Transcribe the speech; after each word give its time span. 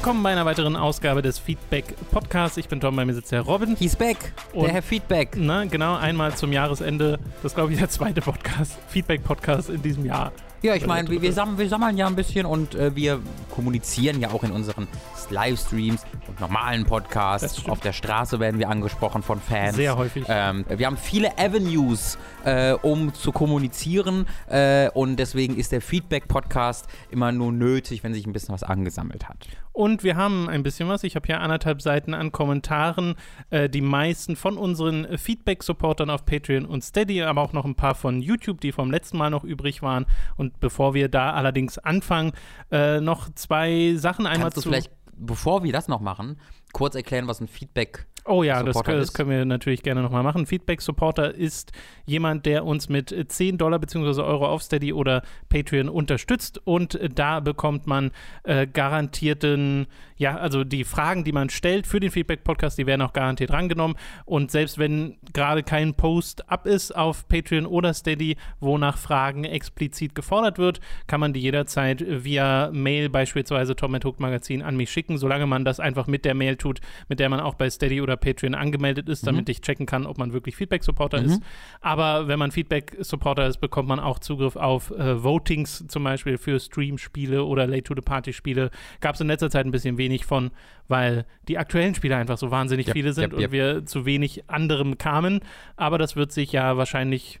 Willkommen 0.00 0.22
bei 0.22 0.32
einer 0.32 0.46
weiteren 0.46 0.76
Ausgabe 0.76 1.20
des 1.20 1.38
Feedback 1.38 1.94
Podcasts. 2.10 2.56
Ich 2.56 2.68
bin 2.68 2.80
Tom, 2.80 2.96
bei 2.96 3.04
mir 3.04 3.12
sitzt 3.12 3.32
der 3.32 3.42
Robin. 3.42 3.76
He's 3.76 3.94
back, 3.94 4.32
Und- 4.54 4.64
der 4.64 4.72
Herr 4.72 4.82
Feedback. 4.82 5.36
Na, 5.36 5.66
genau, 5.66 5.94
einmal 5.94 6.34
zum 6.34 6.52
Jahresende. 6.54 7.18
Das 7.42 7.52
ist, 7.52 7.54
glaube 7.54 7.74
ich, 7.74 7.78
der 7.78 7.90
zweite 7.90 8.22
Podcast, 8.22 8.78
Feedback-Podcast 8.88 9.68
in 9.68 9.82
diesem 9.82 10.06
Jahr. 10.06 10.32
Ja, 10.62 10.74
ich 10.74 10.86
meine, 10.86 11.08
wir, 11.08 11.22
wir, 11.22 11.32
sammeln, 11.32 11.58
wir 11.58 11.68
sammeln 11.70 11.96
ja 11.96 12.06
ein 12.06 12.16
bisschen 12.16 12.44
und 12.44 12.74
äh, 12.74 12.94
wir 12.94 13.20
kommunizieren 13.50 14.20
ja 14.20 14.30
auch 14.30 14.42
in 14.44 14.52
unseren 14.52 14.88
Livestreams 15.30 16.04
und 16.28 16.38
normalen 16.40 16.84
Podcasts. 16.84 17.66
Auf 17.66 17.80
der 17.80 17.92
Straße 17.94 18.40
werden 18.40 18.58
wir 18.58 18.68
angesprochen 18.68 19.22
von 19.22 19.40
Fans. 19.40 19.76
Sehr 19.76 19.96
häufig. 19.96 20.24
Ähm, 20.28 20.66
wir 20.68 20.86
haben 20.86 20.98
viele 20.98 21.38
Avenues, 21.38 22.18
äh, 22.44 22.72
um 22.72 23.14
zu 23.14 23.32
kommunizieren 23.32 24.26
äh, 24.48 24.90
und 24.90 25.16
deswegen 25.16 25.56
ist 25.56 25.72
der 25.72 25.80
Feedback-Podcast 25.80 26.86
immer 27.10 27.32
nur 27.32 27.52
nötig, 27.52 28.04
wenn 28.04 28.12
sich 28.12 28.26
ein 28.26 28.32
bisschen 28.32 28.52
was 28.52 28.62
angesammelt 28.62 29.28
hat. 29.28 29.46
Und 29.72 30.02
wir 30.02 30.16
haben 30.16 30.48
ein 30.48 30.62
bisschen 30.62 30.88
was. 30.88 31.04
Ich 31.04 31.16
habe 31.16 31.26
hier 31.26 31.40
anderthalb 31.40 31.80
Seiten 31.80 32.14
an 32.14 32.32
Kommentaren. 32.32 33.14
Äh, 33.50 33.68
die 33.68 33.80
meisten 33.80 34.36
von 34.36 34.56
unseren 34.56 35.16
Feedback-Supportern 35.16 36.10
auf 36.10 36.26
Patreon 36.26 36.66
und 36.66 36.82
Steady, 36.82 37.22
aber 37.22 37.40
auch 37.42 37.52
noch 37.52 37.64
ein 37.64 37.76
paar 37.76 37.94
von 37.94 38.20
YouTube, 38.20 38.60
die 38.60 38.72
vom 38.72 38.90
letzten 38.90 39.16
Mal 39.18 39.30
noch 39.30 39.44
übrig 39.44 39.82
waren. 39.82 40.06
Und 40.36 40.60
bevor 40.60 40.94
wir 40.94 41.08
da 41.08 41.32
allerdings 41.32 41.78
anfangen, 41.78 42.32
äh, 42.70 43.00
noch 43.00 43.32
zwei 43.34 43.94
Sachen 43.96 44.26
einmal 44.26 44.50
Kannst 44.50 44.58
du 44.58 44.70
vielleicht, 44.70 44.90
bevor 45.16 45.62
wir 45.62 45.72
das 45.72 45.88
noch 45.88 46.00
machen, 46.00 46.40
kurz 46.72 46.94
erklären, 46.94 47.28
was 47.28 47.40
ein 47.40 47.48
Feedback 47.48 48.06
Oh 48.24 48.42
ja, 48.42 48.62
das, 48.62 48.80
das 48.82 49.12
können 49.12 49.30
wir 49.30 49.44
natürlich 49.44 49.82
gerne 49.82 50.02
nochmal 50.02 50.22
machen. 50.22 50.46
Feedback-Supporter 50.46 51.34
ist 51.34 51.72
jemand, 52.06 52.46
der 52.46 52.64
uns 52.64 52.88
mit 52.88 53.14
10 53.28 53.58
Dollar 53.58 53.78
bzw. 53.78 54.22
Euro 54.22 54.46
auf 54.46 54.62
Steady 54.62 54.92
oder 54.92 55.22
Patreon 55.48 55.88
unterstützt 55.88 56.60
und 56.64 56.98
da 57.14 57.40
bekommt 57.40 57.86
man 57.86 58.10
äh, 58.44 58.66
garantierten, 58.66 59.86
ja, 60.16 60.36
also 60.36 60.64
die 60.64 60.84
Fragen, 60.84 61.24
die 61.24 61.32
man 61.32 61.50
stellt 61.50 61.86
für 61.86 62.00
den 62.00 62.10
Feedback-Podcast, 62.10 62.78
die 62.78 62.86
werden 62.86 63.02
auch 63.02 63.12
garantiert 63.12 63.52
rangenommen 63.52 63.96
und 64.24 64.50
selbst 64.50 64.78
wenn 64.78 65.16
gerade 65.32 65.62
kein 65.62 65.94
Post 65.94 66.48
ab 66.50 66.66
ist 66.66 66.94
auf 66.94 67.28
Patreon 67.28 67.66
oder 67.66 67.94
Steady, 67.94 68.36
wo 68.60 68.78
nach 68.78 68.98
Fragen 68.98 69.44
explizit 69.44 70.14
gefordert 70.14 70.58
wird, 70.58 70.80
kann 71.06 71.20
man 71.20 71.32
die 71.32 71.40
jederzeit 71.40 72.04
via 72.06 72.70
Mail 72.72 73.08
beispielsweise 73.08 73.76
Tom 73.76 73.96
Hook 74.04 74.20
Magazin 74.20 74.62
an 74.62 74.76
mich 74.76 74.90
schicken, 74.90 75.18
solange 75.18 75.46
man 75.46 75.64
das 75.64 75.80
einfach 75.80 76.06
mit 76.06 76.24
der 76.24 76.34
Mail 76.34 76.56
tut, 76.56 76.80
mit 77.08 77.20
der 77.20 77.28
man 77.28 77.40
auch 77.40 77.54
bei 77.54 77.68
Steady 77.68 78.00
oder 78.00 78.09
Patreon 78.16 78.54
angemeldet 78.54 79.08
ist, 79.08 79.26
damit 79.26 79.48
ich 79.48 79.60
checken 79.60 79.86
kann, 79.86 80.06
ob 80.06 80.18
man 80.18 80.32
wirklich 80.32 80.56
Feedback-Supporter 80.56 81.18
ist. 81.22 81.42
Aber 81.80 82.28
wenn 82.28 82.38
man 82.38 82.50
Feedback-Supporter 82.50 83.46
ist, 83.46 83.58
bekommt 83.58 83.88
man 83.88 84.00
auch 84.00 84.18
Zugriff 84.18 84.56
auf 84.56 84.90
äh, 84.90 85.22
Votings 85.22 85.86
zum 85.88 86.04
Beispiel 86.04 86.38
für 86.38 86.58
Stream-Spiele 86.58 87.44
oder 87.44 87.66
Late-to-the-Party-Spiele. 87.66 88.70
Gab 89.00 89.14
es 89.14 89.20
in 89.20 89.26
letzter 89.26 89.50
Zeit 89.50 89.66
ein 89.66 89.70
bisschen 89.70 89.98
wenig 89.98 90.24
von, 90.24 90.50
weil 90.88 91.26
die 91.48 91.58
aktuellen 91.58 91.94
Spiele 91.94 92.16
einfach 92.16 92.38
so 92.38 92.50
wahnsinnig 92.50 92.88
Yep, 92.88 92.94
viele 92.94 93.12
sind 93.12 93.32
yep, 93.32 93.40
yep. 93.40 93.46
und 93.46 93.52
wir 93.52 93.86
zu 93.86 94.04
wenig 94.06 94.48
anderem 94.48 94.98
kamen. 94.98 95.40
Aber 95.76 95.98
das 95.98 96.16
wird 96.16 96.32
sich 96.32 96.52
ja 96.52 96.76
wahrscheinlich 96.76 97.40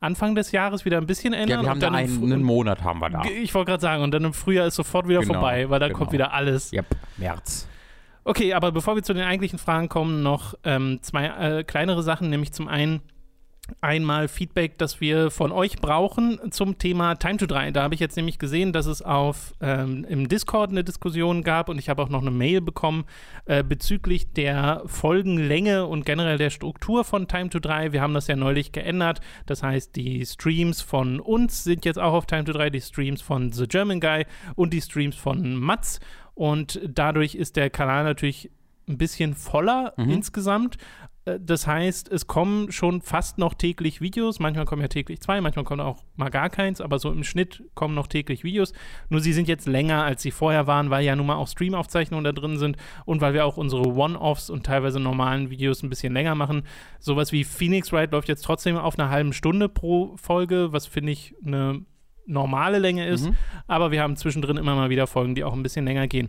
Anfang 0.00 0.34
des 0.34 0.52
Jahres 0.52 0.84
wieder 0.84 0.98
ein 0.98 1.06
bisschen 1.06 1.32
ändern. 1.32 1.60
Ja, 1.60 1.62
wir 1.64 1.70
haben 1.70 1.80
dann 1.80 1.94
einen, 1.94 2.22
einen 2.22 2.42
Monat 2.42 2.84
haben 2.84 3.00
wir 3.00 3.10
da. 3.10 3.22
Ich 3.24 3.54
wollte 3.54 3.70
gerade 3.70 3.80
sagen, 3.80 4.02
und 4.02 4.12
dann 4.12 4.24
im 4.24 4.32
Frühjahr 4.34 4.66
ist 4.66 4.74
sofort 4.74 5.08
wieder 5.08 5.20
Genau, 5.20 5.34
vorbei, 5.34 5.70
weil 5.70 5.80
da 5.80 5.88
genau. 5.88 5.98
kommt 5.98 6.12
wieder 6.12 6.32
alles. 6.32 6.72
Yep, 6.72 6.86
März. 7.16 7.68
Okay, 8.28 8.54
aber 8.54 8.72
bevor 8.72 8.96
wir 8.96 9.04
zu 9.04 9.14
den 9.14 9.22
eigentlichen 9.22 9.56
Fragen 9.56 9.88
kommen, 9.88 10.24
noch 10.24 10.54
ähm, 10.64 10.98
zwei 11.00 11.26
äh, 11.26 11.62
kleinere 11.62 12.02
Sachen, 12.02 12.28
nämlich 12.28 12.52
zum 12.52 12.66
einen 12.66 13.00
einmal 13.80 14.26
Feedback, 14.26 14.78
das 14.78 15.00
wir 15.00 15.30
von 15.30 15.52
euch 15.52 15.76
brauchen 15.76 16.40
zum 16.50 16.76
Thema 16.76 17.14
Time 17.14 17.36
to 17.36 17.46
3. 17.46 17.70
Da 17.70 17.84
habe 17.84 17.94
ich 17.94 18.00
jetzt 18.00 18.16
nämlich 18.16 18.40
gesehen, 18.40 18.72
dass 18.72 18.86
es 18.86 19.00
auf 19.00 19.54
ähm, 19.60 20.04
im 20.08 20.28
Discord 20.28 20.70
eine 20.70 20.82
Diskussion 20.82 21.44
gab 21.44 21.68
und 21.68 21.78
ich 21.78 21.88
habe 21.88 22.02
auch 22.02 22.08
noch 22.08 22.20
eine 22.20 22.32
Mail 22.32 22.60
bekommen 22.60 23.04
äh, 23.44 23.62
bezüglich 23.62 24.32
der 24.32 24.82
Folgenlänge 24.86 25.86
und 25.86 26.04
generell 26.04 26.36
der 26.36 26.50
Struktur 26.50 27.04
von 27.04 27.28
Time 27.28 27.50
to 27.50 27.60
3. 27.60 27.92
Wir 27.92 28.00
haben 28.00 28.14
das 28.14 28.26
ja 28.26 28.34
neulich 28.34 28.72
geändert. 28.72 29.20
Das 29.46 29.62
heißt, 29.62 29.94
die 29.94 30.26
Streams 30.26 30.80
von 30.80 31.20
uns 31.20 31.62
sind 31.62 31.84
jetzt 31.84 32.00
auch 32.00 32.12
auf 32.12 32.26
Time 32.26 32.42
to 32.42 32.52
3, 32.52 32.70
die 32.70 32.80
Streams 32.80 33.22
von 33.22 33.52
The 33.52 33.68
German 33.68 34.00
Guy 34.00 34.26
und 34.56 34.72
die 34.72 34.82
Streams 34.82 35.14
von 35.14 35.54
Mats. 35.54 36.00
Und 36.36 36.80
dadurch 36.86 37.34
ist 37.34 37.56
der 37.56 37.70
Kanal 37.70 38.04
natürlich 38.04 38.50
ein 38.88 38.98
bisschen 38.98 39.34
voller 39.34 39.94
insgesamt. 40.12 40.76
Äh, 41.24 41.40
Das 41.40 41.66
heißt, 41.66 42.08
es 42.12 42.28
kommen 42.28 42.70
schon 42.70 43.00
fast 43.02 43.38
noch 43.38 43.54
täglich 43.54 44.00
Videos. 44.00 44.38
Manchmal 44.38 44.64
kommen 44.64 44.82
ja 44.82 44.86
täglich 44.88 45.20
zwei, 45.20 45.40
manchmal 45.40 45.64
kommt 45.64 45.80
auch 45.80 46.04
mal 46.14 46.28
gar 46.28 46.48
keins, 46.50 46.80
aber 46.80 47.00
so 47.00 47.10
im 47.10 47.24
Schnitt 47.24 47.64
kommen 47.74 47.96
noch 47.96 48.06
täglich 48.06 48.44
Videos. 48.44 48.72
Nur 49.08 49.20
sie 49.20 49.32
sind 49.32 49.48
jetzt 49.48 49.66
länger, 49.66 50.04
als 50.04 50.22
sie 50.22 50.30
vorher 50.30 50.68
waren, 50.68 50.88
weil 50.90 51.04
ja 51.04 51.16
nun 51.16 51.26
mal 51.26 51.34
auch 51.34 51.48
Streamaufzeichnungen 51.48 52.22
da 52.22 52.30
drin 52.30 52.58
sind 52.58 52.76
und 53.06 53.20
weil 53.22 53.34
wir 53.34 53.44
auch 53.44 53.56
unsere 53.56 53.88
One-Offs 53.88 54.50
und 54.50 54.64
teilweise 54.64 55.00
normalen 55.00 55.50
Videos 55.50 55.82
ein 55.82 55.90
bisschen 55.90 56.12
länger 56.12 56.36
machen. 56.36 56.62
Sowas 57.00 57.32
wie 57.32 57.42
Phoenix 57.44 57.92
Wright 57.92 58.12
läuft 58.12 58.28
jetzt 58.28 58.44
trotzdem 58.44 58.76
auf 58.76 58.98
einer 58.98 59.10
halben 59.10 59.32
Stunde 59.32 59.68
pro 59.68 60.16
Folge, 60.16 60.68
was 60.72 60.86
finde 60.86 61.10
ich 61.10 61.34
eine 61.44 61.82
normale 62.26 62.78
Länge 62.78 63.06
ist. 63.06 63.30
Aber 63.66 63.90
wir 63.90 64.02
haben 64.02 64.16
zwischendrin 64.16 64.56
immer 64.56 64.74
mal 64.74 64.90
wieder 64.90 65.06
Folgen, 65.06 65.34
die 65.34 65.44
auch 65.44 65.52
ein 65.52 65.62
bisschen 65.62 65.84
länger 65.84 66.06
gehen. 66.06 66.28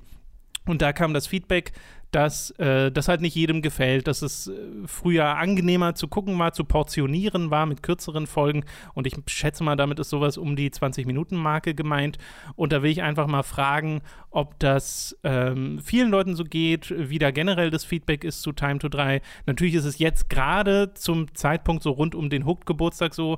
Und 0.67 0.81
da 0.81 0.93
kam 0.93 1.13
das 1.13 1.27
Feedback, 1.27 1.71
dass 2.11 2.51
äh, 2.51 2.91
das 2.91 3.09
halt 3.09 3.21
nicht 3.21 3.35
jedem 3.35 3.61
gefällt, 3.61 4.07
dass 4.07 4.21
es 4.21 4.47
äh, 4.47 4.53
früher 4.85 5.37
angenehmer 5.37 5.95
zu 5.95 6.07
gucken 6.07 6.39
war, 6.39 6.53
zu 6.53 6.63
portionieren 6.63 7.51
war 7.51 7.65
mit 7.65 7.83
kürzeren 7.83 8.27
Folgen. 8.27 8.63
Und 8.93 9.07
ich 9.07 9.15
schätze 9.27 9.63
mal, 9.63 9.75
damit 9.75 9.99
ist 9.99 10.09
sowas 10.09 10.37
um 10.37 10.55
die 10.55 10.69
20-Minuten-Marke 10.69 11.73
gemeint. 11.73 12.17
Und 12.55 12.71
da 12.71 12.81
will 12.81 12.91
ich 12.91 13.01
einfach 13.01 13.27
mal 13.27 13.43
fragen, 13.43 14.01
ob 14.29 14.57
das 14.59 15.17
ähm, 15.23 15.79
vielen 15.79 16.09
Leuten 16.09 16.35
so 16.35 16.43
geht, 16.43 16.93
wie 16.97 17.19
da 17.19 17.31
generell 17.31 17.71
das 17.71 17.83
Feedback 17.83 18.23
ist 18.23 18.41
zu 18.41 18.53
Time 18.53 18.79
to 18.79 18.87
3. 18.87 19.21
Natürlich 19.45 19.75
ist 19.75 19.85
es 19.85 19.99
jetzt 19.99 20.29
gerade 20.29 20.93
zum 20.93 21.33
Zeitpunkt 21.33 21.83
so 21.83 21.91
rund 21.91 22.15
um 22.15 22.29
den 22.29 22.45
Hooked-Geburtstag 22.45 23.13
so, 23.13 23.37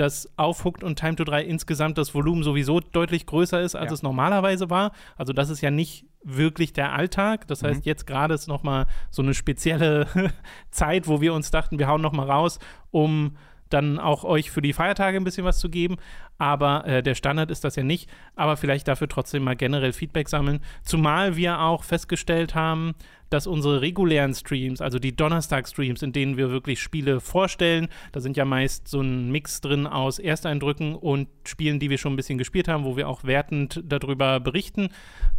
dass 0.00 0.32
auf 0.36 0.64
Hooked 0.64 0.82
und 0.82 0.98
Time 0.98 1.16
to 1.16 1.24
3 1.24 1.42
insgesamt 1.44 1.98
das 1.98 2.14
Volumen 2.14 2.42
sowieso 2.42 2.80
deutlich 2.80 3.26
größer 3.26 3.60
ist, 3.60 3.74
als 3.74 3.90
Ja. 3.90 3.94
es 3.94 4.02
normalerweise 4.02 4.70
war. 4.70 4.92
Also 5.16 5.32
das 5.32 5.50
ist 5.50 5.60
ja 5.60 5.70
nicht 5.70 6.06
wirklich 6.22 6.72
der 6.72 6.92
Alltag. 6.92 7.46
Das 7.48 7.62
heißt, 7.62 7.86
jetzt 7.86 8.06
gerade 8.06 8.34
ist 8.34 8.48
noch 8.48 8.62
mal 8.62 8.86
so 9.10 9.22
eine 9.22 9.34
spezielle 9.34 10.06
Zeit, 10.70 11.06
wo 11.08 11.20
wir 11.20 11.34
uns 11.34 11.50
dachten, 11.50 11.78
wir 11.78 11.88
hauen 11.88 12.02
noch 12.02 12.12
mal 12.12 12.30
raus, 12.30 12.58
um 12.90 13.36
dann 13.68 13.98
auch 14.00 14.24
euch 14.24 14.50
für 14.50 14.62
die 14.62 14.72
Feiertage 14.72 15.16
ein 15.16 15.24
bisschen 15.24 15.44
was 15.44 15.60
zu 15.60 15.70
geben. 15.70 15.96
Aber 16.38 16.84
äh, 16.86 17.02
der 17.02 17.14
Standard 17.14 17.50
ist 17.50 17.62
das 17.64 17.76
ja 17.76 17.84
nicht. 17.84 18.10
Aber 18.34 18.56
vielleicht 18.56 18.88
dafür 18.88 19.08
trotzdem 19.08 19.44
mal 19.44 19.54
generell 19.54 19.92
Feedback 19.92 20.28
sammeln. 20.28 20.60
Zumal 20.82 21.36
wir 21.36 21.60
auch 21.60 21.84
festgestellt 21.84 22.54
haben, 22.54 22.94
dass 23.30 23.46
unsere 23.46 23.80
regulären 23.80 24.34
Streams, 24.34 24.80
also 24.80 24.98
die 24.98 25.14
Donnerstag-Streams, 25.14 26.02
in 26.02 26.12
denen 26.12 26.36
wir 26.36 26.50
wirklich 26.50 26.80
Spiele 26.80 27.20
vorstellen, 27.20 27.88
da 28.12 28.20
sind 28.20 28.36
ja 28.36 28.44
meist 28.44 28.88
so 28.88 29.00
ein 29.00 29.30
Mix 29.30 29.60
drin 29.60 29.86
aus 29.86 30.18
Ersteindrücken 30.18 30.94
und 30.94 31.28
Spielen, 31.46 31.78
die 31.78 31.90
wir 31.90 31.98
schon 31.98 32.12
ein 32.12 32.16
bisschen 32.16 32.38
gespielt 32.38 32.68
haben, 32.68 32.84
wo 32.84 32.96
wir 32.96 33.08
auch 33.08 33.24
wertend 33.24 33.82
darüber 33.86 34.40
berichten, 34.40 34.90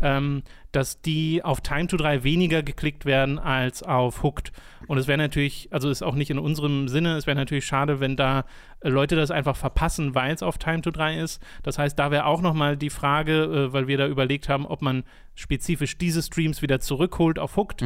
ähm, 0.02 0.44
dass 0.72 1.02
die 1.02 1.44
auf 1.44 1.62
Time 1.62 1.88
to 1.88 1.98
3 1.98 2.24
weniger 2.24 2.64
geklickt 2.64 3.06
werden 3.06 3.40
als 3.40 3.84
auf 3.84 4.24
Hooked. 4.24 4.54
Und 4.88 4.98
es 4.98 5.08
wäre 5.08 5.18
natürlich, 5.18 5.68
also 5.72 5.90
ist 5.90 6.02
auch 6.02 6.16
nicht 6.16 6.32
in 6.32 6.40
unserem 6.40 6.88
Sinne, 6.88 7.18
es 7.18 7.28
wäre 7.28 7.36
natürlich 7.36 7.66
schade, 7.66 8.00
wenn 8.00 8.16
da 8.16 8.46
äh, 8.80 8.90
Leute 8.90 9.16
das 9.16 9.32
einfach 9.32 9.56
verpassen, 9.56 10.16
weil 10.16 10.34
es 10.34 10.44
auf 10.44 10.58
Time 10.58 10.82
to 10.82 10.92
3 10.92 11.20
ist. 11.20 11.42
Das 11.64 11.78
heißt, 11.78 12.00
da 12.00 12.10
wäre 12.10 12.26
auch 12.26 12.42
nochmal 12.42 12.78
die 12.78 12.90
Frage, 12.90 13.44
äh, 13.44 13.74
weil 13.74 13.88
wir 13.88 13.98
da 13.98 14.08
überlegt 14.08 14.48
haben, 14.48 14.66
ob 14.66 14.82
man 14.82 15.04
spezifisch 15.42 15.98
diese 15.98 16.22
Streams 16.22 16.62
wieder 16.62 16.80
zurückholt 16.80 17.40
auf 17.40 17.58
Hooked, 17.58 17.84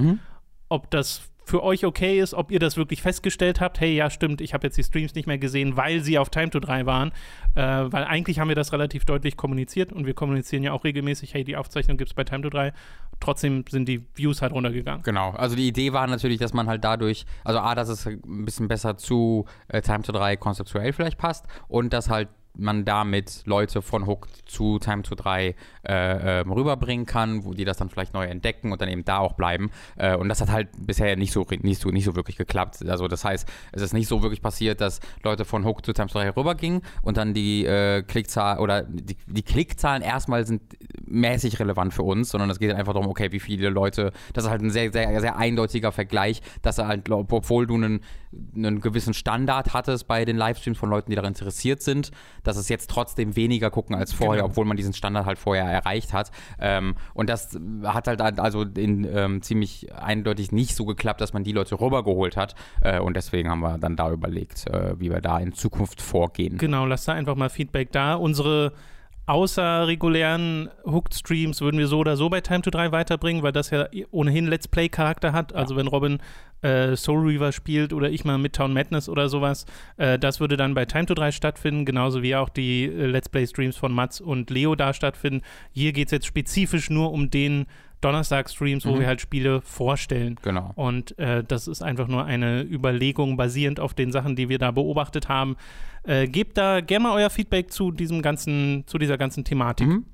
ob 0.70 0.92
das 0.92 1.30
für 1.46 1.64
euch 1.64 1.86
okay 1.86 2.20
ist, 2.20 2.34
ob 2.34 2.52
ihr 2.52 2.60
das 2.60 2.76
wirklich 2.76 3.02
festgestellt 3.02 3.62
habt, 3.62 3.80
hey, 3.80 3.96
ja, 3.96 4.10
stimmt, 4.10 4.42
ich 4.42 4.54
habe 4.54 4.66
jetzt 4.66 4.78
die 4.78 4.84
Streams 4.84 5.14
nicht 5.14 5.28
mehr 5.28 5.38
gesehen, 5.38 5.78
weil 5.78 6.02
sie 6.02 6.18
auf 6.18 6.30
Time 6.30 6.50
to 6.50 6.60
3 6.60 6.86
waren. 6.86 7.12
Äh, 7.54 7.62
weil 7.62 8.04
eigentlich 8.04 8.40
haben 8.40 8.50
wir 8.50 8.56
das 8.56 8.74
relativ 8.74 9.06
deutlich 9.06 9.38
kommuniziert 9.38 9.94
und 9.94 10.06
wir 10.08 10.16
kommunizieren 10.16 10.64
ja 10.64 10.72
auch 10.72 10.84
regelmäßig, 10.84 11.34
hey, 11.34 11.44
die 11.44 11.56
Aufzeichnung 11.56 11.98
gibt 11.98 12.10
es 12.10 12.14
bei 12.16 12.24
Time 12.24 12.42
to 12.42 12.50
3. 12.50 12.74
Trotzdem 13.20 13.64
sind 13.70 13.88
die 13.88 14.04
Views 14.16 14.42
halt 14.42 14.54
runtergegangen. 14.54 15.04
Genau, 15.04 15.32
also 15.32 15.56
die 15.56 15.68
Idee 15.68 15.94
war 15.94 16.08
natürlich, 16.08 16.40
dass 16.40 16.54
man 16.54 16.68
halt 16.68 16.84
dadurch, 16.84 17.26
also 17.44 17.60
A, 17.60 17.76
dass 17.76 17.90
es 17.90 18.08
ein 18.08 18.46
bisschen 18.46 18.68
besser 18.68 18.98
zu 18.98 19.46
äh, 19.68 19.82
Time 19.82 20.02
to 20.02 20.12
3 20.12 20.38
konzeptuell 20.38 20.94
vielleicht 20.94 21.20
passt 21.20 21.46
und 21.68 21.94
dass 21.94 22.10
halt 22.10 22.30
man 22.58 22.86
damit 22.86 23.44
Leute 23.46 23.82
von 23.82 24.06
Hook 24.06 24.28
zu 24.46 24.80
Time 24.80 25.04
to 25.04 25.16
3 25.16 25.56
äh, 25.88 26.42
ähm, 26.42 26.52
rüberbringen 26.52 27.06
kann, 27.06 27.46
wo 27.46 27.54
die 27.54 27.66
das 27.66 27.78
dann 27.78 27.90
vielleicht 27.90 28.14
neu 28.14 28.26
entdecken 28.26 28.72
und 28.72 28.82
dann 28.82 28.90
eben 28.90 29.06
da 29.06 29.20
auch 29.20 29.34
bleiben. 29.34 29.72
Äh, 29.98 30.16
und 30.16 30.30
das 30.30 30.42
hat 30.42 30.52
halt 30.52 30.70
bisher 30.78 31.16
nicht 31.16 31.32
so, 31.32 31.46
nicht, 31.62 31.82
so, 31.82 31.90
nicht 31.90 32.06
so 32.06 32.16
wirklich 32.16 32.38
geklappt. 32.38 32.88
Also 32.88 33.08
das 33.08 33.26
heißt, 33.26 33.48
es 33.72 33.82
ist 33.82 33.94
nicht 33.94 34.08
so 34.08 34.22
wirklich 34.22 34.42
passiert, 34.42 34.82
dass 34.82 35.00
Leute 35.24 35.46
von 35.46 35.66
Hook 35.66 35.86
zu 35.86 35.94
Time 35.94 36.08
to 36.08 36.20
3 36.20 36.30
rübergingen 36.32 36.82
und 37.02 37.18
dann 37.18 37.34
die 37.34 37.66
äh, 37.66 38.04
Klickzahl 38.04 38.60
oder 38.60 38.84
die, 38.84 39.18
die 39.28 39.44
Klickzahlen 39.44 40.02
erstmal 40.02 40.46
sind 40.46 40.62
mäßig 41.06 41.60
relevant 41.60 41.94
für 41.94 42.04
uns, 42.04 42.30
sondern 42.30 42.50
es 42.50 42.60
geht 42.60 42.74
einfach 42.74 42.94
darum, 42.94 43.10
okay, 43.10 43.32
wie 43.32 43.40
viele 43.40 43.70
Leute, 43.70 44.12
das 44.34 44.46
ist 44.46 44.50
halt 44.50 44.62
ein 44.62 44.72
sehr, 44.72 44.92
sehr, 44.92 45.20
sehr 45.22 45.38
eindeutiger 45.38 45.92
Vergleich, 45.92 46.42
dass 46.62 46.78
er 46.78 46.88
halt, 46.88 47.10
obwohl 47.10 47.68
du 47.68 47.76
einen, 47.76 48.02
einen 48.56 48.82
gewissen 48.82 49.14
Standard 49.14 49.74
hattest 49.74 50.08
bei 50.08 50.26
den 50.26 50.38
Livestreams 50.38 50.78
von 50.78 50.90
Leuten, 50.90 51.10
die 51.12 51.16
daran 51.16 51.32
interessiert 51.32 51.82
sind, 51.82 52.12
dass 52.44 52.58
es 52.58 52.70
jetzt 52.70 52.90
trotzdem 52.90 53.36
weniger 53.36 53.70
gucken 53.72 53.96
als 53.96 54.14
vorher, 54.14 54.42
Genau. 54.44 54.52
obwohl 54.52 54.66
man 54.66 54.78
diesen 54.78 54.94
Standard 54.94 55.26
halt 55.26 55.38
vorher 55.38 55.66
erreicht 55.66 56.14
hat. 56.14 56.32
Ähm, 56.60 56.96
und 57.14 57.30
das 57.30 57.58
hat 57.84 58.08
halt 58.08 58.22
also 58.40 58.64
in, 58.64 59.06
ähm, 59.06 59.42
ziemlich 59.42 59.94
eindeutig 59.94 60.52
nicht 60.52 60.76
so 60.76 60.86
geklappt, 60.86 61.22
dass 61.22 61.34
man 61.34 61.44
die 61.44 61.52
Leute 61.52 61.80
rübergeholt 61.80 62.38
hat. 62.38 62.56
Äh, 62.82 63.00
und 63.00 63.16
deswegen 63.16 63.50
haben 63.50 63.62
wir 63.62 63.78
dann 63.78 63.96
da 63.96 64.12
überlegt, 64.12 64.68
äh, 64.68 65.00
wie 65.00 65.10
wir 65.12 65.22
da 65.22 65.40
in 65.40 65.54
Zukunft 65.54 66.02
vorgehen. 66.02 66.58
Genau, 66.58 66.86
lasst 66.86 67.08
da 67.08 67.14
einfach 67.14 67.36
mal 67.36 67.50
Feedback 67.50 67.92
da. 67.92 68.16
Unsere 68.16 68.74
außer 69.26 69.88
regulären 69.88 70.70
Hooked-Streams 70.86 71.62
würden 71.62 71.80
wir 71.80 71.88
so 71.88 72.00
oder 72.00 72.18
so 72.18 72.30
bei 72.30 72.42
Time 72.42 72.62
to 72.62 72.70
3 72.70 72.92
weiterbringen, 72.92 73.44
weil 73.44 73.52
das 73.52 73.70
ja 73.70 73.88
ohnehin 74.12 74.48
Let's 74.48 74.68
Play-Charakter 74.68 75.34
hat. 75.34 75.54
Also 75.54 75.76
wenn 75.76 75.88
Robin 75.88 76.20
äh, 76.62 76.96
Soul 76.96 77.28
Reaver 77.28 77.52
spielt 77.52 77.94
oder 77.94 78.10
ich 78.10 78.26
mal 78.26 78.38
Midtown 78.38 78.74
Madness 78.74 79.10
oder 79.10 79.30
sowas, 79.30 79.66
äh, 79.98 80.20
das 80.20 80.40
würde 80.40 80.58
dann 80.58 80.74
bei 80.74 80.86
Time 80.86 81.06
to 81.06 81.14
3 81.14 81.32
stattfinden, 81.32 81.86
genauso 81.86 82.22
wie 82.22 82.36
auch 82.36 82.50
die 82.50 82.86
äh, 82.86 83.06
Let's 83.08 83.30
Play-Streams 83.30 83.78
von 83.78 83.94
Mats 83.94 84.22
und 84.22 84.50
Leo 84.50 84.76
da 84.76 84.94
stattfinden. 84.94 85.42
Hier 85.72 85.94
geht 85.94 86.08
es 86.08 86.12
jetzt 86.12 86.28
spezifisch 86.28 86.90
nur 86.90 87.12
um 87.12 87.30
den 87.30 87.66
Donnerstag-Streams, 88.06 88.86
wo 88.86 88.92
Mhm. 88.96 89.00
wir 89.00 89.08
halt 89.08 89.22
Spiele 89.22 89.62
vorstellen. 89.62 90.38
Genau. 90.42 90.72
Und 90.76 91.18
äh, 91.18 91.44
das 91.44 91.68
ist 91.68 91.82
einfach 91.82 92.08
nur 92.08 92.24
eine 92.26 92.62
Überlegung 92.64 93.36
basierend 93.38 93.80
auf 93.80 93.94
den 93.94 94.12
Sachen, 94.12 94.36
die 94.36 94.48
wir 94.50 94.60
da 94.60 94.72
beobachtet 94.72 95.28
haben. 95.28 95.56
Äh, 96.04 96.28
gebt 96.28 96.58
da 96.58 96.82
gerne 96.82 97.04
mal 97.04 97.14
euer 97.16 97.30
Feedback 97.30 97.72
zu 97.72 97.92
diesem 97.92 98.22
ganzen, 98.22 98.84
zu 98.86 98.98
dieser 98.98 99.18
ganzen 99.18 99.44
Thematik. 99.44 99.88
Mhm. 99.88 100.06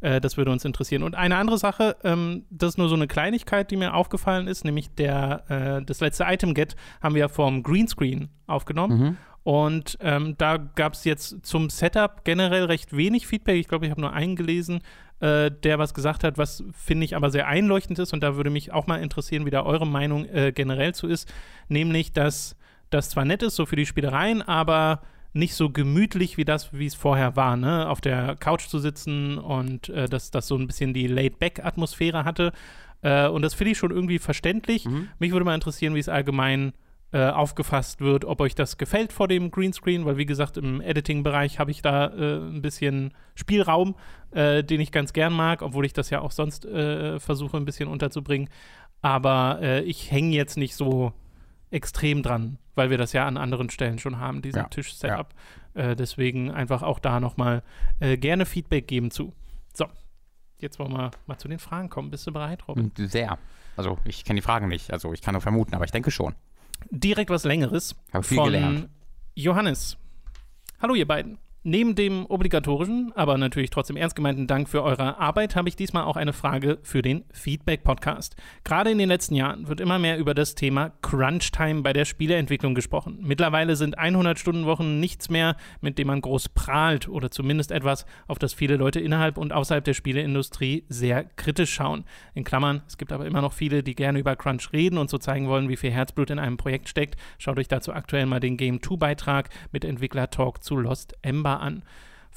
Äh, 0.00 0.20
das 0.20 0.36
würde 0.36 0.50
uns 0.50 0.64
interessieren. 0.64 1.02
Und 1.02 1.14
eine 1.14 1.36
andere 1.36 1.58
Sache, 1.58 1.96
ähm, 2.04 2.44
das 2.50 2.70
ist 2.70 2.78
nur 2.78 2.88
so 2.88 2.94
eine 2.96 3.06
Kleinigkeit, 3.06 3.70
die 3.70 3.76
mir 3.76 3.94
aufgefallen 3.94 4.48
ist, 4.48 4.64
nämlich 4.64 4.90
der, 4.96 5.44
äh, 5.80 5.84
das 5.84 6.00
letzte 6.00 6.24
Item-Get 6.24 6.76
haben 7.02 7.14
wir 7.14 7.28
vom 7.28 7.62
Greenscreen 7.62 8.28
aufgenommen. 8.46 9.00
Mhm. 9.00 9.16
Und 9.44 9.96
ähm, 10.02 10.34
da 10.36 10.58
gab 10.58 10.92
es 10.92 11.04
jetzt 11.04 11.46
zum 11.46 11.70
Setup 11.70 12.22
generell 12.24 12.64
recht 12.64 12.94
wenig 12.94 13.26
Feedback. 13.26 13.56
Ich 13.58 13.66
glaube, 13.68 13.86
ich 13.86 13.90
habe 13.90 14.00
nur 14.00 14.12
einen 14.12 14.36
gelesen, 14.36 14.80
äh, 15.20 15.50
der 15.50 15.78
was 15.78 15.94
gesagt 15.94 16.24
hat, 16.24 16.38
was 16.38 16.62
finde 16.72 17.04
ich 17.04 17.16
aber 17.16 17.30
sehr 17.30 17.48
einleuchtend 17.48 17.98
ist. 17.98 18.12
Und 18.12 18.22
da 18.22 18.36
würde 18.36 18.50
mich 18.50 18.72
auch 18.72 18.86
mal 18.86 19.02
interessieren, 19.02 19.46
wie 19.46 19.50
da 19.50 19.64
eure 19.64 19.86
Meinung 19.86 20.26
äh, 20.26 20.52
generell 20.52 20.94
zu 20.94 21.08
ist. 21.08 21.32
Nämlich, 21.68 22.12
dass 22.12 22.56
das 22.90 23.10
zwar 23.10 23.24
nett 23.24 23.42
ist, 23.42 23.56
so 23.56 23.66
für 23.66 23.76
die 23.76 23.86
Spielereien, 23.86 24.42
aber 24.42 25.02
nicht 25.32 25.54
so 25.54 25.70
gemütlich 25.70 26.36
wie 26.36 26.44
das, 26.44 26.72
wie 26.72 26.86
es 26.86 26.94
vorher 26.94 27.36
war, 27.36 27.56
ne? 27.56 27.88
Auf 27.88 28.00
der 28.00 28.36
Couch 28.36 28.66
zu 28.66 28.78
sitzen 28.78 29.38
und 29.38 29.88
äh, 29.90 30.08
dass 30.08 30.30
das 30.30 30.46
so 30.46 30.56
ein 30.56 30.66
bisschen 30.66 30.94
die 30.94 31.06
Laid-Back-Atmosphäre 31.06 32.24
hatte. 32.24 32.52
Äh, 33.02 33.28
und 33.28 33.42
das 33.42 33.54
finde 33.54 33.72
ich 33.72 33.78
schon 33.78 33.90
irgendwie 33.90 34.18
verständlich. 34.18 34.86
Mhm. 34.86 35.08
Mich 35.18 35.32
würde 35.32 35.44
mal 35.44 35.54
interessieren, 35.54 35.94
wie 35.94 36.00
es 36.00 36.08
allgemein 36.08 36.72
äh, 37.10 37.30
aufgefasst 37.30 38.00
wird, 38.00 38.24
ob 38.24 38.40
euch 38.40 38.54
das 38.54 38.76
gefällt 38.76 39.12
vor 39.12 39.28
dem 39.28 39.50
Greenscreen, 39.50 40.04
weil 40.04 40.18
wie 40.18 40.26
gesagt, 40.26 40.58
im 40.58 40.80
Editing-Bereich 40.80 41.58
habe 41.58 41.70
ich 41.70 41.80
da 41.80 42.08
äh, 42.08 42.36
ein 42.36 42.60
bisschen 42.60 43.14
Spielraum, 43.34 43.94
äh, 44.30 44.62
den 44.62 44.80
ich 44.80 44.92
ganz 44.92 45.12
gern 45.12 45.32
mag, 45.32 45.62
obwohl 45.62 45.86
ich 45.86 45.94
das 45.94 46.10
ja 46.10 46.20
auch 46.20 46.32
sonst 46.32 46.66
äh, 46.66 47.18
versuche, 47.18 47.56
ein 47.56 47.64
bisschen 47.64 47.88
unterzubringen. 47.88 48.50
Aber 49.00 49.58
äh, 49.62 49.80
ich 49.84 50.10
hänge 50.10 50.36
jetzt 50.36 50.56
nicht 50.56 50.74
so 50.74 51.12
extrem 51.70 52.22
dran, 52.22 52.58
weil 52.74 52.90
wir 52.90 52.98
das 52.98 53.12
ja 53.12 53.26
an 53.26 53.36
anderen 53.36 53.70
Stellen 53.70 53.98
schon 53.98 54.18
haben, 54.18 54.42
diesen 54.42 54.58
Ja, 54.58 54.68
Tisch-Setup. 54.68 55.34
Äh, 55.74 55.96
deswegen 55.96 56.50
einfach 56.50 56.82
auch 56.82 56.98
da 56.98 57.20
nochmal 57.20 57.62
äh, 58.00 58.16
gerne 58.16 58.44
Feedback 58.44 58.86
geben 58.86 59.10
zu. 59.10 59.32
So, 59.72 59.86
jetzt 60.58 60.78
wollen 60.78 60.92
wir 60.92 61.10
mal 61.26 61.38
zu 61.38 61.48
den 61.48 61.58
Fragen 61.58 61.88
kommen. 61.88 62.10
Bist 62.10 62.26
du 62.26 62.32
bereit, 62.32 62.66
Robin? 62.68 62.90
Sehr. 62.96 63.38
Also 63.76 63.98
ich 64.04 64.24
kenne 64.24 64.40
die 64.40 64.44
Fragen 64.44 64.68
nicht. 64.68 64.92
Also 64.92 65.12
ich 65.12 65.22
kann 65.22 65.32
nur 65.34 65.40
vermuten, 65.40 65.74
aber 65.74 65.84
ich 65.84 65.92
denke 65.92 66.10
schon. 66.10 66.34
Direkt 66.90 67.30
was 67.30 67.44
Längeres. 67.44 67.96
Habe 68.12 68.24
viel 68.24 68.36
von 68.36 68.46
gelernt. 68.46 68.88
Johannes. 69.34 69.96
Hallo, 70.80 70.94
ihr 70.94 71.06
beiden. 71.06 71.38
Neben 71.64 71.96
dem 71.96 72.24
obligatorischen, 72.26 73.10
aber 73.16 73.36
natürlich 73.36 73.70
trotzdem 73.70 73.96
ernst 73.96 74.14
gemeinten 74.14 74.46
Dank 74.46 74.68
für 74.68 74.84
eure 74.84 75.18
Arbeit 75.18 75.56
habe 75.56 75.68
ich 75.68 75.74
diesmal 75.74 76.04
auch 76.04 76.16
eine 76.16 76.32
Frage 76.32 76.78
für 76.82 77.02
den 77.02 77.24
Feedback-Podcast. 77.32 78.36
Gerade 78.62 78.92
in 78.92 78.98
den 78.98 79.08
letzten 79.08 79.34
Jahren 79.34 79.66
wird 79.66 79.80
immer 79.80 79.98
mehr 79.98 80.18
über 80.18 80.34
das 80.34 80.54
Thema 80.54 80.92
Crunch-Time 81.02 81.82
bei 81.82 81.92
der 81.92 82.04
Spieleentwicklung 82.04 82.76
gesprochen. 82.76 83.18
Mittlerweile 83.22 83.74
sind 83.74 83.98
100-Stunden-Wochen 83.98 85.00
nichts 85.00 85.30
mehr, 85.30 85.56
mit 85.80 85.98
dem 85.98 86.06
man 86.06 86.20
groß 86.20 86.50
prahlt 86.50 87.08
oder 87.08 87.32
zumindest 87.32 87.72
etwas, 87.72 88.06
auf 88.28 88.38
das 88.38 88.54
viele 88.54 88.76
Leute 88.76 89.00
innerhalb 89.00 89.36
und 89.36 89.52
außerhalb 89.52 89.82
der 89.82 89.94
Spieleindustrie 89.94 90.84
sehr 90.88 91.24
kritisch 91.24 91.74
schauen. 91.74 92.04
In 92.34 92.44
Klammern, 92.44 92.82
es 92.86 92.98
gibt 92.98 93.10
aber 93.10 93.26
immer 93.26 93.42
noch 93.42 93.52
viele, 93.52 93.82
die 93.82 93.96
gerne 93.96 94.20
über 94.20 94.36
Crunch 94.36 94.72
reden 94.72 94.96
und 94.96 95.10
so 95.10 95.18
zeigen 95.18 95.48
wollen, 95.48 95.68
wie 95.68 95.76
viel 95.76 95.90
Herzblut 95.90 96.30
in 96.30 96.38
einem 96.38 96.56
Projekt 96.56 96.88
steckt. 96.88 97.16
Schaut 97.36 97.58
euch 97.58 97.66
dazu 97.66 97.92
aktuell 97.92 98.26
mal 98.26 98.38
den 98.38 98.56
Game 98.56 98.78
2-Beitrag 98.78 99.48
mit 99.72 99.84
Entwickler-Talk 99.84 100.62
zu 100.62 100.76
Lost 100.76 101.14
Ember 101.22 101.47
an. 101.56 101.82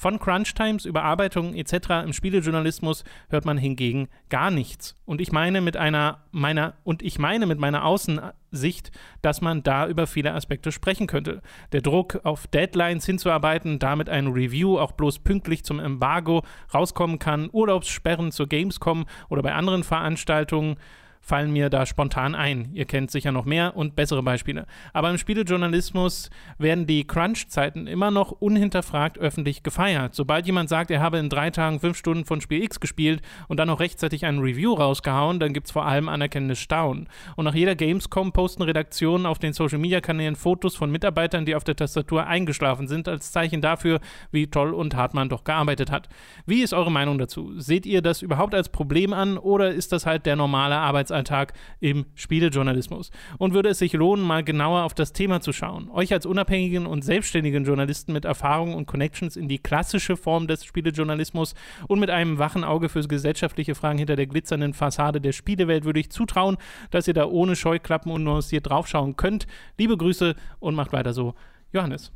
Von 0.02 0.18
Crunch 0.18 0.54
Times, 0.54 0.84
Überarbeitungen 0.84 1.54
etc. 1.54 2.02
im 2.04 2.12
Spielejournalismus 2.12 3.04
hört 3.28 3.44
man 3.44 3.56
hingegen 3.56 4.08
gar 4.30 4.50
nichts. 4.50 4.96
Und 5.04 5.20
ich 5.20 5.30
meine 5.30 5.60
mit 5.60 5.76
einer 5.76 6.24
meiner 6.32 6.74
und 6.82 7.02
ich 7.02 7.20
meine 7.20 7.46
mit 7.46 7.60
meiner 7.60 7.84
Außensicht, 7.84 8.90
dass 9.20 9.40
man 9.42 9.62
da 9.62 9.86
über 9.86 10.08
viele 10.08 10.34
Aspekte 10.34 10.72
sprechen 10.72 11.06
könnte. 11.06 11.40
Der 11.70 11.82
Druck 11.82 12.18
auf 12.24 12.48
Deadlines 12.48 13.06
hinzuarbeiten, 13.06 13.78
damit 13.78 14.08
ein 14.08 14.26
Review 14.26 14.76
auch 14.76 14.90
bloß 14.90 15.20
pünktlich 15.20 15.62
zum 15.62 15.78
Embargo 15.78 16.42
rauskommen 16.74 17.20
kann, 17.20 17.48
Urlaubssperren 17.52 18.32
zur 18.32 18.48
Gamescom 18.48 19.06
oder 19.28 19.42
bei 19.42 19.54
anderen 19.54 19.84
Veranstaltungen 19.84 20.78
fallen 21.22 21.52
mir 21.52 21.70
da 21.70 21.86
spontan 21.86 22.34
ein. 22.34 22.70
Ihr 22.74 22.84
kennt 22.84 23.10
sicher 23.10 23.30
noch 23.30 23.44
mehr 23.44 23.76
und 23.76 23.94
bessere 23.94 24.22
Beispiele. 24.22 24.66
Aber 24.92 25.08
im 25.08 25.18
Spielejournalismus 25.18 26.30
werden 26.58 26.86
die 26.86 27.06
Crunch-Zeiten 27.06 27.86
immer 27.86 28.10
noch 28.10 28.32
unhinterfragt 28.32 29.18
öffentlich 29.18 29.62
gefeiert. 29.62 30.16
Sobald 30.16 30.46
jemand 30.46 30.68
sagt, 30.68 30.90
er 30.90 31.00
habe 31.00 31.18
in 31.18 31.28
drei 31.28 31.50
Tagen 31.50 31.78
fünf 31.78 31.96
Stunden 31.96 32.24
von 32.24 32.40
Spiel 32.40 32.62
X 32.64 32.80
gespielt 32.80 33.22
und 33.46 33.58
dann 33.58 33.68
noch 33.68 33.78
rechtzeitig 33.78 34.26
ein 34.26 34.40
Review 34.40 34.74
rausgehauen, 34.74 35.38
dann 35.38 35.52
gibt 35.52 35.68
es 35.68 35.72
vor 35.72 35.86
allem 35.86 36.08
anerkennendes 36.08 36.58
Staunen. 36.58 37.08
Und 37.36 37.44
nach 37.44 37.54
jeder 37.54 37.76
Gamescom 37.76 38.32
posten 38.32 38.62
Redaktionen 38.62 39.24
auf 39.24 39.38
den 39.38 39.52
Social-Media-Kanälen 39.52 40.34
Fotos 40.34 40.74
von 40.74 40.90
Mitarbeitern, 40.90 41.46
die 41.46 41.54
auf 41.54 41.64
der 41.64 41.76
Tastatur 41.76 42.26
eingeschlafen 42.26 42.88
sind, 42.88 43.06
als 43.06 43.30
Zeichen 43.30 43.60
dafür, 43.60 44.00
wie 44.32 44.48
toll 44.48 44.74
und 44.74 44.96
hart 44.96 45.14
man 45.14 45.28
doch 45.28 45.44
gearbeitet 45.44 45.92
hat. 45.92 46.08
Wie 46.46 46.62
ist 46.62 46.74
eure 46.74 46.90
Meinung 46.90 47.18
dazu? 47.18 47.52
Seht 47.60 47.86
ihr 47.86 48.02
das 48.02 48.22
überhaupt 48.22 48.54
als 48.54 48.70
Problem 48.70 49.12
an 49.12 49.38
oder 49.38 49.70
ist 49.70 49.92
das 49.92 50.04
halt 50.04 50.26
der 50.26 50.34
normale 50.34 50.76
Arbeitsalltag 51.12 51.52
im 51.80 52.06
Spielejournalismus? 52.14 53.10
Und 53.38 53.54
würde 53.54 53.68
es 53.68 53.78
sich 53.78 53.92
lohnen, 53.92 54.24
mal 54.24 54.42
genauer 54.42 54.82
auf 54.82 54.94
das 54.94 55.12
Thema 55.12 55.40
zu 55.40 55.52
schauen? 55.52 55.90
Euch 55.90 56.12
als 56.12 56.26
unabhängigen 56.26 56.86
und 56.86 57.02
selbstständigen 57.02 57.64
Journalisten 57.64 58.12
mit 58.12 58.24
Erfahrung 58.24 58.74
und 58.74 58.86
Connections 58.86 59.36
in 59.36 59.48
die 59.48 59.58
klassische 59.58 60.16
Form 60.16 60.46
des 60.46 60.64
Spielejournalismus 60.64 61.54
und 61.86 62.00
mit 62.00 62.10
einem 62.10 62.38
wachen 62.38 62.64
Auge 62.64 62.88
für 62.88 63.02
gesellschaftliche 63.02 63.74
Fragen 63.74 63.98
hinter 63.98 64.16
der 64.16 64.26
glitzernden 64.26 64.74
Fassade 64.74 65.20
der 65.20 65.32
Spielewelt 65.32 65.84
würde 65.84 66.00
ich 66.00 66.10
zutrauen, 66.10 66.56
dass 66.90 67.08
ihr 67.08 67.14
da 67.14 67.26
ohne 67.26 67.56
Scheuklappen 67.56 68.10
und 68.10 68.24
nuanciert 68.24 68.68
draufschauen 68.68 69.16
könnt. 69.16 69.46
Liebe 69.78 69.96
Grüße 69.96 70.34
und 70.60 70.74
macht 70.74 70.92
weiter 70.92 71.12
so. 71.12 71.34
Johannes. 71.72 72.12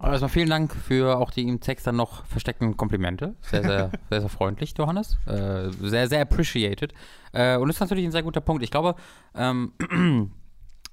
Aber 0.00 0.12
erstmal 0.12 0.30
vielen 0.30 0.48
Dank 0.48 0.74
für 0.74 1.18
auch 1.18 1.30
die 1.30 1.46
im 1.46 1.60
Text 1.60 1.86
dann 1.86 1.96
noch 1.96 2.24
versteckten 2.24 2.74
Komplimente. 2.78 3.36
Sehr, 3.42 3.62
sehr, 3.62 3.90
sehr, 4.10 4.20
sehr 4.20 4.30
freundlich, 4.30 4.74
Johannes. 4.76 5.18
Äh, 5.26 5.70
sehr, 5.78 6.08
sehr 6.08 6.22
appreciated. 6.22 6.94
Äh, 7.32 7.58
und 7.58 7.68
das 7.68 7.76
ist 7.76 7.80
natürlich 7.80 8.06
ein 8.06 8.12
sehr 8.12 8.22
guter 8.22 8.40
Punkt. 8.40 8.62
Ich 8.62 8.70
glaube, 8.70 8.94
ähm, 9.34 9.74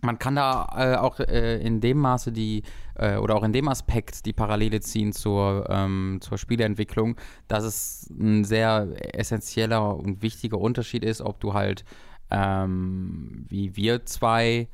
man 0.01 0.19
kann 0.19 0.35
da 0.35 0.67
äh, 0.75 0.95
auch 0.97 1.21
äh, 1.21 1.57
in 1.61 1.79
dem 1.79 1.99
Maße 1.99 2.33
die, 2.33 2.63
äh, 2.95 3.15
oder 3.15 3.35
auch 3.35 3.43
in 3.43 3.53
dem 3.53 3.69
Aspekt 3.69 4.25
die 4.25 4.33
Parallele 4.33 4.81
ziehen 4.81 5.13
zur, 5.13 5.69
ähm, 5.69 6.17
zur 6.19 6.37
Spieleentwicklung, 6.37 7.15
dass 7.47 7.63
es 7.63 8.09
ein 8.09 8.43
sehr 8.43 8.89
essentieller 9.17 9.95
und 9.95 10.21
wichtiger 10.21 10.57
Unterschied 10.57 11.05
ist, 11.05 11.21
ob 11.21 11.39
du 11.39 11.53
halt 11.53 11.85
ähm, 12.29 13.45
wie 13.47 13.77
wir 13.77 14.05
zwei 14.05 14.67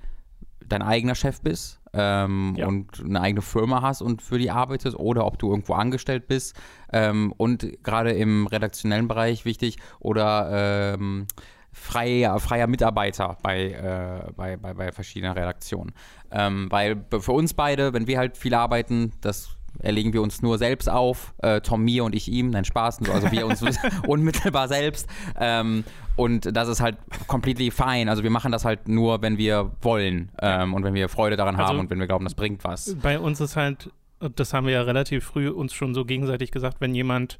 dein 0.67 0.81
eigener 0.81 1.13
Chef 1.13 1.39
bist 1.41 1.82
ähm, 1.93 2.55
Ja. 2.57 2.67
und 2.67 3.01
eine 3.03 3.21
eigene 3.21 3.41
Firma 3.41 3.81
hast 3.81 4.01
und 4.01 4.21
für 4.21 4.37
die 4.37 4.51
arbeitest 4.51 4.97
oder 4.97 5.25
ob 5.25 5.39
du 5.39 5.49
irgendwo 5.49 5.73
angestellt 5.73 6.27
bist 6.27 6.59
ähm, 6.91 7.33
und 7.37 7.83
gerade 7.83 8.11
im 8.11 8.47
redaktionellen 8.47 9.07
Bereich 9.07 9.45
wichtig 9.45 9.77
oder 9.99 10.93
ähm, 10.95 11.27
freier, 11.71 12.39
freier 12.39 12.67
Mitarbeiter 12.67 13.37
bei, 13.41 13.71
äh, 13.71 14.31
bei, 14.35 14.57
bei, 14.57 14.73
bei 14.73 14.91
verschiedenen 14.91 15.33
Redaktionen. 15.33 15.93
Ähm, 16.31 16.67
weil 16.69 17.03
für 17.19 17.31
uns 17.31 17.53
beide, 17.53 17.93
wenn 17.93 18.07
wir 18.07 18.17
halt 18.19 18.37
viel 18.37 18.53
arbeiten, 18.53 19.11
das 19.21 19.55
erlegen 19.79 20.13
wir 20.13 20.21
uns 20.21 20.41
nur 20.41 20.57
selbst 20.57 20.89
auf, 20.89 21.33
äh, 21.39 21.61
Tom 21.61 21.83
mir 21.83 22.03
und 22.03 22.13
ich 22.15 22.27
ihm, 22.31 22.49
nein 22.51 22.65
Spaß, 22.65 22.99
also 23.09 23.31
wir 23.31 23.45
uns 23.47 23.61
unmittelbar 24.07 24.67
selbst 24.67 25.09
ähm, 25.39 25.83
und 26.15 26.55
das 26.55 26.67
ist 26.67 26.79
halt 26.81 26.97
completely 27.27 27.71
fine, 27.71 28.09
also 28.09 28.23
wir 28.23 28.29
machen 28.29 28.51
das 28.51 28.65
halt 28.65 28.87
nur, 28.87 29.21
wenn 29.21 29.37
wir 29.37 29.71
wollen 29.81 30.31
ähm, 30.41 30.73
und 30.73 30.83
wenn 30.83 30.93
wir 30.93 31.09
Freude 31.09 31.35
daran 31.35 31.55
Also- 31.55 31.69
haben 31.69 31.79
und 31.79 31.89
wenn 31.89 31.99
wir 31.99 32.07
glauben, 32.07 32.23
das 32.25 32.35
bringt 32.35 32.63
was. 32.63 32.95
Bei 33.01 33.19
uns 33.19 33.41
ist 33.41 33.55
halt, 33.55 33.89
das 34.35 34.53
haben 34.53 34.67
wir 34.67 34.73
ja 34.73 34.81
relativ 34.83 35.23
früh 35.25 35.49
uns 35.49 35.73
schon 35.73 35.93
so 35.93 36.05
gegenseitig 36.05 36.51
gesagt, 36.51 36.77
wenn 36.79 36.93
jemand 36.95 37.39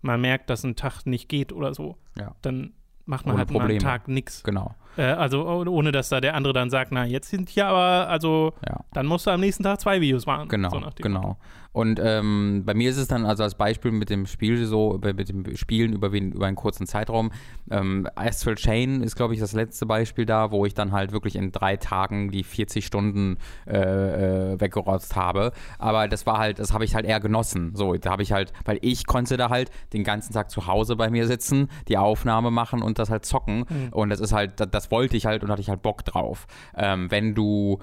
mal 0.00 0.16
merkt, 0.18 0.50
dass 0.50 0.64
ein 0.64 0.76
Tag 0.76 1.06
nicht 1.06 1.28
geht 1.28 1.52
oder 1.52 1.74
so, 1.74 1.96
Ja. 2.18 2.34
dann 2.42 2.72
macht 3.06 3.26
man 3.26 3.34
Ohne 3.34 3.40
halt 3.40 3.50
mal 3.50 3.54
einen 3.60 3.68
Probleme. 3.68 3.82
Tag 3.82 4.08
nichts. 4.08 4.42
Genau, 4.44 4.74
Äh, 4.96 5.02
also 5.02 5.46
oh- 5.46 5.66
ohne, 5.68 5.92
dass 5.92 6.08
da 6.08 6.20
der 6.20 6.34
andere 6.34 6.52
dann 6.54 6.70
sagt, 6.70 6.92
na, 6.92 7.04
jetzt 7.04 7.28
sind 7.28 7.48
hier 7.50 7.66
aber, 7.66 8.08
also 8.08 8.52
ja. 8.66 8.80
dann 8.92 9.06
musst 9.06 9.26
du 9.26 9.30
am 9.30 9.40
nächsten 9.40 9.62
Tag 9.64 9.80
zwei 9.80 10.00
Videos 10.00 10.24
machen. 10.24 10.48
Genau, 10.48 10.70
so 10.70 10.80
genau. 11.02 11.20
Motto. 11.20 11.36
Und 11.74 12.00
ähm, 12.00 12.62
bei 12.64 12.72
mir 12.72 12.88
ist 12.88 12.98
es 12.98 13.08
dann 13.08 13.26
also 13.26 13.42
als 13.42 13.56
Beispiel 13.56 13.90
mit 13.90 14.08
dem 14.08 14.26
Spiel 14.26 14.64
so, 14.64 15.00
mit 15.02 15.28
dem 15.28 15.56
Spielen 15.56 15.92
über, 15.92 16.08
über 16.08 16.46
einen 16.46 16.54
kurzen 16.54 16.86
Zeitraum. 16.86 17.32
Ähm, 17.68 18.08
Astral 18.14 18.54
Chain 18.54 19.02
ist, 19.02 19.16
glaube 19.16 19.34
ich, 19.34 19.40
das 19.40 19.54
letzte 19.54 19.84
Beispiel 19.84 20.24
da, 20.24 20.52
wo 20.52 20.64
ich 20.66 20.74
dann 20.74 20.92
halt 20.92 21.10
wirklich 21.10 21.34
in 21.34 21.50
drei 21.50 21.76
Tagen 21.76 22.30
die 22.30 22.44
40 22.44 22.86
Stunden 22.86 23.38
äh, 23.66 24.52
äh, 24.52 24.60
weggerotzt 24.60 25.16
habe. 25.16 25.50
Aber 25.80 26.06
das 26.06 26.26
war 26.26 26.38
halt, 26.38 26.60
das 26.60 26.72
habe 26.72 26.84
ich 26.84 26.94
halt 26.94 27.06
eher 27.06 27.18
genossen. 27.18 27.72
So, 27.74 27.94
da 27.94 28.12
habe 28.12 28.22
ich 28.22 28.30
halt, 28.30 28.52
weil 28.64 28.78
ich 28.80 29.04
konnte 29.04 29.36
da 29.36 29.50
halt 29.50 29.72
den 29.92 30.04
ganzen 30.04 30.32
Tag 30.32 30.52
zu 30.52 30.68
Hause 30.68 30.94
bei 30.94 31.10
mir 31.10 31.26
sitzen, 31.26 31.68
die 31.88 31.98
Aufnahme 31.98 32.52
machen 32.52 32.82
und 32.82 33.00
das 33.00 33.10
halt 33.10 33.24
zocken. 33.24 33.64
Mhm. 33.68 33.88
Und 33.90 34.10
das 34.10 34.20
ist 34.20 34.32
halt, 34.32 34.60
das, 34.60 34.70
das, 34.70 34.90
wollte 34.92 35.16
ich 35.16 35.26
halt 35.26 35.42
und 35.42 35.50
hatte 35.50 35.60
ich 35.60 35.70
halt 35.70 35.82
Bock 35.82 36.04
drauf. 36.04 36.46
Ähm, 36.76 37.10
wenn 37.10 37.34
du 37.34 37.80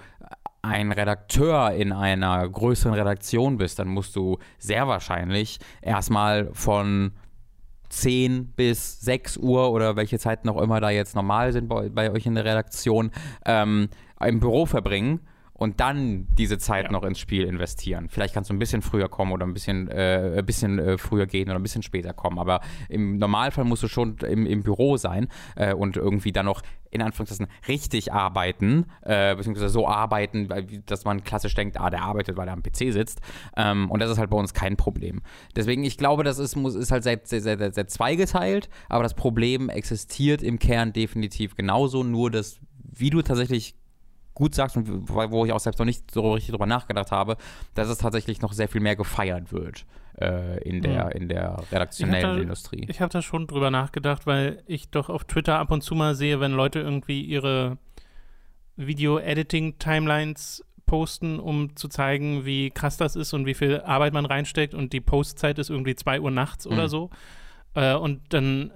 ein 0.61 0.91
Redakteur 0.91 1.71
in 1.71 1.91
einer 1.91 2.47
größeren 2.47 2.93
Redaktion 2.93 3.57
bist, 3.57 3.79
dann 3.79 3.87
musst 3.87 4.15
du 4.15 4.37
sehr 4.59 4.87
wahrscheinlich 4.87 5.59
erstmal 5.81 6.49
von 6.53 7.13
10 7.89 8.53
bis 8.53 9.01
6 9.01 9.37
Uhr 9.37 9.71
oder 9.71 9.95
welche 9.95 10.19
Zeiten 10.19 10.49
auch 10.49 10.61
immer 10.61 10.79
da 10.79 10.89
jetzt 10.89 11.15
normal 11.15 11.51
sind 11.51 11.67
bei, 11.67 11.89
bei 11.89 12.11
euch 12.11 12.25
in 12.25 12.35
der 12.35 12.45
Redaktion, 12.45 13.11
ähm, 13.45 13.89
im 14.19 14.39
Büro 14.39 14.65
verbringen 14.65 15.19
und 15.61 15.79
dann 15.79 16.25
diese 16.39 16.57
Zeit 16.57 16.85
ja. 16.85 16.91
noch 16.91 17.03
ins 17.03 17.19
Spiel 17.19 17.43
investieren. 17.43 18.09
Vielleicht 18.09 18.33
kannst 18.33 18.49
du 18.49 18.53
ein 18.55 18.57
bisschen 18.57 18.81
früher 18.81 19.07
kommen 19.09 19.31
oder 19.31 19.45
ein 19.45 19.53
bisschen, 19.53 19.89
äh, 19.89 20.39
ein 20.39 20.45
bisschen 20.47 20.79
äh, 20.79 20.97
früher 20.97 21.27
gehen 21.27 21.49
oder 21.49 21.59
ein 21.59 21.61
bisschen 21.61 21.83
später 21.83 22.13
kommen. 22.13 22.39
Aber 22.39 22.61
im 22.89 23.17
Normalfall 23.17 23.63
musst 23.63 23.83
du 23.83 23.87
schon 23.87 24.17
im, 24.27 24.47
im 24.47 24.63
Büro 24.63 24.97
sein 24.97 25.27
äh, 25.55 25.75
und 25.75 25.97
irgendwie 25.97 26.31
dann 26.31 26.47
noch 26.47 26.63
in 26.89 27.03
Anführungszeichen 27.03 27.45
richtig 27.67 28.11
arbeiten, 28.11 28.87
äh, 29.03 29.35
beziehungsweise 29.35 29.69
so 29.69 29.87
arbeiten, 29.87 30.49
dass 30.87 31.05
man 31.05 31.23
klassisch 31.23 31.53
denkt, 31.53 31.79
ah, 31.79 31.91
der 31.91 32.01
arbeitet, 32.01 32.37
weil 32.37 32.47
er 32.47 32.53
am 32.53 32.63
PC 32.63 32.91
sitzt. 32.91 33.21
Ähm, 33.55 33.91
und 33.91 33.99
das 34.01 34.09
ist 34.09 34.17
halt 34.17 34.31
bei 34.31 34.37
uns 34.37 34.55
kein 34.55 34.77
Problem. 34.77 35.21
Deswegen, 35.55 35.83
ich 35.83 35.95
glaube, 35.95 36.23
das 36.23 36.39
ist, 36.39 36.55
muss, 36.55 36.73
ist 36.73 36.91
halt 36.91 37.03
sehr, 37.03 37.19
sehr, 37.23 37.41
sehr, 37.41 37.71
sehr 37.71 37.87
zweigeteilt, 37.87 38.67
aber 38.89 39.03
das 39.03 39.13
Problem 39.13 39.69
existiert 39.69 40.41
im 40.41 40.57
Kern 40.57 40.91
definitiv 40.91 41.55
genauso, 41.55 42.01
nur 42.01 42.31
dass 42.31 42.59
wie 42.93 43.11
du 43.11 43.21
tatsächlich 43.21 43.75
gut 44.33 44.55
sagst 44.55 44.77
und 44.77 44.87
wo 45.09 45.45
ich 45.45 45.51
auch 45.51 45.59
selbst 45.59 45.79
noch 45.79 45.85
nicht 45.85 46.09
so 46.11 46.33
richtig 46.33 46.51
drüber 46.51 46.65
nachgedacht 46.65 47.11
habe, 47.11 47.37
dass 47.73 47.89
es 47.89 47.97
tatsächlich 47.97 48.41
noch 48.41 48.53
sehr 48.53 48.67
viel 48.67 48.81
mehr 48.81 48.95
gefeiert 48.95 49.51
wird 49.51 49.85
äh, 50.19 50.61
in, 50.63 50.81
der, 50.81 50.93
ja. 50.93 51.07
in 51.09 51.27
der 51.27 51.57
redaktionellen 51.71 52.31
ich 52.31 52.35
da, 52.37 52.41
Industrie. 52.41 52.85
Ich 52.89 53.01
habe 53.01 53.11
da 53.11 53.21
schon 53.21 53.47
drüber 53.47 53.71
nachgedacht, 53.71 54.25
weil 54.25 54.63
ich 54.67 54.89
doch 54.89 55.09
auf 55.09 55.25
Twitter 55.25 55.59
ab 55.59 55.71
und 55.71 55.81
zu 55.81 55.95
mal 55.95 56.15
sehe, 56.15 56.39
wenn 56.39 56.53
Leute 56.53 56.79
irgendwie 56.79 57.21
ihre 57.21 57.77
Video-Editing-Timelines 58.77 60.65
posten, 60.85 61.39
um 61.39 61.75
zu 61.75 61.87
zeigen, 61.87 62.45
wie 62.45 62.69
krass 62.69 62.97
das 62.97 63.15
ist 63.15 63.33
und 63.33 63.45
wie 63.45 63.53
viel 63.53 63.81
Arbeit 63.81 64.13
man 64.13 64.25
reinsteckt 64.25 64.73
und 64.73 64.93
die 64.93 65.01
Postzeit 65.01 65.57
ist 65.59 65.69
irgendwie 65.69 65.95
2 65.95 66.19
Uhr 66.19 66.31
nachts 66.31 66.65
mhm. 66.65 66.73
oder 66.73 66.89
so. 66.89 67.09
Äh, 67.73 67.95
und 67.95 68.21
dann 68.33 68.71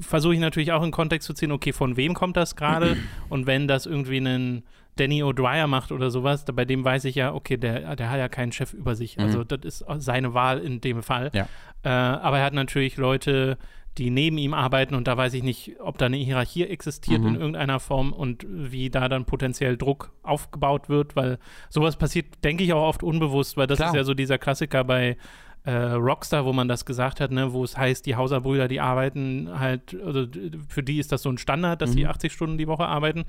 versuche 0.00 0.34
ich 0.34 0.40
natürlich 0.40 0.72
auch 0.72 0.82
in 0.82 0.90
Kontext 0.90 1.26
zu 1.26 1.34
ziehen, 1.34 1.52
okay, 1.52 1.72
von 1.72 1.96
wem 1.96 2.14
kommt 2.14 2.36
das 2.36 2.56
gerade? 2.56 2.96
und 3.28 3.46
wenn 3.46 3.68
das 3.68 3.86
irgendwie 3.86 4.18
ein 4.18 4.64
Danny 4.96 5.22
O'Dwyer 5.22 5.66
macht 5.66 5.92
oder 5.92 6.10
sowas, 6.10 6.44
bei 6.44 6.64
dem 6.64 6.84
weiß 6.84 7.04
ich 7.04 7.14
ja, 7.14 7.32
okay, 7.32 7.56
der, 7.56 7.96
der 7.96 8.10
hat 8.10 8.18
ja 8.18 8.28
keinen 8.28 8.52
Chef 8.52 8.74
über 8.74 8.94
sich. 8.94 9.16
Mhm. 9.16 9.24
Also 9.24 9.44
das 9.44 9.60
ist 9.64 9.84
seine 9.98 10.34
Wahl 10.34 10.58
in 10.58 10.80
dem 10.80 11.02
Fall. 11.02 11.30
Ja. 11.32 11.48
Äh, 11.82 11.88
aber 11.88 12.38
er 12.38 12.44
hat 12.44 12.54
natürlich 12.54 12.96
Leute, 12.96 13.56
die 13.98 14.10
neben 14.10 14.38
ihm 14.38 14.54
arbeiten 14.54 14.94
und 14.94 15.08
da 15.08 15.16
weiß 15.16 15.34
ich 15.34 15.42
nicht, 15.42 15.76
ob 15.80 15.98
da 15.98 16.06
eine 16.06 16.16
Hierarchie 16.16 16.64
existiert 16.64 17.20
mhm. 17.20 17.28
in 17.28 17.34
irgendeiner 17.36 17.80
Form 17.80 18.12
und 18.12 18.46
wie 18.48 18.88
da 18.88 19.08
dann 19.08 19.24
potenziell 19.24 19.76
Druck 19.76 20.12
aufgebaut 20.22 20.88
wird, 20.88 21.16
weil 21.16 21.38
sowas 21.68 21.96
passiert, 21.96 22.26
denke 22.44 22.62
ich, 22.62 22.72
auch 22.72 22.86
oft 22.86 23.02
unbewusst, 23.02 23.56
weil 23.56 23.66
das 23.66 23.78
Klar. 23.78 23.90
ist 23.90 23.96
ja 23.96 24.04
so 24.04 24.14
dieser 24.14 24.38
Klassiker 24.38 24.84
bei 24.84 25.16
äh, 25.64 25.72
Rockstar, 25.72 26.44
wo 26.44 26.52
man 26.52 26.68
das 26.68 26.86
gesagt 26.86 27.20
hat, 27.20 27.30
ne, 27.32 27.52
wo 27.52 27.64
es 27.64 27.76
heißt, 27.76 28.06
die 28.06 28.16
Hauserbrüder, 28.16 28.68
die 28.68 28.80
arbeiten 28.80 29.50
halt, 29.58 29.96
also 30.04 30.26
für 30.68 30.82
die 30.82 30.98
ist 30.98 31.12
das 31.12 31.22
so 31.22 31.28
ein 31.30 31.38
Standard, 31.38 31.82
dass 31.82 31.90
mhm. 31.90 31.96
die 31.96 32.06
80 32.06 32.32
Stunden 32.32 32.58
die 32.58 32.68
Woche 32.68 32.86
arbeiten. 32.86 33.24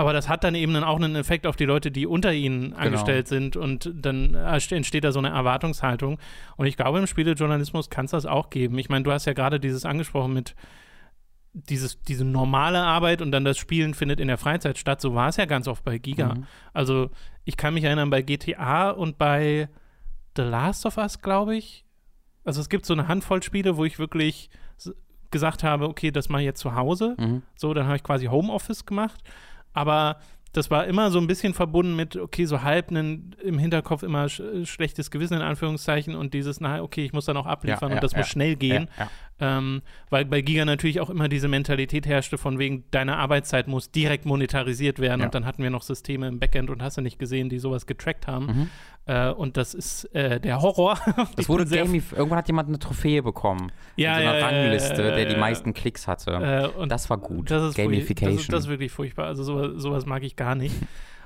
Aber 0.00 0.14
das 0.14 0.30
hat 0.30 0.44
dann 0.44 0.54
eben 0.54 0.72
dann 0.72 0.82
auch 0.82 0.96
einen 0.96 1.14
Effekt 1.14 1.46
auf 1.46 1.56
die 1.56 1.66
Leute, 1.66 1.90
die 1.90 2.06
unter 2.06 2.32
ihnen 2.32 2.70
genau. 2.70 2.78
angestellt 2.78 3.28
sind 3.28 3.54
und 3.54 3.92
dann 3.94 4.32
entsteht 4.34 5.04
da 5.04 5.12
so 5.12 5.18
eine 5.18 5.28
Erwartungshaltung. 5.28 6.18
Und 6.56 6.64
ich 6.64 6.78
glaube, 6.78 6.98
im 6.98 7.06
Spielejournalismus 7.06 7.90
kann 7.90 8.06
es 8.06 8.12
das 8.12 8.24
auch 8.24 8.48
geben. 8.48 8.78
Ich 8.78 8.88
meine, 8.88 9.04
du 9.04 9.12
hast 9.12 9.26
ja 9.26 9.34
gerade 9.34 9.60
dieses 9.60 9.84
angesprochen 9.84 10.32
mit 10.32 10.54
dieses, 11.52 12.00
diese 12.00 12.24
normale 12.24 12.80
Arbeit 12.80 13.20
und 13.20 13.30
dann 13.30 13.44
das 13.44 13.58
Spielen 13.58 13.92
findet 13.92 14.20
in 14.20 14.28
der 14.28 14.38
Freizeit 14.38 14.78
statt. 14.78 15.02
So 15.02 15.14
war 15.14 15.28
es 15.28 15.36
ja 15.36 15.44
ganz 15.44 15.68
oft 15.68 15.84
bei 15.84 15.98
Giga. 15.98 16.34
Mhm. 16.34 16.46
Also 16.72 17.10
ich 17.44 17.58
kann 17.58 17.74
mich 17.74 17.84
erinnern, 17.84 18.08
bei 18.08 18.22
GTA 18.22 18.92
und 18.92 19.18
bei 19.18 19.68
The 20.34 20.44
Last 20.44 20.86
of 20.86 20.96
Us, 20.96 21.20
glaube 21.20 21.56
ich. 21.56 21.84
Also 22.42 22.62
es 22.62 22.70
gibt 22.70 22.86
so 22.86 22.94
eine 22.94 23.06
Handvoll 23.06 23.42
Spiele, 23.42 23.76
wo 23.76 23.84
ich 23.84 23.98
wirklich 23.98 24.48
gesagt 25.30 25.62
habe, 25.62 25.90
okay, 25.90 26.10
das 26.10 26.30
mache 26.30 26.40
ich 26.40 26.46
jetzt 26.46 26.60
zu 26.60 26.74
Hause. 26.74 27.16
Mhm. 27.18 27.42
So, 27.54 27.74
dann 27.74 27.84
habe 27.84 27.96
ich 27.96 28.02
quasi 28.02 28.26
Homeoffice 28.28 28.86
gemacht 28.86 29.22
aber 29.72 30.18
das 30.52 30.70
war 30.70 30.86
immer 30.86 31.10
so 31.12 31.18
ein 31.20 31.28
bisschen 31.28 31.54
verbunden 31.54 31.94
mit, 31.94 32.16
okay, 32.16 32.44
so 32.44 32.62
halb 32.62 32.90
einen, 32.90 33.36
im 33.42 33.58
Hinterkopf 33.58 34.02
immer 34.02 34.28
sch 34.28 34.42
schlechtes 34.64 35.10
Gewissen 35.12 35.34
in 35.34 35.42
Anführungszeichen 35.42 36.16
und 36.16 36.34
dieses, 36.34 36.60
na, 36.60 36.82
okay, 36.82 37.04
ich 37.04 37.12
muss 37.12 37.24
dann 37.26 37.36
auch 37.36 37.46
abliefern 37.46 37.90
ja, 37.90 37.96
und 37.96 38.02
das 38.02 38.12
ja, 38.12 38.18
muss 38.18 38.28
schnell 38.28 38.56
gehen. 38.56 38.88
Ähm, 39.38 39.82
weil 40.10 40.24
bei 40.24 40.42
Giga 40.42 40.64
natürlich 40.64 41.00
auch 41.00 41.08
immer 41.08 41.28
diese 41.28 41.48
Mentalität 41.48 42.04
herrschte, 42.04 42.36
von 42.36 42.58
wegen, 42.58 42.84
deine 42.90 43.16
Arbeitszeit 43.16 43.68
muss 43.68 43.90
direkt 43.92 44.26
monetarisiert 44.26 44.98
werden. 44.98 45.22
Und 45.22 45.34
dann 45.34 45.46
hatten 45.46 45.62
wir 45.62 45.70
noch 45.70 45.82
Systeme 45.82 46.26
im 46.28 46.40
Backend 46.40 46.68
und 46.68 46.82
hast 46.82 46.98
du 46.98 47.00
nicht 47.00 47.18
gesehen, 47.18 47.48
die 47.48 47.58
sowas 47.58 47.86
getrackt 47.86 48.26
haben. 48.26 48.46
Mhm. 48.46 48.70
Äh, 49.10 49.32
und 49.32 49.56
das 49.56 49.74
ist 49.74 50.04
äh, 50.14 50.38
der 50.38 50.62
Horror. 50.62 50.96
Das 51.36 51.48
wurde 51.48 51.66
Gamey, 51.66 52.02
irgendwann 52.12 52.38
hat 52.38 52.46
jemand 52.46 52.68
eine 52.68 52.78
Trophäe 52.78 53.22
bekommen. 53.22 53.72
Ja, 53.96 54.16
in 54.18 54.22
so 54.22 54.28
einer 54.28 54.38
ja, 54.38 54.46
Rangliste, 54.46 55.02
ja, 55.02 55.14
der 55.16 55.24
die 55.26 55.36
meisten 55.36 55.74
Klicks 55.74 56.06
hatte. 56.06 56.72
Äh, 56.78 56.86
das 56.86 57.10
war 57.10 57.18
gut. 57.18 57.50
Das 57.50 57.70
ist 57.70 57.74
Gamification. 57.74 58.36
Das 58.36 58.42
ist, 58.42 58.52
das 58.52 58.64
ist 58.64 58.70
wirklich 58.70 58.92
furchtbar. 58.92 59.26
Also 59.26 59.42
sowas, 59.42 59.70
sowas 59.76 60.06
mag 60.06 60.22
ich 60.22 60.36
gar 60.36 60.54
nicht. 60.54 60.74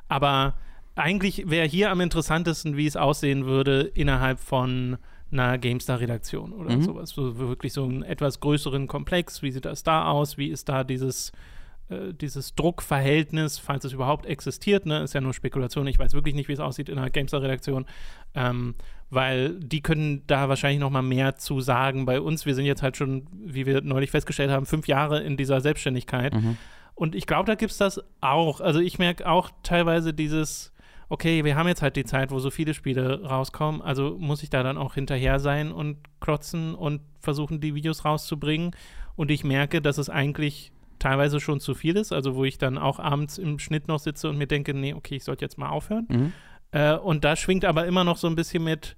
Aber 0.08 0.54
eigentlich 0.94 1.50
wäre 1.50 1.66
hier 1.66 1.90
am 1.90 2.00
interessantesten, 2.00 2.76
wie 2.76 2.86
es 2.86 2.96
aussehen 2.96 3.44
würde 3.44 3.82
innerhalb 3.82 4.40
von 4.40 4.96
einer 5.30 5.58
GameStar-Redaktion 5.58 6.52
oder 6.52 6.76
mhm. 6.76 6.82
sowas. 6.82 7.10
So 7.10 7.38
wirklich 7.38 7.74
so 7.74 7.84
einen 7.84 8.02
etwas 8.02 8.40
größeren 8.40 8.86
Komplex. 8.86 9.42
Wie 9.42 9.50
sieht 9.50 9.66
das 9.66 9.82
da 9.82 10.06
aus? 10.06 10.38
Wie 10.38 10.48
ist 10.48 10.70
da 10.70 10.84
dieses 10.84 11.32
äh, 11.88 12.14
dieses 12.14 12.54
Druckverhältnis, 12.54 13.58
falls 13.58 13.84
es 13.84 13.92
überhaupt 13.92 14.26
existiert, 14.26 14.86
ne, 14.86 15.02
ist 15.02 15.14
ja 15.14 15.20
nur 15.20 15.34
Spekulation, 15.34 15.86
ich 15.86 15.98
weiß 15.98 16.14
wirklich 16.14 16.34
nicht, 16.34 16.48
wie 16.48 16.54
es 16.54 16.60
aussieht 16.60 16.88
in 16.88 16.96
der 16.96 17.10
GameStar-Redaktion, 17.10 17.86
ähm, 18.34 18.74
weil 19.10 19.58
die 19.60 19.82
können 19.82 20.22
da 20.26 20.48
wahrscheinlich 20.48 20.80
noch 20.80 20.90
mal 20.90 21.02
mehr 21.02 21.36
zu 21.36 21.60
sagen. 21.60 22.06
Bei 22.06 22.20
uns, 22.20 22.46
wir 22.46 22.54
sind 22.54 22.64
jetzt 22.64 22.82
halt 22.82 22.96
schon, 22.96 23.26
wie 23.32 23.66
wir 23.66 23.82
neulich 23.82 24.10
festgestellt 24.10 24.50
haben, 24.50 24.66
fünf 24.66 24.88
Jahre 24.88 25.22
in 25.22 25.36
dieser 25.36 25.60
Selbstständigkeit. 25.60 26.34
Mhm. 26.34 26.56
Und 26.94 27.14
ich 27.14 27.26
glaube, 27.26 27.46
da 27.46 27.54
gibt 27.54 27.72
es 27.72 27.78
das 27.78 28.00
auch. 28.20 28.60
Also 28.60 28.80
ich 28.80 28.98
merke 28.98 29.28
auch 29.28 29.50
teilweise 29.62 30.14
dieses, 30.14 30.72
okay, 31.08 31.44
wir 31.44 31.56
haben 31.56 31.68
jetzt 31.68 31.82
halt 31.82 31.96
die 31.96 32.04
Zeit, 32.04 32.30
wo 32.30 32.38
so 32.38 32.50
viele 32.50 32.74
Spiele 32.74 33.22
rauskommen, 33.22 33.82
also 33.82 34.16
muss 34.18 34.42
ich 34.42 34.50
da 34.50 34.62
dann 34.62 34.78
auch 34.78 34.94
hinterher 34.94 35.38
sein 35.38 35.72
und 35.72 35.98
klotzen 36.20 36.74
und 36.74 37.00
versuchen, 37.20 37.60
die 37.60 37.74
Videos 37.74 38.04
rauszubringen. 38.04 38.74
Und 39.16 39.30
ich 39.30 39.44
merke, 39.44 39.80
dass 39.80 39.98
es 39.98 40.08
eigentlich 40.08 40.72
teilweise 41.04 41.38
schon 41.38 41.60
zu 41.60 41.74
viel 41.74 41.96
ist, 41.96 42.12
also 42.12 42.34
wo 42.34 42.44
ich 42.44 42.56
dann 42.56 42.78
auch 42.78 42.98
abends 42.98 43.36
im 43.36 43.58
Schnitt 43.58 43.88
noch 43.88 43.98
sitze 43.98 44.30
und 44.30 44.38
mir 44.38 44.46
denke, 44.46 44.72
nee, 44.72 44.94
okay, 44.94 45.16
ich 45.16 45.24
sollte 45.24 45.44
jetzt 45.44 45.58
mal 45.58 45.68
aufhören. 45.68 46.06
Mhm. 46.08 46.32
Äh, 46.70 46.94
und 46.94 47.24
da 47.24 47.36
schwingt 47.36 47.66
aber 47.66 47.86
immer 47.86 48.04
noch 48.04 48.16
so 48.16 48.26
ein 48.26 48.34
bisschen 48.34 48.64
mit, 48.64 48.96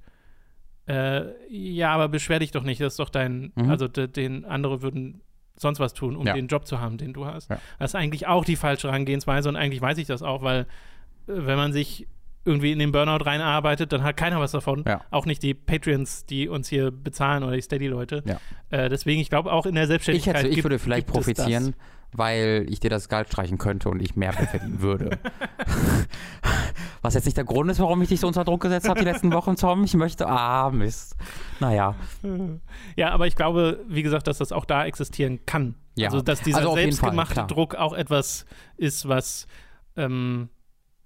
äh, 0.87 1.25
ja, 1.51 1.93
aber 1.93 2.09
beschwer 2.09 2.39
dich 2.39 2.53
doch 2.53 2.63
nicht, 2.63 2.81
das 2.81 2.93
ist 2.93 3.01
doch 3.01 3.11
dein, 3.11 3.53
mhm. 3.57 3.71
also 3.71 3.89
den 3.89 4.45
andere 4.45 4.83
würden 4.83 5.21
sonst 5.57 5.81
was 5.81 5.95
tun, 5.95 6.15
um 6.15 6.27
ja. 6.27 6.35
den 6.35 6.47
Job 6.47 6.67
zu 6.67 6.81
haben, 6.81 6.97
den 6.97 7.13
du 7.13 7.27
hast. 7.27 7.51
Ja. 7.51 7.59
Das 7.81 7.91
ist 7.91 7.95
eigentlich 7.97 8.29
auch 8.29 8.45
die 8.45 8.57
falsche 8.57 8.89
Herangehensweise 8.89 9.49
und 9.49 9.57
eigentlich 9.57 9.81
weiß 9.81 9.99
ich 9.99 10.07
das 10.07 10.23
auch, 10.23 10.43
weil 10.43 10.61
äh, 10.61 10.67
wenn 11.27 11.57
man 11.57 11.73
sich 11.73 12.07
irgendwie 12.45 12.71
in 12.73 12.79
den 12.79 12.93
Burnout 12.93 13.25
reinarbeitet, 13.25 13.93
dann 13.93 14.05
hat 14.05 14.17
keiner 14.17 14.39
was 14.39 14.53
davon. 14.53 14.85
Ja. 14.87 15.01
Auch 15.11 15.27
nicht 15.27 15.43
die 15.43 15.53
Patreons, 15.53 16.27
die 16.27 16.49
uns 16.49 16.69
hier 16.69 16.93
bezahlen 16.93 17.43
oder 17.43 17.57
die 17.57 17.63
Steady-Leute. 17.63 18.23
Äh, 18.71 18.89
deswegen, 18.89 19.21
ich 19.21 19.29
glaube, 19.29 19.53
auch 19.53 19.67
in 19.67 19.75
der 19.75 19.89
Selbstständigkeit. 19.89 20.35
Ich, 20.37 20.39
hätte, 20.39 20.49
ich 20.49 20.55
gibt, 20.55 20.65
würde 20.65 20.79
vielleicht 20.79 21.09
profitieren, 21.09 21.75
weil 22.13 22.67
ich 22.69 22.81
dir 22.81 22.91
das 22.91 23.09
Geld 23.09 23.29
streichen 23.29 23.59
könnte 23.59 23.89
und 23.89 24.01
ich 24.01 24.17
mehr 24.17 24.33
verdienen 24.33 24.81
würde. 24.81 25.19
Was 27.03 27.15
jetzt 27.15 27.25
nicht 27.25 27.37
der 27.37 27.45
Grund 27.45 27.71
ist, 27.71 27.79
warum 27.79 28.03
ich 28.03 28.09
dich 28.09 28.21
so 28.21 28.27
unter 28.27 28.45
Druck 28.45 28.63
gesetzt 28.63 28.89
habe 28.89 28.99
die 28.99 29.05
letzten 29.05 29.33
Wochen, 29.33 29.57
Tom. 29.57 29.85
Ich 29.85 29.95
möchte, 29.95 30.27
ah, 30.27 30.71
Mist. 30.71 31.15
Naja. 31.61 31.95
Ja, 32.97 33.11
aber 33.11 33.27
ich 33.27 33.37
glaube, 33.37 33.85
wie 33.87 34.03
gesagt, 34.03 34.27
dass 34.27 34.39
das 34.39 34.51
auch 34.51 34.65
da 34.65 34.85
existieren 34.85 35.45
kann. 35.47 35.77
Ja. 35.95 36.09
Also, 36.09 36.21
dass 36.21 36.41
dieser 36.41 36.59
also 36.59 36.75
selbstgemachte 36.75 37.35
Fall, 37.35 37.47
Druck 37.47 37.75
auch 37.75 37.93
etwas 37.93 38.45
ist, 38.77 39.09
was 39.09 39.47
ähm, 39.97 40.49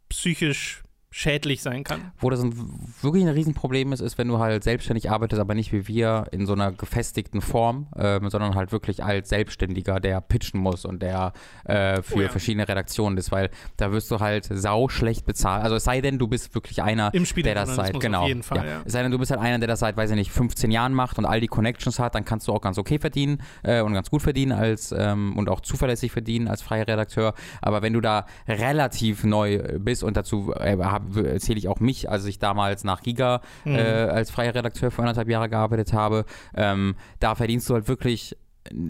psychisch 0.09 0.83
schädlich 1.11 1.61
sein 1.63 1.83
kann. 1.83 2.13
Wo 2.19 2.31
das 2.31 2.41
ein, 2.41 2.55
wirklich 3.03 3.25
ein 3.25 3.31
Riesenproblem 3.31 3.93
ist, 3.93 4.01
ist, 4.01 4.17
wenn 4.17 4.29
du 4.29 4.39
halt 4.39 4.63
selbstständig 4.63 5.11
arbeitest, 5.11 5.41
aber 5.41 5.55
nicht 5.55 5.73
wie 5.73 5.89
wir 5.89 6.27
in 6.31 6.47
so 6.47 6.53
einer 6.53 6.71
gefestigten 6.71 7.41
Form, 7.41 7.89
ähm, 7.97 8.31
sondern 8.31 8.55
halt 8.55 8.71
wirklich 8.71 9.03
als 9.03 9.29
Selbstständiger, 9.29 9.99
der 9.99 10.21
pitchen 10.21 10.61
muss 10.61 10.85
und 10.85 11.03
der 11.03 11.33
äh, 11.65 12.03
für 12.03 12.21
Oh 12.21 12.23
ja. 12.25 12.29
verschiedene 12.29 12.69
Redaktionen 12.69 13.17
ist, 13.19 13.33
weil 13.33 13.51
da 13.77 13.93
wirst 13.93 14.11
du 14.11 14.21
halt 14.21 14.47
sau 14.51 14.89
schlecht 14.89 15.25
bezahlt. 15.25 15.65
Also 15.65 15.77
es 15.77 15.85
sei 15.85 16.01
denn, 16.01 16.19
du 16.19 16.29
bist 16.29 16.55
wirklich 16.55 16.83
einer, 16.83 17.13
Im 17.15 17.25
der 17.25 17.55
das 17.55 17.75
seit, 17.75 17.99
genau. 17.99 18.23
auf 18.23 18.29
jeden 18.29 18.43
Fall, 18.43 18.67
ja. 18.67 18.83
Es 18.85 18.93
sei 18.93 19.03
denn, 19.03 19.11
du 19.11 19.19
bist 19.19 19.31
halt 19.31 19.41
einer, 19.41 19.59
der 19.59 19.69
das 19.69 19.81
seit, 19.81 19.97
weiß 19.97 20.11
ich 20.11 20.17
nicht, 20.17 20.31
15 20.31 20.71
Jahren 20.71 20.93
macht 20.93 21.19
und 21.19 21.25
all 21.25 21.41
die 21.41 21.47
Connections 21.47 21.99
hat, 21.99 22.15
dann 22.15 22.25
kannst 22.25 22.47
du 22.47 22.53
auch 22.53 22.61
ganz 22.61 22.79
okay 22.79 22.99
verdienen 22.99 23.43
äh, 23.63 23.81
und 23.81 23.95
ganz 23.95 24.11
gut 24.11 24.23
verdienen 24.23 24.53
als 24.53 24.93
ähm, 24.93 25.37
und 25.37 25.49
auch 25.49 25.61
zuverlässig 25.61 26.13
verdienen 26.13 26.47
als 26.47 26.63
freier 26.63 26.87
Redakteur. 26.87 27.35
Aber 27.63 27.83
wenn 27.83 27.95
du 27.95 28.01
da 28.01 28.27
relativ 28.47 29.25
neu 29.25 29.79
bist 29.79 30.05
und 30.05 30.17
dazu 30.17 30.53
äh, 30.55 30.77
erzähle 31.15 31.59
ich 31.59 31.69
auch 31.69 31.81
mich, 31.81 32.09
als 32.11 32.25
ich 32.27 32.39
damals 32.39 32.85
nach 32.85 33.03
Giga 33.03 33.41
Mhm. 33.65 33.75
äh, 33.77 33.81
als 33.81 34.31
freier 34.31 34.55
Redakteur 34.55 34.91
für 34.91 35.03
anderthalb 35.03 35.29
Jahre 35.29 35.49
gearbeitet 35.49 35.93
habe, 35.93 36.25
ähm, 36.55 36.95
da 37.19 37.35
verdienst 37.35 37.69
du 37.71 37.75
halt 37.75 37.89
wirklich 37.89 38.37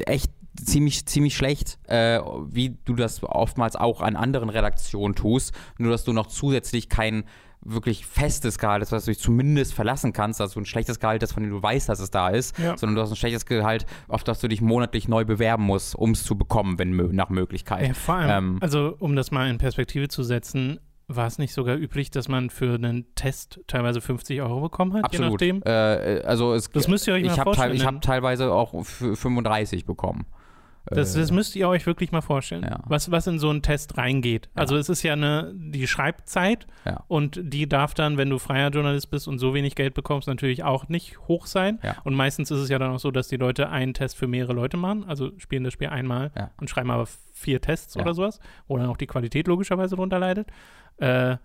echt 0.06 0.30
ziemlich, 0.62 1.06
ziemlich 1.06 1.36
schlecht, 1.36 1.78
äh, 1.88 2.18
wie 2.48 2.76
du 2.84 2.94
das 2.94 3.22
oftmals 3.22 3.76
auch 3.76 4.00
an 4.00 4.16
anderen 4.16 4.50
Redaktionen 4.50 5.14
tust, 5.14 5.52
nur 5.78 5.90
dass 5.92 6.04
du 6.04 6.12
noch 6.12 6.26
zusätzlich 6.26 6.88
kein 6.88 7.24
wirklich 7.62 8.06
festes 8.06 8.58
Gehalt 8.58 8.80
hast, 8.80 8.90
was 8.90 9.04
du 9.04 9.10
dich 9.10 9.20
zumindest 9.20 9.74
verlassen 9.74 10.14
kannst, 10.14 10.40
also 10.40 10.58
ein 10.58 10.64
schlechtes 10.64 10.98
Gehalt, 10.98 11.22
das 11.22 11.32
von 11.32 11.42
dem 11.42 11.52
du 11.52 11.62
weißt, 11.62 11.90
dass 11.90 12.00
es 12.00 12.10
da 12.10 12.30
ist, 12.30 12.58
Ja. 12.58 12.74
sondern 12.76 12.96
du 12.96 13.02
hast 13.02 13.10
ein 13.10 13.16
schlechtes 13.16 13.44
Gehalt, 13.44 13.84
auf 14.08 14.24
das 14.24 14.40
du 14.40 14.48
dich 14.48 14.62
monatlich 14.62 15.08
neu 15.08 15.26
bewerben 15.26 15.64
musst, 15.64 15.94
um 15.94 16.12
es 16.12 16.24
zu 16.24 16.36
bekommen, 16.38 16.78
wenn 16.78 16.96
nach 17.14 17.28
Möglichkeit. 17.28 17.86
Ja, 17.88 17.92
vor 17.94 18.14
allem, 18.14 18.30
Ähm, 18.30 18.58
also 18.62 18.96
um 18.98 19.14
das 19.14 19.30
mal 19.30 19.48
in 19.50 19.58
Perspektive 19.58 20.08
zu 20.08 20.22
setzen, 20.22 20.80
war 21.16 21.26
es 21.26 21.38
nicht 21.38 21.52
sogar 21.52 21.76
üblich, 21.76 22.10
dass 22.10 22.28
man 22.28 22.50
für 22.50 22.74
einen 22.74 23.06
Test 23.14 23.60
teilweise 23.66 24.00
50 24.00 24.40
Euro 24.42 24.60
bekommen 24.60 24.94
hat, 24.94 25.04
Absolut. 25.04 25.40
je 25.40 25.52
nachdem? 25.54 25.62
Äh, 25.64 26.22
also 26.22 26.54
es, 26.54 26.70
Das 26.70 26.88
müsst 26.88 27.06
ihr 27.06 27.14
euch 27.14 27.22
ich 27.22 27.28
mal 27.28 27.36
habe 27.38 27.44
vorstellen. 27.54 27.72
ich 27.74 27.80
denn 27.80 27.86
hab 27.94 28.00
teilweise 28.02 28.52
auch 28.52 28.84
für 28.84 29.16
35 29.16 29.84
bekommen. 29.84 30.26
Das, 30.90 31.14
Äh, 31.16 31.20
das 31.20 31.30
müsst 31.30 31.56
ihr 31.56 31.68
euch 31.68 31.86
wirklich 31.86 32.12
mal 32.12 32.20
vorstellen, 32.20 32.62
Ja. 32.64 32.80
was, 32.86 33.10
was 33.10 33.26
in 33.26 33.38
so 33.38 33.48
einen 33.50 33.62
Test 33.62 33.96
reingeht. 33.96 34.48
Also 34.54 34.76
es 34.76 34.88
ist 34.88 35.02
ja 35.02 35.12
eine, 35.14 35.52
die 35.54 35.86
Schreibzeit 35.86 36.66
Ja. 36.84 37.04
und 37.08 37.40
die 37.42 37.68
darf 37.68 37.94
dann, 37.94 38.16
wenn 38.16 38.28
du 38.30 38.38
freier 38.38 38.70
Journalist 38.70 39.10
bist 39.10 39.28
und 39.28 39.38
so 39.38 39.54
wenig 39.54 39.74
Geld 39.74 39.94
bekommst, 39.94 40.28
natürlich 40.28 40.62
auch 40.64 40.88
nicht 40.88 41.18
hoch 41.28 41.46
sein. 41.46 41.78
Und 42.04 42.14
meistens 42.14 42.50
ist 42.50 42.58
es 42.60 42.68
ja 42.68 42.78
dann 42.78 42.90
auch 42.92 42.98
so, 43.00 43.10
dass 43.10 43.28
die 43.28 43.36
Leute 43.36 43.70
einen 43.70 43.94
Test 43.94 44.16
für 44.16 44.26
mehrere 44.26 44.52
Leute 44.52 44.76
machen, 44.76 45.04
also 45.06 45.30
spielen 45.38 45.64
das 45.64 45.72
Spiel 45.72 45.88
einmal 45.88 46.30
und 46.60 46.68
schreiben 46.68 46.90
aber 46.90 47.06
vier 47.32 47.60
Tests 47.60 47.96
oder 47.96 48.12
sowas, 48.14 48.40
wo 48.68 48.76
dann 48.76 48.88
auch 48.88 48.96
die 48.98 49.06
Qualität 49.06 49.46
logischerweise 49.48 49.96
drunter 49.96 50.18
leidet. 50.18 50.48
Äh, 50.98 51.36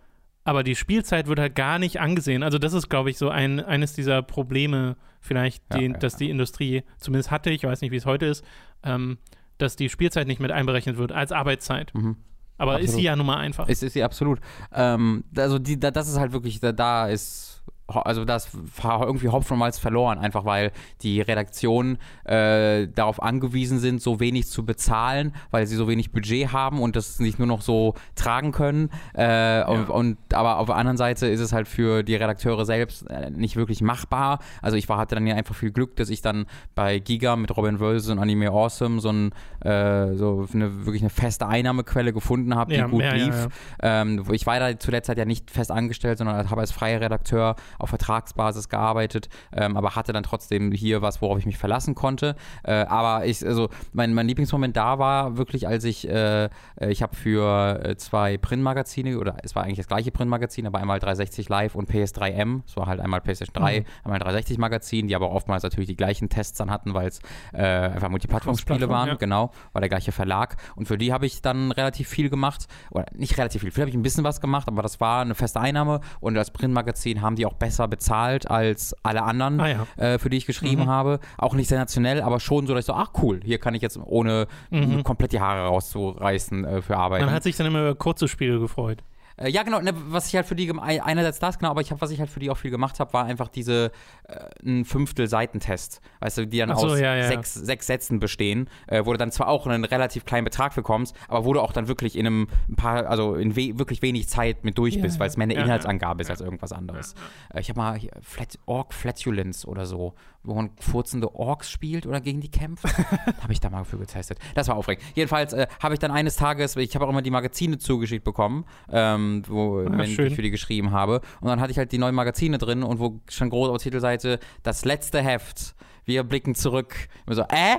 aber 0.45 0.63
die 0.63 0.75
Spielzeit 0.75 1.27
wird 1.27 1.39
halt 1.39 1.55
gar 1.55 1.79
nicht 1.79 1.99
angesehen. 1.99 2.43
Also 2.43 2.59
das 2.59 2.73
ist, 2.73 2.87
glaube 2.87 3.09
ich, 3.09 3.17
so 3.17 3.29
ein, 3.29 3.59
eines 3.59 3.93
dieser 3.93 4.21
Probleme 4.21 4.95
vielleicht, 5.19 5.63
Ja, 5.73 5.79
die, 5.79 5.85
ja, 5.87 5.97
dass 5.97 6.15
die 6.15 6.29
Industrie 6.29 6.83
zumindest 6.97 7.31
hatte, 7.31 7.49
ich 7.49 7.63
weiß 7.63 7.81
nicht, 7.81 7.91
wie 7.91 7.97
es 7.97 8.05
heute 8.05 8.27
ist, 8.27 8.45
ähm, 8.83 9.17
dass 9.57 9.75
die 9.75 9.89
Spielzeit 9.89 10.27
nicht 10.27 10.39
mit 10.39 10.51
einberechnet 10.51 10.97
wird 10.97 11.11
als 11.11 11.31
Arbeitszeit. 11.31 11.93
Mhm. 11.95 12.17
Aber 12.57 12.73
ist 12.73 12.85
Absolut. 12.85 12.99
sie 12.99 13.05
ja 13.05 13.15
nun 13.15 13.25
mal 13.25 13.37
einfach. 13.37 13.67
Es 13.67 13.83
ist 13.83 13.93
sie 13.93 14.03
absolut. 14.03 14.39
Ähm, 14.71 15.25
also 15.35 15.59
die, 15.59 15.79
da, 15.79 15.91
das 15.91 16.07
ist 16.07 16.19
halt 16.19 16.31
wirklich, 16.31 16.59
da, 16.59 16.71
da 16.71 17.07
ist, 17.07 17.63
also 17.87 18.25
das 18.25 18.49
war 18.81 19.05
irgendwie 19.05 19.29
Hopfen 19.29 19.53
und 19.53 19.59
Malz 19.59 19.77
verloren, 19.77 20.17
einfach 20.17 20.45
weil 20.45 20.71
die 21.01 21.21
Redaktionen 21.21 21.97
äh, 22.23 22.87
darauf 22.87 23.21
angewiesen 23.21 23.79
sind, 23.79 24.01
so 24.01 24.19
wenig 24.19 24.47
zu 24.47 24.65
bezahlen, 24.65 25.33
weil 25.51 25.67
sie 25.67 25.75
so 25.75 25.87
wenig 25.87 26.11
Budget 26.11 26.51
haben 26.51 26.81
und 26.81 26.95
das 26.95 27.19
nicht 27.19 27.37
nur 27.37 27.47
noch 27.47 27.61
so 27.61 27.93
tragen 28.15 28.51
können. 28.51 28.89
Äh, 29.13 29.63
und, 29.65 29.89
und 29.89 30.17
aber 30.33 30.57
auf 30.57 30.67
der 30.67 30.75
anderen 30.75 30.97
Seite 30.97 31.27
ist 31.27 31.39
es 31.39 31.53
halt 31.53 31.67
für 31.67 32.03
die 32.03 32.15
Redakteure 32.15 32.65
selbst 32.65 33.07
äh, 33.09 33.29
nicht 33.29 33.55
wirklich 33.55 33.81
machbar. 33.81 34.39
Also 34.61 34.77
ich 34.77 34.89
war, 34.89 34.97
hatte 34.97 35.15
dann 35.15 35.27
ja 35.27 35.35
einfach 35.35 35.55
viel 35.55 35.71
Glück, 35.71 35.95
dass 35.95 36.09
ich 36.09 36.21
dann 36.21 36.45
bei 36.73 36.99
Giga 36.99 37.35
mit 37.35 37.55
Robin 37.55 37.79
Wölse 37.79 38.11
und 38.11 38.19
Anime 38.19 38.49
Awesome 38.49 38.99
so, 38.99 39.09
ein, 39.09 39.31
äh, 39.61 40.15
so 40.15 40.47
eine, 40.53 40.85
wirklich 40.85 41.03
eine 41.03 41.11
feste 41.11 41.47
Einnahmequelle 41.47 42.13
gefunden 42.13 42.55
habe, 42.55 42.73
die 42.73 42.79
Ja, 42.79 42.87
gut 42.87 43.01
ja, 43.03 43.15
ja, 43.15 43.25
lief. 43.25 43.47
ja. 43.83 44.01
Ähm, 44.01 44.23
ich 44.31 44.45
war 44.47 44.59
da 44.59 44.77
zu 44.79 44.89
der 44.91 45.03
Zeit 45.03 45.17
ja 45.17 45.25
nicht 45.25 45.51
fest 45.51 45.71
angestellt, 45.71 46.17
sondern 46.17 46.49
habe 46.49 46.61
als 46.61 46.71
freier 46.71 47.01
Redakteur 47.01 47.55
auf 47.79 47.89
Vertragsbasis 47.89 48.69
gearbeitet, 48.69 49.29
ähm, 49.53 49.77
aber 49.77 49.95
hatte 49.95 50.13
dann 50.13 50.23
trotzdem 50.23 50.71
hier 50.71 51.01
was, 51.01 51.21
worauf 51.21 51.37
ich 51.39 51.45
mich 51.45 51.57
verlassen 51.57 51.95
konnte. 51.95 52.35
Äh, 52.63 52.73
aber 52.85 53.25
ich, 53.25 53.45
also 53.45 53.69
mein, 53.93 54.13
mein 54.13 54.27
Lieblingsmoment 54.27 54.75
da 54.75 54.99
war 54.99 55.37
wirklich, 55.37 55.67
als 55.67 55.83
ich, 55.83 56.07
äh, 56.07 56.45
äh, 56.45 56.49
ich 56.89 57.01
habe 57.01 57.15
für 57.15 57.83
äh, 57.83 57.95
zwei 57.97 58.37
Printmagazine, 58.37 59.17
oder 59.17 59.37
es 59.43 59.55
war 59.55 59.63
eigentlich 59.63 59.77
das 59.77 59.87
gleiche 59.87 60.11
Printmagazin, 60.11 60.67
aber 60.67 60.79
einmal 60.79 60.99
360 60.99 61.49
Live 61.49 61.75
und 61.75 61.89
PS3M, 61.89 62.61
es 62.65 62.75
war 62.77 62.87
halt 62.87 62.99
einmal 62.99 63.21
PlayStation 63.21 63.53
3, 63.53 63.79
Mhm. 63.81 63.85
einmal 64.03 64.19
360 64.19 64.57
Magazin, 64.57 65.07
die 65.07 65.15
aber 65.15 65.31
oftmals 65.31 65.63
natürlich 65.63 65.87
die 65.87 65.95
gleichen 65.95 66.29
Tests 66.29 66.57
dann 66.57 66.69
hatten, 66.71 66.93
weil 66.93 67.07
es 67.07 67.19
äh, 67.53 67.61
einfach 67.63 68.09
Multiplattform-Spiele 68.09 68.89
waren, 68.89 69.09
ja. 69.09 69.15
genau, 69.15 69.51
war 69.73 69.81
der 69.81 69.89
gleiche 69.89 70.11
Verlag. 70.11 70.55
Und 70.75 70.87
für 70.87 70.97
die 70.97 71.11
habe 71.13 71.25
ich 71.25 71.41
dann 71.41 71.71
relativ 71.71 72.07
viel 72.07 72.29
gemacht. 72.29 72.67
Oder 72.91 73.05
nicht 73.15 73.37
relativ 73.37 73.61
viel, 73.61 73.71
viel 73.71 73.81
habe 73.81 73.89
ich 73.89 73.95
ein 73.95 74.01
bisschen 74.01 74.23
was 74.23 74.41
gemacht, 74.41 74.67
aber 74.67 74.81
das 74.81 74.99
war 74.99 75.21
eine 75.21 75.35
feste 75.35 75.59
Einnahme. 75.59 76.01
Und 76.19 76.37
als 76.37 76.51
Printmagazin 76.51 77.21
haben 77.21 77.35
die 77.35 77.45
auch 77.45 77.53
besser 77.53 77.64
bezahlt 77.87 78.49
als 78.49 78.95
alle 79.03 79.23
anderen, 79.23 79.59
Ah 79.59 79.67
ja. 79.67 79.87
äh, 79.97 80.19
für 80.19 80.29
die 80.29 80.37
ich 80.37 80.45
geschrieben 80.45 80.83
Mhm. 80.83 80.87
habe. 80.89 81.19
Auch 81.37 81.53
nicht 81.53 81.67
sensationell, 81.67 82.21
aber 82.21 82.39
schon 82.39 82.67
so, 82.67 82.73
dass 82.73 82.81
ich 82.83 82.87
so, 82.87 82.93
ach 82.93 83.11
cool, 83.21 83.39
hier 83.43 83.57
kann 83.59 83.73
ich 83.75 83.81
jetzt 83.81 83.99
ohne 84.03 84.47
Mhm. 84.71 85.03
komplett 85.03 85.31
die 85.31 85.39
Haare 85.39 85.67
rauszureißen 85.67 86.65
äh, 86.65 86.81
für 86.81 86.97
arbeiten. 86.97 87.25
Man 87.25 87.33
hat 87.33 87.43
sich 87.43 87.55
dann 87.55 87.67
immer 87.67 87.81
über 87.81 87.95
kurze 87.95 88.27
Spiele 88.27 88.59
gefreut. 88.59 88.99
Äh, 89.37 89.49
ja, 89.49 89.63
genau. 89.63 89.79
Ne, 89.81 89.93
was 89.95 90.27
ich 90.27 90.35
halt 90.35 90.45
für 90.45 90.55
die 90.55 90.71
einerseits 90.79 91.39
das 91.39 91.59
genau, 91.59 91.71
aber 91.71 91.81
ich 91.81 91.91
habe, 91.91 92.01
was 92.01 92.11
ich 92.11 92.19
halt 92.19 92.29
für 92.29 92.39
die 92.39 92.49
auch 92.49 92.57
viel 92.57 92.71
gemacht 92.71 92.99
habe, 92.99 93.13
war 93.13 93.25
einfach 93.25 93.47
diese 93.47 93.91
äh, 94.27 94.45
ein 94.63 94.85
Fünftel 94.85 95.27
Seitentest, 95.27 96.01
weißt 96.19 96.37
du, 96.39 96.47
die 96.47 96.59
dann 96.59 96.75
so, 96.75 96.87
aus 96.87 96.99
ja, 96.99 97.15
ja. 97.15 97.27
sechs, 97.27 97.53
sechs 97.53 97.87
Sätzen 97.87 98.19
bestehen, 98.19 98.69
äh, 98.87 99.05
wo 99.05 99.11
du 99.11 99.17
dann 99.17 99.31
zwar 99.31 99.47
auch 99.47 99.67
einen 99.67 99.83
relativ 99.83 100.25
kleinen 100.25 100.45
Betrag 100.45 100.75
bekommst, 100.75 101.15
aber 101.27 101.45
wo 101.45 101.53
du 101.53 101.61
auch 101.61 101.73
dann 101.73 101.87
wirklich 101.87 102.17
in 102.17 102.25
einem 102.25 102.47
ein 102.69 102.75
paar, 102.75 103.07
also 103.07 103.35
in 103.35 103.55
we 103.55 103.77
wirklich 103.77 104.01
wenig 104.01 104.27
Zeit 104.29 104.63
mit 104.63 104.77
durch 104.77 104.95
Ja, 104.95 105.01
bist, 105.01 105.19
weil 105.19 105.27
es 105.27 105.37
mehr 105.37 105.45
eine. 105.45 105.55
Inhaltsangabe 105.55 106.21
ist 106.21 106.29
als 106.29 106.41
irgendwas 106.41 106.71
anderes. 106.71 107.15
Äh, 107.53 107.61
ich 107.61 107.69
habe 107.69 107.79
mal 107.79 107.97
hier 107.97 108.11
Flat, 108.21 108.57
Orc 108.65 108.93
Flatulence 108.93 109.65
oder 109.67 109.85
so, 109.85 110.13
wo 110.45 110.53
man 110.55 110.71
furzende 110.79 111.33
Orks 111.35 111.69
spielt 111.71 112.05
oder 112.05 112.21
gegen 112.21 112.41
die 112.41 112.49
kämpft. 112.49 112.85
habe 113.41 113.51
ich 113.53 113.59
da 113.59 113.69
mal 113.69 113.83
für 113.83 113.97
getestet. 113.97 114.39
Das 114.53 114.67
war 114.67 114.75
aufregend. 114.75 115.05
Jedenfalls 115.15 115.53
äh, 115.53 115.67
habe 115.81 115.93
ich 115.93 115.99
dann 115.99 116.11
eines 116.11 116.35
Tages, 116.35 116.75
ich 116.75 116.95
habe 116.95 117.05
auch 117.05 117.09
immer 117.09 117.21
die 117.21 117.31
Magazine 117.31 117.77
zugeschickt 117.77 118.23
bekommen, 118.23 118.65
ähm, 118.91 119.43
wo, 119.47 119.79
Ah, 119.79 119.85
wenn 119.97 120.07
schön. 120.07 120.27
ich 120.27 120.35
für 120.35 120.41
die 120.41 120.51
geschrieben 120.51 120.91
habe. 120.91 121.21
Und 121.41 121.47
dann 121.49 121.59
hatte 121.59 121.71
ich 121.71 121.77
halt 121.77 121.91
die 121.91 121.97
neuen 121.97 122.15
Magazine 122.15 122.57
drin 122.57 122.83
und 122.83 122.99
wo 122.99 123.19
schon 123.29 123.49
groß 123.49 123.69
auf 123.69 123.77
der 123.77 123.83
Titelseite 123.83 124.39
das 124.63 124.85
letzte 124.85 125.21
Heft. 125.21 125.75
Wir 126.05 126.23
blicken 126.23 126.55
zurück. 126.55 126.95
Und 127.25 127.35
so, 127.35 127.41
äh? 127.43 127.77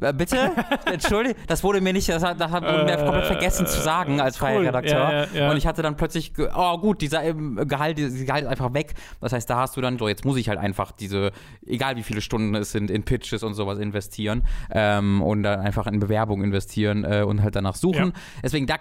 Äh, 0.00 0.12
Bitte? 0.12 0.52
Entschuldigung, 0.86 1.40
das 1.46 1.62
wurde 1.62 1.80
mir 1.80 1.92
nicht, 1.92 2.08
das 2.08 2.22
hat, 2.22 2.40
das 2.40 2.50
wurde 2.52 2.84
mir 2.84 2.92
Äh, 2.92 3.04
komplett 3.04 3.26
vergessen 3.26 3.66
zu 3.66 3.80
sagen 3.80 4.20
als 4.20 4.36
freier. 4.36 4.60
Redakteur. 4.60 4.98
Ja, 4.98 5.24
ja, 5.24 5.26
ja. 5.34 5.50
Und 5.50 5.56
ich 5.56 5.66
hatte 5.66 5.82
dann 5.82 5.96
plötzlich, 5.96 6.32
oh 6.54 6.78
gut, 6.78 7.00
dieser 7.00 7.22
ähm, 7.24 7.60
Gehalt, 7.68 7.98
dieses 7.98 8.24
Gehalt 8.26 8.44
ist 8.44 8.50
einfach 8.50 8.72
weg. 8.74 8.94
Das 9.20 9.32
heißt, 9.32 9.48
da 9.48 9.56
hast 9.56 9.76
du 9.76 9.80
dann 9.80 9.98
so, 9.98 10.08
jetzt 10.08 10.24
muss 10.24 10.36
ich 10.36 10.48
halt 10.48 10.58
einfach 10.58 10.92
diese, 10.92 11.32
egal 11.66 11.96
wie 11.96 12.02
viele 12.02 12.20
Stunden 12.20 12.54
es 12.54 12.72
sind, 12.72 12.90
in 12.90 13.02
Pitches 13.04 13.42
und 13.42 13.54
sowas 13.54 13.78
investieren 13.78 14.44
ähm, 14.70 15.22
und 15.22 15.42
dann 15.42 15.60
einfach 15.60 15.86
in 15.86 15.98
Bewerbung 16.00 16.42
investieren 16.42 17.04
äh, 17.04 17.22
und 17.22 17.42
halt 17.42 17.56
danach 17.56 17.74
suchen. 17.74 18.12
Deswegen, 18.42 18.66
da, 18.66 18.76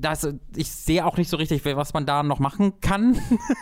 das, 0.00 0.28
ich 0.56 0.70
sehe 0.70 1.04
auch 1.04 1.16
nicht 1.16 1.28
so 1.28 1.36
richtig, 1.36 1.64
was 1.64 1.92
man 1.94 2.06
da 2.06 2.22
noch 2.22 2.38
machen 2.38 2.80
kann 2.80 3.16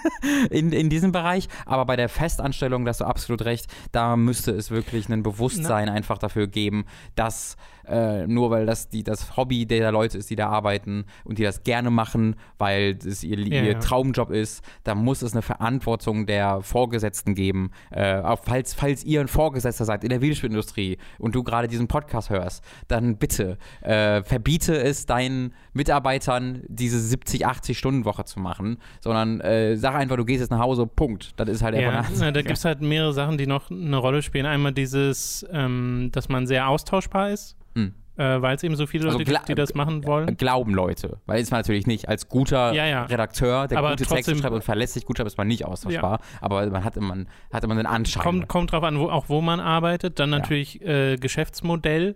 in, 0.50 0.72
in 0.72 0.90
diesem 0.90 1.12
Bereich. 1.12 1.48
Aber 1.66 1.86
bei 1.86 1.96
der 1.96 2.08
Festanstellung, 2.08 2.84
da 2.84 2.90
hast 2.90 3.00
du 3.00 3.04
absolut 3.04 3.44
recht, 3.44 3.66
da 3.92 4.16
müsste 4.16 4.52
es 4.52 4.70
wirklich 4.70 5.08
ein 5.08 5.22
Bewusstsein 5.22 5.88
einfach 5.88 6.18
dafür 6.18 6.46
geben, 6.46 6.84
dass 7.14 7.56
äh, 7.88 8.26
nur 8.26 8.50
weil 8.50 8.66
das 8.66 8.88
die, 8.88 9.02
das 9.02 9.36
Hobby 9.36 9.66
der 9.66 9.90
Leute 9.92 10.18
ist, 10.18 10.30
die 10.30 10.36
da 10.36 10.48
arbeiten 10.48 11.06
und 11.24 11.38
die 11.38 11.42
das 11.42 11.62
gerne 11.62 11.90
machen, 11.90 12.36
weil 12.58 12.94
das 12.94 13.24
ihr, 13.24 13.38
Ja, 13.38 13.62
ihr 13.62 13.72
ja. 13.72 13.78
Traumjob 13.78 14.30
ist, 14.30 14.62
da 14.84 14.94
muss 14.94 15.22
es 15.22 15.32
eine 15.32 15.42
Verantwortung 15.42 16.26
der 16.26 16.60
Vorgesetzten 16.62 17.34
geben. 17.34 17.70
Äh, 17.90 18.18
auch 18.18 18.40
falls, 18.44 18.74
falls 18.74 19.04
ihr 19.04 19.20
ein 19.20 19.28
Vorgesetzter 19.28 19.84
seid 19.84 20.04
in 20.04 20.10
der 20.10 20.20
Videospielindustrie 20.20 20.98
und 21.18 21.34
du 21.34 21.42
gerade 21.42 21.68
diesen 21.68 21.88
Podcast 21.88 22.30
hörst, 22.30 22.62
dann 22.88 23.16
bitte 23.16 23.56
äh, 23.80 24.22
verbiete 24.22 24.76
es 24.78 25.06
deinen 25.06 25.54
Mitarbeitern, 25.72 26.27
diese 26.68 26.98
70, 27.00 27.46
80 27.46 27.78
Stunden 27.78 28.04
Woche 28.04 28.24
zu 28.24 28.40
machen, 28.40 28.78
sondern 29.00 29.40
äh, 29.40 29.76
sag 29.76 29.94
einfach, 29.94 30.16
du 30.16 30.24
gehst 30.24 30.40
jetzt 30.40 30.50
nach 30.50 30.60
Hause, 30.60 30.86
Punkt. 30.86 31.32
Das 31.36 31.48
ist 31.48 31.62
halt 31.62 31.74
Ja, 31.76 31.88
einfach 31.90 32.10
eine 32.10 32.18
na, 32.20 32.30
da 32.32 32.42
gibt 32.42 32.56
es 32.58 32.64
halt 32.64 32.80
mehrere 32.82 33.12
Sachen, 33.12 33.38
die 33.38 33.46
noch 33.46 33.70
eine 33.70 33.96
Rolle 33.96 34.22
spielen. 34.22 34.46
Einmal 34.46 34.72
dieses, 34.72 35.46
ähm, 35.52 36.10
dass 36.12 36.28
man 36.28 36.46
sehr 36.46 36.68
austauschbar 36.68 37.30
ist, 37.30 37.56
Hm. 37.74 37.94
äh, 38.16 38.40
weil 38.42 38.56
es 38.56 38.62
eben 38.62 38.74
so 38.76 38.86
viele 38.86 39.06
Also 39.06 39.18
Leute 39.18 39.30
gla- 39.30 39.36
gibt, 39.38 39.48
die 39.50 39.54
das 39.54 39.74
machen 39.74 40.04
wollen. 40.06 40.36
Glauben 40.36 40.74
Leute, 40.74 41.18
weil 41.26 41.40
ist 41.40 41.50
man 41.50 41.60
natürlich 41.60 41.86
nicht. 41.86 42.08
Als 42.08 42.28
guter 42.28 42.72
Ja, 42.72 42.86
ja. 42.86 43.04
Redakteur, 43.04 43.68
der 43.68 43.78
Aber 43.78 43.90
gute 43.90 44.04
Texte 44.06 44.34
schreibt 44.36 44.54
und 44.54 44.64
verlässlich 44.64 45.04
gut 45.04 45.16
schreibt, 45.18 45.28
ist 45.28 45.38
man 45.38 45.46
nicht 45.48 45.64
austauschbar. 45.64 46.20
Aber 46.40 46.66
man 46.70 46.84
hat 46.84 46.96
immer, 46.96 47.16
hat 47.52 47.64
immer 47.64 47.74
einen 47.74 47.86
Anschein. 47.86 48.22
Kommt, 48.22 48.48
kommt 48.48 48.72
drauf 48.72 48.82
an, 48.84 48.98
wo, 48.98 49.08
auch 49.08 49.28
wo 49.28 49.40
man 49.40 49.60
arbeitet. 49.60 50.18
Dann 50.18 50.30
Ja. 50.32 50.38
natürlich 50.38 50.80
äh, 50.82 51.16
Geschäftsmodell. 51.16 52.14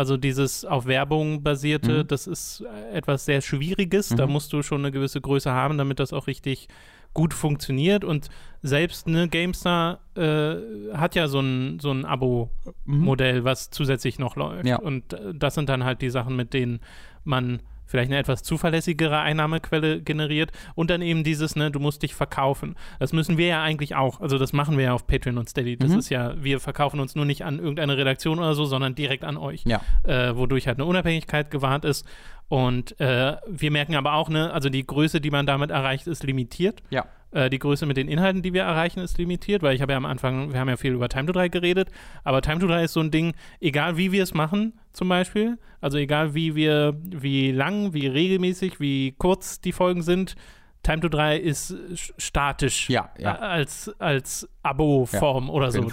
Also 0.00 0.16
dieses 0.16 0.64
auf 0.64 0.86
Werbung 0.86 1.42
basierte, 1.42 1.98
Mhm. 2.04 2.06
das 2.08 2.26
ist 2.26 2.62
äh, 2.62 2.96
etwas 2.96 3.26
sehr 3.26 3.42
Schwieriges. 3.42 4.08
Da 4.08 4.26
Mhm. 4.26 4.32
musst 4.32 4.50
du 4.54 4.62
schon 4.62 4.80
eine 4.80 4.90
gewisse 4.92 5.20
Größe 5.20 5.52
haben, 5.52 5.76
damit 5.76 6.00
das 6.00 6.14
auch 6.14 6.26
richtig 6.26 6.68
gut 7.12 7.34
funktioniert. 7.34 8.02
Und 8.02 8.30
selbst 8.62 9.06
eine 9.06 9.28
GameStar 9.28 9.98
äh, 10.16 10.54
hat 10.94 11.14
ja 11.16 11.28
so 11.28 11.40
ein, 11.40 11.80
so 11.80 11.90
ein 11.90 12.06
Abo-Modell, 12.06 13.44
was 13.44 13.68
zusätzlich 13.70 14.18
noch 14.18 14.36
läuft. 14.36 14.62
Mhm. 14.64 14.68
Ja. 14.68 14.78
Und 14.78 15.12
äh, 15.12 15.34
das 15.34 15.54
sind 15.54 15.68
dann 15.68 15.84
halt 15.84 16.00
die 16.02 16.10
Sachen, 16.10 16.34
mit 16.34 16.54
denen 16.54 16.80
man 17.24 17.60
vielleicht 17.90 18.10
eine 18.10 18.18
etwas 18.18 18.42
zuverlässigere 18.42 19.18
Einnahmequelle 19.18 20.00
generiert 20.00 20.52
und 20.74 20.90
dann 20.90 21.02
eben 21.02 21.24
dieses, 21.24 21.56
ne, 21.56 21.70
du 21.70 21.80
musst 21.80 22.02
dich 22.02 22.14
verkaufen. 22.14 22.76
Das 22.98 23.12
müssen 23.12 23.36
wir 23.36 23.46
ja 23.46 23.62
eigentlich 23.62 23.94
auch. 23.96 24.20
Also 24.20 24.38
das 24.38 24.52
machen 24.52 24.76
wir 24.78 24.84
ja 24.84 24.92
auf 24.94 25.06
Patreon 25.06 25.38
und 25.38 25.48
Steady. 25.48 25.76
Das 25.76 25.90
Mhm. 25.90 25.98
ist 25.98 26.08
ja, 26.10 26.34
wir 26.42 26.60
verkaufen 26.60 27.00
uns 27.00 27.14
nur 27.16 27.24
nicht 27.24 27.44
an 27.44 27.58
irgendeine 27.58 27.96
Redaktion 27.96 28.38
oder 28.38 28.54
so, 28.54 28.64
sondern 28.64 28.94
direkt 28.94 29.24
an 29.24 29.36
euch 29.36 29.64
Ja. 29.64 29.80
äh, 30.04 30.36
wodurch 30.36 30.66
halt 30.66 30.78
eine 30.78 30.86
Unabhängigkeit 30.86 31.50
gewahrt 31.50 31.84
ist. 31.84 32.06
Und 32.48 32.98
äh, 33.00 33.36
wir 33.48 33.70
merken 33.70 33.94
aber 33.94 34.14
auch, 34.14 34.28
ne, 34.28 34.52
also 34.52 34.68
die 34.70 34.84
Größe, 34.86 35.20
die 35.20 35.30
man 35.30 35.46
damit 35.46 35.70
erreicht, 35.70 36.06
ist 36.06 36.24
limitiert. 36.24 36.82
Ja. 36.90 37.04
Äh, 37.32 37.48
die 37.50 37.58
Größe 37.58 37.86
mit 37.86 37.96
den 37.96 38.08
Inhalten, 38.08 38.42
die 38.42 38.52
wir 38.52 38.62
erreichen, 38.62 39.00
ist 39.00 39.16
limitiert, 39.18 39.62
weil 39.62 39.74
ich 39.76 39.82
habe 39.82 39.92
ja 39.92 39.96
am 39.98 40.04
Anfang, 40.06 40.52
wir 40.52 40.58
haben 40.60 40.68
ja 40.68 40.76
viel 40.76 40.92
über 40.92 41.08
Time 41.08 41.26
to 41.26 41.32
3 41.32 41.48
geredet, 41.48 41.88
aber 42.24 42.42
Time 42.42 42.58
to 42.58 42.66
3 42.66 42.84
ist 42.84 42.92
so 42.92 43.00
ein 43.00 43.10
Ding, 43.10 43.34
egal 43.60 43.96
wie 43.96 44.10
wir 44.12 44.22
es 44.22 44.34
machen, 44.34 44.72
zum 44.92 45.08
Beispiel, 45.08 45.56
also 45.80 45.96
egal 45.98 46.34
wie 46.34 46.54
wir, 46.56 46.94
wie 47.04 47.52
lang, 47.52 47.92
wie 47.94 48.06
regelmäßig, 48.08 48.80
wie 48.80 49.12
kurz 49.18 49.60
die 49.60 49.72
Folgen 49.72 50.02
sind, 50.02 50.34
Time 50.82 51.00
to 51.00 51.08
3 51.08 51.36
ist 51.36 51.72
sch- 51.92 52.12
statisch 52.18 52.88
Ja, 52.88 53.10
ja. 53.18 53.34
als, 53.36 53.94
als 54.00 54.48
Abo-Form 54.62 55.50
oder 55.50 55.68
auf 55.68 55.72
so. 55.74 55.86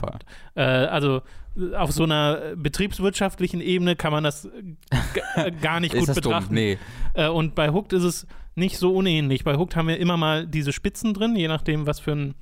Äh, 0.55 0.61
also 0.63 1.21
auf 1.75 1.91
so 1.91 2.03
einer 2.03 2.55
betriebswirtschaftlichen 2.55 3.61
Ebene 3.61 3.95
kann 3.95 4.11
man 4.11 4.23
das 4.23 4.47
gar 5.61 5.79
nicht 5.79 5.95
gut 5.95 6.13
betrachten. 6.13 6.53
Nee. 6.53 6.77
Äh, 7.13 7.27
und 7.27 7.53
bei 7.55 7.69
Hooked 7.71 7.93
ist 7.93 8.03
es 8.03 8.27
nicht 8.57 8.77
so 8.77 8.93
unähnlich. 8.93 9.43
Bei 9.43 9.55
Hooked 9.57 9.75
haben 9.75 9.87
wir 9.87 9.99
immer 9.99 10.17
mal 10.17 10.47
diese 10.47 10.73
Spitzen 10.73 11.13
drin, 11.13 11.35
je 11.35 11.47
nachdem, 11.47 11.85
was 11.85 11.99
für 11.99 12.11
ein 12.13 12.35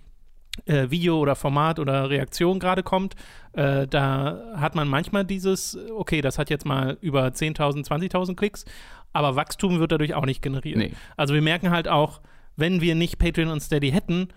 äh, 0.66 0.90
Video 0.90 1.20
oder 1.20 1.36
Format 1.36 1.80
oder 1.80 2.10
Reaktion 2.10 2.60
gerade 2.60 2.84
kommt. 2.84 3.16
Äh, 3.54 3.88
da 3.88 4.54
hat 4.56 4.76
man 4.76 4.88
manchmal 4.88 5.26
dieses, 5.26 5.78
okay, 5.96 6.22
das 6.22 6.38
hat 6.40 6.50
jetzt 6.50 6.66
mal 6.66 6.98
über 7.02 7.28
10.000, 7.28 7.86
20.000 7.86 8.36
Klicks, 8.36 8.66
aber 9.14 9.36
Wachstum 9.36 9.80
wird 9.80 9.92
dadurch 9.92 10.14
auch 10.14 10.26
nicht 10.26 10.42
generiert. 10.42 10.78
Nee. 10.78 10.94
Also 11.18 11.34
wir 11.34 11.42
merken 11.42 11.70
halt 11.72 11.88
auch, 11.88 12.22
wenn 12.56 12.80
wir 12.80 12.96
nicht 12.96 13.20
Patreon 13.20 13.50
und 13.50 13.60
Steady 13.60 13.92
hätten, 13.92 14.30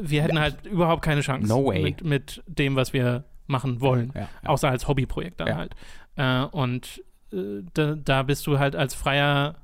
wir 0.00 0.22
hätten 0.22 0.38
halt 0.38 0.64
überhaupt 0.66 1.02
keine 1.02 1.20
Chance 1.20 1.48
No 1.48 1.66
way. 1.66 1.82
Mit, 1.82 2.04
mit 2.04 2.42
dem, 2.46 2.76
was 2.76 2.92
wir 2.92 3.24
machen 3.46 3.80
wollen. 3.80 4.12
Ja, 4.14 4.20
ja. 4.22 4.28
Außer 4.44 4.70
als 4.70 4.86
Hobbyprojekt 4.88 5.40
dann 5.40 5.48
Ja. 5.48 5.56
halt. 5.56 5.74
Äh, 6.16 6.56
und 6.56 7.02
äh, 7.32 7.62
da, 7.74 7.96
da 7.96 8.22
bist 8.22 8.46
du 8.46 8.58
halt 8.58 8.76
als 8.76 8.94
freier 8.94 9.56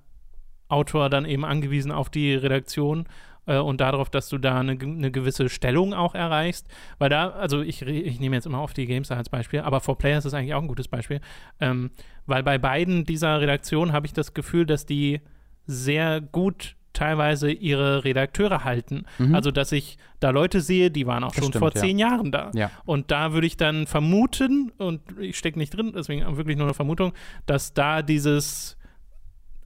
Autor 0.71 1.11
dann 1.11 1.25
eben 1.25 1.45
angewiesen 1.45 1.93
auf 1.93 2.11
die 2.11 2.35
Redaktion 2.35 3.07
äh, 3.47 3.59
und 3.59 3.81
darauf, 3.81 4.11
dass 4.11 4.29
du 4.29 4.39
da 4.39 4.61
eine, 4.61 4.73
eine 4.73 5.11
gewisse 5.11 5.49
Stellung 5.49 5.95
auch 5.95 6.15
erreichst. 6.15 6.69
Weil 6.99 7.11
da, 7.11 7.31
also 7.31 7.61
ich, 7.61 7.83
ich 7.83 8.21
nehme 8.21 8.37
jetzt 8.37 8.47
immer 8.47 8.59
auf 8.59 8.73
die 8.73 8.87
GameStar 8.87 9.19
als 9.19 9.29
Beispiel, 9.29 9.61
aber 9.61 9.81
For 9.81 9.99
Players 9.99 10.25
ist 10.25 10.35
eigentlich 10.35 10.55
auch 10.55 10.63
ein 10.63 10.69
gutes 10.69 10.89
Beispiel. 10.89 11.21
Ähm, 11.61 11.91
weil 12.27 12.43
bei 12.43 12.59
beiden 12.59 13.05
dieser 13.05 13.41
Redaktionen 13.41 13.93
habe 13.93 14.07
ich 14.07 14.13
das 14.13 14.35
Gefühl, 14.35 14.67
dass 14.67 14.87
die 14.87 15.21
sehr 15.67 16.21
gut 16.21 16.77
teilweise 16.93 17.51
ihre 17.51 18.05
Redakteure 18.05 18.65
halten. 18.65 19.05
Mhm. 19.19 19.35
Also, 19.35 19.51
dass 19.51 19.73
ich 19.73 19.97
da 20.19 20.31
Leute 20.31 20.61
sehe, 20.61 20.91
die 20.91 21.07
waren 21.07 21.25
auch 21.25 21.33
Das 21.33 21.45
schon 21.45 21.53
stimmt, 21.53 21.61
vor 21.61 21.73
ja. 21.75 21.81
zehn 21.81 21.99
Jahren 21.99 22.33
da. 22.33 22.51
Ja. 22.55 22.71
Und 22.85 23.11
da 23.11 23.33
würde 23.33 23.47
ich 23.47 23.57
dann 23.57 23.87
vermuten, 23.87 24.73
und 24.77 25.01
ich 25.21 25.39
stecke 25.39 25.59
nicht 25.59 25.71
drin, 25.71 25.93
deswegen 25.95 26.37
wirklich 26.37 26.57
nur 26.57 26.67
eine 26.67 26.75
Vermutung, 26.75 27.13
dass 27.47 27.75
da 27.75 28.03
dieses 28.03 28.77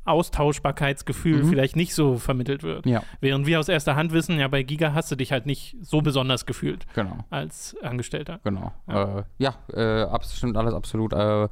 Austauschbarkeitsgefühl 0.04 1.42
Mhm. 1.44 1.48
vielleicht 1.48 1.76
nicht 1.76 1.94
so 1.94 2.16
vermittelt 2.16 2.62
wird. 2.62 2.86
Ja, 2.86 3.02
Während 3.20 3.46
wir 3.46 3.58
aus 3.60 3.68
erster 3.68 3.96
Hand 3.96 4.12
wissen, 4.12 4.38
ja, 4.38 4.48
bei 4.48 4.62
Giga 4.62 4.92
hast 4.94 5.10
du 5.10 5.16
dich 5.16 5.32
halt 5.32 5.46
nicht 5.46 5.76
so 5.80 6.00
besonders 6.00 6.46
gefühlt 6.46 6.86
genau. 6.94 7.18
als 7.30 7.76
Angestellter. 7.82 8.40
Genau. 8.44 8.72
Ja. 8.88 9.18
Äh, 9.18 9.22
ja 9.38 9.54
äh, 9.72 10.02
alles 10.56 10.74
absolut. 10.74 11.12
Äh, 11.12 11.48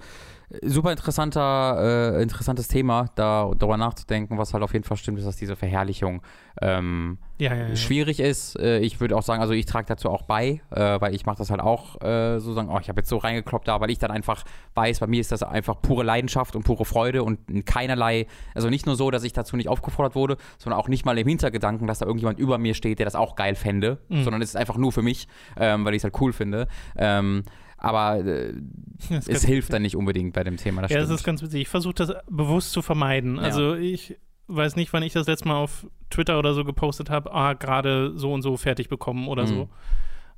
super 0.62 0.90
interessanter, 0.90 2.16
äh, 2.18 2.22
interessantes 2.22 2.68
Thema, 2.68 3.06
da 3.14 3.50
darüber 3.58 3.76
nachzudenken, 3.76 4.38
was 4.38 4.52
halt 4.52 4.62
auf 4.62 4.72
jeden 4.72 4.84
Fall 4.84 4.96
stimmt, 4.96 5.18
ist, 5.18 5.26
dass 5.26 5.36
diese 5.36 5.56
Verherrlichung 5.56 6.22
ähm, 6.60 7.18
Ja, 7.38 7.54
ja, 7.54 7.68
ja. 7.68 7.76
schwierig 7.76 8.20
ist. 8.20 8.58
Äh, 8.58 8.78
ich 8.80 9.00
würde 9.00 9.16
auch 9.16 9.22
sagen, 9.22 9.40
also 9.40 9.52
ich 9.54 9.66
trage 9.66 9.86
dazu 9.86 10.10
auch 10.10 10.22
bei, 10.22 10.60
äh, 10.70 11.00
weil 11.00 11.14
ich 11.14 11.26
mache 11.26 11.38
das 11.38 11.50
halt 11.50 11.60
auch 11.60 12.00
äh, 12.02 12.38
so 12.38 12.52
sagen, 12.52 12.68
oh, 12.70 12.78
ich 12.80 12.88
habe 12.88 13.00
jetzt 13.00 13.08
so 13.08 13.16
reingekloppt 13.16 13.68
da, 13.68 13.80
weil 13.80 13.90
ich 13.90 13.98
dann 13.98 14.10
einfach 14.10 14.44
weiß, 14.74 15.00
bei 15.00 15.06
mir 15.06 15.20
ist 15.20 15.32
das 15.32 15.42
einfach 15.42 15.80
pure 15.80 16.04
Leidenschaft 16.04 16.54
und 16.56 16.64
pure 16.64 16.84
Freude 16.84 17.22
und 17.22 17.38
keinerlei, 17.66 18.26
also 18.54 18.68
nicht 18.68 18.86
nur 18.86 18.96
so, 18.96 19.10
dass 19.10 19.24
ich 19.24 19.32
dazu 19.32 19.56
nicht 19.56 19.68
aufgefordert 19.68 20.14
wurde, 20.14 20.36
sondern 20.58 20.78
auch 20.80 20.88
nicht 20.88 21.04
mal 21.04 21.16
im 21.18 21.26
Hintergedanken, 21.28 21.86
dass 21.86 21.98
da 22.00 22.06
irgendjemand 22.06 22.38
über 22.38 22.58
mir 22.58 22.74
steht, 22.74 22.98
der 22.98 23.06
das 23.06 23.14
auch 23.14 23.34
geil 23.36 23.54
fände, 23.54 23.98
Mhm. 24.08 24.24
sondern 24.24 24.42
es 24.42 24.50
ist 24.50 24.56
einfach 24.56 24.76
nur 24.76 24.92
für 24.92 25.02
mich, 25.02 25.28
ähm, 25.56 25.84
weil 25.84 25.94
ich 25.94 25.98
es 26.00 26.04
halt 26.04 26.20
cool 26.20 26.32
finde. 26.32 26.68
Ähm, 26.96 27.42
aber 27.82 28.24
äh, 28.24 28.54
Das 29.10 29.28
es 29.28 29.44
hilft 29.44 29.72
dann 29.72 29.82
nicht 29.82 29.96
unbedingt 29.96 30.32
bei 30.32 30.44
dem 30.44 30.56
Thema. 30.56 30.82
Das 30.82 30.90
ja, 30.92 30.98
das 30.98 31.06
stimmt. 31.06 31.18
ist 31.20 31.24
ganz 31.24 31.42
witzig. 31.42 31.62
Ich 31.62 31.68
versuche 31.68 31.94
das 31.94 32.12
bewusst 32.30 32.70
zu 32.72 32.80
vermeiden. 32.82 33.36
Ja. 33.36 33.42
Also 33.42 33.74
ich 33.74 34.16
weiß 34.46 34.76
nicht, 34.76 34.92
wann 34.92 35.02
ich 35.02 35.12
das 35.12 35.26
letzte 35.26 35.48
Mal 35.48 35.56
auf 35.56 35.86
Twitter 36.10 36.38
oder 36.38 36.54
so 36.54 36.64
gepostet 36.64 37.10
habe, 37.10 37.32
ah, 37.32 37.54
gerade 37.54 38.12
so 38.16 38.32
und 38.32 38.42
so 38.42 38.56
fertig 38.56 38.88
bekommen 38.88 39.26
oder 39.28 39.42
Mhm. 39.42 39.46
so. 39.48 39.68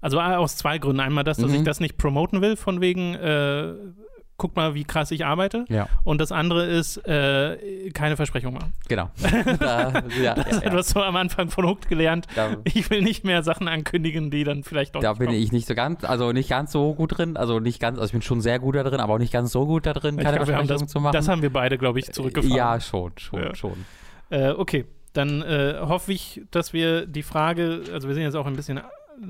Also 0.00 0.18
ah, 0.20 0.36
aus 0.38 0.56
zwei 0.56 0.78
Gründen. 0.78 1.00
Einmal 1.00 1.24
das, 1.24 1.36
dass 1.36 1.50
Mhm. 1.50 1.56
ich 1.56 1.62
das 1.64 1.80
nicht 1.80 1.96
promoten 1.98 2.40
will, 2.40 2.56
von 2.56 2.80
wegen, 2.80 3.14
äh, 3.14 3.74
guck 4.36 4.56
mal, 4.56 4.74
wie 4.74 4.84
krass 4.84 5.10
ich 5.10 5.24
arbeite. 5.24 5.64
ja, 5.68 5.88
Und 6.02 6.20
das 6.20 6.32
andere 6.32 6.64
ist, 6.66 6.96
äh, 7.06 7.90
keine 7.92 8.16
Versprechung 8.16 8.54
machen. 8.54 8.72
genau. 8.88 9.10
da, 9.60 9.90
ja, 9.90 10.00
Das 10.00 10.16
ja, 10.18 10.34
ja. 10.34 10.62
hat 10.64 10.74
was 10.74 10.88
so 10.90 11.02
am 11.02 11.16
Anfang 11.16 11.50
von 11.50 11.66
Hooked 11.66 11.88
gelernt. 11.88 12.26
Da, 12.34 12.56
Ich 12.64 12.90
will 12.90 13.02
nicht 13.02 13.24
mehr 13.24 13.42
Sachen 13.42 13.68
ankündigen, 13.68 14.30
die 14.30 14.44
dann 14.44 14.64
vielleicht 14.64 14.94
doch 14.96 15.00
da 15.00 15.12
bin 15.14 15.28
kommen. 15.28 15.38
ich 15.38 15.52
nicht 15.52 15.68
so 15.68 15.74
ganz, 15.74 16.04
also 16.04 16.32
nicht 16.32 16.48
ganz 16.48 16.72
so 16.72 16.94
gut 16.94 17.16
drin, 17.18 17.36
also 17.36 17.60
nicht 17.60 17.78
ganz, 17.80 17.96
also 17.98 18.06
ich 18.06 18.12
bin 18.12 18.22
schon 18.22 18.40
sehr 18.40 18.58
gut 18.58 18.74
da 18.74 18.82
drin, 18.82 19.00
aber 19.00 19.14
auch 19.14 19.18
nicht 19.18 19.32
ganz 19.32 19.52
so 19.52 19.66
gut 19.66 19.86
da 19.86 19.92
drin, 19.92 20.16
keine 20.16 20.36
glaub, 20.36 20.46
Versprechungen 20.46 20.68
das, 20.80 20.86
zu 20.90 21.00
machen. 21.00 21.12
das 21.12 21.28
haben 21.28 21.42
wir 21.42 21.52
beide, 21.52 21.78
glaube 21.78 22.00
ich, 22.00 22.10
zurückgefahren. 22.12 22.56
Ja, 22.56 22.80
schon, 22.80 23.12
schon, 23.18 23.42
Ja. 23.42 23.54
schon. 23.54 23.84
Äh, 24.30 24.50
okay, 24.50 24.84
dann 25.12 25.42
äh, 25.42 25.76
hoffe 25.80 26.12
ich, 26.12 26.42
dass 26.50 26.72
wir 26.72 27.06
die 27.06 27.22
Frage, 27.22 27.82
also 27.92 28.08
wir 28.08 28.14
sind 28.14 28.24
jetzt 28.24 28.34
auch 28.34 28.46
ein 28.46 28.56
bisschen 28.56 28.80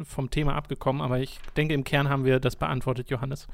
vom 0.05 0.31
Thema 0.31 0.55
abgekommen, 0.55 1.03
aber 1.03 1.19
ich 1.19 1.39
denke, 1.59 1.75
im 1.75 1.85
Kern 1.85 2.09
haben 2.09 2.25
wir 2.25 2.41
das 2.41 2.57
beantwortet, 2.57 3.11
Johannes. 3.11 3.47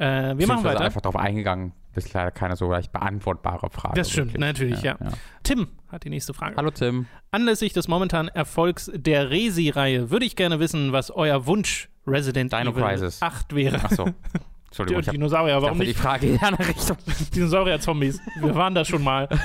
Äh, 0.00 0.38
wir 0.38 0.46
machen 0.46 0.64
weiter. 0.64 0.80
einfach 0.80 1.02
darauf 1.02 1.16
eingegangen, 1.16 1.72
ist 1.94 2.14
leider 2.14 2.30
keine 2.30 2.56
so 2.56 2.70
leicht 2.70 2.90
beantwortbare 2.90 3.68
Frage. 3.68 3.96
Das 3.96 4.10
stimmt, 4.10 4.28
wirklich. 4.32 4.40
natürlich, 4.40 4.82
ja. 4.82 4.96
Tim 5.42 5.68
hat 5.88 6.04
die 6.04 6.10
nächste 6.10 6.32
Frage. 6.32 6.56
Hallo 6.56 6.70
Tim. 6.70 7.06
Anlässlich 7.30 7.74
des 7.74 7.86
momentanen 7.86 8.28
Erfolgs 8.28 8.90
der 8.94 9.30
Resi-Reihe 9.30 10.10
würde 10.10 10.24
ich 10.24 10.36
gerne 10.36 10.58
wissen, 10.58 10.92
was 10.92 11.10
euer 11.10 11.46
Wunsch 11.46 11.90
Resident 12.06 12.50
Dino 12.50 12.70
Evil 12.70 12.82
Crisis. 12.82 13.20
8 13.20 13.54
wäre. 13.54 13.84
Achso. 13.84 14.06
Die 14.06 14.12
Entschuldigung, 14.70 15.00
ich 15.00 15.08
hab, 15.08 15.12
Dinosaurier, 15.14 15.56
ich 15.56 15.62
warum 15.62 15.78
dachte, 15.78 15.84
die 15.84 15.88
nicht? 15.88 16.00
Frage 16.00 16.26
in 16.28 16.38
eine 16.38 16.58
Richtung. 16.58 16.96
Dinosaurier-Zombies. 17.34 18.20
Wir 18.40 18.54
waren 18.54 18.74
da 18.74 18.84
schon 18.84 19.02
mal. 19.02 19.28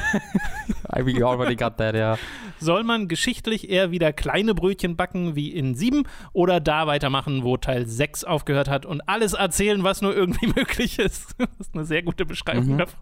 Really 0.95 1.23
already 1.23 1.55
got 1.57 1.75
that, 1.77 1.93
ja. 1.93 2.17
Soll 2.59 2.85
man 2.85 3.09
geschichtlich 3.09 3.69
eher 3.69 3.91
wieder 3.91 4.13
kleine 4.13 4.55
Brötchen 4.55 4.95
backen 4.95 5.35
wie 5.35 5.49
in 5.51 5.75
7 5.75 6.03
oder 6.31 6.61
da 6.61 6.87
weitermachen, 6.87 7.43
wo 7.43 7.57
Teil 7.57 7.85
6 7.85 8.23
aufgehört 8.23 8.69
hat 8.69 8.85
und 8.85 9.01
alles 9.09 9.33
erzählen, 9.33 9.83
was 9.83 10.01
nur 10.01 10.15
irgendwie 10.15 10.47
möglich 10.55 10.97
ist? 10.99 11.35
Das 11.37 11.49
ist 11.59 11.73
eine 11.75 11.83
sehr 11.83 12.01
gute 12.01 12.25
Beschreibung 12.25 12.65
Mhm. 12.75 12.77
davon. 12.77 12.99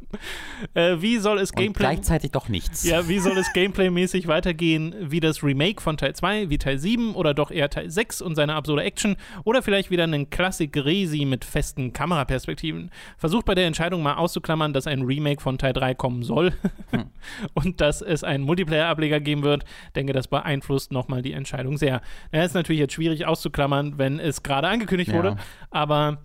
Äh, 0.73 1.01
wie 1.01 1.17
soll 1.19 1.37
es 1.37 1.51
Und 1.51 1.57
Gameplay 1.57 1.83
gleichzeitig 1.83 2.31
doch 2.31 2.49
nichts. 2.49 2.83
ja, 2.83 3.07
wie 3.07 3.19
soll 3.19 3.37
es 3.37 3.53
gameplaymäßig 3.53 4.27
weitergehen? 4.27 4.95
Wie 4.99 5.19
das 5.19 5.43
Remake 5.43 5.79
von 5.81 5.97
Teil 5.97 6.15
2, 6.15 6.49
wie 6.49 6.57
Teil 6.57 6.79
7 6.79 7.13
oder 7.13 7.35
doch 7.35 7.51
eher 7.51 7.69
Teil 7.69 7.91
6 7.91 8.21
und 8.23 8.33
seine 8.35 8.55
absurde 8.55 8.81
Action 8.83 9.17
oder 9.43 9.61
vielleicht 9.61 9.91
wieder 9.91 10.03
einen 10.05 10.31
Klassik 10.31 10.75
Resi 10.75 11.25
mit 11.25 11.45
festen 11.45 11.93
Kameraperspektiven? 12.13 12.91
Versucht 13.17 13.45
bei 13.45 13.55
der 13.55 13.65
Entscheidung 13.65 14.03
mal 14.03 14.15
auszuklammern, 14.15 14.73
dass 14.73 14.87
ein 14.87 15.01
Remake 15.01 15.41
von 15.41 15.57
Teil 15.57 15.73
3 15.73 15.95
kommen 15.95 16.23
soll 16.23 16.53
Hm. 16.91 17.05
und 17.53 17.81
dass 17.81 18.01
es 18.01 18.23
einen 18.23 18.43
Multiplayer-Ableger 18.43 19.19
geben 19.19 19.43
wird. 19.43 19.63
Denke, 19.95 20.13
das 20.13 20.27
beeinflusst 20.27 20.91
nochmal 20.91 21.21
die 21.21 21.33
Entscheidung 21.33 21.77
sehr. 21.77 22.01
Ja, 22.31 22.43
ist 22.43 22.53
natürlich 22.53 22.79
jetzt 22.79 22.93
schwierig 22.93 23.25
auszuklammern, 23.25 23.97
wenn 23.97 24.19
es 24.19 24.43
gerade 24.43 24.67
angekündigt 24.67 25.11
Ja. 25.11 25.17
wurde, 25.17 25.35
aber 25.71 26.19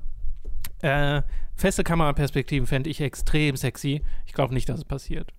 äh, 0.82 1.22
feste 1.54 1.84
Kameraperspektiven 1.84 2.66
fände 2.66 2.90
ich 2.90 3.00
extrem 3.00 3.56
sexy. 3.56 4.02
Ich 4.26 4.32
glaube 4.34 4.54
nicht, 4.54 4.68
dass 4.68 4.78
es 4.78 4.84
passiert. 4.84 5.32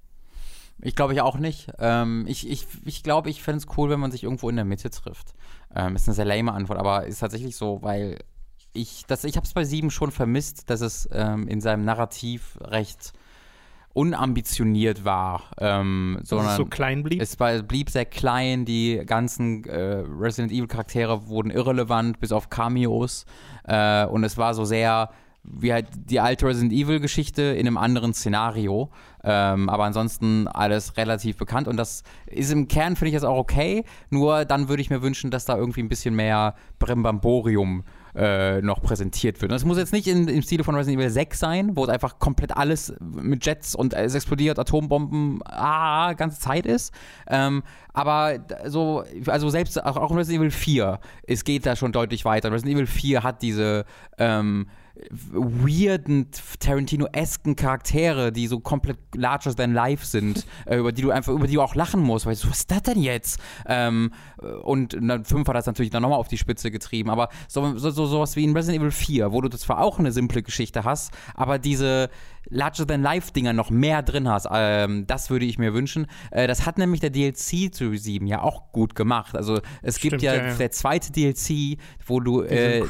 Ich 0.82 0.96
glaube 0.96 1.14
ich 1.14 1.22
auch 1.22 1.38
nicht. 1.38 1.72
Ähm, 1.78 2.26
ich 2.28 2.50
ich, 2.50 2.66
ich 2.86 3.04
glaube, 3.04 3.30
ich 3.30 3.44
fände 3.44 3.58
es 3.60 3.68
cool, 3.78 3.90
wenn 3.90 4.00
man 4.00 4.12
sich 4.12 4.24
irgendwo 4.24 4.50
in 4.50 4.56
der 4.56 4.66
Mitte 4.66 4.90
trifft. 4.90 5.34
Ähm, 5.76 5.96
ist 5.96 6.08
eine 6.08 6.16
sehr 6.16 6.26
lame 6.26 6.54
Antwort, 6.54 6.80
aber 6.80 7.06
ist 7.06 7.20
tatsächlich 7.20 7.56
so, 7.58 7.82
weil 7.82 8.18
ich, 8.74 9.04
das, 9.08 9.24
ich 9.24 9.36
habe 9.36 9.46
es 9.46 9.54
bei 9.54 9.66
sieben 9.66 9.92
schon 9.92 10.12
vermisst, 10.12 10.70
dass 10.70 10.82
es 10.82 11.10
ähm, 11.12 11.48
in 11.48 11.62
seinem 11.62 11.86
Narrativ 11.86 12.58
recht 12.62 13.14
unambitioniert 13.94 15.04
war, 15.04 15.44
ähm, 15.58 16.20
sondern 16.24 16.56
so 16.56 16.66
klein 16.66 17.04
blieb. 17.04 17.22
es 17.22 17.40
war, 17.40 17.62
blieb 17.64 17.90
sehr 17.90 18.06
klein, 18.06 18.64
die 18.64 19.02
ganzen 19.06 19.66
äh, 19.66 20.04
Resident 20.20 20.52
Evil 20.52 20.68
Charaktere 20.68 21.28
wurden 21.28 21.50
irrelevant, 21.50 22.20
bis 22.20 22.32
auf 22.32 22.50
Cameos. 22.50 23.26
Äh, 23.66 24.06
und 24.06 24.24
es 24.24 24.38
war 24.38 24.54
so 24.54 24.64
sehr 24.64 25.10
wie 25.44 25.74
halt 25.74 25.88
die 25.96 26.20
alte 26.20 26.46
Resident 26.46 26.72
Evil 26.74 27.00
Geschichte 27.00 27.42
in 27.42 27.66
einem 27.66 27.78
anderen 27.78 28.14
Szenario. 28.14 28.90
Ähm, 29.24 29.70
aber 29.70 29.86
ansonsten 29.86 30.48
alles 30.48 30.96
relativ 30.96 31.38
bekannt 31.38 31.68
und 31.68 31.76
das 31.76 32.04
ist 32.28 32.52
im 32.52 32.68
Kern, 32.68 32.96
finde 32.96 33.10
ich 33.10 33.16
das 33.16 33.24
auch 33.24 33.38
okay. 33.38 33.84
Nur 34.10 34.46
dann 34.46 34.70
würde 34.70 34.82
ich 34.82 34.90
mir 34.90 35.02
wünschen, 35.02 35.32
dass 35.32 35.46
da 35.46 35.58
irgendwie 35.58 35.82
ein 35.82 35.90
bisschen 35.90 36.16
mehr 36.16 36.56
Brimbamborium 36.78 37.82
äh, 37.82 37.99
noch 38.14 38.82
präsentiert 38.82 39.42
wird. 39.42 39.52
Und 39.52 39.56
das 39.56 39.66
muss 39.66 39.78
jetzt 39.78 39.94
nicht 39.94 40.08
in, 40.08 40.28
im 40.28 40.42
Stile 40.42 40.64
von 40.64 40.76
Resident 40.76 41.00
Evil 41.00 41.12
6 41.12 41.40
sein, 41.40 41.76
wo 41.76 41.84
es 41.84 41.90
einfach 41.90 42.20
komplett 42.20 42.56
alles 42.58 42.94
mit 43.00 43.46
Jets 43.46 43.76
und 43.76 43.94
es 43.94 44.16
explodiert, 44.16 44.58
Atombomben, 44.58 45.42
ah, 45.46 46.14
ganze 46.14 46.40
Zeit 46.40 46.66
ist. 46.66 46.94
Ähm, 47.28 47.64
aber 47.94 48.40
so, 48.66 49.04
also 49.28 49.50
selbst 49.50 49.84
auch, 49.84 49.98
auch 49.98 50.12
in 50.12 50.18
Resident 50.18 50.42
Evil 50.42 50.52
4, 50.52 51.00
es 51.28 51.44
geht 51.44 51.66
da 51.66 51.76
schon 51.76 51.92
deutlich 51.92 52.26
weiter. 52.26 52.52
Resident 52.52 52.76
Evil 52.76 52.88
4 52.88 53.24
hat 53.24 53.42
diese 53.42 53.86
ähm, 54.18 54.68
weirden 55.10 56.28
Tarantino-esken 56.60 57.56
Charaktere, 57.56 58.32
die 58.32 58.48
so 58.48 58.60
komplett 58.60 58.98
larger 59.16 59.56
than 59.56 59.74
life 59.74 60.06
sind, 60.06 60.46
äh, 60.66 60.78
über 60.78 60.92
die 60.92 61.02
du 61.02 61.12
einfach, 61.12 61.34
über 61.34 61.48
die 61.48 61.54
du 61.54 61.62
auch 61.62 61.76
lachen 61.76 62.02
musst, 62.02 62.26
weil 62.26 62.36
du, 62.36 62.50
was 62.50 62.60
ist 62.60 62.72
das 62.72 62.84
denn 62.84 63.02
jetzt? 63.02 63.40
Ähm, 63.66 64.12
und 64.64 64.94
dann 64.94 65.26
5 65.26 65.48
hat 65.48 65.56
das 65.56 65.66
natürlich 65.66 65.90
dann 65.90 66.02
nochmal 66.02 66.20
auf 66.20 66.28
die 66.28 66.38
Spitze 66.38 66.72
getrieben, 66.72 67.10
aber 67.10 67.30
so, 67.48 67.78
so, 67.78 67.90
so 67.92 68.06
sowas 68.06 68.36
wie 68.36 68.44
in 68.44 68.56
Resident 68.56 68.82
Evil 68.82 68.92
4, 68.92 69.32
wo 69.32 69.42
du 69.42 69.50
zwar 69.50 69.82
auch 69.82 70.00
eine 70.00 70.12
simple 70.12 70.44
Geschichte 70.44 70.84
hast, 70.84 71.12
aber 71.36 71.60
diese 71.60 72.10
Larger-than-Life-Dinger 72.50 73.54
noch 73.54 73.70
mehr 73.70 74.02
drin 74.02 74.28
hast, 74.28 74.48
ähm, 74.52 75.06
das 75.08 75.30
würde 75.30 75.46
ich 75.46 75.58
mir 75.58 75.74
wünschen. 75.74 76.08
Äh, 76.32 76.48
das 76.48 76.66
hat 76.66 76.78
nämlich 76.78 77.00
der 77.00 77.10
DLC 77.10 77.74
zu 77.74 77.96
7 77.96 78.26
ja 78.28 78.42
auch 78.42 78.72
gut 78.72 78.96
gemacht. 78.96 79.36
Also 79.36 79.60
es 79.82 79.98
Stimmt, 79.98 80.12
gibt 80.12 80.24
ja, 80.24 80.36
ja, 80.36 80.54
der 80.54 80.72
zweite 80.72 81.12
DLC, 81.12 81.78
wo 82.06 82.20
du, 82.20 82.42
äh, 82.42 82.84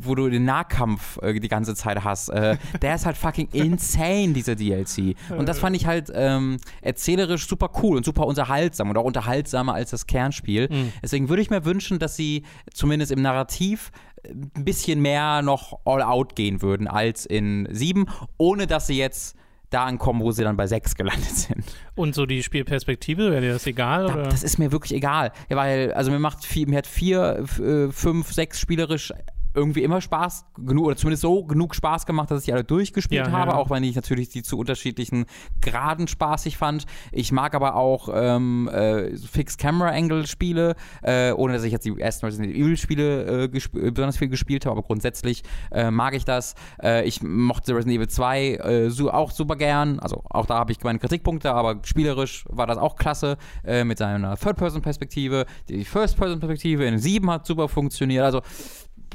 wo 0.00 0.14
du 0.14 0.28
den 0.28 0.44
Nahkampf 0.44 1.18
äh, 1.22 1.39
die 1.40 1.48
ganze 1.48 1.74
Zeit 1.74 2.04
hast. 2.04 2.28
Äh, 2.28 2.56
der 2.82 2.94
ist 2.94 3.06
halt 3.06 3.16
fucking 3.16 3.48
insane, 3.52 4.32
dieser 4.32 4.54
DLC. 4.54 5.16
Und 5.36 5.48
das 5.48 5.58
fand 5.58 5.76
ich 5.76 5.86
halt 5.86 6.10
ähm, 6.14 6.58
erzählerisch 6.82 7.46
super 7.46 7.70
cool 7.82 7.96
und 7.96 8.04
super 8.04 8.26
unterhaltsam 8.26 8.90
und 8.90 8.96
auch 8.96 9.04
unterhaltsamer 9.04 9.74
als 9.74 9.90
das 9.90 10.06
Kernspiel. 10.06 10.68
Mhm. 10.70 10.92
Deswegen 11.02 11.28
würde 11.28 11.42
ich 11.42 11.50
mir 11.50 11.64
wünschen, 11.64 11.98
dass 11.98 12.16
sie 12.16 12.44
zumindest 12.72 13.12
im 13.12 13.22
Narrativ 13.22 13.90
ein 14.24 14.64
bisschen 14.64 15.00
mehr 15.00 15.42
noch 15.42 15.80
all 15.84 16.02
out 16.02 16.36
gehen 16.36 16.62
würden 16.62 16.86
als 16.86 17.26
in 17.26 17.66
7, 17.70 18.06
ohne 18.36 18.66
dass 18.66 18.86
sie 18.86 18.98
jetzt 18.98 19.36
da 19.70 19.84
ankommen, 19.84 20.20
wo 20.20 20.32
sie 20.32 20.42
dann 20.42 20.56
bei 20.56 20.66
6 20.66 20.94
gelandet 20.96 21.30
sind. 21.30 21.64
Und 21.94 22.14
so 22.14 22.26
die 22.26 22.42
Spielperspektive, 22.42 23.30
wäre 23.30 23.40
dir 23.40 23.52
das 23.52 23.66
egal? 23.66 24.08
Da, 24.08 24.22
das 24.24 24.42
ist 24.42 24.58
mir 24.58 24.72
wirklich 24.72 24.94
egal. 24.94 25.32
Ja, 25.48 25.56
weil, 25.56 25.92
also 25.92 26.10
mir 26.10 26.18
macht 26.18 26.44
viel, 26.44 26.66
mir 26.66 26.78
hat 26.78 26.86
4, 26.86 27.44
5, 27.92 28.32
6 28.32 28.60
spielerisch 28.60 29.12
irgendwie 29.60 29.82
immer 29.82 30.00
Spaß 30.00 30.46
genug 30.64 30.86
oder 30.86 30.96
zumindest 30.96 31.22
so 31.22 31.44
genug 31.44 31.74
Spaß 31.74 32.06
gemacht, 32.06 32.30
dass 32.30 32.42
ich 32.42 32.52
alle 32.52 32.64
durchgespielt 32.64 33.26
ja, 33.26 33.32
habe, 33.32 33.52
ja. 33.52 33.56
auch 33.56 33.70
wenn 33.70 33.84
ich 33.84 33.94
natürlich 33.94 34.30
die 34.30 34.42
zu 34.42 34.58
unterschiedlichen 34.58 35.26
Graden 35.60 36.08
spaßig 36.08 36.56
fand. 36.56 36.86
Ich 37.12 37.30
mag 37.30 37.54
aber 37.54 37.76
auch 37.76 38.08
ähm, 38.12 38.68
äh, 38.68 39.16
Fixed 39.16 39.58
Camera 39.58 39.90
Angle 39.90 40.26
Spiele, 40.26 40.74
äh, 41.02 41.32
ohne 41.32 41.52
dass 41.52 41.64
ich 41.64 41.72
jetzt 41.72 41.84
die 41.84 41.98
ersten 42.00 42.26
Resident 42.26 42.54
Evil 42.54 42.76
Spiele 42.76 43.44
äh, 43.44 43.48
besonders 43.48 44.16
viel 44.16 44.28
gespielt 44.28 44.64
habe, 44.64 44.78
aber 44.78 44.86
grundsätzlich 44.86 45.42
äh, 45.70 45.90
mag 45.90 46.14
ich 46.14 46.24
das. 46.24 46.54
Äh, 46.82 47.06
ich 47.06 47.22
mochte 47.22 47.74
Resident 47.74 47.96
Evil 47.96 48.08
2 48.08 48.54
äh, 48.54 48.90
so, 48.90 49.10
auch 49.10 49.30
super 49.30 49.56
gern, 49.56 49.98
also 49.98 50.22
auch 50.30 50.46
da 50.46 50.54
habe 50.54 50.72
ich 50.72 50.82
meine 50.82 50.98
Kritikpunkte, 50.98 51.52
aber 51.52 51.80
spielerisch 51.84 52.44
war 52.48 52.66
das 52.66 52.78
auch 52.78 52.96
klasse 52.96 53.36
mit 53.84 53.98
seiner 53.98 54.36
Third-Person-Perspektive. 54.36 55.44
Die 55.68 55.84
First-Person-Perspektive 55.84 56.84
in 56.84 56.98
7 56.98 57.30
hat 57.30 57.46
super 57.46 57.68
funktioniert. 57.68 58.24
Also 58.24 58.40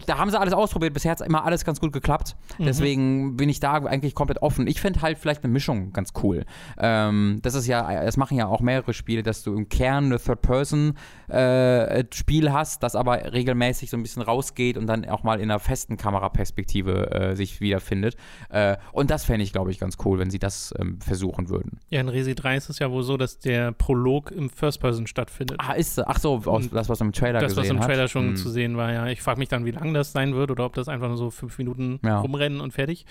da 0.06 0.18
haben 0.18 0.30
sie 0.30 0.40
alles 0.40 0.54
ausprobiert. 0.54 0.94
Bisher 0.94 1.12
hat 1.12 1.20
es 1.22 1.26
immer 1.26 1.46
alles 1.46 1.66
ganz 1.66 1.80
gut 1.80 1.94
geklappt. 1.94 2.36
Mhm. 2.58 2.66
Deswegen 2.66 3.38
bin 3.38 3.50
ich 3.50 3.60
da 3.60 3.74
eigentlich 3.74 4.16
komplett 4.16 4.42
offen. 4.42 4.66
Ich 4.68 4.82
fände 4.82 5.02
halt 5.02 5.18
vielleicht 5.18 5.44
eine 5.44 5.54
Mischung 5.54 5.94
ganz 5.94 6.12
cool. 6.24 6.46
Ähm, 6.78 7.40
das 7.42 7.56
ist 7.56 7.68
ja, 7.68 8.04
das 8.04 8.18
machen 8.18 8.38
ja 8.38 8.48
auch 8.48 8.60
mehrere 8.62 8.94
Spiele, 8.94 9.24
dass 9.24 9.44
du 9.44 9.56
im 9.56 9.70
Kern 9.70 10.06
eine 10.06 10.20
Third-Person-Spiel 10.20 12.48
äh, 12.48 12.52
hast, 12.52 12.84
das 12.84 12.96
aber 12.96 13.34
regelmäßig 13.34 13.90
so 13.90 13.98
ein 13.98 14.04
bisschen 14.04 14.22
rausgeht 14.22 14.78
und 14.78 14.86
dann 14.88 15.06
auch 15.06 15.24
mal 15.24 15.40
in 15.40 15.50
einer 15.50 15.60
festen 15.60 15.98
Kameraperspektive 15.98 17.12
äh, 17.12 17.36
sich 17.36 17.62
wiederfindet. 17.62 18.16
Äh, 18.50 18.78
und 18.92 19.10
das 19.12 19.26
fände 19.26 19.44
ich, 19.44 19.52
glaube 19.52 19.72
ich, 19.72 19.80
ganz 19.80 19.98
cool, 20.06 20.20
wenn 20.20 20.30
sie 20.30 20.40
das 20.40 20.74
ähm, 20.80 21.02
versuchen 21.02 21.50
würden. 21.50 21.80
Ja, 21.90 22.02
in 22.02 22.10
Resi 22.10 22.36
3 22.36 22.58
ist 22.58 22.70
es 22.70 22.80
ja 22.80 22.92
wohl 22.92 23.04
so, 23.04 23.18
dass 23.18 23.40
der 23.40 23.72
Prolog 23.72 24.32
im 24.32 24.50
First-Person 24.50 25.08
stattfindet. 25.08 25.58
Ah, 25.60 25.74
ist 25.74 26.00
Ach 26.00 26.20
so, 26.20 26.42
aus, 26.46 26.70
das, 26.70 26.90
was 26.90 27.02
im 27.02 27.12
Trailer 27.12 27.40
das, 27.40 27.56
was 27.56 27.70
im 27.70 27.80
Trailer 27.80 28.04
hat. 28.04 28.10
schon 28.10 28.30
hm. 28.30 28.36
zu 28.36 28.50
sehen 28.50 28.78
war, 28.78 28.92
ja. 28.92 29.08
Ich 29.08 29.22
frage 29.22 29.40
mich 29.40 29.50
dann, 29.50 29.66
wie 29.66 29.72
lange 29.72 29.85
das 29.94 30.12
sein 30.12 30.36
wird 30.36 30.52
oder 30.52 30.66
ob 30.66 30.74
das 30.74 30.88
einfach 30.88 31.08
nur 31.08 31.18
so 31.18 31.30
fünf 31.30 31.58
Minuten 31.58 32.00
ja. 32.04 32.20
rumrennen 32.20 32.62
und 32.62 32.72
fertig. 32.72 33.06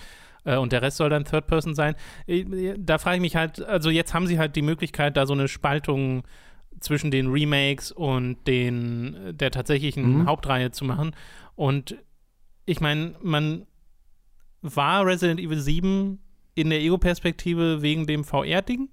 Äh, 0.45 0.57
und 0.57 0.73
der 0.73 0.83
Rest 0.83 0.97
soll 0.97 1.11
dann 1.11 1.25
Third 1.25 1.47
Person 1.47 1.75
sein. 1.75 1.95
Äh, 2.27 2.75
da 2.79 2.99
frage 2.99 3.17
ich 3.17 3.23
mich 3.23 3.37
halt, 3.37 3.63
also 3.63 3.91
jetzt 3.91 4.15
haben 4.15 4.27
sie 4.27 4.39
halt 4.39 4.57
die 4.57 4.63
Möglichkeit, 4.63 5.17
da 5.17 5.27
so 5.27 5.33
eine 5.33 5.49
Spaltung 5.49 6.25
zwischen 6.81 7.11
den 7.11 7.31
Remakes 7.31 7.93
und 7.93 8.47
den 8.47 9.17
der 9.33 9.51
tatsächlichen 9.51 10.21
mhm. 10.21 10.27
Hauptreihe 10.27 10.71
zu 10.71 10.85
machen. 10.85 11.15
Und 11.55 11.97
ich 12.67 12.81
meine, 12.81 13.15
man 13.23 13.67
war 14.61 15.07
Resident 15.07 15.41
Evil 15.41 15.59
7 15.59 16.19
in 16.55 16.71
der 16.71 16.81
Ego-Perspektive 16.81 17.83
wegen 17.83 18.07
dem 18.07 18.25
VR-Ding 18.25 18.89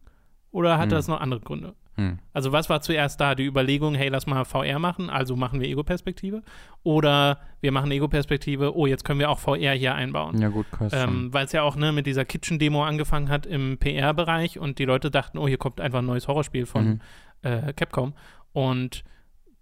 oder 0.52 0.78
hat 0.78 0.88
mhm. 0.88 0.92
das 0.92 1.08
noch 1.08 1.22
andere 1.22 1.40
Gründe? 1.42 1.76
Hm. 2.10 2.20
Also 2.34 2.52
was 2.52 2.70
war 2.70 2.82
zuerst 2.82 3.20
da? 3.20 3.36
Die 3.36 3.46
Überlegung, 3.46 3.96
hey, 3.96 4.10
lass 4.10 4.28
mal 4.28 4.44
VR 4.46 4.80
machen, 4.80 5.10
also 5.10 5.36
machen 5.36 5.60
wir 5.60 5.68
Ego-Perspektive. 5.68 6.42
Oder 6.84 7.40
wir 7.62 7.72
machen 7.72 7.92
Ego-Perspektive, 7.92 8.76
oh, 8.76 8.86
jetzt 8.86 9.04
können 9.06 9.20
wir 9.20 9.30
auch 9.30 9.40
VR 9.40 9.74
hier 9.74 9.96
einbauen. 9.96 10.40
Ja 10.42 10.50
gut, 10.50 10.66
ähm, 10.92 11.34
Weil 11.34 11.46
es 11.46 11.52
ja 11.52 11.64
auch 11.64 11.76
ne, 11.76 11.92
mit 11.92 12.06
dieser 12.08 12.26
Kitchen-Demo 12.26 12.84
angefangen 12.84 13.30
hat 13.30 13.46
im 13.46 13.78
PR-Bereich 13.78 14.60
und 14.60 14.80
die 14.80 14.86
Leute 14.86 15.12
dachten, 15.12 15.38
oh, 15.38 15.48
hier 15.48 15.58
kommt 15.58 15.80
einfach 15.80 16.00
ein 16.00 16.06
neues 16.06 16.28
Horrorspiel 16.28 16.66
von 16.66 16.86
mhm. 16.86 17.02
äh, 17.44 17.74
Capcom. 17.74 18.14
Und 18.54 19.04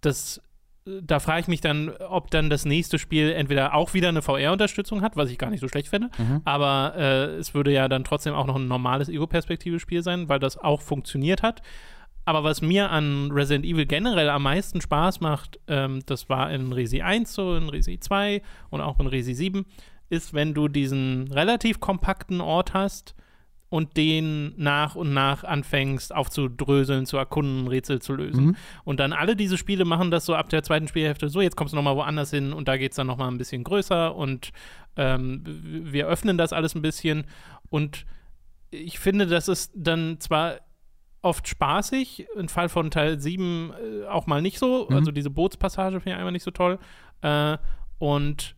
das 0.02 0.42
da 1.02 1.20
frage 1.20 1.42
ich 1.42 1.48
mich 1.48 1.62
dann, 1.62 1.90
ob 1.90 2.32
dann 2.32 2.50
das 2.50 2.66
nächste 2.66 3.00
Spiel 3.00 3.32
entweder 3.32 3.74
auch 3.76 3.94
wieder 3.94 4.10
eine 4.10 4.22
VR-Unterstützung 4.22 5.02
hat, 5.02 5.16
was 5.16 5.30
ich 5.30 5.38
gar 5.38 5.50
nicht 5.50 5.60
so 5.60 5.68
schlecht 5.68 5.90
finde, 5.90 6.10
mhm. 6.18 6.42
aber 6.46 6.94
äh, 6.98 7.36
es 7.36 7.54
würde 7.54 7.72
ja 7.72 7.88
dann 7.88 8.04
trotzdem 8.04 8.34
auch 8.34 8.46
noch 8.46 8.56
ein 8.56 8.68
normales 8.68 9.10
Ego-Perspektive-Spiel 9.10 10.04
sein, 10.04 10.30
weil 10.30 10.40
das 10.40 10.58
auch 10.58 10.82
funktioniert 10.82 11.44
hat. 11.44 11.62
Aber 12.30 12.44
was 12.44 12.62
mir 12.62 12.92
an 12.92 13.32
Resident 13.32 13.66
Evil 13.66 13.88
generell 13.88 14.30
am 14.30 14.44
meisten 14.44 14.82
Spaß 14.82 15.20
macht, 15.20 15.60
ähm, 15.66 16.02
das 16.06 16.30
war 16.30 16.52
in 16.52 16.72
Resi 16.72 17.02
1 17.02 17.34
so, 17.34 17.56
in 17.56 17.70
Resi 17.70 18.00
2 18.00 18.44
und 18.70 18.82
auch 18.82 19.00
in 19.00 19.08
Resi 19.08 19.34
7, 19.34 19.66
ist, 20.12 20.36
wenn 20.36 20.54
du 20.54 20.68
diesen 20.68 21.32
relativ 21.32 21.80
kompakten 21.80 22.40
Ort 22.40 22.76
hast 22.76 23.16
und 23.70 23.98
den 23.98 24.54
nach 24.58 24.94
und 24.94 25.12
nach 25.12 25.44
anfängst 25.44 26.14
aufzudröseln, 26.14 27.08
zu 27.08 27.18
erkunden, 27.18 27.68
Rätsel 27.68 28.00
zu 28.00 28.14
lösen. 28.14 28.46
Mhm. 28.46 28.56
Und 28.84 29.00
dann 29.00 29.12
alle 29.12 29.36
diese 29.36 29.58
Spiele 29.58 29.84
machen 29.84 30.12
das 30.12 30.28
so 30.28 30.36
ab 30.36 30.50
der 30.50 30.62
zweiten 30.62 30.88
Spielhälfte, 30.88 31.30
so 31.30 31.42
jetzt 31.42 31.56
kommst 31.56 31.74
du 31.74 31.78
nochmal 31.78 31.96
woanders 31.96 32.30
hin 32.30 32.54
und 32.54 32.68
da 32.68 32.78
geht 32.78 32.92
es 32.92 32.96
dann 32.98 33.08
nochmal 33.08 33.32
ein 33.32 33.40
bisschen 33.40 33.64
größer 33.64 34.16
und 34.16 34.52
ähm, 34.98 35.42
wir 35.92 36.06
öffnen 36.06 36.38
das 36.38 36.54
alles 36.54 36.76
ein 36.76 36.84
bisschen 36.84 37.26
und 37.72 38.06
ich 38.70 39.00
finde, 39.00 39.26
das 39.26 39.48
ist 39.48 39.72
dann 39.76 40.20
zwar 40.20 40.60
oft 41.22 41.48
spaßig. 41.48 42.28
Im 42.36 42.50
Fall 42.50 42.70
von 42.70 42.92
Teil 42.92 43.20
7 43.20 43.74
äh, 43.74 44.08
auch 44.08 44.28
mal 44.28 44.42
nicht 44.42 44.60
so. 44.60 44.88
Mhm. 44.90 44.96
Also 44.96 45.12
diese 45.12 45.30
Bootspassage 45.30 46.00
finde 46.00 46.12
ich 46.12 46.18
einfach 46.18 46.32
nicht 46.32 46.44
so 46.44 46.52
toll. 46.52 46.80
Äh, 47.22 47.58
und 47.98 48.56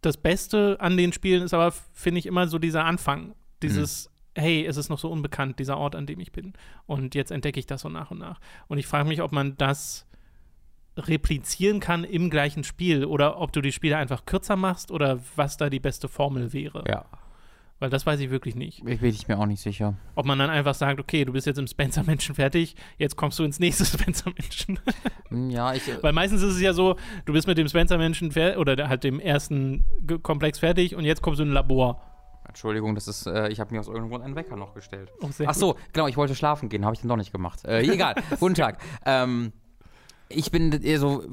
das 0.00 0.16
Beste 0.16 0.76
an 0.80 0.96
den 0.96 1.12
Spielen 1.12 1.42
ist 1.42 1.54
aber, 1.54 1.72
finde 1.92 2.18
ich, 2.18 2.26
immer 2.26 2.48
so 2.48 2.58
dieser 2.58 2.84
Anfang. 2.84 3.34
Dieses, 3.62 4.10
mhm. 4.36 4.40
hey, 4.40 4.66
es 4.66 4.76
ist 4.76 4.88
noch 4.88 4.98
so 4.98 5.10
unbekannt, 5.10 5.58
dieser 5.58 5.78
Ort, 5.78 5.94
an 5.94 6.06
dem 6.06 6.20
ich 6.20 6.32
bin. 6.32 6.54
Und 6.86 7.14
jetzt 7.14 7.30
entdecke 7.30 7.60
ich 7.60 7.66
das 7.66 7.82
so 7.82 7.88
nach 7.88 8.10
und 8.10 8.18
nach. 8.18 8.40
Und 8.68 8.78
ich 8.78 8.86
frage 8.86 9.08
mich, 9.08 9.22
ob 9.22 9.32
man 9.32 9.56
das 9.56 10.06
replizieren 10.96 11.80
kann 11.80 12.04
im 12.04 12.28
gleichen 12.28 12.64
Spiel 12.64 13.06
oder 13.06 13.40
ob 13.40 13.52
du 13.52 13.62
die 13.62 13.72
Spiele 13.72 13.96
einfach 13.96 14.26
kürzer 14.26 14.56
machst 14.56 14.90
oder 14.90 15.20
was 15.36 15.56
da 15.56 15.70
die 15.70 15.80
beste 15.80 16.08
Formel 16.08 16.52
wäre. 16.52 16.84
Ja. 16.86 17.06
Weil 17.82 17.90
das 17.90 18.06
weiß 18.06 18.20
ich 18.20 18.30
wirklich 18.30 18.54
nicht. 18.54 18.86
Ich 18.86 19.00
bin 19.00 19.10
ich 19.10 19.26
mir 19.26 19.36
auch 19.40 19.46
nicht 19.46 19.60
sicher. 19.60 19.94
Ob 20.14 20.24
man 20.24 20.38
dann 20.38 20.50
einfach 20.50 20.72
sagt, 20.72 21.00
okay, 21.00 21.24
du 21.24 21.32
bist 21.32 21.48
jetzt 21.48 21.58
im 21.58 21.66
Spencer-Menschen 21.66 22.36
fertig, 22.36 22.76
jetzt 22.96 23.16
kommst 23.16 23.40
du 23.40 23.42
ins 23.42 23.58
nächste 23.58 23.84
Spencer-Menschen. 23.98 24.78
Hm, 25.30 25.50
ja, 25.50 25.74
ich. 25.74 25.88
Äh 25.88 26.00
Weil 26.00 26.12
meistens 26.12 26.42
ist 26.42 26.54
es 26.54 26.60
ja 26.60 26.74
so, 26.74 26.94
du 27.24 27.32
bist 27.32 27.48
mit 27.48 27.58
dem 27.58 27.66
Spencer-Menschen 27.66 28.30
fertig 28.30 28.60
oder 28.60 28.88
halt 28.88 29.02
dem 29.02 29.18
ersten 29.18 29.84
Komplex 30.22 30.60
fertig 30.60 30.94
und 30.94 31.04
jetzt 31.04 31.22
kommst 31.22 31.40
du 31.40 31.42
in 31.42 31.50
ein 31.50 31.54
Labor. 31.54 32.00
Entschuldigung, 32.46 32.94
das 32.94 33.08
ist, 33.08 33.26
äh, 33.26 33.48
ich 33.48 33.58
habe 33.58 33.74
mir 33.74 33.80
aus 33.80 33.88
irgendeinem 33.88 34.10
Grund 34.10 34.24
einen 34.26 34.36
Wecker 34.36 34.54
noch 34.54 34.74
gestellt. 34.74 35.10
Oh, 35.20 35.30
Ach 35.44 35.54
so, 35.54 35.76
genau, 35.92 36.06
ich 36.06 36.16
wollte 36.16 36.36
schlafen 36.36 36.68
gehen, 36.68 36.84
habe 36.84 36.94
ich 36.94 37.00
dann 37.00 37.08
doch 37.08 37.16
nicht 37.16 37.32
gemacht. 37.32 37.64
Äh, 37.64 37.80
egal, 37.80 38.14
guten 38.38 38.54
Tag. 38.54 38.78
Ähm, 39.04 39.52
ich 40.34 40.50
bin 40.50 40.72
eher 40.72 40.98
so, 40.98 41.24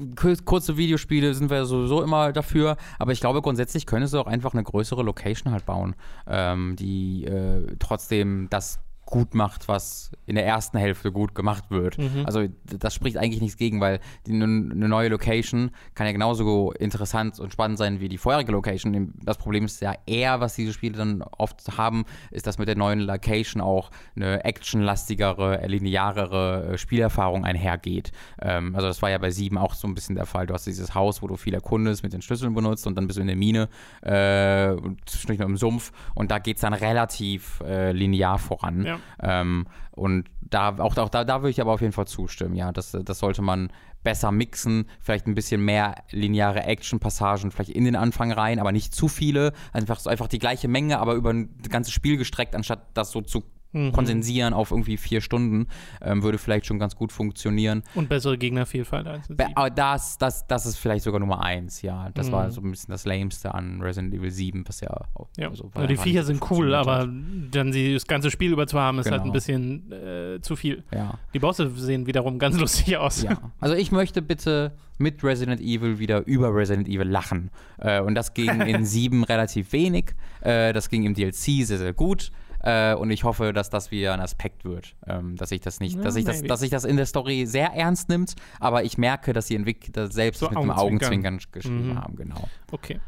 kurze 0.44 0.76
Videospiele 0.76 1.34
sind 1.34 1.50
wir 1.50 1.64
sowieso 1.66 2.02
immer 2.02 2.32
dafür, 2.32 2.76
aber 2.98 3.12
ich 3.12 3.20
glaube, 3.20 3.42
grundsätzlich 3.42 3.86
könntest 3.86 4.14
du 4.14 4.18
auch 4.18 4.26
einfach 4.26 4.52
eine 4.52 4.62
größere 4.62 5.02
Location 5.02 5.52
halt 5.52 5.66
bauen, 5.66 5.94
ähm, 6.26 6.76
die 6.76 7.24
äh, 7.24 7.76
trotzdem 7.78 8.48
das 8.50 8.80
gut 9.10 9.34
macht, 9.34 9.68
was 9.68 10.12
in 10.26 10.36
der 10.36 10.46
ersten 10.46 10.78
Hälfte 10.78 11.12
gut 11.12 11.34
gemacht 11.34 11.64
wird. 11.70 11.98
Mhm. 11.98 12.24
Also 12.24 12.46
das 12.64 12.94
spricht 12.94 13.16
eigentlich 13.16 13.40
nichts 13.42 13.56
gegen, 13.56 13.80
weil 13.80 14.00
die, 14.26 14.32
eine 14.32 14.88
neue 14.88 15.08
Location 15.08 15.72
kann 15.94 16.06
ja 16.06 16.12
genauso 16.12 16.72
interessant 16.72 17.38
und 17.40 17.52
spannend 17.52 17.76
sein 17.76 18.00
wie 18.00 18.08
die 18.08 18.18
vorherige 18.18 18.52
Location. 18.52 19.12
Das 19.22 19.36
Problem 19.36 19.64
ist 19.64 19.82
ja 19.82 19.94
eher, 20.06 20.40
was 20.40 20.54
diese 20.54 20.72
Spiele 20.72 20.96
dann 20.96 21.22
oft 21.22 21.76
haben, 21.76 22.04
ist, 22.30 22.46
dass 22.46 22.58
mit 22.58 22.68
der 22.68 22.76
neuen 22.76 23.00
Location 23.00 23.60
auch 23.60 23.90
eine 24.14 24.44
actionlastigere, 24.44 25.66
linearere 25.66 26.74
äh, 26.74 26.78
Spielerfahrung 26.78 27.44
einhergeht. 27.44 28.12
Ähm, 28.40 28.74
also 28.76 28.86
das 28.86 29.02
war 29.02 29.10
ja 29.10 29.18
bei 29.18 29.30
7 29.30 29.58
auch 29.58 29.74
so 29.74 29.88
ein 29.88 29.94
bisschen 29.94 30.14
der 30.14 30.26
Fall. 30.26 30.46
Du 30.46 30.54
hast 30.54 30.66
dieses 30.66 30.94
Haus, 30.94 31.20
wo 31.20 31.26
du 31.26 31.36
viel 31.36 31.54
erkundest, 31.54 32.04
mit 32.04 32.12
den 32.12 32.22
Schlüsseln 32.22 32.54
benutzt 32.54 32.86
und 32.86 32.94
dann 32.96 33.08
bist 33.08 33.16
du 33.16 33.22
in 33.22 33.26
der 33.26 33.36
Mine, 33.36 33.68
äh, 34.02 34.76
zwischendurch 35.06 35.40
noch 35.40 35.46
im 35.46 35.56
Sumpf 35.56 35.92
und 36.14 36.30
da 36.30 36.38
geht 36.38 36.56
es 36.56 36.62
dann 36.62 36.74
relativ 36.74 37.60
äh, 37.66 37.90
linear 37.90 38.38
voran. 38.38 38.84
Ja. 38.84 38.99
Ähm, 39.22 39.66
und 39.92 40.28
da, 40.40 40.76
auch, 40.78 40.96
auch 40.96 41.08
da, 41.08 41.24
da 41.24 41.42
würde 41.42 41.50
ich 41.50 41.60
aber 41.60 41.72
auf 41.72 41.80
jeden 41.80 41.92
Fall 41.92 42.06
zustimmen, 42.06 42.54
ja. 42.54 42.72
Das, 42.72 42.92
das 42.92 43.18
sollte 43.18 43.42
man 43.42 43.70
besser 44.02 44.32
mixen, 44.32 44.86
vielleicht 45.00 45.26
ein 45.26 45.34
bisschen 45.34 45.62
mehr 45.64 45.96
lineare 46.10 46.62
Action-Passagen, 46.62 47.50
vielleicht 47.50 47.70
in 47.70 47.84
den 47.84 47.96
Anfang 47.96 48.32
rein, 48.32 48.58
aber 48.58 48.72
nicht 48.72 48.94
zu 48.94 49.08
viele. 49.08 49.52
Einfach, 49.72 50.04
einfach 50.06 50.28
die 50.28 50.38
gleiche 50.38 50.68
Menge, 50.68 50.98
aber 50.98 51.14
über 51.14 51.32
ein 51.32 51.58
ganzes 51.68 51.92
Spiel 51.92 52.16
gestreckt, 52.16 52.54
anstatt 52.54 52.80
das 52.94 53.10
so 53.10 53.20
zu 53.20 53.44
Mhm. 53.72 53.92
kondensieren 53.92 54.52
auf 54.52 54.70
irgendwie 54.72 54.96
vier 54.96 55.20
Stunden, 55.20 55.68
ähm, 56.02 56.22
würde 56.22 56.38
vielleicht 56.38 56.66
schon 56.66 56.78
ganz 56.78 56.96
gut 56.96 57.12
funktionieren. 57.12 57.82
Und 57.94 58.08
bessere 58.08 58.36
Gegnervielfalt 58.36 59.06
als 59.06 59.28
Be-. 59.28 59.46
Aber 59.54 59.70
das, 59.70 60.18
das, 60.18 60.46
das 60.46 60.66
ist 60.66 60.76
vielleicht 60.76 61.04
sogar 61.04 61.20
Nummer 61.20 61.42
eins, 61.42 61.82
ja. 61.82 62.10
Das 62.14 62.28
Mhm. 62.28 62.32
war 62.32 62.50
so 62.50 62.60
ein 62.60 62.70
bisschen 62.70 62.90
das 62.90 63.04
Lameste 63.04 63.54
an 63.54 63.80
Resident 63.80 64.12
Evil 64.14 64.30
7, 64.30 64.64
was 64.66 64.80
ja 64.80 64.90
auch. 65.14 65.28
Ja. 65.36 65.48
also, 65.50 65.70
die 65.86 65.96
Viecher 65.96 66.24
sind 66.24 66.42
cool, 66.50 66.74
aber 66.74 67.08
dann 67.50 67.72
sie 67.72 67.94
das 67.94 68.06
ganze 68.06 68.30
Spiel 68.30 68.52
über 68.52 68.66
zu 68.66 68.78
haben, 68.78 68.98
ist 68.98 69.10
halt 69.10 69.22
Genau. 69.22 69.30
ein 69.30 69.32
bisschen 69.32 69.92
äh, 69.92 70.40
zu 70.40 70.56
viel. 70.56 70.82
Ja. 70.92 71.18
Die 71.34 71.38
Bosse 71.38 71.70
sehen 71.76 72.06
wiederum 72.06 72.38
ganz 72.38 72.58
lustig 72.58 72.96
aus. 72.96 73.22
Ja. 73.22 73.52
Also 73.60 73.74
ich 73.76 73.92
möchte 73.92 74.22
bitte 74.22 74.72
mit 74.98 75.22
Resident 75.24 75.60
Evil 75.60 75.98
wieder 75.98 76.26
über 76.26 76.54
Resident 76.54 76.88
Evil 76.88 77.08
lachen. 77.08 77.50
Äh, 77.78 78.00
und 78.00 78.14
das 78.14 78.34
ging 78.34 78.60
in 78.60 78.84
7 78.84 79.24
relativ 79.24 79.72
wenig. 79.72 80.14
Äh, 80.42 80.72
das 80.72 80.88
ging 80.90 81.04
im 81.04 81.14
DLC 81.14 81.64
sehr, 81.64 81.78
sehr 81.78 81.92
gut. 81.92 82.30
Äh, 82.62 82.94
und 82.94 83.10
ich 83.10 83.24
hoffe, 83.24 83.52
dass 83.52 83.70
das 83.70 83.90
wieder 83.90 84.12
ein 84.14 84.20
Aspekt 84.20 84.64
wird. 84.64 84.94
Ähm, 85.06 85.36
dass 85.36 85.50
ich 85.50 85.60
das 85.60 85.80
nicht, 85.80 85.96
Ja, 85.96 86.02
dass 86.02 86.16
ich 86.16 86.24
das, 86.24 86.36
maybe. 86.36 86.48
dass 86.48 86.60
sich 86.60 86.70
das 86.70 86.84
in 86.84 86.96
der 86.96 87.06
Story 87.06 87.46
sehr 87.46 87.72
ernst 87.72 88.08
nimmt, 88.08 88.34
aber 88.58 88.84
ich 88.84 88.98
merke, 88.98 89.32
dass 89.32 89.46
die 89.46 89.54
Entwickler 89.56 90.10
selbst 90.10 90.40
So 90.40 90.48
mit 90.48 90.56
einem 90.58 90.70
Augenzwinkern. 90.70 91.08
Augenzwinkern 91.36 91.40
geschrieben 91.52 91.88
Mhm. 91.90 91.98
haben, 91.98 92.16
genau. 92.16 92.48
Okay. 92.70 93.00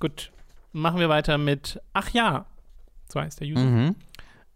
Gut. 0.00 0.32
Machen 0.72 1.00
wir 1.00 1.08
weiter 1.08 1.38
mit 1.38 1.80
Ach 1.92 2.10
ja. 2.10 2.46
So 3.10 3.20
heißt 3.20 3.40
der 3.40 3.48
User. 3.48 3.64
Mhm. 3.64 3.94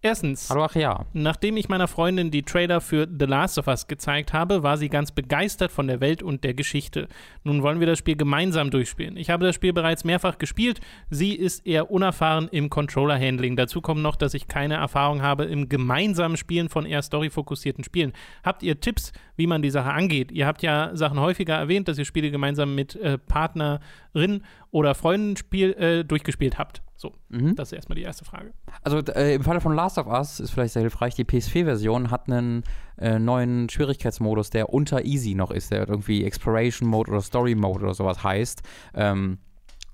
Erstens. 0.05 0.51
Hallo, 0.51 0.65
ach 0.65 0.75
ja. 0.75 1.07
Nachdem 1.13 1.57
ich 1.57 1.69
meiner 1.69 1.87
Freundin 1.87 2.33
die 2.33 2.43
Trailer 2.43 2.81
für 2.81 3.07
The 3.07 3.25
Last 3.25 3.57
of 3.57 3.69
Us 3.69 3.87
gezeigt 3.87 4.33
habe, 4.33 4.65
war 4.65 4.77
sie 4.77 4.89
ganz 4.89 5.13
begeistert 5.13 5.71
von 5.71 5.87
der 5.87 6.01
Welt 6.01 6.25
und 6.25 6.43
der 6.43 6.55
Geschichte. 6.55 7.07
Nun 7.45 7.63
wollen 7.63 7.79
wir 7.79 7.87
das 7.87 8.01
Spiel 8.01 8.17
gemeinsam 8.17 8.73
durchspielen. 8.73 9.17
Ich 9.17 9.31
habe 9.31 9.47
das 9.47 9.55
Spiel 9.55 9.73
bereits 9.73 10.03
mehrfach 10.03 10.39
gespielt. 10.39 10.81
Sie 11.11 11.37
ist 11.37 11.65
eher 11.69 11.93
unerfahren 11.93 12.49
im 12.51 12.69
Controller-Handling. 12.69 13.55
Dazu 13.55 13.81
kommt 13.81 14.03
noch, 14.03 14.17
dass 14.17 14.35
ich 14.35 14.49
keine 14.49 14.75
Erfahrung 14.75 15.23
habe 15.23 15.45
im 15.45 15.69
gemeinsamen 15.69 16.37
Spielen 16.37 16.69
von 16.69 16.85
eher 16.85 17.03
storyfokussierten 17.03 17.85
Spielen. 17.85 18.13
Habt 18.43 18.65
ihr 18.65 18.81
Tipps, 18.81 19.13
wie 19.37 19.47
man 19.47 19.63
die 19.63 19.71
Sache 19.71 19.93
angeht? 19.93 20.33
Ihr 20.33 20.49
habt 20.49 20.65
ja 20.65 20.91
Sachen 20.95 21.21
häufiger 21.21 21.55
erwähnt, 21.55 21.87
dass 21.87 21.97
ihr 21.97 22.07
Spiele 22.07 22.33
gemeinsam 22.33 22.75
mit 22.75 22.97
äh, 22.97 23.19
Partnerin 23.19 24.43
oder 24.73 24.97
Freunden 24.97 25.37
spiel, 25.37 25.75
äh, 25.75 26.05
durchgespielt 26.05 26.59
habt. 26.59 26.83
So, 27.03 27.13
Mhm. 27.31 27.57
das 27.57 27.73
ist 27.73 27.77
erstmal 27.77 27.97
die 27.97 28.03
erste 28.03 28.25
Frage. 28.25 28.53
Also 28.85 28.99
äh, 28.99 29.35
im 29.35 29.43
Falle 29.43 29.61
von 29.61 29.75
Last 29.75 29.99
of 29.99 30.07
Us 30.07 30.39
ist 30.39 30.53
vielleicht 30.53 30.73
sehr 30.75 30.83
hilfreich, 30.83 31.17
die 31.17 31.25
PS4-Version 31.25 32.13
hat 32.13 32.29
einen 32.31 32.63
äh, 32.97 33.19
neuen 33.19 33.69
Schwierigkeitsmodus, 33.69 34.51
der 34.51 34.73
unter 34.73 35.05
Easy 35.05 35.35
noch 35.35 35.51
ist, 35.51 35.73
der 35.73 35.89
irgendwie 35.89 36.25
Exploration 36.25 36.89
Mode 36.89 37.11
oder 37.11 37.21
Story 37.21 37.57
Mode 37.57 37.83
oder 37.85 37.95
sowas 37.95 38.23
heißt. 38.23 38.63
Ähm, 38.95 39.39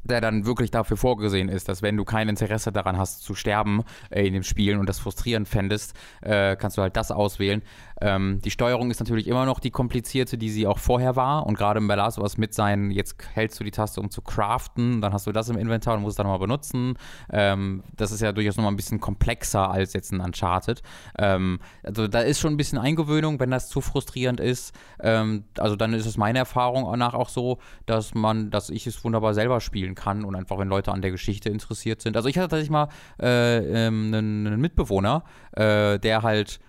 der 0.04 0.20
dann 0.20 0.46
wirklich 0.46 0.70
dafür 0.70 0.96
vorgesehen 0.96 1.48
ist, 1.48 1.68
dass 1.68 1.82
wenn 1.82 1.96
du 1.96 2.04
kein 2.04 2.28
Interesse 2.28 2.72
daran 2.72 2.96
hast 2.96 3.22
zu 3.22 3.34
sterben 3.34 3.82
äh, 4.10 4.26
in 4.26 4.32
dem 4.32 4.42
Spiel 4.42 4.78
und 4.78 4.88
das 4.88 4.98
frustrierend 4.98 5.48
fändest, 5.48 5.94
äh, 6.22 6.56
kannst 6.56 6.78
du 6.78 6.82
halt 6.82 6.96
das 6.96 7.10
auswählen. 7.10 7.62
Ähm, 8.00 8.40
die 8.44 8.50
Steuerung 8.50 8.90
ist 8.90 9.00
natürlich 9.00 9.26
immer 9.26 9.44
noch 9.44 9.60
die 9.60 9.70
komplizierte, 9.70 10.38
die 10.38 10.50
sie 10.50 10.66
auch 10.66 10.78
vorher 10.78 11.16
war 11.16 11.46
und 11.46 11.56
gerade 11.56 11.80
bei 11.80 11.94
Last 11.94 12.18
of 12.18 12.24
Us 12.24 12.36
mit 12.36 12.54
sein, 12.54 12.90
jetzt 12.90 13.16
hältst 13.34 13.58
du 13.58 13.64
die 13.64 13.70
Taste, 13.70 14.00
um 14.00 14.10
zu 14.10 14.22
craften, 14.22 15.00
dann 15.00 15.12
hast 15.12 15.26
du 15.26 15.32
das 15.32 15.48
im 15.48 15.58
Inventar 15.58 15.94
und 15.94 16.02
musst 16.02 16.12
es 16.12 16.16
dann 16.16 16.26
nochmal 16.26 16.40
benutzen. 16.40 16.94
Ähm, 17.30 17.82
das 17.96 18.12
ist 18.12 18.20
ja 18.20 18.32
durchaus 18.32 18.56
nochmal 18.56 18.72
ein 18.72 18.76
bisschen 18.76 19.00
komplexer 19.00 19.70
als 19.70 19.92
jetzt 19.92 20.12
ein 20.12 20.20
Uncharted. 20.20 20.82
Ähm, 21.18 21.58
also 21.82 22.08
da 22.08 22.20
ist 22.20 22.40
schon 22.40 22.54
ein 22.54 22.56
bisschen 22.56 22.78
Eingewöhnung, 22.78 23.40
wenn 23.40 23.50
das 23.50 23.68
zu 23.68 23.80
frustrierend 23.80 24.40
ist. 24.40 24.74
Ähm, 25.00 25.44
also 25.58 25.76
dann 25.76 25.92
ist 25.92 26.06
es 26.06 26.16
meine 26.16 26.38
Erfahrung 26.38 26.96
nach 26.98 27.14
auch 27.14 27.28
so, 27.28 27.58
dass 27.86 28.14
man, 28.14 28.50
dass 28.50 28.70
ich 28.70 28.86
es 28.86 29.04
wunderbar 29.04 29.34
selber 29.34 29.60
spielen 29.60 29.94
kann 29.94 30.24
und 30.24 30.34
einfach, 30.34 30.58
wenn 30.58 30.68
Leute 30.68 30.92
an 30.92 31.02
der 31.02 31.10
Geschichte 31.10 31.48
interessiert 31.48 32.00
sind. 32.00 32.16
Also 32.16 32.28
ich 32.28 32.36
hatte 32.36 32.48
tatsächlich 32.48 32.70
mal 32.70 32.88
äh, 33.20 33.86
ähm, 33.86 34.12
einen, 34.12 34.46
einen 34.46 34.60
Mitbewohner, 34.60 35.24
äh, 35.52 35.98
der 35.98 36.22
halt 36.22 36.60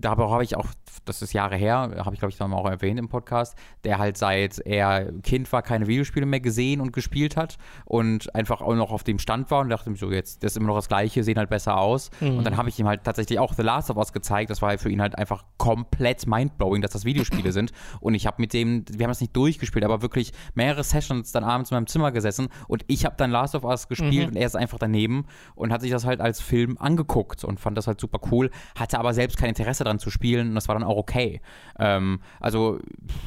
da 0.00 0.16
habe 0.16 0.44
ich 0.44 0.56
auch, 0.56 0.66
das 1.04 1.22
ist 1.22 1.32
Jahre 1.32 1.56
her, 1.56 1.90
habe 2.04 2.14
ich 2.14 2.20
glaube 2.20 2.30
ich 2.30 2.38
dann 2.38 2.52
auch 2.52 2.66
erwähnt 2.68 2.98
im 2.98 3.08
Podcast, 3.08 3.56
der 3.84 3.98
halt 3.98 4.16
seit 4.16 4.58
er 4.60 5.12
Kind 5.22 5.50
war, 5.52 5.62
keine 5.62 5.86
Videospiele 5.86 6.26
mehr 6.26 6.40
gesehen 6.40 6.80
und 6.80 6.92
gespielt 6.92 7.36
hat 7.36 7.56
und 7.84 8.34
einfach 8.34 8.60
auch 8.60 8.74
noch 8.74 8.92
auf 8.92 9.04
dem 9.04 9.18
Stand 9.18 9.50
war 9.50 9.60
und 9.60 9.68
dachte 9.68 9.90
mir 9.90 9.96
so, 9.96 10.10
jetzt, 10.10 10.42
das 10.42 10.52
ist 10.52 10.56
immer 10.56 10.68
noch 10.68 10.76
das 10.76 10.88
Gleiche, 10.88 11.22
sehen 11.24 11.38
halt 11.38 11.50
besser 11.50 11.76
aus. 11.78 12.10
Mhm. 12.20 12.38
Und 12.38 12.44
dann 12.44 12.56
habe 12.56 12.68
ich 12.68 12.78
ihm 12.78 12.86
halt 12.88 13.04
tatsächlich 13.04 13.38
auch 13.38 13.54
The 13.54 13.62
Last 13.62 13.90
of 13.90 13.96
Us 13.96 14.12
gezeigt. 14.12 14.50
Das 14.50 14.62
war 14.62 14.70
halt 14.70 14.80
für 14.80 14.90
ihn 14.90 15.00
halt 15.00 15.16
einfach 15.18 15.44
komplett 15.58 16.26
mindblowing, 16.26 16.82
dass 16.82 16.92
das 16.92 17.04
Videospiele 17.04 17.52
sind. 17.52 17.72
Und 18.00 18.14
ich 18.14 18.26
habe 18.26 18.36
mit 18.40 18.52
dem, 18.52 18.84
wir 18.90 19.04
haben 19.04 19.10
das 19.10 19.20
nicht 19.20 19.36
durchgespielt, 19.36 19.84
aber 19.84 20.02
wirklich 20.02 20.32
mehrere 20.54 20.82
Sessions 20.84 21.32
dann 21.32 21.44
abends 21.44 21.70
in 21.70 21.76
meinem 21.76 21.86
Zimmer 21.86 22.12
gesessen 22.12 22.48
und 22.68 22.84
ich 22.86 23.04
habe 23.04 23.16
dann 23.18 23.30
Last 23.30 23.54
of 23.54 23.64
Us 23.64 23.88
gespielt 23.88 24.10
Mhm. 24.10 24.28
und 24.30 24.36
er 24.36 24.46
ist 24.46 24.56
einfach 24.56 24.78
daneben 24.78 25.26
und 25.54 25.72
hat 25.72 25.82
sich 25.82 25.90
das 25.90 26.04
halt 26.04 26.20
als 26.20 26.40
Film 26.40 26.76
angeguckt 26.78 27.44
und 27.44 27.60
fand 27.60 27.76
das 27.76 27.86
halt 27.86 28.00
super 28.00 28.18
cool, 28.30 28.50
hatte 28.78 28.98
aber 28.98 29.12
selbst 29.14 29.36
kein 29.36 29.50
Interesse 29.50 29.84
daran 29.84 29.89
zu 29.98 30.10
spielen 30.10 30.48
und 30.50 30.54
das 30.54 30.68
war 30.68 30.74
dann 30.74 30.84
auch 30.84 30.96
okay. 30.96 31.40
Ähm, 31.78 32.20
also 32.38 32.78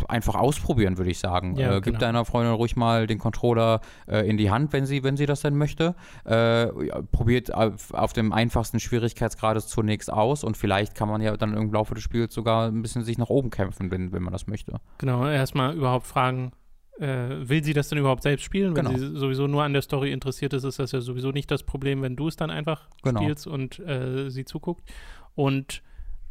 einfach 0.07 0.35
ausprobieren, 0.35 0.97
würde 0.97 1.11
ich 1.11 1.19
sagen. 1.19 1.55
Ja, 1.57 1.71
äh, 1.71 1.75
Gib 1.75 1.85
genau. 1.85 1.99
deiner 1.99 2.25
Freundin 2.25 2.53
ruhig 2.53 2.75
mal 2.75 3.07
den 3.07 3.17
Controller 3.19 3.81
äh, 4.07 4.27
in 4.29 4.37
die 4.37 4.49
Hand, 4.51 4.73
wenn 4.73 4.85
sie, 4.85 5.03
wenn 5.03 5.17
sie 5.17 5.25
das 5.25 5.41
denn 5.41 5.57
möchte. 5.57 5.95
Äh, 6.25 6.67
probiert 7.11 7.53
auf, 7.53 7.93
auf 7.93 8.13
dem 8.13 8.31
einfachsten 8.33 8.79
Schwierigkeitsgrad 8.79 9.61
zunächst 9.61 10.11
aus 10.11 10.43
und 10.43 10.57
vielleicht 10.57 10.95
kann 10.95 11.09
man 11.09 11.21
ja 11.21 11.35
dann 11.37 11.55
im 11.55 11.71
Laufe 11.71 11.93
des 11.95 12.03
Spiels 12.03 12.33
sogar 12.33 12.67
ein 12.69 12.81
bisschen 12.81 13.03
sich 13.03 13.17
nach 13.17 13.29
oben 13.29 13.49
kämpfen, 13.49 13.91
wenn, 13.91 14.11
wenn 14.13 14.23
man 14.23 14.31
das 14.33 14.47
möchte. 14.47 14.79
Genau, 14.99 15.27
erstmal 15.27 15.75
überhaupt 15.75 16.07
fragen, 16.07 16.51
äh, 16.99 17.07
will 17.49 17.63
sie 17.63 17.73
das 17.73 17.89
denn 17.89 17.97
überhaupt 17.97 18.23
selbst 18.23 18.43
spielen? 18.43 18.75
Wenn 18.75 18.85
Genau. 18.85 18.97
sie 18.97 19.15
sowieso 19.17 19.47
nur 19.47 19.63
an 19.63 19.73
der 19.73 19.81
Story 19.81 20.11
interessiert 20.11 20.53
ist, 20.53 20.63
ist 20.63 20.79
das 20.79 20.91
ja 20.91 21.01
sowieso 21.01 21.31
nicht 21.31 21.49
das 21.49 21.63
Problem, 21.63 22.01
wenn 22.01 22.15
du 22.15 22.27
es 22.27 22.35
dann 22.35 22.49
einfach 22.51 22.87
Genau. 23.01 23.21
spielst 23.21 23.47
und 23.47 23.79
äh, 23.79 24.29
sie 24.29 24.45
zuguckt. 24.45 24.89
Und 25.35 25.81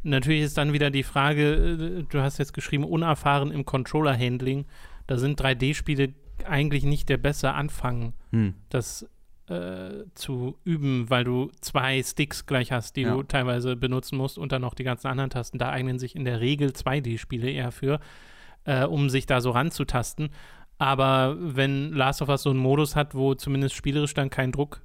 natürlich 0.03 0.41
ist 0.43 0.57
dann 0.57 0.73
wieder 0.73 0.89
die 0.91 1.03
Frage, 1.03 1.53
äh, 1.53 2.03
du 2.09 2.21
hast 2.21 2.37
jetzt 2.37 2.53
geschrieben, 2.53 2.83
unerfahren 2.83 3.51
im 3.51 3.65
Controller-Handling. 3.65 4.65
Da 5.07 5.17
sind 5.17 5.39
3D-Spiele 5.41 6.13
eigentlich 6.45 6.83
nicht 6.83 7.09
der 7.09 7.17
beste 7.17 7.51
Anfang, 7.53 8.13
Hm. 8.31 8.55
das 8.69 9.07
äh, 9.49 10.05
zu 10.15 10.57
üben, 10.63 11.09
weil 11.09 11.25
du 11.25 11.51
zwei 11.59 12.01
Sticks 12.01 12.45
gleich 12.45 12.71
hast, 12.71 12.95
die 12.95 13.01
Ja. 13.01 13.13
du 13.13 13.23
teilweise 13.23 13.75
benutzen 13.75 14.17
musst 14.17 14.37
und 14.37 14.53
dann 14.53 14.61
noch 14.61 14.73
die 14.73 14.85
ganzen 14.85 15.07
anderen 15.07 15.29
Tasten. 15.29 15.57
Da 15.57 15.69
eignen 15.69 15.99
sich 15.99 16.15
in 16.15 16.23
der 16.23 16.39
Regel 16.39 16.69
2D-Spiele 16.71 17.49
eher 17.51 17.73
für, 17.73 17.99
äh, 18.63 18.85
um 18.85 19.09
sich 19.09 19.25
da 19.25 19.41
so 19.41 19.51
ranzutasten. 19.51 20.29
Aber 20.77 21.35
wenn 21.39 21.91
Last 21.91 22.21
of 22.21 22.29
Us 22.29 22.43
so 22.43 22.51
einen 22.51 22.59
Modus 22.59 22.95
hat, 22.95 23.15
wo 23.15 23.35
zumindest 23.35 23.75
spielerisch 23.75 24.13
dann 24.13 24.29
kein 24.29 24.53
Druck 24.53 24.81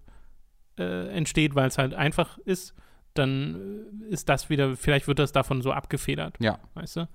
äh, 0.76 1.08
entsteht, 1.08 1.54
weil 1.54 1.68
es 1.68 1.78
halt 1.78 1.94
einfach 1.94 2.38
ist, 2.38 2.74
dann 3.18 3.84
äh, 4.08 4.12
ist 4.12 4.28
das 4.28 4.48
wieder, 4.50 4.76
vielleicht 4.76 5.08
wird 5.08 5.18
das 5.18 5.32
davon 5.32 5.60
so 5.62 5.72
abgefedert, 5.72 6.36
Ja. 6.40 6.58
weißt 6.74 6.96
du? 6.96 7.08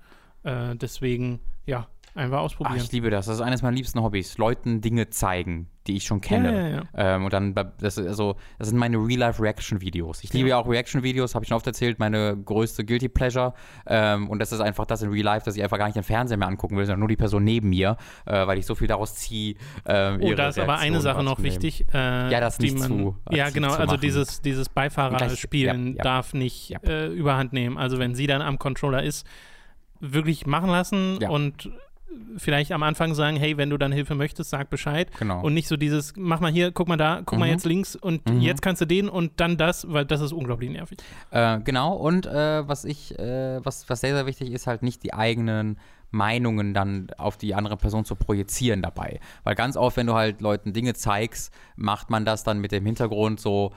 Äh, 0.44 0.76
deswegen, 0.76 1.40
ja, 1.66 1.88
einfach 2.14 2.38
Ach, 2.38 2.42
ausprobieren. 2.42 2.76
ich 2.76 2.92
liebe 2.92 3.10
das. 3.10 3.26
Das 3.26 3.36
ist 3.36 3.40
eines 3.42 3.62
meiner 3.62 3.76
liebsten 3.76 4.00
Hobbys. 4.02 4.38
Leuten 4.38 4.80
Dinge 4.80 5.10
zeigen, 5.10 5.68
die 5.86 5.96
ich 5.96 6.04
schon 6.04 6.20
kenne. 6.20 6.52
Ja, 6.54 6.68
ja, 6.68 6.76
ja. 6.76 6.82
Ähm, 7.16 7.24
und 7.24 7.32
dann, 7.32 7.54
das, 7.80 7.98
also, 7.98 8.36
das 8.58 8.68
sind 8.68 8.78
meine 8.78 8.96
Real-Life-Reaction-Videos. 8.98 10.22
Ich 10.24 10.32
liebe 10.32 10.48
ja 10.48 10.56
auch 10.58 10.68
Reaction-Videos, 10.68 11.34
habe 11.34 11.44
ich 11.44 11.48
schon 11.48 11.56
oft 11.56 11.66
erzählt, 11.66 11.98
meine 11.98 12.36
größte 12.36 12.84
Guilty 12.84 13.08
Pleasure. 13.08 13.52
Ähm, 13.86 14.28
und 14.30 14.38
das 14.38 14.52
ist 14.52 14.60
einfach 14.60 14.86
das 14.86 15.02
in 15.02 15.10
Real-Life, 15.10 15.44
dass 15.44 15.56
ich 15.56 15.62
einfach 15.62 15.76
gar 15.78 15.86
nicht 15.86 15.96
den 15.96 16.04
Fernseher 16.04 16.36
mehr 16.38 16.48
angucken 16.48 16.76
will, 16.76 16.86
sondern 16.86 17.00
nur 17.00 17.08
die 17.08 17.16
Person 17.16 17.44
neben 17.44 17.68
mir, 17.70 17.96
äh, 18.26 18.46
weil 18.46 18.58
ich 18.58 18.66
so 18.66 18.74
viel 18.74 18.88
daraus 18.88 19.14
ziehe. 19.16 19.56
Ähm, 19.84 20.20
Oh, 20.22 20.32
da 20.34 20.48
ist 20.48 20.58
aber 20.58 20.78
eine 20.78 21.00
Sache 21.00 21.22
noch 21.22 21.42
wichtig. 21.42 21.84
Äh, 21.92 22.30
Ja, 22.30 22.40
das 22.40 22.58
nicht 22.60 22.78
man, 22.78 22.88
zu 22.88 23.16
Ja, 23.30 23.44
aktiv 23.44 23.54
genau, 23.54 23.74
zu 23.74 23.80
also 23.80 23.96
dieses, 23.96 24.40
dieses 24.40 24.68
Beifahrerspielen 24.68 25.88
ja, 25.88 25.94
ja. 25.96 26.02
darf 26.02 26.32
nicht 26.34 26.70
Ja. 26.70 26.78
äh, 26.84 27.06
überhand 27.08 27.52
nehmen. 27.52 27.76
Also 27.76 27.98
wenn 27.98 28.14
sie 28.14 28.26
dann 28.26 28.40
am 28.42 28.58
Controller 28.58 29.02
ist, 29.02 29.26
wirklich 30.00 30.46
machen 30.46 30.70
lassen 30.70 31.18
Ja. 31.20 31.30
und 31.30 31.70
vielleicht 32.36 32.72
am 32.72 32.82
Anfang 32.82 33.14
sagen, 33.14 33.36
hey, 33.36 33.56
wenn 33.56 33.70
du 33.70 33.76
dann 33.78 33.90
Hilfe 33.92 34.14
möchtest, 34.14 34.50
sag 34.50 34.70
Bescheid. 34.70 35.08
Genau. 35.18 35.42
Und 35.42 35.54
nicht 35.54 35.68
so 35.68 35.76
dieses, 35.76 36.12
mach 36.16 36.40
mal 36.40 36.50
hier, 36.52 36.70
guck 36.72 36.88
mal 36.88 36.96
da, 36.96 37.22
guck 37.24 37.38
mal 37.38 37.46
Mhm. 37.46 37.50
jetzt 37.52 37.64
links 37.66 37.96
und 37.96 38.28
Mhm. 38.28 38.40
jetzt 38.40 38.62
kannst 38.62 38.80
du 38.82 38.86
den 38.86 39.08
und 39.08 39.32
dann 39.40 39.56
das, 39.56 39.90
weil 39.92 40.04
das 40.04 40.20
ist 40.20 40.32
unglaublich 40.32 40.70
nervig. 40.70 40.98
Äh, 41.30 41.60
genau, 41.60 41.94
und 41.94 42.26
äh, 42.26 42.66
was 42.68 42.84
ich, 42.84 43.18
äh, 43.18 43.64
was, 43.64 43.88
was 43.88 44.00
sehr, 44.00 44.14
sehr 44.14 44.26
wichtig 44.26 44.52
ist, 44.52 44.66
halt 44.66 44.82
nicht 44.82 45.02
die 45.02 45.14
eigenen 45.14 45.78
Meinungen 46.10 46.74
dann 46.74 47.08
auf 47.18 47.36
die 47.36 47.54
andere 47.54 47.76
Person 47.76 48.04
zu 48.04 48.14
projizieren 48.14 48.82
dabei. 48.82 49.18
Weil 49.42 49.56
ganz 49.56 49.76
oft, 49.76 49.96
wenn 49.96 50.06
du 50.06 50.14
halt 50.14 50.40
Leuten 50.40 50.72
Dinge 50.72 50.94
zeigst, 50.94 51.52
macht 51.74 52.10
man 52.10 52.24
das 52.24 52.44
dann 52.44 52.60
mit 52.60 52.70
dem 52.70 52.86
Hintergrund 52.86 53.40
so, 53.40 53.72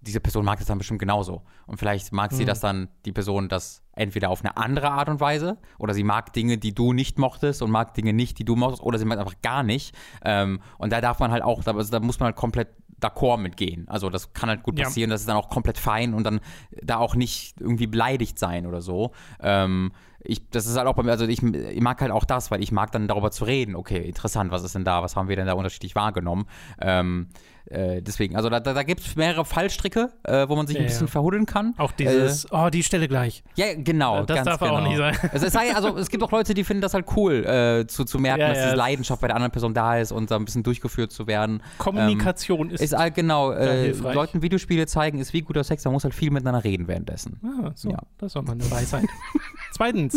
diese 0.00 0.20
Person 0.20 0.44
mag 0.44 0.58
das 0.58 0.68
dann 0.68 0.78
bestimmt 0.78 1.00
genauso. 1.00 1.42
Und 1.66 1.78
vielleicht 1.78 2.12
mag 2.12 2.32
sie 2.32 2.44
Mhm. 2.44 2.46
das 2.46 2.60
dann, 2.60 2.88
die 3.04 3.12
Person, 3.12 3.48
das 3.48 3.82
entweder 3.92 4.30
auf 4.30 4.44
eine 4.44 4.56
andere 4.56 4.90
Art 4.90 5.08
und 5.08 5.18
Weise 5.20 5.58
oder 5.78 5.92
sie 5.92 6.04
mag 6.04 6.32
Dinge, 6.32 6.56
die 6.58 6.72
du 6.74 6.92
nicht 6.92 7.18
mochtest 7.18 7.62
und 7.62 7.70
mag 7.70 7.94
Dinge 7.94 8.12
nicht, 8.12 8.38
die 8.38 8.44
du 8.44 8.54
mochtest 8.56 8.82
oder 8.82 8.98
sie 8.98 9.04
mag 9.04 9.18
einfach 9.18 9.40
gar 9.42 9.62
nicht. 9.64 9.94
Ähm, 10.24 10.60
und 10.78 10.92
da 10.92 11.00
darf 11.00 11.18
man 11.18 11.32
halt 11.32 11.42
auch, 11.42 11.66
also 11.66 11.90
da 11.90 11.98
muss 12.00 12.20
man 12.20 12.26
halt 12.28 12.36
komplett 12.36 12.68
d'accord 13.00 13.38
mitgehen. 13.38 13.86
Also 13.88 14.10
das 14.10 14.32
kann 14.32 14.48
halt 14.48 14.62
gut 14.64 14.78
Ja. 14.78 14.84
passieren, 14.84 15.10
das 15.10 15.20
ist 15.20 15.28
dann 15.28 15.36
auch 15.36 15.48
komplett 15.50 15.78
fein 15.78 16.14
und 16.14 16.24
dann 16.24 16.40
da 16.82 16.96
auch 16.98 17.14
nicht 17.14 17.60
irgendwie 17.60 17.86
beleidigt 17.86 18.38
sein 18.38 18.66
oder 18.66 18.80
so. 18.80 19.12
Ähm, 19.40 19.92
ich, 20.20 20.48
das 20.50 20.66
ist 20.66 20.76
halt 20.76 20.86
auch 20.88 20.94
bei 20.94 21.02
mir, 21.04 21.12
also 21.12 21.26
ich, 21.26 21.42
ich 21.42 21.80
mag 21.80 22.00
halt 22.00 22.10
auch 22.10 22.24
das, 22.24 22.50
weil 22.50 22.62
ich 22.62 22.72
mag 22.72 22.90
dann 22.92 23.06
darüber 23.08 23.30
zu 23.30 23.44
reden. 23.44 23.76
Okay, 23.76 24.00
interessant, 24.06 24.50
was 24.50 24.64
ist 24.64 24.74
denn 24.74 24.84
da, 24.84 25.02
was 25.02 25.14
haben 25.16 25.28
wir 25.28 25.36
denn 25.36 25.46
da 25.46 25.52
unterschiedlich 25.54 25.94
wahrgenommen? 25.94 26.46
Ähm, 26.80 27.28
äh, 27.66 28.00
deswegen, 28.00 28.34
also 28.34 28.48
da, 28.48 28.60
da, 28.60 28.72
da 28.72 28.82
gibt 28.82 29.00
es 29.00 29.14
mehrere 29.14 29.44
Fallstricke, 29.44 30.08
äh, 30.24 30.48
wo 30.48 30.56
man 30.56 30.66
sich 30.66 30.76
Ja, 30.76 30.80
ein 30.82 30.86
bisschen 30.86 31.06
ja. 31.06 31.10
verhuddeln 31.10 31.44
kann. 31.44 31.74
Auch 31.76 31.92
dieses, 31.92 32.50
oh, 32.50 32.70
die 32.70 32.82
Stelle 32.82 33.08
gleich. 33.08 33.44
Ja, 33.56 33.66
genau. 33.76 34.24
Das 34.24 34.42
darf 34.42 34.58
genau. 34.60 34.76
auch 34.78 34.82
nicht 34.82 34.96
sein. 34.96 35.14
Es, 35.34 35.42
es, 35.42 35.52
sei, 35.52 35.74
also, 35.74 35.96
es 35.98 36.08
gibt 36.08 36.22
auch 36.24 36.30
Leute, 36.32 36.54
die 36.54 36.64
finden 36.64 36.80
das 36.80 36.94
halt 36.94 37.04
cool, 37.14 37.44
äh, 37.44 37.86
zu, 37.86 38.04
zu 38.04 38.18
merken, 38.18 38.40
Ja, 38.40 38.48
dass 38.48 38.56
diese 38.58 38.70
es- 38.70 38.76
Leidenschaft 38.76 39.20
bei 39.20 39.26
der 39.28 39.36
anderen 39.36 39.52
Person 39.52 39.74
da 39.74 39.98
ist 39.98 40.12
und 40.12 40.30
da 40.30 40.36
ein 40.36 40.46
bisschen 40.46 40.62
durchgeführt 40.62 41.12
zu 41.12 41.26
werden. 41.26 41.62
Kommunikation 41.76 42.70
ist, 42.70 42.80
Ist 42.80 42.96
halt 42.96 43.14
genau, 43.14 43.52
äh. 43.52 43.90
Leuten 43.90 44.40
Videospiele 44.40 44.86
zeigen, 44.86 45.18
ist 45.18 45.32
wie 45.34 45.42
guter 45.42 45.62
Sex, 45.62 45.84
man 45.84 45.92
muss 45.92 46.04
halt 46.04 46.14
viel 46.14 46.30
miteinander 46.30 46.64
reden 46.64 46.88
währenddessen. 46.88 47.38
Ah, 47.44 47.70
so, 47.74 47.90
Ja. 47.90 47.98
das 48.16 48.32
doch 48.32 48.42
mal 48.42 48.52
eine 48.52 48.68
Weisheit. 48.70 49.04
Zweitens, 49.72 50.07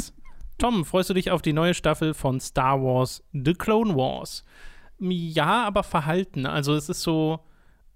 Tom, 0.58 0.86
freust 0.86 1.10
du 1.10 1.14
dich 1.16 1.32
auf 1.32 1.42
die 1.42 1.54
neue 1.54 1.74
Staffel 1.74 2.14
von 2.14 2.40
Star 2.40 2.82
Wars 2.82 3.24
The 3.34 3.54
Clone 3.54 3.96
Wars? 3.96 4.44
Ja, 5.00 5.66
aber 5.66 5.84
verhalten. 5.84 6.46
Also 6.46 6.76
es 6.76 6.88
ist 6.90 7.02
so, 7.02 7.40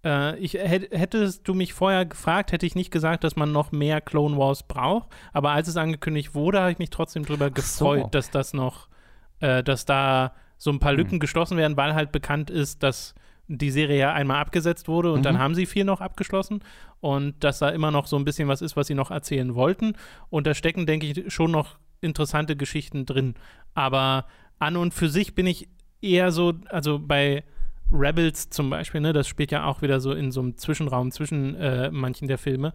äh, 0.04 0.36
ich, 0.40 0.56
hätt, 0.56 0.92
hättest 0.92 1.48
du 1.48 1.54
mich 1.54 1.74
vorher 1.74 2.06
gefragt, 2.06 2.52
hätte 2.52 2.66
ich 2.66 2.74
nicht 2.74 2.90
gesagt, 2.92 3.24
dass 3.24 3.36
man 3.36 3.52
noch 3.52 3.72
mehr 3.72 4.02
Clone 4.02 4.38
Wars 4.38 4.64
braucht. 4.64 5.10
Aber 5.32 5.52
als 5.52 5.68
es 5.68 5.78
angekündigt 5.78 6.34
wurde, 6.34 6.60
habe 6.62 6.72
ich 6.72 6.80
mich 6.80 6.90
trotzdem 6.90 7.24
drüber 7.24 7.48
so. 7.50 7.54
gefreut, 7.54 8.16
dass 8.16 8.32
das 8.32 8.54
noch, 8.54 8.88
äh, 9.42 9.64
dass 9.64 9.86
da 9.86 10.34
so 10.58 10.72
ein 10.72 10.80
paar 10.80 10.92
Hm. 10.94 10.98
Lücken 10.98 11.20
geschlossen 11.20 11.58
werden, 11.58 11.78
weil 11.78 11.94
halt 11.94 12.12
bekannt 12.12 12.50
ist, 12.50 12.82
dass 12.82 13.14
die 13.48 13.70
Serie 13.70 14.00
ja 14.00 14.14
einmal 14.14 14.38
abgesetzt 14.42 14.88
wurde 14.88 15.12
und 15.12 15.20
Mhm. 15.20 15.24
dann 15.24 15.38
haben 15.40 15.54
sie 15.54 15.68
vier 15.68 15.86
noch 15.86 16.02
abgeschlossen 16.02 16.62
und 17.06 17.36
dass 17.44 17.60
da 17.60 17.70
immer 17.70 17.92
noch 17.92 18.08
so 18.08 18.16
ein 18.16 18.26
bisschen 18.26 18.48
was 18.48 18.64
ist, 18.64 18.76
was 18.76 18.88
sie 18.88 18.96
noch 18.96 19.12
erzählen 19.12 19.54
wollten. 19.54 19.94
Und 20.32 20.48
da 20.48 20.56
stecken, 20.56 20.88
denke 20.88 21.06
ich, 21.06 21.32
schon 21.32 21.52
noch 21.52 21.78
interessante 22.02 22.56
Geschichten 22.56 23.06
drin. 23.06 23.36
Aber 23.76 24.26
an 24.58 24.76
und 24.76 24.92
für 24.92 25.08
sich 25.08 25.36
bin 25.36 25.46
ich 25.46 25.68
eher 26.02 26.32
so, 26.32 26.54
also 26.70 26.98
bei 26.98 27.44
Rebels 27.92 28.50
zum 28.50 28.72
Beispiel, 28.72 29.02
ne, 29.02 29.14
das 29.14 29.28
spielt 29.28 29.52
ja 29.52 29.66
auch 29.66 29.84
wieder 29.84 30.00
so 30.00 30.14
in 30.14 30.32
so 30.32 30.42
einem 30.42 30.58
Zwischenraum 30.58 31.12
zwischen 31.12 31.54
äh, 31.54 31.92
manchen 31.92 32.28
der 32.28 32.40
Filme. 32.40 32.74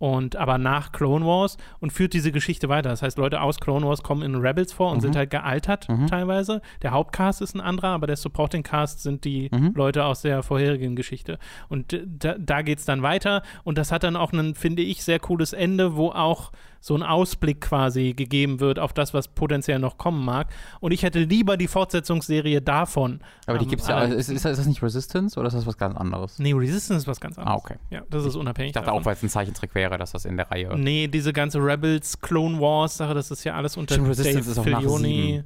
Und 0.00 0.34
aber 0.36 0.56
nach 0.58 0.92
Clone 0.92 1.24
Wars 1.26 1.58
und 1.78 1.92
führt 1.92 2.14
diese 2.14 2.32
Geschichte 2.32 2.68
weiter. 2.70 2.88
Das 2.88 3.02
heißt, 3.02 3.18
Leute 3.18 3.42
aus 3.42 3.60
Clone 3.60 3.86
Wars 3.86 4.02
kommen 4.02 4.22
in 4.22 4.34
Rebels 4.34 4.72
vor 4.72 4.90
und 4.90 4.96
Mhm. 4.96 5.00
sind 5.02 5.16
halt 5.16 5.28
gealtert 5.30 5.88
Mhm. 5.90 6.06
teilweise. 6.06 6.62
Der 6.80 6.90
Hauptcast 6.92 7.42
ist 7.42 7.54
ein 7.54 7.60
anderer, 7.60 7.88
aber 7.90 8.06
der 8.08 8.16
Supporting 8.16 8.62
Cast 8.62 9.02
sind 9.02 9.24
die 9.26 9.50
Mhm. 9.52 9.72
Leute 9.76 10.04
aus 10.06 10.22
der 10.22 10.42
vorherigen 10.42 10.96
Geschichte. 10.96 11.38
Und 11.68 11.92
äh, 11.92 12.04
da, 12.06 12.34
da 12.38 12.62
geht 12.62 12.78
es 12.78 12.86
dann 12.86 13.02
weiter. 13.02 13.42
Und 13.62 13.76
das 13.76 13.92
hat 13.92 14.02
dann 14.02 14.16
auch 14.16 14.32
ein, 14.32 14.54
finde 14.54 14.80
ich, 14.82 15.04
sehr 15.04 15.18
cooles 15.20 15.52
Ende, 15.52 15.94
wo 15.96 16.08
auch 16.08 16.50
so 16.80 16.94
ein 16.94 17.02
Ausblick 17.02 17.60
quasi 17.60 18.14
gegeben 18.14 18.58
wird 18.58 18.78
auf 18.78 18.92
das, 18.92 19.12
was 19.12 19.28
potenziell 19.28 19.78
noch 19.78 19.98
kommen 19.98 20.24
mag. 20.24 20.48
Und 20.80 20.92
ich 20.92 21.02
hätte 21.02 21.20
lieber 21.20 21.56
die 21.56 21.68
Fortsetzungsserie 21.68 22.62
davon. 22.62 23.20
Aber 23.46 23.58
die 23.58 23.64
am 23.64 23.70
gibt 23.70 23.82
es 23.82 23.88
ja, 23.88 23.96
aller- 23.96 24.14
ist, 24.14 24.30
ist, 24.30 24.44
das 24.46 24.64
nicht 24.66 24.82
Resistance 24.82 25.38
oder 25.38 25.48
ist 25.48 25.54
das 25.54 25.66
was 25.66 25.76
ganz 25.76 25.96
anderes? 25.96 26.38
Nee, 26.38 26.52
Resistance 26.52 27.02
ist 27.02 27.06
was 27.06 27.20
ganz 27.20 27.38
anderes. 27.38 27.54
Ah, 27.54 27.58
okay. 27.62 27.76
Ja, 27.90 28.02
das 28.08 28.24
ist 28.24 28.34
unabhängig. 28.36 28.70
Ich 28.70 28.74
dachte 28.74 28.86
davon. 28.86 29.02
auch, 29.02 29.04
weil 29.04 29.14
es 29.14 29.22
ein 29.22 29.28
Zeichentrick 29.28 29.74
wäre, 29.74 29.98
dass 29.98 30.12
das 30.12 30.24
in 30.24 30.36
der 30.38 30.50
Reihe. 30.50 30.76
Nee, 30.78 31.06
diese 31.08 31.32
ganze 31.32 31.58
Rebels, 31.58 32.20
Clone 32.20 32.58
Wars 32.60 32.96
Sache, 32.96 33.12
das 33.14 33.30
ist 33.30 33.44
ja 33.44 33.54
alles 33.54 33.76
unter 33.76 33.94
Stimmt, 33.94 34.08
Resistance 34.08 34.38
Dave 34.54 34.70
ist 34.70 34.76
auch 34.86 34.98
sieben. 34.98 35.44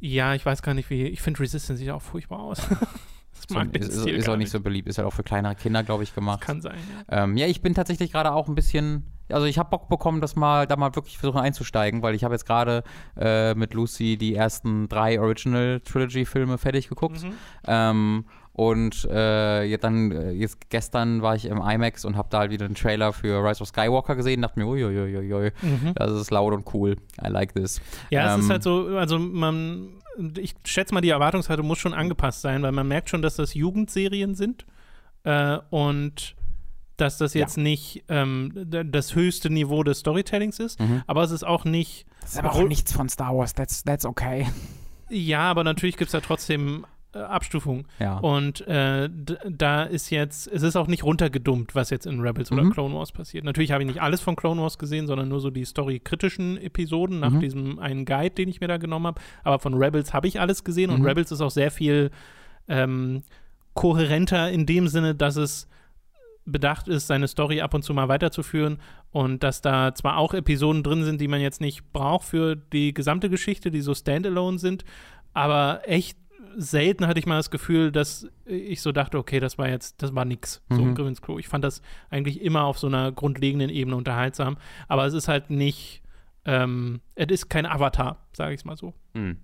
Ja, 0.00 0.34
ich 0.34 0.44
weiß 0.46 0.62
gar 0.62 0.74
nicht, 0.74 0.90
wie. 0.90 1.04
Ich 1.06 1.20
finde 1.20 1.40
Resistance 1.40 1.80
sieht 1.80 1.90
auch 1.90 2.02
furchtbar 2.02 2.40
aus. 2.40 2.58
das 2.68 3.46
So, 3.48 3.58
ist, 3.60 3.88
ist, 3.88 4.06
ist 4.06 4.28
auch 4.28 4.36
nicht 4.36 4.50
so 4.50 4.60
beliebt, 4.60 4.88
ist 4.88 4.98
halt 4.98 5.08
auch 5.08 5.12
für 5.12 5.22
kleinere 5.24 5.54
Kinder, 5.54 5.82
glaube 5.82 6.02
ich, 6.02 6.14
gemacht. 6.14 6.40
Kann 6.40 6.60
sein. 6.60 6.78
Ja. 7.10 7.24
Ähm, 7.24 7.36
ja, 7.36 7.46
ich 7.46 7.62
bin 7.62 7.74
tatsächlich 7.74 8.12
gerade 8.12 8.32
auch 8.32 8.48
ein 8.48 8.54
bisschen, 8.54 9.04
also 9.30 9.46
ich 9.46 9.58
habe 9.58 9.70
Bock 9.70 9.88
bekommen, 9.88 10.20
das 10.20 10.36
mal, 10.36 10.66
da 10.66 10.76
mal 10.76 10.94
wirklich 10.94 11.18
versuchen 11.18 11.40
einzusteigen, 11.40 12.02
weil 12.02 12.14
ich 12.14 12.24
habe 12.24 12.34
jetzt 12.34 12.46
gerade 12.46 12.82
äh, 13.18 13.54
mit 13.54 13.74
Lucy 13.74 14.16
die 14.16 14.34
ersten 14.34 14.88
drei 14.88 15.20
Original 15.20 15.80
Trilogy 15.80 16.24
Filme 16.24 16.58
fertig 16.58 16.88
geguckt. 16.88 17.22
Mhm. 17.22 17.32
Ähm, 17.66 18.24
und 18.52 19.04
äh, 19.04 19.62
jetzt 19.62 19.84
dann, 19.84 20.10
äh, 20.10 20.30
jetzt 20.32 20.68
gestern 20.68 21.22
war 21.22 21.36
ich 21.36 21.44
im 21.44 21.58
IMAX 21.62 22.04
und 22.04 22.16
habe 22.16 22.26
da 22.30 22.38
halt 22.40 22.50
wieder 22.50 22.66
den 22.66 22.74
Trailer 22.74 23.12
für 23.12 23.38
Rise 23.44 23.62
of 23.62 23.68
Skywalker 23.68 24.16
gesehen, 24.16 24.42
dachte 24.42 24.58
mir, 24.58 24.66
uiuiuiui, 24.66 25.52
Mhm. 25.62 25.92
das 25.94 26.10
ist 26.12 26.30
laut 26.32 26.52
und 26.52 26.74
cool. 26.74 26.96
I 27.24 27.28
like 27.28 27.54
this. 27.54 27.80
Ja, 28.10 28.26
es 28.30 28.34
Ähm, 28.34 28.40
ist 28.40 28.50
halt 28.50 28.62
so, 28.64 28.96
also 28.96 29.16
man, 29.20 29.90
ich 30.36 30.56
schätze 30.64 30.92
mal, 30.92 31.00
die 31.02 31.10
Erwartungshaltung 31.10 31.68
muss 31.68 31.78
schon 31.78 31.94
angepasst 31.94 32.40
sein, 32.42 32.62
weil 32.62 32.72
man 32.72 32.88
merkt 32.88 33.10
schon, 33.10 33.22
dass 33.22 33.36
das 33.36 33.54
Jugendserien 33.54 34.34
sind 34.34 34.66
äh, 35.22 35.58
und 35.70 36.34
dass 36.98 37.16
das 37.18 37.32
Ja. 37.34 37.40
jetzt 37.40 37.56
nicht 37.56 38.04
ähm, 38.08 38.52
das 38.66 39.14
höchste 39.14 39.50
Niveau 39.50 39.82
des 39.82 40.00
Storytellings 40.00 40.58
ist, 40.58 40.78
Mhm. 40.80 41.02
aber 41.06 41.22
es 41.22 41.30
ist 41.30 41.44
auch 41.46 41.64
nicht, 41.64 42.06
Das 42.20 42.32
ist 42.32 42.38
aber 42.38 42.52
auch 42.52 42.62
nichts 42.68 42.92
von 42.92 43.08
Star 43.08 43.34
Wars, 43.36 43.54
that's, 43.54 43.82
that's 43.84 44.04
okay. 44.04 44.46
ja, 45.08 45.40
aber 45.50 45.64
natürlich 45.64 45.96
gibt 45.96 46.08
es 46.08 46.12
da 46.12 46.20
trotzdem 46.20 46.84
äh, 47.14 47.20
Abstufungen. 47.20 47.86
Ja. 47.98 48.18
Und 48.18 48.60
äh, 48.68 49.08
da 49.48 49.84
ist 49.84 50.10
jetzt, 50.10 50.46
es 50.46 50.62
ist 50.62 50.76
auch 50.76 50.88
nicht 50.88 51.04
runtergedummt, 51.04 51.74
was 51.74 51.88
jetzt 51.88 52.04
in 52.04 52.20
Rebels 52.20 52.52
oder 52.52 52.62
Mhm. 52.64 52.72
Clone 52.72 52.94
Wars 52.94 53.12
passiert. 53.12 53.44
Natürlich 53.44 53.72
habe 53.72 53.82
ich 53.82 53.86
nicht 53.86 54.02
alles 54.02 54.20
von 54.20 54.36
Clone 54.36 54.60
Wars 54.60 54.76
gesehen, 54.76 55.06
sondern 55.06 55.30
nur 55.30 55.40
so 55.40 55.48
die 55.48 55.64
storykritischen 55.64 56.58
Episoden 56.58 57.18
nach 57.20 57.30
Mhm. 57.30 57.40
diesem 57.40 57.78
einen 57.78 58.04
Guide, 58.04 58.34
den 58.34 58.50
ich 58.50 58.60
mir 58.60 58.68
da 58.68 58.76
genommen 58.76 59.06
habe. 59.06 59.22
Aber 59.42 59.58
von 59.58 59.72
Rebels 59.72 60.12
habe 60.12 60.28
ich 60.28 60.38
alles 60.38 60.64
gesehen 60.64 60.90
und 60.90 61.00
Mhm. 61.00 61.06
Rebels 61.06 61.32
ist 61.32 61.40
auch 61.40 61.50
sehr 61.50 61.70
viel 61.70 62.10
ähm, 62.68 63.22
kohärenter 63.72 64.50
in 64.50 64.66
dem 64.66 64.88
Sinne, 64.88 65.14
dass 65.14 65.36
es 65.36 65.66
bedacht 66.50 66.88
ist, 66.88 67.06
seine 67.06 67.28
Story 67.28 67.60
ab 67.60 67.74
und 67.74 67.82
zu 67.82 67.94
mal 67.94 68.08
weiterzuführen 68.08 68.78
und 69.10 69.42
dass 69.42 69.60
da 69.60 69.94
zwar 69.94 70.16
auch 70.16 70.34
Episoden 70.34 70.82
drin 70.82 71.04
sind, 71.04 71.20
die 71.20 71.28
man 71.28 71.40
jetzt 71.40 71.60
nicht 71.60 71.92
braucht 71.92 72.26
für 72.26 72.56
die 72.56 72.94
gesamte 72.94 73.30
Geschichte, 73.30 73.70
die 73.70 73.80
so 73.80 73.94
standalone 73.94 74.58
sind, 74.58 74.84
aber 75.34 75.82
echt 75.84 76.18
selten 76.56 77.06
hatte 77.06 77.20
ich 77.20 77.26
mal 77.26 77.36
das 77.36 77.50
Gefühl, 77.50 77.92
dass 77.92 78.26
ich 78.44 78.80
so 78.82 78.90
dachte, 78.90 79.18
okay, 79.18 79.38
das 79.38 79.58
war 79.58 79.68
jetzt, 79.68 80.02
das 80.02 80.14
war 80.14 80.24
nix, 80.24 80.62
so 80.70 80.82
Mhm. 80.82 80.94
Griffins 80.94 81.22
Klo. 81.22 81.38
Ich 81.38 81.46
fand 81.46 81.62
das 81.62 81.82
eigentlich 82.10 82.40
immer 82.40 82.64
auf 82.64 82.78
so 82.78 82.86
einer 82.88 83.12
grundlegenden 83.12 83.70
Ebene 83.70 83.96
unterhaltsam, 83.96 84.56
aber 84.88 85.06
es 85.06 85.14
ist 85.14 85.28
halt 85.28 85.50
nicht, 85.50 86.02
ähm, 86.44 87.00
es 87.14 87.28
ist 87.28 87.48
kein 87.48 87.66
Avatar, 87.66 88.26
sage 88.32 88.54
ich 88.54 88.60
es 88.60 88.64
mal 88.64 88.76
so. 88.76 88.94
Mhm. 89.14 89.36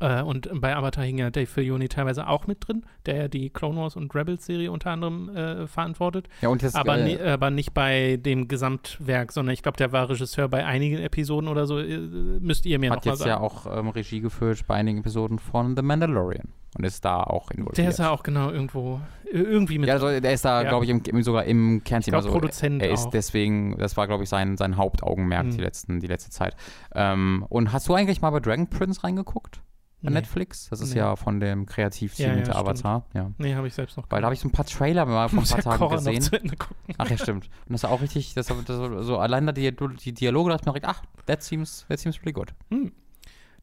Äh, 0.00 0.22
und 0.22 0.48
bei 0.60 0.74
Avatar 0.74 1.04
hing 1.04 1.18
ja 1.18 1.30
Dave 1.30 1.46
Filoni 1.46 1.88
teilweise 1.88 2.26
auch 2.28 2.46
mit 2.48 2.66
drin, 2.66 2.84
der 3.06 3.16
ja 3.16 3.28
die 3.28 3.50
Clone 3.50 3.78
Wars 3.80 3.94
und 3.96 4.12
Rebels 4.14 4.44
Serie 4.44 4.70
unter 4.72 4.90
anderem 4.90 5.28
äh, 5.34 5.66
verantwortet. 5.68 6.28
Ja, 6.40 6.48
und 6.48 6.62
jetzt, 6.62 6.74
Aber, 6.74 6.98
äh, 6.98 7.30
aber 7.30 7.50
nicht 7.50 7.74
bei 7.74 8.16
dem 8.16 8.48
Gesamtwerk, 8.48 9.30
sondern 9.32 9.52
ich 9.54 9.62
glaube, 9.62 9.76
der 9.78 9.92
war 9.92 10.08
Regisseur 10.10 10.48
bei 10.48 10.66
einigen 10.66 10.98
Episoden 10.98 11.48
oder 11.48 11.66
so. 11.66 11.78
Äh, 11.78 11.98
Müsst 12.40 12.66
ihr 12.66 12.78
mir 12.78 12.90
hat 12.90 12.98
noch 12.98 13.04
mal 13.04 13.10
jetzt 13.12 13.18
sagen. 13.20 13.30
ja 13.30 13.40
auch 13.40 13.66
ähm, 13.78 13.88
Regie 13.88 14.20
geführt 14.20 14.66
bei 14.66 14.74
einigen 14.74 14.98
Episoden 14.98 15.38
von 15.38 15.76
The 15.76 15.82
Mandalorian 15.82 16.48
und 16.76 16.82
ist 16.84 17.04
da 17.04 17.22
auch 17.22 17.52
involviert. 17.52 17.78
der 17.78 17.88
ist 17.90 18.00
ja 18.00 18.10
auch 18.10 18.24
genau 18.24 18.50
irgendwo, 18.50 19.00
äh, 19.32 19.38
irgendwie 19.38 19.78
mit. 19.78 19.86
ja, 19.88 19.94
also 19.94 20.08
der 20.20 20.32
ist 20.32 20.44
da, 20.44 20.62
Ja. 20.64 20.68
glaube 20.70 20.86
ich, 20.86 20.90
im, 20.90 21.22
sogar 21.22 21.44
im 21.44 21.84
Kernteam. 21.84 22.10
glaube, 22.12 22.24
Also, 22.26 22.30
Produzent 22.32 22.82
er 22.82 22.90
ist 22.90 23.06
auch. 23.06 23.10
deswegen, 23.10 23.78
das 23.78 23.96
war, 23.96 24.08
glaube 24.08 24.24
ich, 24.24 24.28
sein, 24.28 24.56
sein 24.56 24.76
Hauptaugenmerk 24.76 25.46
Mhm. 25.46 25.50
die, 25.52 25.60
letzten, 25.60 26.00
die 26.00 26.08
letzte 26.08 26.30
Zeit. 26.32 26.56
Ähm, 26.96 27.46
und 27.48 27.72
hast 27.72 27.88
du 27.88 27.94
eigentlich 27.94 28.20
mal 28.22 28.30
bei 28.30 28.40
Dragon 28.40 28.66
Prince 28.68 29.04
reingeguckt? 29.04 29.60
Bei 30.04 30.10
Nee. 30.10 30.16
Netflix? 30.16 30.68
Das 30.68 30.80
ist 30.82 30.92
Nee. 30.92 30.98
ja 31.00 31.16
von 31.16 31.40
dem 31.40 31.64
Kreativteam 31.66 32.24
Ja, 32.26 32.30
ja, 32.32 32.36
hinter 32.36 32.52
stimmt. 32.52 32.68
Avatar. 32.68 33.04
Ja. 33.14 33.30
Nee, 33.38 33.54
habe 33.54 33.66
ich 33.66 33.74
selbst 33.74 33.96
noch 33.96 34.04
Weil 34.10 34.20
da 34.20 34.26
habe 34.26 34.34
ich 34.34 34.40
so 34.40 34.48
ein 34.48 34.52
paar 34.52 34.66
Trailer 34.66 35.06
mal 35.06 35.28
vor 35.28 35.40
ein 35.42 35.46
paar 35.48 35.62
Tagen 35.62 35.80
noch 35.82 35.90
gesehen. 35.92 36.52
Ach 36.98 37.08
ja, 37.10 37.16
stimmt. 37.16 37.48
Und 37.66 37.72
das 37.72 37.82
war 37.84 37.90
auch 37.90 38.02
richtig, 38.02 38.34
das, 38.34 38.46
das, 38.48 38.66
so 39.06 39.18
allein 39.18 39.46
da 39.46 39.52
die, 39.52 39.74
die 39.74 40.12
Dialoge, 40.12 40.50
da 40.50 40.56
dachte 40.58 40.70
ich 40.76 40.82
mir 40.82 40.88
ach, 40.88 41.02
that 41.26 41.42
seems, 41.42 41.86
that 41.88 41.98
seems 41.98 42.18
pretty 42.18 42.32
good. 42.32 42.52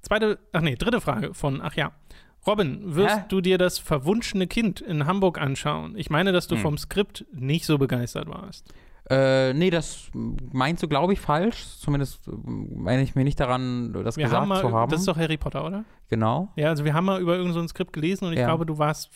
Zweite, 0.02 0.40
ach 0.52 0.62
nee, 0.62 0.76
dritte 0.76 1.00
Frage 1.00 1.34
von, 1.34 1.62
ach 1.62 1.76
ja. 1.76 1.92
Robin, 2.48 2.96
wirst 2.96 3.16
Hä? 3.18 3.24
du 3.30 3.40
dir 3.40 3.60
das 3.60 3.78
verwunschene 3.78 4.48
Kind 4.48 4.82
in 4.82 5.06
Hamburg 5.06 5.40
anschauen? 5.40 5.96
Ich 5.96 6.10
meine, 6.10 6.32
dass 6.32 6.48
du 6.48 6.56
Hm. 6.56 6.62
vom 6.64 6.78
Skript 6.80 7.24
nicht 7.32 7.66
so 7.68 7.78
begeistert 7.78 8.28
warst. 8.28 8.74
Äh, 9.10 9.54
nee, 9.54 9.70
das 9.70 10.10
meinst 10.14 10.84
du, 10.84 10.88
glaube 10.88 11.14
ich, 11.14 11.20
falsch. 11.20 11.66
Zumindest 11.80 12.28
äh, 12.28 12.32
meine 12.46 13.02
ich 13.02 13.16
mir 13.16 13.24
nicht 13.24 13.40
daran, 13.40 13.92
das 13.94 14.16
Wir 14.16 14.26
gesagt 14.26 14.42
haben 14.42 14.48
mal, 14.50 14.62
zu 14.62 14.72
haben. 14.72 14.90
Das 14.92 15.02
ist 15.02 15.08
doch 15.08 15.18
Harry 15.18 15.38
Potter, 15.38 15.66
oder? 15.66 15.84
genau. 16.08 16.50
Ja, 16.56 16.70
also 16.70 16.86
wir 16.86 16.94
haben 16.94 17.06
mal 17.06 17.20
über 17.20 17.34
irgendein 17.34 17.54
so 17.56 17.60
ein 17.62 17.68
Skript 17.68 17.94
gelesen 17.94 18.26
und 18.26 18.34
ich 18.34 18.40
Ja. 18.40 18.46
glaube, 18.46 18.66
du 18.66 18.78
warst 18.78 19.10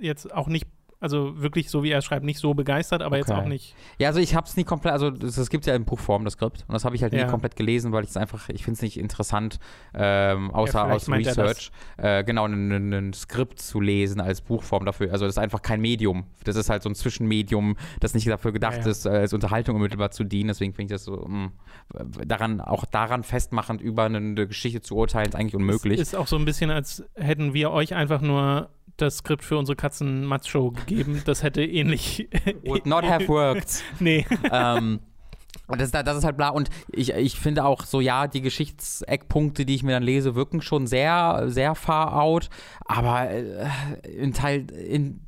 äh, 0.00 0.06
jetzt 0.06 0.34
auch 0.34 0.48
nicht, 0.48 0.66
also 1.00 1.40
wirklich 1.40 1.70
so 1.70 1.82
wie 1.82 1.90
er 1.90 2.02
schreibt, 2.02 2.24
nicht 2.24 2.38
so 2.38 2.54
begeistert, 2.54 3.02
aber 3.02 3.16
jetzt 3.16 3.30
Okay. 3.30 3.40
auch 3.40 3.46
nicht. 3.46 3.74
Ja, 3.98 4.08
also 4.08 4.20
ich 4.20 4.34
habe 4.34 4.46
es 4.46 4.56
nie 4.56 4.64
komplett, 4.64 4.92
also 4.92 5.10
das, 5.10 5.34
das 5.36 5.48
gibt 5.50 5.64
ja 5.66 5.74
in 5.74 5.84
Buchform, 5.84 6.24
das 6.24 6.34
Skript. 6.34 6.64
Und 6.68 6.74
das 6.74 6.84
habe 6.84 6.94
ich 6.94 7.02
halt 7.02 7.12
Ja. 7.14 7.24
nie 7.24 7.30
komplett 7.30 7.56
gelesen, 7.56 7.90
weil 7.92 8.04
ich 8.04 8.10
es 8.10 8.16
einfach, 8.16 8.48
ich 8.50 8.64
finde 8.64 8.76
es 8.76 8.82
nicht 8.82 8.98
interessant, 8.98 9.58
ähm, 9.94 10.50
außer 10.50 10.78
Ja, 10.86 10.94
aus 10.94 11.08
Research, 11.08 11.70
äh, 11.96 12.22
genau, 12.24 12.46
ein, 12.46 13.12
Skript 13.14 13.60
zu 13.60 13.80
lesen 13.80 14.20
als 14.20 14.40
Buchform 14.42 14.84
dafür. 14.84 15.10
Also 15.12 15.24
das 15.24 15.34
ist 15.34 15.38
einfach 15.38 15.62
kein 15.62 15.80
Medium. 15.80 16.24
Das 16.44 16.56
ist 16.56 16.68
halt 16.70 16.82
so 16.82 16.90
ein 16.90 16.94
Zwischenmedium, 16.94 17.76
das 18.00 18.14
nicht 18.14 18.28
dafür 18.28 18.52
gedacht 18.52 18.84
Ja, 18.84 18.90
ist, 18.90 19.06
äh, 19.06 19.10
als 19.10 19.32
Unterhaltung 19.32 19.76
unmittelbar 19.76 20.10
zu 20.10 20.24
dienen. 20.24 20.48
Deswegen 20.48 20.74
finde 20.74 20.94
ich 20.94 20.98
das 21.00 21.04
so, 21.04 21.16
mh, 21.26 21.50
daran, 22.26 22.60
auch 22.60 22.84
daran 22.84 23.22
festmachend 23.24 23.80
über 23.80 24.04
eine, 24.04 24.18
eine 24.18 24.46
Geschichte 24.46 24.80
zu 24.80 24.96
urteilen, 24.96 25.28
ist 25.28 25.34
eigentlich 25.36 25.56
unmöglich. 25.56 25.98
Ist 25.98 26.14
auch 26.14 26.26
so 26.26 26.36
ein 26.36 26.44
bisschen, 26.44 26.70
als 26.70 27.04
hätten 27.14 27.54
wir 27.54 27.70
euch 27.70 27.94
einfach 27.94 28.20
nur 28.20 28.68
das 28.96 29.18
Skript 29.18 29.44
für 29.44 29.58
unsere 29.58 29.76
Katzen-Matz-Show 29.76 30.70
gegeben. 30.72 31.22
Das 31.24 31.42
hätte 31.42 31.62
ähnlich. 31.64 32.28
Would 32.64 32.86
not 32.86 33.04
have 33.08 33.28
worked. 33.28 33.82
nee. 33.98 34.26
ähm, 34.50 35.00
und 35.66 35.80
das, 35.80 35.92
das 35.92 36.16
ist 36.16 36.24
halt 36.24 36.36
bla. 36.36 36.48
Und 36.48 36.68
ich, 36.88 37.12
ich 37.12 37.38
finde 37.38 37.64
auch 37.64 37.84
so, 37.84 38.00
ja, 38.00 38.26
die 38.26 38.40
Geschichtseckpunkte, 38.40 39.64
die 39.64 39.76
ich 39.76 39.82
mir 39.82 39.92
dann 39.92 40.02
lese, 40.02 40.34
wirken 40.34 40.62
schon 40.62 40.86
sehr, 40.86 41.44
sehr 41.46 41.74
far 41.74 42.20
out. 42.20 42.50
Aber 42.84 43.30
äh, 43.30 43.68
in 44.04 44.32
Teil, 44.32 44.70
in 44.70 45.20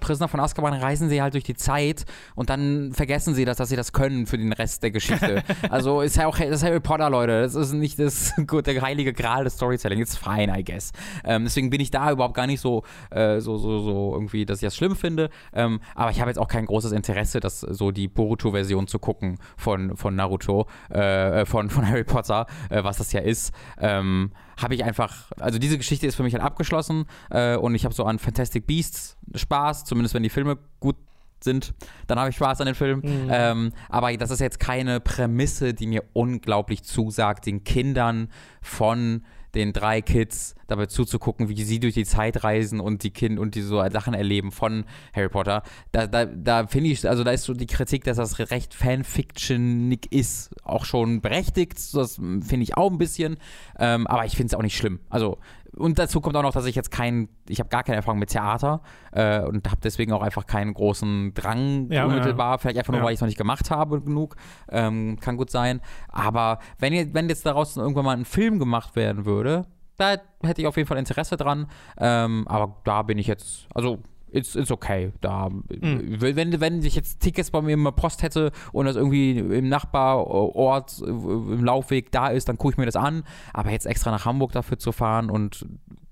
Prisoner 0.00 0.28
von 0.28 0.40
Azkaban 0.40 0.74
reisen 0.74 1.08
sie 1.08 1.20
halt 1.20 1.34
durch 1.34 1.44
die 1.44 1.54
Zeit 1.54 2.04
und 2.34 2.50
dann 2.50 2.92
vergessen 2.92 3.34
sie 3.34 3.44
das, 3.44 3.56
dass 3.56 3.68
sie 3.68 3.76
das 3.76 3.92
können 3.92 4.26
für 4.26 4.38
den 4.38 4.52
Rest 4.52 4.82
der 4.82 4.90
Geschichte. 4.90 5.42
also 5.70 6.00
ist 6.00 6.16
ja 6.16 6.26
auch 6.26 6.38
das 6.38 6.62
Harry 6.62 6.80
Potter, 6.80 7.10
Leute. 7.10 7.42
Das 7.42 7.54
ist 7.54 7.72
nicht 7.72 7.98
das 7.98 8.32
gut, 8.46 8.66
der 8.66 8.80
heilige 8.80 9.12
Gral 9.12 9.44
des 9.44 9.54
Storytelling. 9.54 10.00
It's 10.00 10.16
fine, 10.16 10.56
I 10.56 10.64
guess. 10.64 10.92
Ähm, 11.24 11.44
deswegen 11.44 11.70
bin 11.70 11.80
ich 11.80 11.90
da 11.90 12.10
überhaupt 12.10 12.34
gar 12.34 12.46
nicht 12.46 12.60
so, 12.60 12.84
äh, 13.10 13.40
so, 13.40 13.58
so, 13.58 13.80
so 13.80 14.14
irgendwie, 14.14 14.44
dass 14.46 14.58
ich 14.58 14.66
das 14.66 14.76
schlimm 14.76 14.96
finde. 14.96 15.30
Ähm, 15.52 15.80
aber 15.94 16.10
ich 16.10 16.20
habe 16.20 16.30
jetzt 16.30 16.38
auch 16.38 16.48
kein 16.48 16.66
großes 16.66 16.92
Interesse, 16.92 17.40
das 17.40 17.60
so 17.60 17.90
die 17.90 18.08
Boruto-Version 18.08 18.86
zu 18.86 18.98
gucken 18.98 19.38
von, 19.56 19.96
von 19.96 20.14
Naruto, 20.14 20.66
äh, 20.90 21.44
von, 21.44 21.70
von 21.70 21.86
Harry 21.88 22.04
Potter, 22.04 22.46
äh, 22.70 22.84
was 22.84 22.98
das 22.98 23.12
ja 23.12 23.20
ist. 23.20 23.52
Ähm, 23.78 24.32
habe 24.60 24.74
ich 24.74 24.84
einfach, 24.84 25.30
also 25.38 25.58
diese 25.58 25.78
Geschichte 25.78 26.06
ist 26.06 26.14
für 26.14 26.22
mich 26.22 26.34
halt 26.34 26.42
abgeschlossen 26.42 27.06
äh, 27.30 27.56
und 27.56 27.74
ich 27.74 27.84
habe 27.84 27.94
so 27.94 28.04
an 28.04 28.18
Fantastic 28.18 28.66
Beasts 28.66 29.16
Spaß, 29.42 29.84
zumindest 29.84 30.14
wenn 30.14 30.22
die 30.22 30.30
Filme 30.30 30.58
gut 30.80 30.96
sind, 31.44 31.74
dann 32.06 32.18
habe 32.18 32.30
ich 32.30 32.36
Spaß 32.36 32.60
an 32.60 32.66
den 32.66 32.74
Film. 32.74 33.00
Mhm. 33.00 33.28
Ähm, 33.30 33.72
aber 33.88 34.16
das 34.16 34.30
ist 34.30 34.40
jetzt 34.40 34.60
keine 34.60 35.00
Prämisse, 35.00 35.74
die 35.74 35.86
mir 35.86 36.04
unglaublich 36.12 36.82
zusagt, 36.82 37.46
den 37.46 37.64
Kindern 37.64 38.28
von 38.60 39.22
den 39.54 39.72
drei 39.72 40.00
Kids 40.00 40.54
dabei 40.66 40.86
zuzugucken, 40.86 41.48
wie 41.48 41.62
sie 41.62 41.78
durch 41.78 41.92
die 41.92 42.06
Zeit 42.06 42.42
reisen 42.42 42.80
und 42.80 43.02
die 43.02 43.10
Kind 43.10 43.38
und 43.38 43.54
die 43.54 43.60
so 43.60 43.86
Sachen 43.90 44.14
erleben 44.14 44.50
von 44.50 44.84
Harry 45.14 45.28
Potter. 45.28 45.62
Da, 45.92 46.06
da, 46.06 46.24
da 46.24 46.66
finde 46.66 46.90
ich, 46.90 47.06
also 47.06 47.22
da 47.22 47.32
ist 47.32 47.44
so 47.44 47.52
die 47.52 47.66
Kritik, 47.66 48.04
dass 48.04 48.16
das 48.16 48.38
recht 48.50 48.72
Fanfictionig 48.72 50.10
ist, 50.10 50.54
auch 50.64 50.86
schon 50.86 51.20
berechtigt. 51.20 51.78
Das 51.94 52.14
finde 52.14 52.62
ich 52.62 52.78
auch 52.78 52.90
ein 52.90 52.98
bisschen. 52.98 53.36
Ähm, 53.78 54.06
aber 54.06 54.24
ich 54.24 54.36
finde 54.36 54.46
es 54.46 54.54
auch 54.54 54.62
nicht 54.62 54.76
schlimm. 54.76 55.00
Also 55.10 55.38
und 55.76 55.98
dazu 55.98 56.20
kommt 56.20 56.36
auch 56.36 56.42
noch, 56.42 56.52
dass 56.52 56.66
ich 56.66 56.74
jetzt 56.74 56.90
kein, 56.90 57.28
ich 57.48 57.58
habe 57.60 57.68
gar 57.70 57.82
keine 57.82 57.96
Erfahrung 57.96 58.18
mit 58.18 58.30
Theater 58.30 58.82
äh, 59.12 59.40
und 59.40 59.68
habe 59.70 59.80
deswegen 59.82 60.12
auch 60.12 60.22
einfach 60.22 60.46
keinen 60.46 60.74
großen 60.74 61.32
Drang 61.34 61.90
Ja, 61.90 62.04
unmittelbar. 62.04 62.58
Vielleicht 62.58 62.78
einfach 62.78 62.92
nur, 62.92 63.00
Ja. 63.00 63.06
weil 63.06 63.12
ich 63.12 63.18
es 63.18 63.20
noch 63.22 63.28
nicht 63.28 63.38
gemacht 63.38 63.70
habe 63.70 64.00
genug. 64.02 64.36
Ähm, 64.70 65.18
kann 65.20 65.36
gut 65.36 65.50
sein. 65.50 65.80
Aber 66.08 66.58
wenn, 66.78 66.92
ihr, 66.92 67.12
wenn 67.14 67.28
jetzt 67.28 67.46
daraus 67.46 67.76
irgendwann 67.76 68.04
mal 68.04 68.16
ein 68.16 68.24
Film 68.24 68.58
gemacht 68.58 68.96
werden 68.96 69.24
würde, 69.24 69.66
da 69.96 70.16
hätte 70.42 70.60
ich 70.60 70.66
auf 70.66 70.76
jeden 70.76 70.88
Fall 70.88 70.98
Interesse 70.98 71.36
dran. 71.36 71.66
Ähm, 71.98 72.46
aber 72.48 72.76
da 72.84 73.02
bin 73.02 73.18
ich 73.18 73.26
jetzt, 73.26 73.66
also 73.74 73.98
It's, 74.32 74.54
it's 74.54 74.70
okay. 74.70 75.12
Da, 75.20 75.50
wenn, 75.68 76.60
wenn 76.60 76.82
ich 76.82 76.94
jetzt 76.96 77.20
Tickets 77.20 77.50
bei 77.50 77.60
mir 77.60 77.74
in 77.74 77.84
der 77.84 77.90
Post 77.92 78.22
hätte 78.22 78.50
und 78.72 78.86
das 78.86 78.96
irgendwie 78.96 79.38
im 79.38 79.68
Nachbarort, 79.68 81.00
äh, 81.04 81.10
im 81.10 81.64
Laufweg 81.64 82.10
da 82.12 82.28
ist, 82.28 82.48
dann 82.48 82.56
gucke 82.58 82.72
ich 82.72 82.78
mir 82.78 82.86
das 82.86 82.96
an. 82.96 83.24
Aber 83.52 83.70
jetzt 83.70 83.86
extra 83.86 84.10
nach 84.10 84.24
Hamburg 84.24 84.52
dafür 84.52 84.78
zu 84.78 84.92
fahren 84.92 85.28
und 85.30 85.66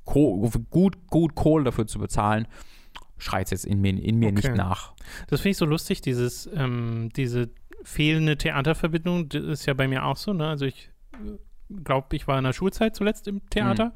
gut, 0.04 0.98
gut 1.08 1.34
Kohle 1.34 1.64
dafür 1.64 1.86
zu 1.86 1.98
bezahlen, 1.98 2.46
schreit 3.18 3.50
jetzt 3.50 3.64
in 3.64 3.80
mir, 3.80 3.90
in 4.02 4.18
mir 4.18 4.32
nicht 4.32 4.46
Okay. 4.48 4.56
nach. 4.56 4.92
Das 5.28 5.40
finde 5.40 5.50
ich 5.52 5.56
so 5.56 5.64
lustig, 5.66 6.00
dieses, 6.00 6.48
ähm, 6.54 7.10
diese 7.16 7.50
fehlende 7.82 8.36
Theaterverbindung, 8.36 9.28
das 9.28 9.44
ist 9.44 9.66
ja 9.66 9.74
bei 9.74 9.88
mir 9.88 10.04
auch 10.04 10.16
so, 10.16 10.32
ne? 10.32 10.46
Also 10.48 10.66
ich 10.66 10.90
glaube, 11.84 12.16
ich 12.16 12.26
war 12.28 12.36
in 12.38 12.44
der 12.44 12.52
Schulzeit 12.52 12.96
zuletzt 12.96 13.28
im 13.28 13.40
Theater, 13.48 13.86
Mhm. 13.86 13.92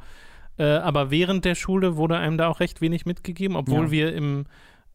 Äh, 0.58 0.64
aber 0.64 1.10
während 1.10 1.44
der 1.44 1.54
Schule 1.54 1.96
wurde 1.96 2.16
einem 2.16 2.38
da 2.38 2.48
auch 2.48 2.60
recht 2.60 2.80
wenig 2.80 3.06
mitgegeben, 3.06 3.56
obwohl 3.56 3.86
Ja. 3.86 3.90
wir 3.90 4.14
im, 4.14 4.46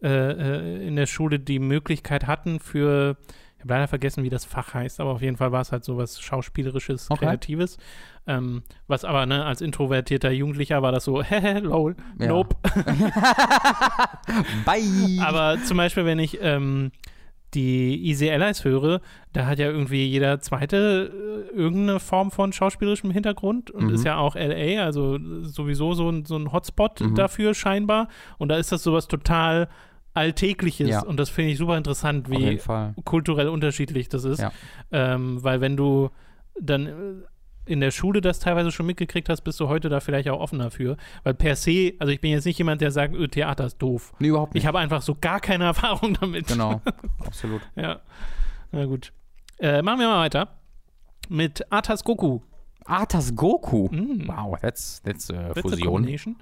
äh, 0.01 0.07
äh, 0.07 0.87
in 0.87 0.95
der 0.95 1.05
Schule 1.05 1.39
die 1.39 1.59
Möglichkeit 1.59 2.25
hatten 2.27 2.59
für, 2.59 3.17
ich 3.57 3.61
habe 3.63 3.73
leider 3.73 3.87
vergessen, 3.89 4.23
wie 4.23 4.29
das 4.29 4.45
Fach 4.45 4.73
heißt, 4.73 4.99
aber 5.01 5.11
auf 5.11 5.21
jeden 5.21 5.35
Fall 5.37 5.51
war 5.51 5.61
es 5.61 5.71
halt 5.73 5.83
so 5.83 5.97
was 5.97 6.21
Schauspielerisches, 6.21 7.11
Okay. 7.11 7.25
Kreatives, 7.25 7.77
ähm, 8.25 8.63
was 8.87 9.03
aber, 9.03 9.25
ne, 9.25 9.43
als 9.45 9.59
introvertierter 9.61 10.31
Jugendlicher 10.31 10.81
war 10.81 10.93
das 10.93 11.03
so, 11.03 11.21
hehe, 11.23 11.59
lol, 11.59 11.95
nope. 12.17 12.55
Bye! 14.65 15.17
Aber 15.21 15.57
zum 15.63 15.77
Beispiel, 15.77 16.05
wenn 16.05 16.19
ich 16.19 16.39
ähm, 16.41 16.91
die 17.53 18.05
Easy 18.05 18.29
Allies 18.29 18.63
höre, 18.63 19.01
da 19.33 19.45
hat 19.47 19.57
ja 19.59 19.67
irgendwie 19.69 20.05
jeder 20.05 20.39
zweite 20.39 21.47
äh, 21.51 21.55
irgendeine 21.55 21.99
Form 21.99 22.29
von 22.31 22.53
schauspielerischem 22.53 23.11
Hintergrund 23.11 23.71
und 23.71 23.85
Mhm. 23.87 23.93
ist 23.95 24.05
ja 24.05 24.17
auch 24.17 24.35
LA, 24.35 24.83
also 24.83 25.17
sowieso 25.43 25.93
so 25.93 26.09
ein, 26.09 26.25
so 26.25 26.35
ein 26.37 26.51
Hotspot 26.51 27.01
Mhm. 27.01 27.15
dafür 27.15 27.53
scheinbar. 27.53 28.07
Und 28.37 28.49
da 28.49 28.57
ist 28.57 28.71
das 28.71 28.83
sowas 28.83 29.07
total 29.07 29.67
Alltägliches 30.13 30.89
Ja. 30.89 31.03
und 31.03 31.17
das 31.19 31.29
finde 31.29 31.51
ich 31.51 31.57
super 31.57 31.77
interessant, 31.77 32.29
wie 32.29 32.57
kulturell 33.05 33.47
unterschiedlich 33.47 34.09
das 34.09 34.23
ist. 34.25 34.39
Ja. 34.41 34.51
Ähm, 34.91 35.43
weil 35.43 35.61
wenn 35.61 35.77
du 35.77 36.09
dann 36.59 36.85
äh, 36.87 36.91
in 37.65 37.79
der 37.81 37.91
Schule 37.91 38.21
das 38.21 38.39
teilweise 38.39 38.71
schon 38.71 38.85
mitgekriegt 38.85 39.29
hast, 39.29 39.41
bist 39.41 39.59
du 39.59 39.67
heute 39.67 39.89
da 39.89 39.99
vielleicht 39.99 40.27
auch 40.29 40.39
offener 40.39 40.71
für. 40.71 40.97
Weil 41.23 41.33
per 41.35 41.55
se, 41.55 41.93
also 41.99 42.11
ich 42.11 42.19
bin 42.21 42.31
jetzt 42.31 42.45
nicht 42.45 42.57
jemand, 42.57 42.81
der 42.81 42.91
sagt, 42.91 43.13
öh, 43.13 43.27
Theater 43.27 43.65
ist 43.65 43.77
doof. 43.77 44.13
Nee, 44.19 44.29
überhaupt 44.29 44.53
nicht. 44.53 44.63
Ich 44.63 44.67
habe 44.67 44.79
einfach 44.79 45.01
so 45.01 45.15
gar 45.19 45.39
keine 45.39 45.63
Erfahrung 45.65 46.17
damit. 46.19 46.47
genau, 46.47 46.81
absolut. 47.25 47.61
Ja. 47.75 47.99
Na 48.71 48.85
gut. 48.85 49.11
Äh, 49.59 49.81
machen 49.81 49.99
wir 49.99 50.07
mal 50.07 50.21
weiter. 50.21 50.47
Mit 51.27 51.71
Atas 51.71 52.03
Goku. 52.03 52.39
Arthas 52.85 53.35
Goku. 53.35 53.87
Mm. 53.91 54.27
Wow, 54.27 54.57
that's, 54.61 55.01
that's 55.03 55.29
uh, 55.29 55.33
That's 55.53 55.57
a 55.59 55.61
Fusion. 55.61 55.85
combination. 55.93 56.35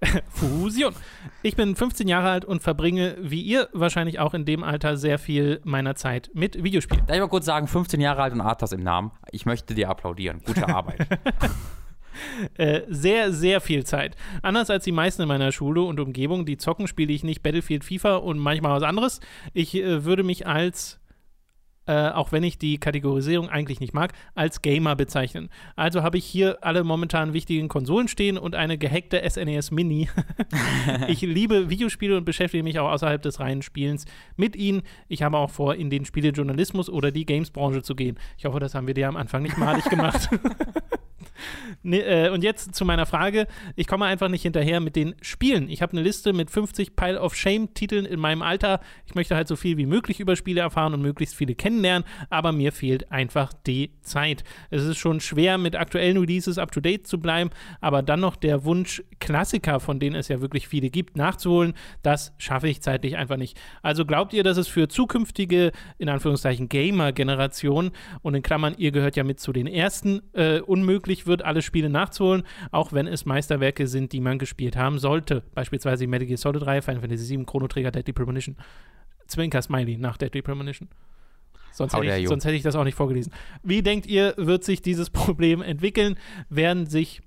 Fusion. 0.30 0.94
Ich 1.42 1.56
bin 1.56 1.76
15 1.76 2.08
Jahre 2.08 2.30
alt 2.30 2.44
und 2.44 2.62
verbringe, 2.62 3.16
wie 3.20 3.42
ihr 3.42 3.68
wahrscheinlich 3.72 4.18
auch 4.18 4.34
in 4.34 4.44
dem 4.44 4.62
Alter, 4.62 4.96
sehr 4.96 5.18
viel 5.18 5.60
meiner 5.64 5.94
Zeit 5.94 6.30
mit 6.34 6.62
Videospielen. 6.62 7.06
Darf 7.06 7.16
ich 7.16 7.22
mal 7.22 7.28
kurz 7.28 7.46
sagen, 7.46 7.66
15 7.66 8.00
Jahre 8.00 8.22
alt 8.22 8.32
und 8.32 8.40
Arthas 8.40 8.72
im 8.72 8.82
Namen. 8.82 9.12
Ich 9.30 9.46
möchte 9.46 9.74
dir 9.74 9.88
applaudieren. 9.88 10.40
Gute 10.44 10.68
Arbeit. 10.68 11.06
Äh, 12.58 12.82
sehr, 12.88 13.32
sehr 13.32 13.60
viel 13.60 13.84
Zeit. 13.84 14.16
Anders 14.42 14.68
als 14.68 14.84
die 14.84 14.92
meisten 14.92 15.22
in 15.22 15.28
meiner 15.28 15.52
Schule 15.52 15.82
und 15.82 16.00
Umgebung, 16.00 16.44
die 16.44 16.58
zocken, 16.58 16.86
spiele 16.86 17.12
ich 17.12 17.24
nicht 17.24 17.42
Battlefield, 17.42 17.84
FIFA 17.84 18.16
und 18.16 18.38
manchmal 18.38 18.76
was 18.76 18.82
anderes. 18.82 19.20
Ich 19.54 19.74
äh, 19.74 20.04
würde 20.04 20.22
mich 20.22 20.46
als 20.46 20.99
äh, 21.90 22.10
auch 22.10 22.30
wenn 22.30 22.44
ich 22.44 22.56
die 22.56 22.78
Kategorisierung 22.78 23.48
eigentlich 23.48 23.80
nicht 23.80 23.94
mag, 23.94 24.12
als 24.36 24.62
Gamer 24.62 24.94
bezeichnen. 24.94 25.48
Also 25.74 26.04
habe 26.04 26.18
ich 26.18 26.24
hier 26.24 26.58
alle 26.60 26.84
momentan 26.84 27.32
wichtigen 27.32 27.66
Konsolen 27.66 28.06
stehen 28.06 28.38
und 28.38 28.54
eine 28.54 28.78
gehackte 28.78 29.20
SNES 29.28 29.72
Mini. 29.72 30.08
ich 31.08 31.22
liebe 31.22 31.68
Videospiele 31.68 32.16
und 32.16 32.24
beschäftige 32.24 32.62
mich 32.62 32.78
auch 32.78 32.92
außerhalb 32.92 33.20
des 33.20 33.40
reinen 33.40 33.62
Spielens 33.62 34.04
mit 34.36 34.54
ihnen. 34.54 34.82
Ich 35.08 35.24
habe 35.24 35.36
auch 35.36 35.50
vor, 35.50 35.74
in 35.74 35.90
den 35.90 36.04
Spielejournalismus 36.04 36.88
oder 36.88 37.10
die 37.10 37.26
Gamesbranche 37.26 37.82
zu 37.82 37.96
gehen. 37.96 38.20
Ich 38.38 38.44
hoffe, 38.44 38.60
das 38.60 38.76
haben 38.76 38.86
wir 38.86 38.94
dir 38.94 39.08
am 39.08 39.16
Anfang 39.16 39.42
nicht 39.42 39.58
malig 39.58 39.84
gemacht. 39.86 40.28
Nee, 41.82 42.00
äh, 42.00 42.30
und 42.30 42.44
jetzt 42.44 42.74
zu 42.74 42.84
meiner 42.84 43.06
Frage. 43.06 43.46
Ich 43.76 43.86
komme 43.86 44.04
einfach 44.04 44.28
nicht 44.28 44.42
hinterher 44.42 44.80
mit 44.80 44.96
den 44.96 45.14
Spielen. 45.22 45.68
Ich 45.68 45.82
habe 45.82 45.92
eine 45.92 46.02
Liste 46.02 46.32
mit 46.32 46.50
50 46.50 46.96
Pile 46.96 47.20
of 47.20 47.34
Shame-Titeln 47.34 48.04
in 48.04 48.20
meinem 48.20 48.42
Alter. 48.42 48.80
Ich 49.06 49.14
möchte 49.14 49.34
halt 49.34 49.48
so 49.48 49.56
viel 49.56 49.76
wie 49.76 49.86
möglich 49.86 50.20
über 50.20 50.36
Spiele 50.36 50.60
erfahren 50.60 50.94
und 50.94 51.02
möglichst 51.02 51.34
viele 51.34 51.54
kennenlernen, 51.54 52.06
aber 52.28 52.52
mir 52.52 52.72
fehlt 52.72 53.10
einfach 53.10 53.52
die 53.66 53.92
Zeit. 54.02 54.44
Es 54.70 54.84
ist 54.84 54.98
schon 54.98 55.20
schwer, 55.20 55.58
mit 55.58 55.76
aktuellen 55.76 56.18
Releases 56.18 56.58
up-to-date 56.58 57.06
zu 57.06 57.20
bleiben, 57.20 57.50
aber 57.80 58.02
dann 58.02 58.20
noch 58.20 58.36
der 58.36 58.64
Wunsch, 58.64 59.02
Klassiker, 59.20 59.80
von 59.80 60.00
denen 60.00 60.16
es 60.16 60.28
ja 60.28 60.40
wirklich 60.40 60.68
viele 60.68 60.90
gibt, 60.90 61.16
nachzuholen, 61.16 61.74
das 62.02 62.32
schaffe 62.38 62.68
ich 62.68 62.82
zeitlich 62.82 63.16
einfach 63.16 63.36
nicht. 63.36 63.58
Also 63.82 64.04
glaubt 64.04 64.32
ihr, 64.32 64.44
dass 64.44 64.56
es 64.56 64.68
für 64.68 64.88
zukünftige, 64.88 65.72
in 65.98 66.08
Anführungszeichen, 66.08 66.68
Gamer-Generationen 66.68 67.92
und 68.22 68.34
in 68.34 68.42
Klammern, 68.42 68.74
ihr 68.76 68.92
gehört 68.92 69.16
ja 69.16 69.24
mit 69.24 69.40
zu 69.40 69.52
den 69.52 69.66
ersten, 69.66 70.22
äh, 70.34 70.60
unmöglich 70.60 71.09
wird, 71.26 71.44
alle 71.44 71.62
Spiele 71.62 71.90
nachzuholen, 71.90 72.44
auch 72.70 72.92
wenn 72.92 73.06
es 73.06 73.24
Meisterwerke 73.24 73.86
sind, 73.86 74.12
die 74.12 74.20
man 74.20 74.38
gespielt 74.38 74.76
haben 74.76 74.98
sollte. 74.98 75.42
Beispielsweise 75.54 76.06
Metal 76.06 76.26
Gear 76.26 76.38
Solid 76.38 76.62
3, 76.62 76.82
Final 76.82 77.00
Fantasy 77.00 77.24
7, 77.24 77.46
Chrono 77.46 77.68
Trigger, 77.68 77.90
Deadly 77.90 78.12
Premonition. 78.12 78.56
Zwinker 79.26 79.62
Smiley 79.62 79.96
nach 79.96 80.16
Deadly 80.16 80.42
Premonition. 80.42 80.88
Sonst 81.72 81.94
hätte, 81.94 82.16
ich, 82.16 82.28
sonst 82.28 82.44
hätte, 82.44 82.56
ich, 82.56 82.62
das 82.62 82.74
auch 82.74 82.84
nicht 82.84 82.96
vorgelesen. 82.96 83.32
Wie 83.62 83.82
denkt 83.82 84.06
ihr, 84.06 84.34
wird 84.36 84.64
sich 84.64 84.82
dieses 84.82 85.10
Problem 85.10 85.62
entwickeln? 85.62 86.18
Werden 86.48 86.86
sich 86.86 87.22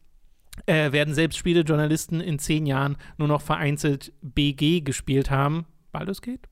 äh, 0.65 0.91
werden 0.91 1.13
selbst 1.13 1.37
Spielejournalisten 1.37 2.21
in 2.21 2.39
zehn 2.39 2.65
Jahren 2.65 2.97
nur 3.17 3.27
noch 3.27 3.41
vereinzelt 3.41 4.13
BG 4.21 4.81
gespielt 4.81 5.31
haben? 5.31 5.65
Baldur's 5.91 6.21
Gate? 6.21 6.47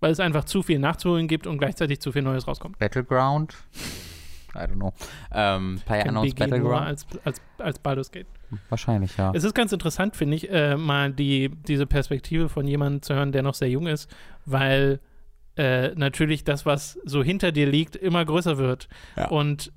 Weil 0.00 0.12
es 0.12 0.20
einfach 0.20 0.44
zu 0.44 0.62
viel 0.62 0.78
nachzuholen 0.78 1.28
gibt 1.28 1.46
und 1.46 1.58
gleichzeitig 1.58 2.00
zu 2.00 2.12
viel 2.12 2.22
Neues 2.22 2.46
rauskommt. 2.46 2.78
Battleground? 2.78 3.54
I 4.54 4.66
don't 4.66 4.76
know. 4.76 4.92
Ähm, 5.32 5.80
PlayerUnknown's 5.84 6.34
Battleground? 6.34 6.86
Als, 6.86 7.06
als, 7.24 7.40
als 7.58 7.78
Baldur's 7.78 8.10
Gate. 8.10 8.26
Wahrscheinlich, 8.68 9.16
ja. 9.16 9.32
Es 9.34 9.44
ist 9.44 9.54
ganz 9.54 9.72
interessant, 9.72 10.16
finde 10.16 10.36
ich, 10.36 10.50
äh, 10.50 10.76
mal 10.76 11.12
die, 11.12 11.50
diese 11.66 11.86
Perspektive 11.86 12.48
von 12.48 12.66
jemandem 12.66 13.02
zu 13.02 13.14
hören, 13.14 13.32
der 13.32 13.42
noch 13.42 13.54
sehr 13.54 13.68
jung 13.68 13.86
ist, 13.86 14.14
weil 14.44 15.00
äh, 15.56 15.90
natürlich 15.94 16.44
das, 16.44 16.66
was 16.66 16.98
so 17.04 17.22
hinter 17.22 17.52
dir 17.52 17.66
liegt, 17.66 17.96
immer 17.96 18.24
größer 18.24 18.58
wird. 18.58 18.88
Ja. 19.16 19.28
Und 19.28 19.72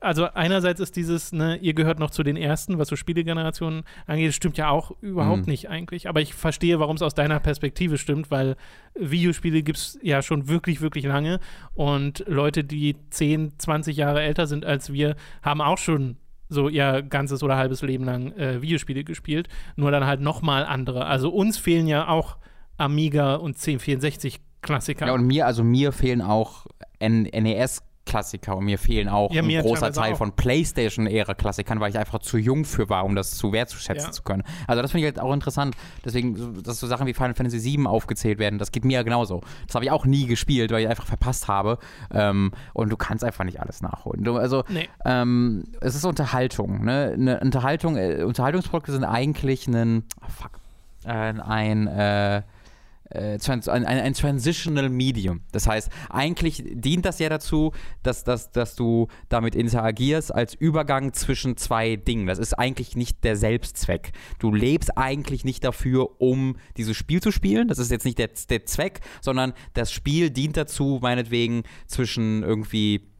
also 0.00 0.28
einerseits 0.34 0.80
ist 0.80 0.96
dieses, 0.96 1.32
ne, 1.32 1.56
ihr 1.56 1.74
gehört 1.74 1.98
noch 1.98 2.10
zu 2.10 2.22
den 2.22 2.36
ersten, 2.36 2.78
was 2.78 2.88
so 2.88 2.96
Spielegenerationen 2.96 3.84
angeht, 4.06 4.28
das 4.28 4.34
stimmt 4.34 4.58
ja 4.58 4.70
auch 4.70 4.92
überhaupt 5.00 5.46
mhm. 5.46 5.50
nicht 5.50 5.68
eigentlich. 5.68 6.08
Aber 6.08 6.20
ich 6.20 6.34
verstehe, 6.34 6.80
warum 6.80 6.96
es 6.96 7.02
aus 7.02 7.14
deiner 7.14 7.40
Perspektive 7.40 7.98
stimmt, 7.98 8.30
weil 8.30 8.56
Videospiele 8.94 9.62
gibt 9.62 9.78
es 9.78 9.98
ja 10.02 10.22
schon 10.22 10.48
wirklich, 10.48 10.80
wirklich 10.80 11.04
lange. 11.04 11.40
Und 11.74 12.24
Leute, 12.26 12.64
die 12.64 12.96
10, 13.10 13.58
20 13.58 13.96
Jahre 13.96 14.22
älter 14.22 14.46
sind 14.46 14.64
als 14.64 14.92
wir, 14.92 15.16
haben 15.42 15.60
auch 15.60 15.78
schon 15.78 16.16
so 16.48 16.68
ihr 16.68 17.02
ganzes 17.02 17.42
oder 17.42 17.56
halbes 17.56 17.82
Leben 17.82 18.04
lang 18.04 18.32
äh, 18.32 18.62
Videospiele 18.62 19.04
gespielt, 19.04 19.48
nur 19.76 19.90
dann 19.90 20.06
halt 20.06 20.20
nochmal 20.20 20.64
andere. 20.64 21.06
Also 21.06 21.30
uns 21.30 21.58
fehlen 21.58 21.86
ja 21.86 22.08
auch 22.08 22.36
Amiga 22.76 23.36
und 23.36 23.56
1064 23.56 24.40
Klassiker. 24.60 25.06
Ja, 25.06 25.14
und 25.14 25.26
mir, 25.26 25.46
also 25.46 25.64
mir 25.64 25.92
fehlen 25.92 26.22
auch 26.22 26.66
NES 27.00 27.82
Klassiker 28.04 28.56
und 28.56 28.64
mir 28.64 28.78
fehlen 28.78 29.08
auch 29.08 29.32
ja, 29.32 29.42
ein 29.42 29.62
großer 29.62 29.92
Teil 29.92 30.14
auch. 30.14 30.18
von 30.18 30.32
PlayStation-Ära-Klassikern, 30.32 31.80
weil 31.80 31.90
ich 31.90 31.98
einfach 31.98 32.18
zu 32.18 32.36
jung 32.36 32.64
für 32.64 32.88
war, 32.88 33.04
um 33.04 33.14
das 33.14 33.32
zu 33.36 33.52
wertzuschätzen 33.52 34.08
ja. 34.08 34.12
zu 34.12 34.22
können. 34.22 34.42
Also 34.66 34.82
das 34.82 34.90
finde 34.90 35.06
ich 35.06 35.14
halt 35.14 35.20
auch 35.20 35.32
interessant. 35.32 35.76
Deswegen, 36.04 36.62
dass 36.62 36.80
so 36.80 36.86
Sachen 36.86 37.06
wie 37.06 37.14
Final 37.14 37.34
Fantasy 37.34 37.62
VII 37.62 37.86
aufgezählt 37.86 38.38
werden, 38.38 38.58
das 38.58 38.72
geht 38.72 38.84
mir 38.84 38.94
ja 38.94 39.02
genauso. 39.02 39.40
Das 39.66 39.74
habe 39.74 39.84
ich 39.84 39.90
auch 39.90 40.04
nie 40.04 40.26
gespielt, 40.26 40.72
weil 40.72 40.82
ich 40.82 40.88
einfach 40.88 41.06
verpasst 41.06 41.48
habe. 41.48 41.78
Ähm, 42.12 42.52
und 42.72 42.90
du 42.90 42.96
kannst 42.96 43.24
einfach 43.24 43.44
nicht 43.44 43.60
alles 43.60 43.82
nachholen. 43.82 44.24
Du, 44.24 44.36
also 44.36 44.64
nee. 44.68 44.88
ähm, 45.04 45.64
es 45.80 45.94
ist 45.94 46.04
Unterhaltung. 46.04 46.84
Ne? 46.84 47.12
Eine 47.14 47.40
Unterhaltung, 47.40 47.96
äh, 47.96 48.24
Unterhaltungsprodukte 48.24 48.92
sind 48.92 49.04
eigentlich 49.04 49.68
ein, 49.68 50.04
oh 50.20 50.28
fuck, 50.28 50.52
äh, 51.04 51.10
ein 51.10 51.86
äh, 51.86 52.42
äh, 53.14 53.38
ein, 53.48 53.84
ein, 53.86 54.14
Transitional 54.14 54.88
Medium. 54.88 55.42
Das 55.52 55.66
heißt, 55.66 55.90
eigentlich 56.10 56.62
dient 56.66 57.04
das 57.04 57.18
ja 57.18 57.28
dazu, 57.28 57.72
dass, 58.02 58.24
dass, 58.24 58.50
dass 58.52 58.74
du 58.74 59.08
damit 59.28 59.54
interagierst 59.54 60.34
als 60.34 60.54
Übergang 60.54 61.12
zwischen 61.12 61.56
zwei 61.56 61.96
Dingen. 61.96 62.26
Das 62.26 62.38
ist 62.38 62.54
eigentlich 62.54 62.96
nicht 62.96 63.24
der 63.24 63.36
Selbstzweck. 63.36 64.12
Du 64.38 64.52
lebst 64.52 64.96
eigentlich 64.96 65.44
nicht 65.44 65.64
dafür, 65.64 66.20
um 66.20 66.56
dieses 66.76 66.96
Spiel 66.96 67.20
zu 67.20 67.30
spielen. 67.30 67.68
Das 67.68 67.78
ist 67.78 67.90
jetzt 67.90 68.04
nicht 68.04 68.18
der, 68.18 68.30
der 68.48 68.66
Zweck, 68.66 69.00
sondern 69.20 69.52
das 69.74 69.92
Spiel 69.92 70.30
dient 70.30 70.56
dazu, 70.56 70.98
meinetwegen 71.02 71.62
zwischen 71.86 72.42
irgendwie 72.42 73.11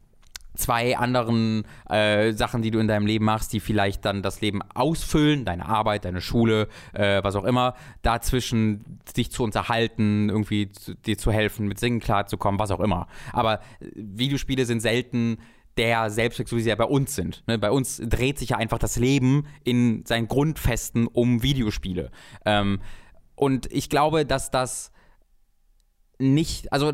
zwei 0.54 0.96
anderen 0.96 1.64
äh, 1.88 2.32
Sachen, 2.32 2.62
die 2.62 2.70
du 2.70 2.78
in 2.78 2.88
deinem 2.88 3.06
Leben 3.06 3.24
machst, 3.24 3.52
die 3.52 3.60
vielleicht 3.60 4.04
dann 4.04 4.22
das 4.22 4.40
Leben 4.40 4.60
ausfüllen, 4.74 5.44
deine 5.44 5.66
Arbeit, 5.66 6.04
deine 6.04 6.20
Schule, 6.20 6.68
äh, 6.92 7.22
was 7.22 7.36
auch 7.36 7.44
immer, 7.44 7.74
dazwischen 8.02 9.00
dich 9.16 9.30
zu 9.30 9.44
unterhalten, 9.44 10.28
irgendwie 10.28 10.70
zu, 10.70 10.94
dir 10.94 11.18
zu 11.18 11.32
helfen, 11.32 11.68
mit 11.68 11.78
Singen 11.78 12.00
klarzukommen, 12.00 12.58
was 12.58 12.70
auch 12.70 12.80
immer. 12.80 13.06
Aber 13.32 13.60
äh, 13.80 13.86
Videospiele 13.94 14.66
sind 14.66 14.80
selten 14.80 15.38
der 15.76 16.10
Selbstzweck, 16.10 16.48
so 16.48 16.56
wie 16.56 16.62
sie 16.62 16.68
ja 16.68 16.74
bei 16.74 16.84
uns 16.84 17.14
sind. 17.14 17.42
Ne? 17.46 17.58
Bei 17.58 17.70
uns 17.70 17.96
dreht 18.04 18.38
sich 18.38 18.50
ja 18.50 18.58
einfach 18.58 18.78
das 18.78 18.96
Leben 18.96 19.46
in 19.64 20.04
seinen 20.04 20.28
Grundfesten 20.28 21.06
um 21.06 21.42
Videospiele. 21.42 22.10
Ähm, 22.44 22.80
und 23.34 23.72
ich 23.72 23.88
glaube, 23.88 24.26
dass 24.26 24.50
das 24.50 24.91
nicht, 26.22 26.72
also 26.72 26.92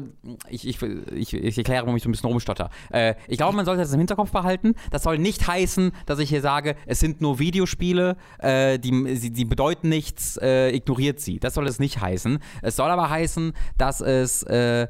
ich, 0.49 0.66
ich, 0.66 0.83
ich, 0.83 1.35
ich 1.35 1.59
erkläre, 1.59 1.83
warum 1.83 1.97
ich 1.97 2.03
so 2.03 2.09
ein 2.09 2.12
bisschen 2.12 2.29
rumstotter. 2.29 2.70
Äh, 2.91 3.14
ich 3.26 3.37
glaube, 3.37 3.55
man 3.57 3.64
sollte 3.64 3.83
das 3.83 3.93
im 3.93 3.99
Hinterkopf 3.99 4.33
behalten. 4.33 4.74
Das 4.91 5.03
soll 5.03 5.18
nicht 5.18 5.47
heißen, 5.47 5.93
dass 6.07 6.18
ich 6.18 6.29
hier 6.31 6.41
sage, 6.41 6.76
es 6.87 7.01
sind 7.01 7.20
nur 7.20 7.39
Videospiele, 7.39 8.16
äh, 8.39 8.79
die, 8.79 9.31
die 9.31 9.45
bedeuten 9.45 9.89
nichts, 9.89 10.39
äh, 10.39 10.70
ignoriert 10.70 11.20
sie. 11.20 11.39
Das 11.39 11.55
soll 11.55 11.66
es 11.66 11.79
nicht 11.79 12.01
heißen. 12.01 12.39
Es 12.62 12.76
soll 12.76 12.91
aber 12.91 13.11
heißen, 13.11 13.53
dass 13.76 14.01
es 14.01 14.43
äh, 14.45 14.89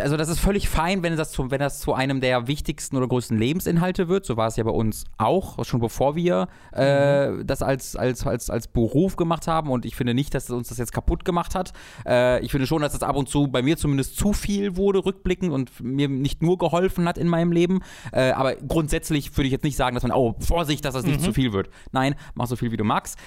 also 0.00 0.16
das 0.16 0.28
ist 0.28 0.40
völlig 0.40 0.68
fein, 0.68 1.02
wenn 1.02 1.16
das, 1.16 1.32
zu, 1.32 1.50
wenn 1.50 1.60
das 1.60 1.80
zu 1.80 1.94
einem 1.94 2.20
der 2.20 2.46
wichtigsten 2.46 2.96
oder 2.96 3.06
größten 3.06 3.38
Lebensinhalte 3.38 4.08
wird. 4.08 4.24
So 4.24 4.36
war 4.36 4.48
es 4.48 4.56
ja 4.56 4.64
bei 4.64 4.70
uns 4.70 5.04
auch, 5.18 5.64
schon 5.64 5.80
bevor 5.80 6.16
wir 6.16 6.48
äh, 6.72 7.28
mhm. 7.28 7.46
das 7.46 7.62
als, 7.62 7.96
als, 7.96 8.26
als, 8.26 8.50
als 8.50 8.68
Beruf 8.68 9.16
gemacht 9.16 9.46
haben. 9.46 9.70
Und 9.70 9.84
ich 9.84 9.96
finde 9.96 10.14
nicht, 10.14 10.34
dass 10.34 10.50
uns 10.50 10.68
das 10.68 10.78
jetzt 10.78 10.92
kaputt 10.92 11.24
gemacht 11.24 11.54
hat. 11.54 11.72
Äh, 12.06 12.44
ich 12.44 12.50
finde 12.50 12.66
schon, 12.66 12.82
dass 12.82 12.92
das 12.92 13.02
ab 13.02 13.16
und 13.16 13.28
zu 13.28 13.48
bei 13.48 13.62
mir 13.62 13.76
zumindest 13.76 14.16
zu 14.16 14.32
viel 14.32 14.76
wurde, 14.76 15.04
rückblickend 15.04 15.52
und 15.52 15.82
mir 15.82 16.08
nicht 16.08 16.42
nur 16.42 16.58
geholfen 16.58 17.06
hat 17.06 17.18
in 17.18 17.28
meinem 17.28 17.52
Leben. 17.52 17.80
Äh, 18.12 18.32
aber 18.32 18.56
grundsätzlich 18.56 19.36
würde 19.36 19.46
ich 19.46 19.52
jetzt 19.52 19.64
nicht 19.64 19.76
sagen, 19.76 19.94
dass 19.94 20.02
man, 20.02 20.12
oh, 20.12 20.36
Vorsicht, 20.40 20.84
dass 20.84 20.94
das 20.94 21.04
nicht 21.04 21.20
mhm. 21.20 21.24
zu 21.24 21.32
viel 21.32 21.52
wird. 21.52 21.68
Nein, 21.92 22.14
mach 22.34 22.46
so 22.46 22.56
viel, 22.56 22.72
wie 22.72 22.76
du 22.76 22.84
magst. 22.84 23.18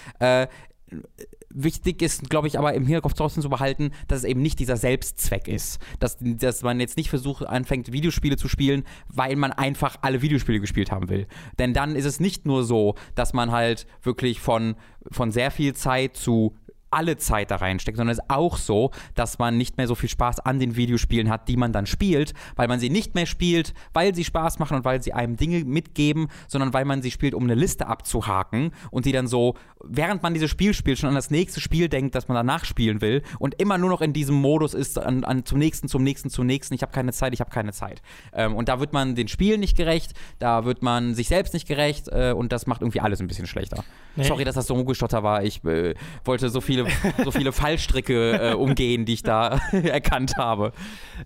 Wichtig 1.49 2.01
ist, 2.01 2.29
glaube 2.29 2.47
ich, 2.47 2.59
aber 2.59 2.73
im 2.73 2.85
Hinterkopf 2.85 3.13
trotzdem 3.13 3.41
zu 3.41 3.49
behalten, 3.49 3.91
dass 4.07 4.19
es 4.19 4.25
eben 4.25 4.41
nicht 4.41 4.59
dieser 4.59 4.77
Selbstzweck 4.77 5.47
ist. 5.47 5.79
Dass, 5.99 6.17
dass 6.19 6.61
man 6.61 6.79
jetzt 6.79 6.97
nicht 6.97 7.09
versucht, 7.09 7.45
anfängt, 7.45 7.91
Videospiele 7.91 8.37
zu 8.37 8.47
spielen, 8.47 8.83
weil 9.07 9.35
man 9.35 9.53
einfach 9.53 9.97
alle 10.01 10.21
Videospiele 10.21 10.59
gespielt 10.59 10.91
haben 10.91 11.09
will. 11.09 11.27
Denn 11.57 11.73
dann 11.73 11.95
ist 11.95 12.05
es 12.05 12.19
nicht 12.19 12.45
nur 12.45 12.63
so, 12.63 12.95
dass 13.15 13.33
man 13.33 13.51
halt 13.51 13.87
wirklich 14.03 14.41
von, 14.41 14.75
von 15.09 15.31
sehr 15.31 15.51
viel 15.51 15.73
Zeit 15.73 16.17
zu 16.17 16.55
alle 16.89 17.17
Zeit 17.17 17.51
da 17.51 17.57
reinsteckt, 17.57 17.97
sondern 17.97 18.13
es 18.13 18.19
ist 18.19 18.29
auch 18.29 18.57
so, 18.57 18.91
dass 19.15 19.39
man 19.39 19.57
nicht 19.57 19.77
mehr 19.77 19.88
so 19.88 19.95
viel 19.95 20.09
Spaß 20.09 20.39
an 20.39 20.59
den 20.59 20.75
Videospielen 20.75 21.29
hat, 21.29 21.47
die 21.47 21.57
man 21.57 21.73
dann 21.73 21.85
spielt, 21.85 22.33
weil 22.55 22.67
man 22.67 22.79
sie 22.79 22.89
nicht 22.89 23.15
mehr 23.15 23.25
spielt, 23.25 23.73
weil 23.93 24.15
sie 24.15 24.23
Spaß 24.23 24.59
machen 24.59 24.77
und 24.77 24.85
weil 24.85 25.01
sie 25.01 25.13
einem 25.13 25.38
Dinge 25.38 25.65
mitgeben, 25.65 26.27
sondern 26.47 26.73
weil 26.73 26.85
man 26.85 27.01
sie 27.01 27.11
spielt, 27.11 27.33
um 27.33 27.43
eine 27.43 27.55
Liste 27.55 27.88
abzuhaken 27.88 28.71
und 28.91 29.05
die 29.05 29.11
dann 29.11 29.27
so, 29.27 29.55
während 29.83 30.23
man 30.23 30.33
dieses 30.33 30.49
Spiel 30.49 30.73
spielt, 30.73 30.97
schon 30.97 31.09
an 31.09 31.15
das 31.15 31.31
nächste 31.31 31.59
Spiel 31.59 31.89
denkt, 31.89 32.15
das 32.15 32.27
man 32.27 32.35
danach 32.35 32.65
spielen 32.65 33.01
will 33.01 33.21
und 33.39 33.59
immer 33.59 33.77
nur 33.77 33.89
noch 33.89 34.01
in 34.01 34.13
diesem 34.13 34.35
Modus 34.35 34.73
ist, 34.73 34.97
an, 34.97 35.23
an 35.23 35.45
zum 35.45 35.59
nächsten, 35.59 35.88
zum 35.88 36.03
nächsten, 36.03 36.29
zum 36.29 36.45
nächsten, 36.45 36.73
ich 36.73 36.81
habe 36.81 36.91
keine 36.91 37.11
Zeit, 37.11 37.33
ich 37.33 37.39
habe 37.39 37.51
keine 37.51 37.73
Zeit. 37.73 38.01
Ähm, 38.33 38.55
und 38.55 38.69
da 38.69 38.79
wird 38.79 38.93
man 38.93 39.15
den 39.15 39.27
Spielen 39.27 39.59
nicht 39.59 39.75
gerecht, 39.75 40.13
da 40.39 40.65
wird 40.65 40.83
man 40.83 41.15
sich 41.15 41.27
selbst 41.27 41.53
nicht 41.53 41.67
gerecht 41.67 42.07
äh, 42.09 42.33
und 42.35 42.51
das 42.51 42.67
macht 42.67 42.81
irgendwie 42.81 43.01
alles 43.01 43.19
ein 43.19 43.27
bisschen 43.27 43.47
schlechter. 43.47 43.83
Nee. 44.15 44.23
Sorry, 44.23 44.43
dass 44.43 44.55
das 44.55 44.67
so 44.67 44.73
rumgestotter 44.73 45.23
war, 45.23 45.43
ich 45.43 45.63
äh, 45.65 45.93
wollte 46.23 46.49
so 46.49 46.61
viele 46.86 47.13
so 47.23 47.32
viele 47.32 47.51
Fallstricke 47.51 48.51
äh, 48.51 48.53
umgehen, 48.53 49.05
die 49.05 49.13
ich 49.13 49.23
da 49.23 49.59
erkannt 49.71 50.38
habe. 50.38 50.73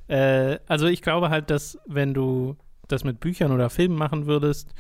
Äh, 0.08 0.60
also 0.68 0.88
ich 0.88 1.02
glaube 1.02 1.30
halt, 1.30 1.50
dass 1.50 1.78
wenn 1.86 2.14
du 2.14 2.56
das 2.88 3.04
mit 3.04 3.20
Büchern 3.20 3.52
oder 3.52 3.70
Filmen 3.70 3.96
machen 3.96 4.26
würdest, 4.26 4.74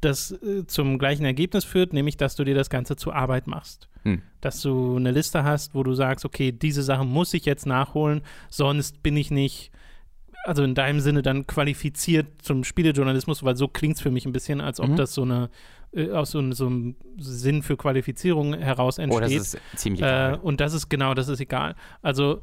das 0.00 0.30
äh, 0.30 0.66
zum 0.66 0.98
gleichen 0.98 1.24
Ergebnis 1.24 1.64
führt, 1.64 1.92
nämlich 1.92 2.16
dass 2.16 2.36
du 2.36 2.44
dir 2.44 2.54
das 2.54 2.70
Ganze 2.70 2.96
zur 2.96 3.14
Arbeit 3.14 3.46
machst. 3.46 3.88
Hm. 4.02 4.22
Dass 4.40 4.60
du 4.60 4.96
eine 4.96 5.10
Liste 5.10 5.44
hast, 5.44 5.74
wo 5.74 5.82
du 5.82 5.94
sagst, 5.94 6.24
okay, 6.24 6.52
diese 6.52 6.82
Sachen 6.82 7.08
muss 7.08 7.34
ich 7.34 7.44
jetzt 7.44 7.66
nachholen, 7.66 8.22
sonst 8.48 9.02
bin 9.02 9.16
ich 9.16 9.30
nicht, 9.30 9.70
also 10.44 10.62
in 10.62 10.74
deinem 10.74 11.00
Sinne 11.00 11.22
dann 11.22 11.46
qualifiziert 11.46 12.42
zum 12.42 12.62
Spielejournalismus, 12.62 13.42
weil 13.42 13.56
so 13.56 13.68
klingt 13.68 13.96
es 13.96 14.02
für 14.02 14.10
mich 14.10 14.26
ein 14.26 14.32
bisschen, 14.32 14.60
als 14.60 14.80
ob 14.80 14.90
mhm. 14.90 14.96
das 14.96 15.14
so 15.14 15.22
eine 15.22 15.50
äh, 15.96 16.10
aus 16.12 16.30
so, 16.30 16.52
so, 16.52 16.66
einem 16.66 16.96
Sinn 17.18 17.62
für 17.62 17.76
Qualifizierung 17.76 18.54
heraus 18.54 18.98
entsteht. 18.98 19.18
Oh, 19.18 19.20
das 19.20 19.32
ist 19.32 19.58
ziemlich 19.76 20.02
egal. 20.02 20.34
Äh, 20.34 20.38
und 20.38 20.60
das 20.60 20.74
ist 20.74 20.88
genau, 20.88 21.14
das 21.14 21.28
ist 21.28 21.40
egal. 21.40 21.74
Also 22.02 22.42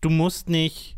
du 0.00 0.10
musst 0.10 0.48
nicht 0.48 0.96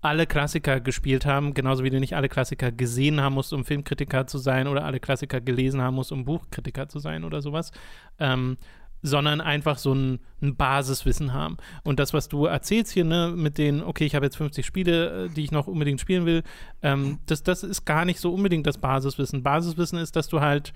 alle 0.00 0.26
Klassiker 0.26 0.80
gespielt 0.80 1.26
haben, 1.26 1.52
genauso 1.52 1.82
wie 1.82 1.90
du 1.90 1.98
nicht 1.98 2.14
alle 2.14 2.28
Klassiker 2.28 2.70
gesehen 2.70 3.20
haben 3.20 3.34
musst, 3.34 3.52
um 3.52 3.64
Filmkritiker 3.64 4.26
zu 4.26 4.38
sein 4.38 4.68
oder 4.68 4.84
alle 4.84 5.00
Klassiker 5.00 5.40
gelesen 5.40 5.82
haben 5.82 5.96
musst, 5.96 6.12
um 6.12 6.24
Buchkritiker 6.24 6.88
zu 6.88 7.00
sein 7.00 7.24
oder 7.24 7.42
sowas. 7.42 7.72
Ähm, 8.20 8.56
sondern 9.02 9.40
einfach 9.40 9.78
so 9.78 9.94
ein, 9.94 10.20
ein, 10.42 10.56
Basiswissen 10.56 11.32
haben. 11.32 11.58
Und 11.84 12.00
das, 12.00 12.12
was 12.12 12.28
du 12.28 12.46
erzählst 12.46 12.92
hier, 12.92 13.04
ne, 13.04 13.32
mit 13.36 13.58
den, 13.58 13.82
okay, 13.82 14.04
ich 14.04 14.14
habe 14.14 14.26
jetzt 14.26 14.36
50 14.36 14.64
Spiele, 14.64 15.26
äh, 15.26 15.28
die 15.28 15.44
ich 15.44 15.52
noch 15.52 15.66
unbedingt 15.66 16.00
spielen 16.00 16.24
will, 16.24 16.42
ähm, 16.82 17.18
das, 17.26 17.42
das 17.42 17.62
ist 17.62 17.84
gar 17.84 18.04
nicht 18.04 18.20
so 18.20 18.32
unbedingt 18.32 18.66
das 18.66 18.78
Basiswissen. 18.78 19.42
Basiswissen 19.42 19.98
ist, 19.98 20.16
dass 20.16 20.28
du 20.28 20.40
halt 20.40 20.72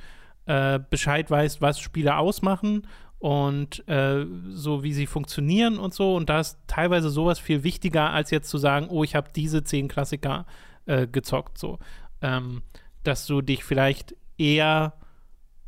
äh, 0.51 0.81
Bescheid 0.91 1.31
weißt, 1.31 1.63
was 1.63 1.79
Spiele 1.79 2.17
ausmachen 2.17 2.89
und 3.21 3.87
äh, 3.89 4.27
so 4.49 4.83
wie 4.83 4.93
sie 4.93 5.07
funktionieren 5.07 5.79
und 5.79 5.95
so. 5.95 6.17
Und 6.17 6.29
da 6.29 6.41
ist 6.41 6.59
teilweise 6.67 7.09
sowas 7.09 7.39
viel 7.39 7.63
wichtiger, 7.63 8.11
als 8.11 8.33
jetzt 8.33 8.51
zu 8.51 8.59
sagen, 8.59 8.89
oh, 8.89 9.05
ich 9.05 9.15
habe 9.15 9.29
diese 9.35 9.63
zehn 9.63 9.87
Klassiker 9.87 10.47
äh, 10.87 11.07
gezockt. 11.07 11.57
So. 11.57 11.79
Ähm, 12.21 12.63
dass 13.05 13.27
du 13.27 13.43
dich 13.43 13.63
vielleicht 13.63 14.17
eher 14.39 14.95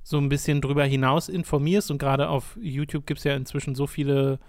so 0.03 0.19
ein 0.19 0.29
bisschen 0.29 0.61
drüber 0.61 0.85
hinaus 0.85 1.29
informierst 1.29 1.93
und 1.93 1.99
gerade 1.99 2.29
auf 2.29 2.59
YouTube 2.61 3.07
gibt 3.07 3.19
es 3.19 3.25
ja 3.25 3.37
inzwischen 3.37 3.77
so 3.77 3.87
viele 3.87 4.41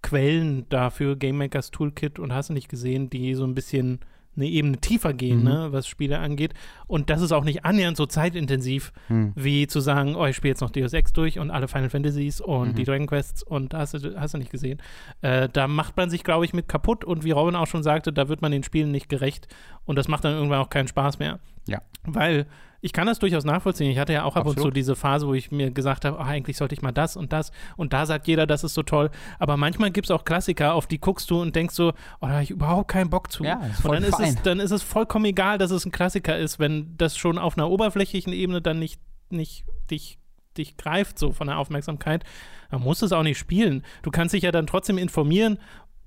Quellen 0.00 0.66
dafür, 0.70 1.16
Game 1.16 1.36
Makers 1.36 1.70
Toolkit 1.70 2.18
und 2.18 2.32
hast 2.32 2.48
du 2.48 2.54
nicht 2.54 2.70
gesehen, 2.70 3.10
die 3.10 3.34
so 3.34 3.44
ein 3.44 3.54
bisschen 3.54 4.00
eine 4.36 4.46
Ebene 4.46 4.78
tiefer 4.78 5.12
gehen, 5.12 5.38
Mhm. 5.40 5.44
ne, 5.44 5.68
was 5.72 5.86
Spiele 5.86 6.18
angeht. 6.18 6.54
Und 6.86 7.10
das 7.10 7.20
ist 7.20 7.32
auch 7.32 7.44
nicht 7.44 7.64
annähernd 7.64 7.96
so 7.96 8.06
zeitintensiv, 8.06 8.92
Hm. 9.08 9.32
wie 9.34 9.66
zu 9.66 9.80
sagen, 9.80 10.14
oh, 10.16 10.24
ich 10.26 10.36
spiele 10.36 10.52
jetzt 10.52 10.60
noch 10.62 10.70
Deus 10.70 10.92
Ex 10.94 11.12
durch 11.12 11.38
und 11.38 11.50
alle 11.50 11.68
Final 11.68 11.90
Fantasies 11.90 12.40
und 12.40 12.70
Mhm. 12.70 12.74
die 12.74 12.84
Dragon 12.84 13.06
Quests 13.06 13.42
und 13.42 13.74
hast 13.74 13.94
du, 13.94 14.18
hast 14.18 14.34
du 14.34 14.38
nicht 14.38 14.50
gesehen. 14.50 14.80
Äh, 15.20 15.48
da 15.52 15.68
macht 15.68 15.96
man 15.96 16.08
sich, 16.10 16.24
glaube 16.24 16.44
ich, 16.44 16.54
mit 16.54 16.66
kaputt 16.68 17.04
und 17.04 17.24
wie 17.24 17.30
Robin 17.32 17.56
auch 17.56 17.66
schon 17.66 17.82
sagte, 17.82 18.12
da 18.12 18.28
wird 18.28 18.40
man 18.42 18.52
den 18.52 18.62
Spielen 18.62 18.90
nicht 18.90 19.08
gerecht 19.08 19.48
und 19.84 19.96
das 19.96 20.08
macht 20.08 20.24
dann 20.24 20.32
irgendwann 20.34 20.60
auch 20.60 20.70
keinen 20.70 20.88
Spaß 20.88 21.18
mehr. 21.18 21.38
Ja. 21.66 21.82
Weil 22.04 22.46
ich 22.82 22.92
kann 22.92 23.06
das 23.06 23.20
durchaus 23.20 23.44
nachvollziehen. 23.44 23.90
Ich 23.90 23.98
hatte 23.98 24.12
ja 24.12 24.24
auch 24.24 24.34
ab 24.34 24.44
und 24.44 24.54
zu 24.54 24.58
Absolut. 24.58 24.76
diese 24.76 24.96
Phase, 24.96 25.26
wo 25.28 25.34
ich 25.34 25.52
mir 25.52 25.70
gesagt 25.70 26.04
habe, 26.04 26.18
ach, 26.18 26.26
eigentlich 26.26 26.56
sollte 26.56 26.74
ich 26.74 26.82
mal 26.82 26.90
das 26.90 27.16
und 27.16 27.32
das 27.32 27.52
und 27.76 27.92
da 27.92 28.06
sagt 28.06 28.26
jeder, 28.26 28.46
das 28.46 28.64
ist 28.64 28.74
so 28.74 28.82
toll. 28.82 29.10
Aber 29.38 29.56
manchmal 29.56 29.92
gibt 29.92 30.08
es 30.08 30.10
auch 30.10 30.24
Klassiker, 30.24 30.74
auf 30.74 30.88
die 30.88 31.00
guckst 31.00 31.30
du 31.30 31.40
und 31.40 31.54
denkst 31.54 31.76
so, 31.76 31.90
oh, 32.20 32.26
da 32.26 32.30
habe 32.30 32.42
ich 32.42 32.50
überhaupt 32.50 32.88
keinen 32.88 33.08
Bock 33.08 33.30
zu. 33.30 33.44
Ja, 33.44 33.60
und 33.84 33.92
dann 33.92 34.02
ist, 34.02 34.18
es, 34.18 34.42
dann 34.42 34.58
ist 34.58 34.72
es 34.72 34.82
vollkommen 34.82 35.26
egal, 35.26 35.58
dass 35.58 35.70
es 35.70 35.86
ein 35.86 35.92
Klassiker 35.92 36.36
ist, 36.36 36.58
wenn 36.58 36.96
das 36.98 37.16
schon 37.16 37.38
auf 37.38 37.56
einer 37.56 37.70
oberflächlichen 37.70 38.32
Ebene 38.32 38.60
dann 38.60 38.80
nicht, 38.80 39.00
nicht 39.30 39.64
dich, 39.88 40.18
dich 40.58 40.76
greift, 40.76 41.20
so 41.20 41.30
von 41.32 41.46
der 41.46 41.58
Aufmerksamkeit. 41.58 42.24
Dann 42.72 42.80
musst 42.80 43.02
du 43.02 43.06
es 43.06 43.12
auch 43.12 43.22
nicht 43.22 43.38
spielen. 43.38 43.84
Du 44.02 44.10
kannst 44.10 44.34
dich 44.34 44.42
ja 44.42 44.50
dann 44.50 44.66
trotzdem 44.66 44.98
informieren, 44.98 45.58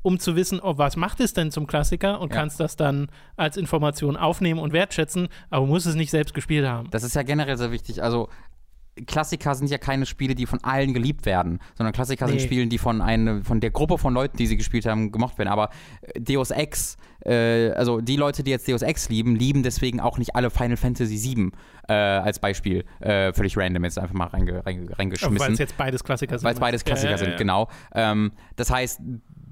um 0.05 0.19
zu 0.19 0.35
wissen, 0.35 0.59
oh, 0.61 0.77
was 0.77 0.97
macht 0.97 1.19
es 1.19 1.33
denn 1.33 1.49
zum 1.49 1.65
Klassiker 1.65 2.21
und 2.21 2.31
Ja. 2.31 2.39
kannst 2.39 2.59
das 2.59 2.75
dann 2.75 3.07
als 3.37 3.57
Information 3.57 4.17
aufnehmen 4.17 4.59
und 4.59 4.71
wertschätzen, 4.71 5.29
aber 5.49 5.65
musst 5.65 5.87
es 5.87 5.95
nicht 5.95 6.11
selbst 6.11 6.35
gespielt 6.35 6.67
haben. 6.67 6.89
Das 6.91 7.03
ist 7.03 7.15
ja 7.15 7.23
generell 7.23 7.57
sehr 7.57 7.71
wichtig. 7.71 8.03
Also 8.03 8.29
Klassiker 9.07 9.55
sind 9.55 9.69
ja 9.69 9.77
keine 9.77 10.05
Spiele, 10.05 10.35
die 10.35 10.45
von 10.45 10.63
allen 10.63 10.93
geliebt 10.93 11.25
werden, 11.25 11.59
sondern 11.75 11.91
Klassiker 11.91 12.27
sind 12.27 12.37
Nee. 12.37 12.43
Spiele, 12.43 12.67
die 12.67 12.77
von 12.77 13.01
eine, 13.01 13.43
von 13.43 13.59
der 13.59 13.71
Gruppe 13.71 13.97
von 13.97 14.13
Leuten, 14.13 14.37
die 14.37 14.47
sie 14.47 14.55
gespielt 14.55 14.85
haben, 14.85 15.11
gemocht 15.11 15.37
werden. 15.37 15.49
Aber 15.49 15.69
äh, 16.01 16.21
Deus 16.21 16.51
Ex, 16.51 16.95
äh, 17.25 17.71
also 17.71 17.99
die 17.99 18.15
Leute, 18.15 18.41
die 18.43 18.51
jetzt 18.51 18.69
Deus 18.69 18.83
Ex 18.83 19.09
lieben, 19.09 19.35
lieben 19.35 19.63
deswegen 19.63 19.99
auch 19.99 20.17
nicht 20.17 20.33
alle 20.35 20.49
Final 20.49 20.77
Fantasy 20.77 21.17
VII 21.21 21.51
äh, 21.89 21.93
als 21.93 22.39
Beispiel. 22.39 22.85
Äh, 23.01 23.33
völlig 23.33 23.57
random 23.57 23.83
jetzt 23.83 23.99
einfach 23.99 24.13
mal 24.13 24.27
reinge, 24.27 24.65
reinge, 24.65 24.87
Weil 24.87 24.93
reingeschmissen. 24.95 25.53
es 25.53 25.59
jetzt 25.59 25.75
beides 25.75 26.01
Klassiker 26.01 26.37
sind. 26.39 26.45
Weil 26.45 26.53
es 26.53 26.59
beides 26.61 26.85
Klassiker 26.85 27.07
Ja, 27.09 27.15
ja, 27.15 27.17
sind, 27.17 27.31
ja. 27.31 27.37
genau. 27.37 27.67
Ähm, 27.93 28.31
das 28.55 28.71
heißt, 28.71 29.01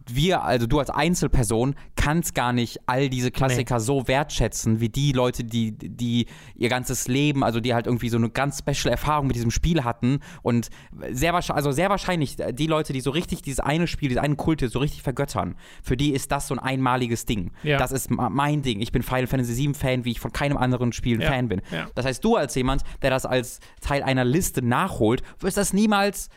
wir, 0.09 0.43
also 0.43 0.67
du 0.67 0.79
als 0.79 0.89
Einzelperson, 0.89 1.75
kannst 1.95 2.35
gar 2.35 2.53
nicht 2.53 2.79
all 2.85 3.09
diese 3.09 3.31
Klassiker 3.31 3.79
so 3.79 4.07
wertschätzen, 4.07 4.79
wie 4.79 4.89
die 4.89 5.11
Leute, 5.11 5.43
die, 5.43 5.71
die 5.71 6.27
ihr 6.55 6.69
ganzes 6.69 7.07
Leben, 7.07 7.43
also 7.43 7.59
die 7.59 7.73
halt 7.73 7.85
irgendwie 7.85 8.09
so 8.09 8.17
eine 8.17 8.29
ganz 8.29 8.59
special 8.59 8.91
Erfahrung 8.91 9.27
mit 9.27 9.35
diesem 9.35 9.51
Spiel 9.51 9.83
hatten 9.83 10.19
und 10.41 10.69
sehr 11.11 11.33
wahrscheinlich, 11.33 11.57
also 11.57 11.71
sehr 11.71 11.89
wahrscheinlich 11.89 12.37
die 12.53 12.67
Leute, 12.67 12.93
die 12.93 13.01
so 13.01 13.11
richtig 13.11 13.41
dieses 13.41 13.59
eine 13.59 13.87
Spiel, 13.87 14.09
dieses 14.09 14.23
eine 14.23 14.35
Kulte 14.35 14.69
so 14.69 14.79
richtig 14.79 15.01
vergöttern, 15.01 15.55
für 15.81 15.97
die 15.97 16.11
ist 16.11 16.31
das 16.31 16.47
so 16.47 16.55
ein 16.55 16.59
einmaliges 16.59 17.25
Ding. 17.25 17.51
Ja. 17.63 17.77
Das 17.77 17.91
ist 17.91 18.09
mein 18.09 18.61
Ding. 18.61 18.81
Ich 18.81 18.91
bin 18.91 19.03
Final 19.03 19.27
Fantasy 19.27 19.55
VII 19.55 19.73
Fan, 19.73 20.05
wie 20.05 20.11
ich 20.11 20.19
von 20.19 20.31
keinem 20.31 20.57
anderen 20.57 20.93
Spiel 20.93 21.21
Ja. 21.21 21.29
Fan 21.29 21.47
bin. 21.47 21.61
Ja. 21.71 21.87
Das 21.95 22.05
heißt, 22.05 22.23
du 22.23 22.35
als 22.35 22.55
jemand, 22.55 22.83
der 23.01 23.09
das 23.09 23.25
als 23.25 23.59
Teil 23.81 24.03
einer 24.03 24.25
Liste 24.25 24.61
nachholt, 24.61 25.23
wirst 25.39 25.57
das 25.57 25.73
niemals, 25.73 26.29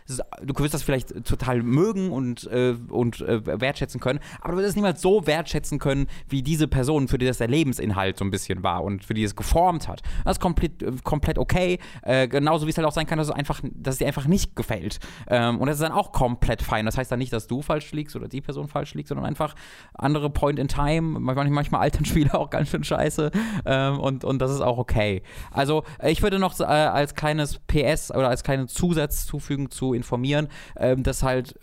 du 0.43 0.55
wirst 0.57 0.75
das 0.75 0.83
vielleicht 0.83 1.25
total 1.25 1.63
mögen 1.63 2.11
und, 2.11 2.47
äh, 2.51 2.77
und 2.89 3.21
äh, 3.21 3.41
wertschätzen 3.61 4.01
können, 4.01 4.21
aber 4.41 4.53
du 4.53 4.59
wirst 4.59 4.71
es 4.71 4.77
niemals 4.77 5.01
so 5.01 5.27
wertschätzen 5.27 5.79
können, 5.79 6.07
wie 6.29 6.43
diese 6.43 6.69
Person, 6.69 7.09
für 7.09 7.19
die 7.19 7.27
das 7.27 7.39
der 7.39 7.49
Lebensinhalt 7.49 8.19
so 8.19 8.25
ein 8.25 8.31
bisschen 8.31 8.63
war 8.63 8.85
und 8.85 9.05
für 9.05 9.15
die 9.15 9.23
es 9.23 9.37
geformt 9.37 9.89
hat. 9.89 10.03
Das 10.25 10.37
ist 10.37 10.41
komplett, 10.41 10.83
äh, 10.83 10.93
komplett 11.03 11.39
okay. 11.39 11.79
Äh, 12.03 12.29
genauso 12.29 12.67
wie 12.67 12.71
es 12.71 12.79
halt 12.79 12.87
auch 12.87 12.93
sein 12.93 13.07
kann, 13.07 13.19
dass 13.19 13.29
es, 13.29 13.35
einfach, 13.35 13.61
dass 13.75 13.95
es 13.95 13.99
dir 13.99 14.07
einfach 14.07 14.27
nicht 14.27 14.57
gefällt. 14.57 14.99
Ähm, 15.29 15.59
und 15.59 15.67
das 15.67 15.77
ist 15.77 15.83
dann 15.83 15.93
auch 15.93 16.13
komplett 16.13 16.63
fein. 16.63 16.87
Das 16.87 16.97
heißt 16.97 17.11
dann 17.11 17.19
nicht, 17.19 17.33
dass 17.33 17.47
du 17.47 17.63
falsch 17.63 17.93
liegst 17.93 18.17
oder 18.17 18.29
die 18.29 18.41
Person 18.41 18.69
falsch 18.69 18.95
liegt, 18.95 19.09
sondern 19.09 19.27
einfach 19.27 19.55
andere 19.95 20.31
Point 20.31 20.59
in 20.59 20.69
Time. 20.69 21.19
Manchmal, 21.21 21.51
manchmal 21.51 21.81
altern 21.81 22.05
Spiele 22.07 22.35
auch 22.35 22.51
ganz 22.51 22.71
schön 22.71 22.85
scheiße. 22.85 23.31
Ähm, 23.65 23.99
und, 23.99 24.25
und 24.25 24.41
das 24.41 24.51
ist 24.51 24.61
auch 24.61 24.79
okay. 24.79 25.23
Also 25.51 25.85
äh, 25.99 26.11
ich 26.11 26.23
würde 26.23 26.39
noch 26.39 26.59
äh, 26.61 26.65
als 26.65 27.15
kleines 27.15 27.59
PS 27.67 28.11
oder 28.11 28.29
als 28.29 28.43
kleinen 28.43 28.69
Zusatz 28.69 29.27
zufügen, 29.27 29.71
zu 29.71 29.93
informieren, 29.95 30.49
ähm, 30.77 31.03
dass 31.03 31.23
halt 31.23 31.59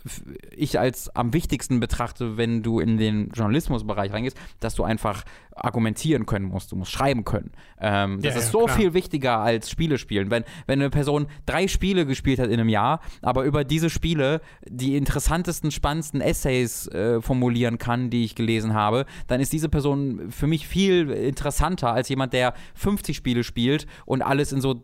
ich 0.52 0.80
als 0.80 1.16
am 1.16 1.34
wichtigsten 1.34 1.80
betrachte, 1.84 2.38
wenn 2.38 2.64
du 2.64 2.80
in 2.80 2.98
den 2.98 3.30
Journalismusbereich 3.34 4.14
reingehst, 4.14 4.38
dass 4.62 4.74
du 4.76 4.84
einfach 4.86 5.24
argumentieren 5.56 6.26
können 6.26 6.46
musst. 6.46 6.72
Du 6.72 6.76
musst 6.78 6.92
schreiben 6.92 7.26
können. 7.26 7.52
Ähm, 7.80 8.22
das 8.22 8.34
Ja, 8.34 8.40
ist 8.40 8.46
ja, 8.46 8.52
so 8.52 8.66
klar. 8.66 8.78
viel 8.78 8.94
wichtiger 8.94 9.40
als 9.40 9.70
Spiele 9.70 9.98
spielen. 9.98 10.32
Wenn, 10.32 10.46
wenn 10.66 10.80
eine 10.80 10.90
Person 10.90 11.28
drei 11.46 11.68
Spiele 11.68 12.06
gespielt 12.06 12.40
hat 12.40 12.48
in 12.48 12.54
einem 12.54 12.70
Jahr, 12.70 13.02
aber 13.22 13.44
über 13.44 13.64
diese 13.66 13.90
Spiele 13.90 14.42
die 14.66 14.96
interessantesten, 14.96 15.70
spannendsten 15.72 16.22
Essays 16.22 16.88
äh, 16.88 17.22
formulieren 17.22 17.78
kann, 17.78 18.10
die 18.10 18.24
ich 18.24 18.36
gelesen 18.36 18.74
habe, 18.74 19.06
dann 19.28 19.42
ist 19.42 19.52
diese 19.54 19.70
Person 19.70 20.32
für 20.32 20.48
mich 20.48 20.68
viel 20.68 21.12
interessanter 21.12 21.92
als 21.94 22.08
jemand, 22.10 22.34
der 22.34 22.54
50 22.76 23.16
Spiele 23.18 23.44
spielt 23.44 23.86
und 24.06 24.22
alles 24.22 24.54
in 24.54 24.62
so 24.62 24.84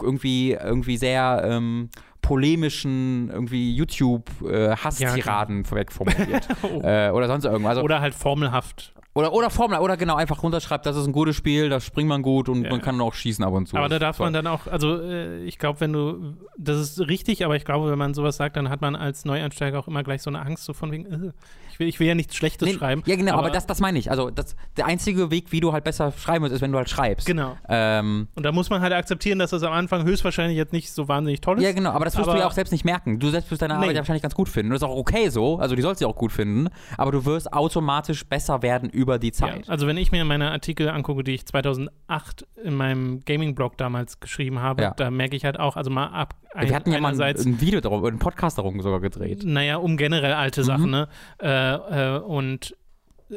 irgendwie, 0.00 0.52
irgendwie 0.52 0.98
sehr 0.98 1.42
ähm, 1.44 1.88
polemischen 2.26 3.30
irgendwie 3.30 3.74
YouTube-Hasstiraden 3.76 5.70
wegformuliert. 5.70 6.48
Oh. 6.62 6.80
äh, 6.82 7.10
oder 7.10 7.26
sonst 7.28 7.44
irgendwas. 7.44 7.70
Also, 7.70 7.82
Oder 7.82 8.00
halt 8.00 8.14
formelhaft. 8.14 8.92
oder, 9.14 9.32
oder 9.32 9.50
Formel, 9.50 9.78
oder 9.78 9.96
genau, 9.96 10.16
einfach 10.16 10.42
runterschreibt, 10.42 10.84
das 10.86 10.96
ist 10.96 11.06
ein 11.06 11.12
gutes 11.12 11.36
Spiel, 11.36 11.68
da 11.68 11.80
springt 11.80 12.08
man 12.08 12.22
gut 12.22 12.48
und 12.48 12.64
Ja. 12.64 12.70
man 12.70 12.80
kann 12.80 13.00
auch 13.00 13.14
schießen 13.14 13.44
ab 13.44 13.52
und 13.52 13.66
zu. 13.68 13.76
Aber 13.76 13.88
da 13.88 13.98
darf 13.98 14.18
man 14.18 14.32
dann 14.32 14.46
auch, 14.46 14.66
also 14.66 15.00
äh, 15.00 15.42
ich 15.44 15.58
glaube, 15.58 15.80
wenn 15.80 15.92
du, 15.92 16.34
das 16.58 16.78
ist 16.80 17.00
richtig, 17.08 17.44
aber 17.44 17.54
ich 17.56 17.64
glaube, 17.64 17.90
wenn 17.90 17.98
man 17.98 18.14
sowas 18.14 18.36
sagt, 18.36 18.56
dann 18.56 18.68
hat 18.68 18.80
man 18.80 18.96
als 18.96 19.24
Neueinsteiger 19.24 19.78
auch 19.78 19.86
immer 19.88 20.02
gleich 20.02 20.22
so 20.22 20.30
eine 20.30 20.40
Angst, 20.40 20.64
so 20.64 20.72
von 20.72 20.90
wegen, 20.90 21.06
äh, 21.06 21.32
ich, 21.76 21.80
will, 21.80 21.88
ich 21.88 22.00
will 22.00 22.06
ja 22.06 22.14
nichts 22.14 22.34
Schlechtes 22.34 22.66
Nee, 22.68 22.74
schreiben. 22.74 23.02
Ja, 23.04 23.16
genau, 23.16 23.34
aber, 23.36 23.50
das, 23.50 23.66
das 23.66 23.80
meine 23.80 23.98
ich. 23.98 24.10
Also 24.10 24.30
das, 24.30 24.56
der 24.78 24.86
einzige 24.86 25.30
Weg, 25.30 25.52
wie 25.52 25.60
du 25.60 25.72
halt 25.74 25.84
besser 25.84 26.10
schreiben 26.12 26.42
wirst, 26.44 26.54
ist, 26.54 26.62
wenn 26.62 26.72
du 26.72 26.78
halt 26.78 26.88
schreibst. 26.88 27.26
Genau. 27.26 27.56
Ähm, 27.68 28.28
Und 28.34 28.42
da 28.44 28.52
muss 28.52 28.70
man 28.70 28.80
halt 28.80 28.94
akzeptieren, 28.94 29.38
dass 29.38 29.50
das 29.50 29.62
am 29.62 29.72
Anfang 29.74 30.04
höchstwahrscheinlich 30.04 30.56
jetzt 30.56 30.72
nicht 30.72 30.90
so 30.90 31.06
wahnsinnig 31.08 31.42
toll 31.42 31.58
ist. 31.58 31.64
ja, 31.64 31.72
genau, 31.72 31.90
aber 31.90 32.06
das 32.06 32.16
wirst 32.16 32.26
du 32.26 32.30
Aber- 32.30 32.40
ja 32.40 32.46
auch 32.46 32.52
selbst 32.52 32.70
nicht 32.72 32.84
merken. 32.84 33.18
Du 33.18 33.28
selbst 33.28 33.50
wirst 33.50 33.60
deine 33.62 33.74
Nee. 33.74 33.80
Arbeit 33.82 33.96
ja 33.96 34.00
wahrscheinlich 34.00 34.22
ganz 34.22 34.34
gut 34.34 34.48
finden. 34.48 34.72
Und 34.72 34.80
das 34.80 34.88
ist 34.88 34.94
auch 34.94 34.96
okay 34.98 35.28
so, 35.28 35.58
also 35.58 35.74
die 35.76 35.82
sollst 35.82 36.00
du 36.00 36.06
auch 36.06 36.16
gut 36.16 36.32
finden, 36.32 36.68
aber 36.96 37.12
du 37.12 37.24
wirst 37.26 37.52
automatisch 37.52 38.24
besser 38.26 38.62
werden 38.62 38.88
über 38.88 39.18
die 39.18 39.26
Ja, 39.28 39.32
Zeit. 39.34 39.68
also 39.68 39.86
wenn 39.86 39.98
ich 39.98 40.12
mir 40.12 40.24
meine 40.24 40.50
Artikel 40.50 40.88
angucke, 40.88 41.22
die 41.24 41.32
ich 41.34 41.44
2008 41.46 42.46
in 42.64 42.74
meinem 42.74 43.20
Gaming-Blog 43.24 43.76
damals 43.76 44.20
geschrieben 44.20 44.60
habe, 44.60 44.82
Ja. 44.82 44.90
da 44.96 45.10
merke 45.10 45.36
ich 45.36 45.44
halt 45.44 45.58
auch, 45.60 45.76
also 45.76 45.90
mal 45.90 46.06
ab 46.06 46.34
ein, 46.54 46.68
Wir 46.70 46.74
hatten 46.76 46.90
ja 46.90 47.00
mal 47.00 47.12
ein, 47.20 47.36
ein 47.36 47.60
Video 47.60 47.80
darum, 47.82 48.02
einen 48.06 48.18
Podcast 48.18 48.56
darum 48.56 48.80
sogar 48.80 49.00
gedreht. 49.00 49.42
naja, 49.44 49.76
um 49.76 49.98
generell 49.98 50.32
alte 50.32 50.62
Mhm. 50.62 50.64
Sachen, 50.64 50.90
ne? 50.90 51.08
Äh, 51.38 51.48
äh, 51.74 52.24
und 52.24 52.76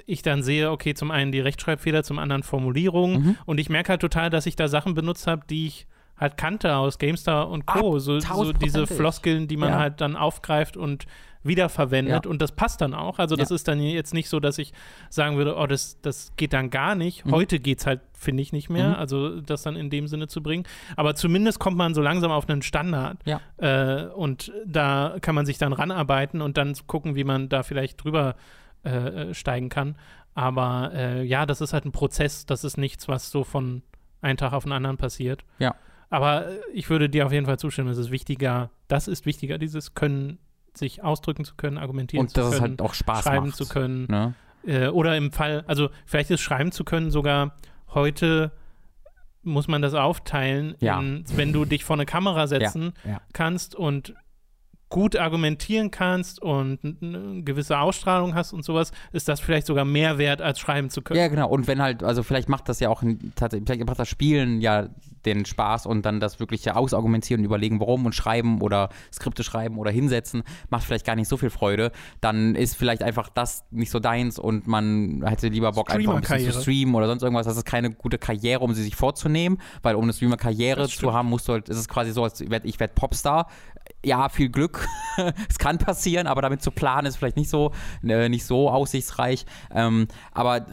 ich 0.05 0.21
dann 0.21 0.43
sehe, 0.43 0.69
okay, 0.71 0.93
zum 0.93 1.09
einen 1.11 1.31
die 1.31 1.39
Rechtschreibfehler, 1.39 2.03
zum 2.03 2.19
anderen 2.19 2.43
Formulierungen 2.43 3.21
Mhm. 3.23 3.37
und 3.45 3.59
ich 3.59 3.69
merke 3.69 3.89
halt 3.89 4.01
total, 4.01 4.29
dass 4.29 4.45
ich 4.45 4.55
da 4.55 4.67
Sachen 4.67 4.93
benutzt 4.93 5.25
habe, 5.27 5.43
die 5.49 5.65
ich 5.67 5.87
halt 6.17 6.37
kannte 6.37 6.75
aus 6.75 6.99
GameStar 6.99 7.49
und 7.49 7.65
Co. 7.65 7.95
Ab- 7.95 7.99
So, 8.01 8.19
so 8.19 8.51
diese. 8.53 8.85
Floskeln, 8.87 9.47
die 9.47 9.57
man 9.57 9.69
Ja. 9.69 9.79
halt 9.79 10.01
dann 10.01 10.15
aufgreift 10.15 10.77
und 10.77 11.05
wiederverwendet 11.43 12.25
Ja. 12.25 12.29
und 12.29 12.41
das 12.41 12.51
passt 12.51 12.81
dann 12.81 12.93
auch. 12.93 13.17
Also 13.19 13.35
das 13.35 13.49
Ja. 13.49 13.55
ist 13.55 13.67
dann 13.67 13.79
jetzt 13.81 14.13
nicht 14.13 14.27
so, 14.29 14.39
dass 14.39 14.57
ich 14.57 14.73
sagen 15.09 15.37
würde, 15.37 15.55
oh, 15.55 15.67
das, 15.67 15.99
das 16.01 16.33
geht 16.35 16.51
dann 16.53 16.69
gar 16.69 16.95
nicht. 16.95 17.25
Mhm. 17.25 17.31
Heute 17.31 17.59
geht 17.59 17.79
es 17.79 17.85
halt, 17.85 18.01
finde 18.13 18.43
ich, 18.43 18.51
nicht 18.51 18.69
mehr, 18.69 18.89
Mhm. 18.89 18.95
also 18.95 19.39
das 19.41 19.63
dann 19.63 19.75
in 19.77 19.89
dem 19.89 20.07
Sinne 20.07 20.27
zu 20.27 20.43
bringen. 20.43 20.65
Aber 20.97 21.15
zumindest 21.15 21.59
kommt 21.59 21.77
man 21.77 21.93
so 21.93 22.01
langsam 22.01 22.31
auf 22.31 22.49
einen 22.49 22.61
Standard. 22.61 23.19
Ja. 23.25 23.39
Äh, 23.57 24.07
und 24.07 24.51
da 24.65 25.15
kann 25.21 25.33
man 25.35 25.45
sich 25.45 25.57
dann 25.57 25.71
ranarbeiten 25.73 26.41
und 26.41 26.57
dann 26.57 26.73
gucken, 26.87 27.15
wie 27.15 27.23
man 27.23 27.47
da 27.49 27.63
vielleicht 27.63 28.03
drüber 28.03 28.35
äh, 28.83 29.33
steigen 29.33 29.69
kann. 29.69 29.95
Aber 30.35 30.91
äh, 30.93 31.23
ja, 31.23 31.45
das 31.45 31.59
ist 31.61 31.73
halt 31.73 31.85
ein 31.85 31.91
Prozess, 31.91 32.45
das 32.45 32.63
ist 32.63 32.77
nichts, 32.77 33.07
was 33.07 33.29
so 33.31 33.43
von 33.43 33.81
einem 34.21 34.37
Tag 34.37 34.53
auf 34.53 34.63
den 34.63 34.71
anderen 34.73 34.97
passiert. 34.97 35.43
Ja. 35.59 35.75
Aber 36.09 36.47
äh, 36.47 36.59
ich 36.73 36.89
würde 36.89 37.09
dir 37.09 37.25
auf 37.25 37.31
jeden 37.31 37.45
Fall 37.45 37.59
zustimmen, 37.59 37.89
es 37.89 37.97
ist 37.97 38.11
wichtiger, 38.11 38.69
das 38.87 39.07
ist 39.07 39.25
wichtiger, 39.25 39.57
dieses 39.57 39.93
Können, 39.95 40.39
sich 40.77 41.03
ausdrücken 41.03 41.45
zu 41.45 41.55
können, 41.55 41.77
argumentieren 41.77 42.25
Und 42.25 42.29
zu 42.29 42.35
dass 42.35 42.51
können, 42.51 42.55
es 42.55 42.61
halt 42.61 42.81
auch 42.81 42.93
Spaß 42.93 43.23
schreiben 43.23 43.47
macht. 43.47 43.57
zu 43.57 43.67
können. 43.67 44.07
Ne? 44.09 44.33
Äh, 44.65 44.87
oder 44.87 45.15
im 45.17 45.31
Fall, 45.31 45.63
also 45.67 45.89
vielleicht 46.05 46.31
ist 46.31 46.41
schreiben 46.41 46.71
zu 46.71 46.83
können 46.83 47.11
sogar 47.11 47.55
heute 47.93 48.51
muss 49.41 49.67
man 49.67 49.81
das 49.81 49.93
aufteilen, 49.93 50.75
Ja. 50.79 50.99
in, 50.99 51.23
wenn 51.35 51.53
du 51.53 51.63
dich 51.65 51.85
vor 51.85 51.95
eine 51.95 52.05
Kamera 52.05 52.45
setzen 52.47 52.93
ja. 53.07 53.21
kannst 53.33 53.73
und 53.73 54.13
gut 54.89 55.15
argumentieren 55.15 55.91
kannst 55.91 56.41
und 56.41 56.79
eine 56.83 57.43
gewisse 57.43 57.77
Ausstrahlung 57.79 58.33
hast 58.33 58.53
und 58.53 58.65
sowas, 58.65 58.91
ist 59.11 59.27
das 59.27 59.39
vielleicht 59.39 59.67
sogar 59.67 59.85
mehr 59.85 60.17
wert, 60.17 60.41
als 60.41 60.59
schreiben 60.59 60.89
zu 60.89 61.01
können. 61.03 61.19
Ja, 61.19 61.27
genau. 61.27 61.47
Und 61.47 61.67
wenn 61.67 61.81
halt, 61.81 62.03
also 62.03 62.23
vielleicht 62.23 62.49
macht 62.49 62.67
das 62.67 62.79
ja 62.79 62.89
auch 62.89 63.03
tatsächlich, 63.35 63.67
vielleicht 63.67 63.87
macht 63.87 63.99
das 63.99 64.09
Spielen 64.09 64.61
ja 64.61 64.89
den 65.25 65.45
Spaß 65.45 65.85
und 65.85 66.05
dann 66.05 66.19
das 66.19 66.39
wirkliche 66.39 66.75
ausargumentieren 66.75 67.41
und 67.41 67.45
überlegen, 67.45 67.79
warum 67.79 68.05
und 68.05 68.15
schreiben 68.15 68.61
oder 68.61 68.89
Skripte 69.13 69.43
schreiben 69.43 69.77
oder 69.77 69.91
hinsetzen, 69.91 70.43
macht 70.69 70.83
vielleicht 70.83 71.05
gar 71.05 71.15
nicht 71.15 71.27
so 71.27 71.37
viel 71.37 71.49
Freude. 71.49 71.91
Dann 72.21 72.55
ist 72.55 72.75
vielleicht 72.75 73.03
einfach 73.03 73.29
das 73.29 73.65
nicht 73.71 73.91
so 73.91 73.99
deins 73.99 74.39
und 74.39 74.67
man 74.67 75.23
hätte 75.25 75.47
lieber 75.47 75.71
Bock, 75.71 75.91
einfach 75.91 76.15
ein 76.15 76.21
bisschen 76.21 76.51
zu 76.51 76.61
streamen 76.61 76.95
oder 76.95 77.07
sonst 77.07 77.23
irgendwas. 77.23 77.45
Das 77.45 77.57
ist 77.57 77.65
keine 77.65 77.91
gute 77.91 78.17
Karriere, 78.17 78.61
um 78.61 78.73
sie 78.73 78.83
sich 78.83 78.95
vorzunehmen, 78.95 79.59
weil 79.81 79.95
um 79.95 80.03
eine 80.03 80.13
Streamer-Karriere 80.13 80.87
zu 80.87 81.13
haben, 81.13 81.29
musst 81.29 81.47
du 81.47 81.53
halt, 81.53 81.69
ist 81.69 81.77
es 81.77 81.87
quasi 81.87 82.11
so, 82.11 82.23
als 82.23 82.47
werd, 82.49 82.65
ich 82.65 82.79
werde 82.79 82.93
Popstar. 82.93 83.47
Ja, 84.05 84.29
viel 84.29 84.49
Glück. 84.49 84.87
es 85.49 85.57
kann 85.57 85.77
passieren, 85.77 86.27
aber 86.27 86.41
damit 86.41 86.61
zu 86.61 86.71
planen 86.71 87.07
ist 87.07 87.17
vielleicht 87.17 87.37
nicht 87.37 87.49
so, 87.49 87.71
äh, 88.03 88.29
nicht 88.29 88.45
so 88.45 88.69
aussichtsreich. 88.69 89.45
Ähm, 89.73 90.07
aber 90.31 90.65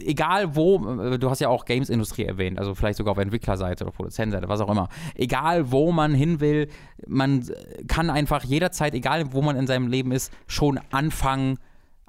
egal 0.00 0.56
wo, 0.56 1.00
äh, 1.00 1.18
du 1.18 1.30
hast 1.30 1.40
ja 1.40 1.48
auch 1.48 1.64
Games-Industrie 1.64 2.24
erwähnt, 2.24 2.58
also 2.58 2.74
vielleicht 2.74 2.98
sogar 2.98 3.12
auf 3.12 3.18
Entwicklerseite 3.18 3.84
oder 3.84 3.92
Produzentenseite, 3.92 4.48
was 4.48 4.60
auch 4.60 4.70
immer. 4.70 4.88
Egal 5.14 5.70
wo 5.70 5.92
man 5.92 6.14
hin 6.14 6.40
will, 6.40 6.68
man 7.06 7.44
kann 7.88 8.10
einfach 8.10 8.44
jederzeit, 8.44 8.94
egal 8.94 9.32
wo 9.32 9.42
man 9.42 9.56
in 9.56 9.66
seinem 9.66 9.88
Leben 9.88 10.12
ist, 10.12 10.32
schon 10.46 10.80
anfangen, 10.90 11.58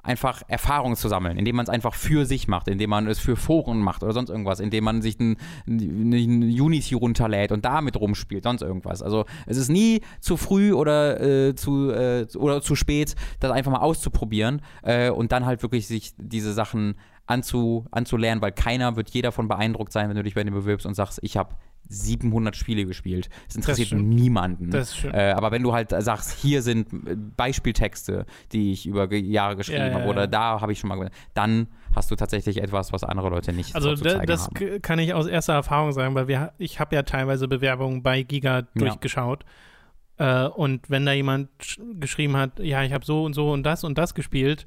einfach 0.04 0.42
Erfahrungen 0.48 0.96
zu 0.96 1.08
sammeln, 1.08 1.38
indem 1.38 1.56
man 1.56 1.64
es 1.64 1.70
einfach 1.70 1.94
für 1.94 2.26
sich 2.26 2.46
macht, 2.46 2.68
indem 2.68 2.90
man 2.90 3.06
es 3.06 3.18
für 3.18 3.36
Foren 3.36 3.80
macht 3.80 4.02
oder 4.02 4.12
sonst 4.12 4.28
irgendwas, 4.28 4.60
indem 4.60 4.84
man 4.84 5.02
sich 5.02 5.18
ein, 5.18 5.36
ein 5.66 6.42
Unity 6.42 6.94
runterlädt 6.94 7.52
und 7.52 7.64
damit 7.64 7.98
rumspielt, 7.98 8.44
sonst 8.44 8.62
irgendwas. 8.62 9.02
Also 9.02 9.24
es 9.46 9.56
ist 9.56 9.70
nie 9.70 10.02
zu 10.20 10.36
früh 10.36 10.72
oder 10.72 11.20
äh, 11.20 11.54
zu 11.54 11.90
äh, 11.90 12.26
oder 12.36 12.60
zu 12.60 12.76
spät, 12.76 13.14
das 13.40 13.50
einfach 13.50 13.72
mal 13.72 13.80
auszuprobieren 13.80 14.60
äh, 14.82 15.10
und 15.10 15.32
dann 15.32 15.46
halt 15.46 15.62
wirklich 15.62 15.86
sich 15.86 16.12
diese 16.18 16.52
Sachen 16.52 16.96
anzu, 17.26 17.86
anzulernen, 17.90 18.42
weil 18.42 18.52
keiner 18.52 18.96
wird 18.96 19.10
jeder 19.10 19.28
davon 19.28 19.48
beeindruckt 19.48 19.92
sein, 19.92 20.08
wenn 20.08 20.16
du 20.16 20.22
dich 20.22 20.34
bei 20.34 20.44
dem 20.44 20.54
bewirbst 20.54 20.86
und 20.86 20.94
sagst, 20.94 21.18
ich 21.22 21.36
habe 21.36 21.54
700 21.88 22.56
Spiele 22.56 22.86
gespielt. 22.86 23.28
Das 23.46 23.56
interessiert 23.56 23.92
das 23.92 24.00
niemanden. 24.00 24.70
Das 24.70 25.04
äh, 25.04 25.32
aber 25.36 25.50
wenn 25.50 25.62
du 25.62 25.72
halt 25.72 25.90
sagst, 25.90 26.38
hier 26.38 26.62
sind 26.62 27.36
Beispieltexte, 27.36 28.26
die 28.52 28.72
ich 28.72 28.86
über 28.86 29.12
Jahre 29.12 29.56
geschrieben 29.56 29.80
ja, 29.80 29.88
ja, 29.88 29.94
habe, 29.94 30.08
oder 30.08 30.22
ja. 30.22 30.26
da 30.26 30.60
habe 30.60 30.72
ich 30.72 30.78
schon 30.78 30.88
mal, 30.88 31.10
dann 31.34 31.68
hast 31.94 32.10
du 32.10 32.16
tatsächlich 32.16 32.62
etwas, 32.62 32.92
was 32.92 33.04
andere 33.04 33.28
Leute 33.28 33.52
nicht 33.52 33.74
Also 33.74 33.94
da, 33.94 34.18
das 34.24 34.46
haben. 34.46 34.82
kann 34.82 34.98
ich 34.98 35.14
aus 35.14 35.26
erster 35.26 35.52
Erfahrung 35.54 35.92
sagen, 35.92 36.14
weil 36.14 36.28
wir, 36.28 36.52
ich 36.58 36.80
habe 36.80 36.94
ja 36.94 37.02
teilweise 37.02 37.48
Bewerbungen 37.48 38.02
bei 38.02 38.22
Giga 38.22 38.62
durchgeschaut. 38.74 39.44
Äh, 40.16 40.46
und 40.46 40.88
wenn 40.88 41.04
da 41.04 41.12
jemand 41.12 41.48
geschrieben 42.00 42.36
hat, 42.36 42.60
ja, 42.60 42.82
ich 42.82 42.92
habe 42.92 43.04
so 43.04 43.24
und 43.24 43.34
so 43.34 43.52
und 43.52 43.62
das 43.64 43.84
und 43.84 43.98
das 43.98 44.14
gespielt, 44.14 44.66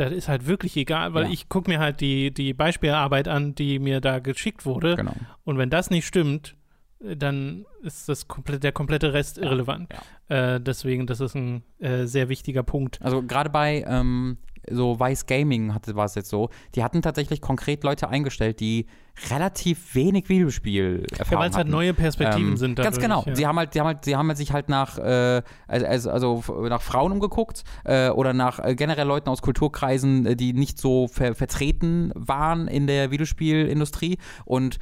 das 0.00 0.12
ist 0.12 0.28
halt 0.28 0.46
wirklich 0.46 0.76
egal, 0.76 1.14
weil 1.14 1.24
ja. 1.24 1.30
ich 1.30 1.48
gucke 1.48 1.70
mir 1.70 1.78
halt 1.78 2.00
die, 2.00 2.32
die 2.32 2.54
Beispielarbeit 2.54 3.28
an, 3.28 3.54
die 3.54 3.78
mir 3.78 4.00
da 4.00 4.18
geschickt 4.18 4.64
wurde. 4.64 4.96
Genau. 4.96 5.14
Und 5.44 5.58
wenn 5.58 5.70
das 5.70 5.90
nicht 5.90 6.06
stimmt, 6.06 6.56
äh, 7.04 7.16
dann 7.16 7.66
ist 7.82 8.08
das 8.08 8.28
komplett, 8.28 8.64
der 8.64 8.72
komplette 8.72 9.12
Rest 9.12 9.36
ja. 9.36 9.44
irrelevant. 9.44 9.92
Ja. 10.28 10.54
Äh, 10.54 10.60
deswegen, 10.60 11.06
das 11.06 11.20
ist 11.20 11.34
ein 11.34 11.62
äh, 11.78 12.06
sehr 12.06 12.28
wichtiger 12.28 12.62
Punkt. 12.62 13.00
Also 13.02 13.22
gerade 13.22 13.50
bei 13.50 13.84
ähm, 13.86 14.38
so 14.70 14.98
Vice 14.98 15.26
Gaming 15.26 15.74
hatte 15.74 15.94
war 15.96 16.04
es 16.04 16.14
jetzt 16.14 16.30
so, 16.30 16.50
die 16.74 16.82
hatten 16.82 17.02
tatsächlich 17.02 17.40
konkret 17.40 17.84
Leute 17.84 18.08
eingestellt, 18.08 18.60
die 18.60 18.86
relativ 19.30 19.94
wenig 19.94 20.28
Videospiel 20.28 21.06
Ja, 21.18 21.38
weil 21.38 21.50
es 21.50 21.56
halt 21.56 21.68
neue 21.68 21.94
Perspektiven 21.94 22.50
ähm, 22.50 22.56
sind. 22.56 22.78
Dadurch, 22.78 22.94
ganz 22.94 23.02
genau. 23.02 23.24
Ja. 23.26 23.34
Sie 23.34 23.46
haben 23.46 23.58
halt, 23.58 23.72
sie 23.72 23.80
haben 23.80 23.86
halt, 23.86 24.04
sie 24.04 24.16
haben 24.16 24.28
halt 24.28 24.38
sich 24.38 24.52
halt 24.52 24.68
nach, 24.68 24.98
äh, 24.98 25.42
also, 25.66 26.10
also 26.10 26.44
nach 26.68 26.82
Frauen 26.82 27.12
umgeguckt 27.12 27.64
äh, 27.84 28.10
oder 28.10 28.32
nach 28.32 28.58
äh, 28.58 28.74
generell 28.74 29.06
Leuten 29.06 29.28
aus 29.28 29.42
Kulturkreisen, 29.42 30.26
äh, 30.26 30.36
die 30.36 30.52
nicht 30.52 30.78
so 30.78 31.08
ver 31.08 31.34
vertreten 31.34 32.12
waren 32.14 32.68
in 32.68 32.86
der 32.86 33.10
Videospielindustrie 33.10 34.18
und 34.44 34.78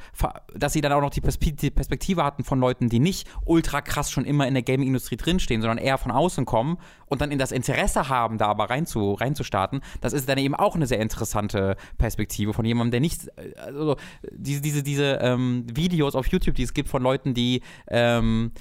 dass 0.55 0.73
sie 0.73 0.81
dann 0.81 0.91
auch 0.91 1.01
noch 1.01 1.09
die, 1.09 1.21
Perspe 1.21 1.51
die, 1.53 1.71
Perspektive 1.71 2.23
hatten 2.23 2.43
von 2.43 2.59
Leuten, 2.59 2.89
die 2.89 2.99
nicht 2.99 3.27
ultra 3.45 3.81
krass 3.81 4.11
schon 4.11 4.25
immer 4.25 4.47
in 4.47 4.53
der 4.53 4.63
Gaming-Industrie 4.63 5.17
drinstehen, 5.17 5.61
sondern 5.61 5.77
eher 5.77 5.97
von 5.97 6.11
außen 6.11 6.45
kommen 6.45 6.77
und 7.09 7.21
dann 7.21 7.31
in 7.31 7.39
das 7.39 7.51
Interesse 7.51 8.09
haben, 8.09 8.37
da 8.37 8.47
aber 8.47 8.69
rein 8.69 8.85
zu, 8.85 9.13
reinzustarten. 9.13 9.81
Das 10.01 10.13
ist 10.13 10.29
dann 10.29 10.37
eben 10.37 10.55
auch 10.55 10.75
eine 10.75 10.87
sehr 10.87 10.99
interessante 10.99 11.75
Perspektive 11.97 12.53
von 12.53 12.65
jemandem, 12.65 12.91
der 12.91 12.99
nicht, 13.01 13.27
äh, 13.37 13.53
also 13.59 13.95
diese, 14.31 14.61
diese, 14.61 14.83
diese 14.83 15.19
ähm, 15.21 15.65
Videos 15.73 16.15
auf 16.15 16.27
YouTube, 16.27 16.55
die 16.55 16.63
es 16.63 16.73
gibt 16.73 16.89
von 16.89 17.01
Leuten, 17.01 17.33
die 17.33 17.61
ähm, 17.87 18.51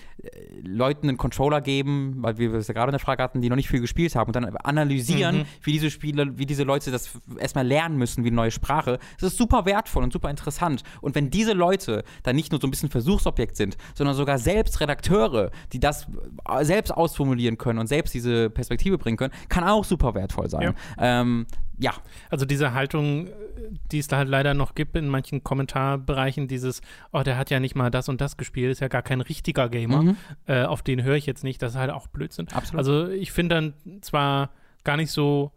Leuten 0.63 1.09
einen 1.09 1.17
Controller 1.17 1.61
geben, 1.61 2.17
weil 2.19 2.39
wir 2.39 2.55
es 2.55 2.69
ja 2.69 2.75
gerade 2.75 2.91
eine 2.91 2.99
Frage 2.99 3.23
hatten, 3.23 3.41
die 3.41 3.49
noch 3.49 3.57
nicht 3.57 3.69
viel 3.69 3.81
gespielt 3.81 4.15
haben 4.15 4.29
und 4.29 4.37
dann 4.37 4.57
analysieren, 4.57 5.39
mhm. 5.39 5.45
wie 5.63 5.73
diese 5.73 5.91
Spiele, 5.91 6.39
wie 6.39 6.47
diese 6.47 6.65
Leute 6.65 6.91
das 6.91 7.11
erstmal 7.39 7.67
lernen 7.67 7.97
müssen, 7.97 8.25
wie 8.25 8.29
eine 8.29 8.37
neue 8.37 8.51
Sprache. 8.51 8.99
Das 9.21 9.33
ist 9.33 9.39
super 9.39 9.65
wertvoll 9.65 10.03
und 10.03 10.13
super 10.13 10.31
interessant. 10.31 10.83
Und 11.01 11.15
wenn 11.15 11.31
diese 11.31 11.53
Leute 11.53 12.05
dann 12.23 12.37
nicht 12.37 12.51
nur 12.53 12.61
so 12.61 12.67
ein 12.67 12.71
bisschen 12.71 12.91
Versuchsobjekt 12.91 13.57
sind, 13.57 13.77
sondern 13.95 14.17
sogar 14.17 14.39
selbst 14.39 14.81
Redakteure, 14.81 15.51
die 15.73 15.81
das 15.81 16.07
selbst 16.63 16.91
ausformulieren 16.91 17.59
können 17.59 17.79
und 17.79 17.87
selbst 17.87 18.15
diese 18.15 18.51
Perspektive 18.51 18.99
bringen 18.99 19.17
können, 19.17 19.35
kann 19.49 19.65
auch 19.65 19.85
super 19.85 20.15
wertvoll 20.15 20.49
sein. 20.51 20.75
Ja. 20.99 21.21
Ähm, 21.21 21.47
ja. 21.79 21.93
Also 22.31 22.45
diese 22.45 22.75
Haltung, 22.75 23.29
die 23.91 23.99
es 23.99 24.09
da 24.09 24.19
halt 24.19 24.29
leider 24.29 24.55
noch 24.55 24.75
gibt 24.75 24.97
in 24.97 25.09
manchen 25.09 25.45
Kommentarbereichen, 25.45 26.49
dieses, 26.49 26.81
oh, 27.13 27.23
der 27.23 27.39
hat 27.39 27.51
ja 27.51 27.61
nicht 27.61 27.75
mal 27.75 27.91
das 27.91 28.09
und 28.09 28.21
das 28.21 28.37
gespielt, 28.37 28.71
ist 28.71 28.81
ja 28.81 28.89
gar 28.89 29.03
kein 29.03 29.21
richtiger 29.21 29.69
Gamer, 29.69 30.03
mhm. 30.03 30.17
äh, 30.47 30.65
auf 30.65 30.83
den 30.83 31.03
höre 31.03 31.17
ich 31.17 31.27
jetzt 31.27 31.45
nicht, 31.45 31.63
das 31.63 31.73
ist 31.73 31.79
halt 31.79 31.91
auch 31.91 32.09
Blödsinn. 32.09 32.49
Absolut. 32.53 32.79
Also 32.79 33.09
ich 33.09 33.33
finde 33.33 33.55
dann 33.55 34.01
zwar 34.03 34.51
gar 34.85 34.97
nicht 34.97 35.11
so 35.11 35.53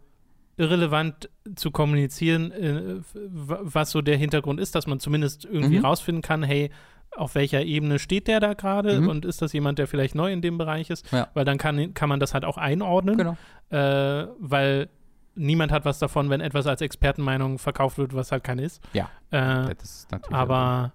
irrelevant 0.56 1.30
zu 1.56 1.70
kommunizieren, 1.70 2.52
äh, 2.52 3.00
was 3.14 3.90
so 3.90 4.02
der 4.02 4.16
Hintergrund 4.16 4.60
ist, 4.60 4.74
dass 4.74 4.86
man 4.86 5.00
zumindest 5.00 5.44
irgendwie 5.44 5.78
mhm. 5.78 5.84
rausfinden 5.84 6.22
kann, 6.22 6.42
hey, 6.42 6.70
auf 7.16 7.34
welcher 7.34 7.62
Ebene 7.62 7.98
steht 7.98 8.26
der 8.26 8.40
da 8.40 8.54
gerade 8.54 9.00
mhm. 9.00 9.08
und 9.08 9.24
ist 9.24 9.42
das 9.42 9.52
jemand, 9.52 9.78
der 9.78 9.86
vielleicht 9.86 10.14
neu 10.14 10.32
in 10.32 10.40
dem 10.40 10.58
Bereich 10.58 10.88
ist? 10.90 11.10
Ja. 11.12 11.28
Weil 11.34 11.44
dann 11.44 11.58
kann, 11.58 11.94
kann 11.94 12.08
man 12.08 12.20
das 12.20 12.32
halt 12.32 12.44
auch 12.44 12.56
einordnen. 12.56 13.16
Genau. 13.16 13.36
Äh, 13.70 14.28
weil 14.38 14.88
niemand 15.34 15.72
hat 15.72 15.84
was 15.84 15.98
davon, 15.98 16.30
wenn 16.30 16.40
etwas 16.40 16.66
als 16.66 16.80
Expertenmeinung 16.80 17.58
verkauft 17.58 17.98
wird, 17.98 18.14
was 18.14 18.32
halt 18.32 18.44
kein 18.44 18.58
ist. 18.58 18.82
Ja. 18.92 19.10
Äh, 19.30 19.74
das 19.74 19.84
ist 19.84 20.12
natürlich 20.12 20.36
aber 20.36 20.92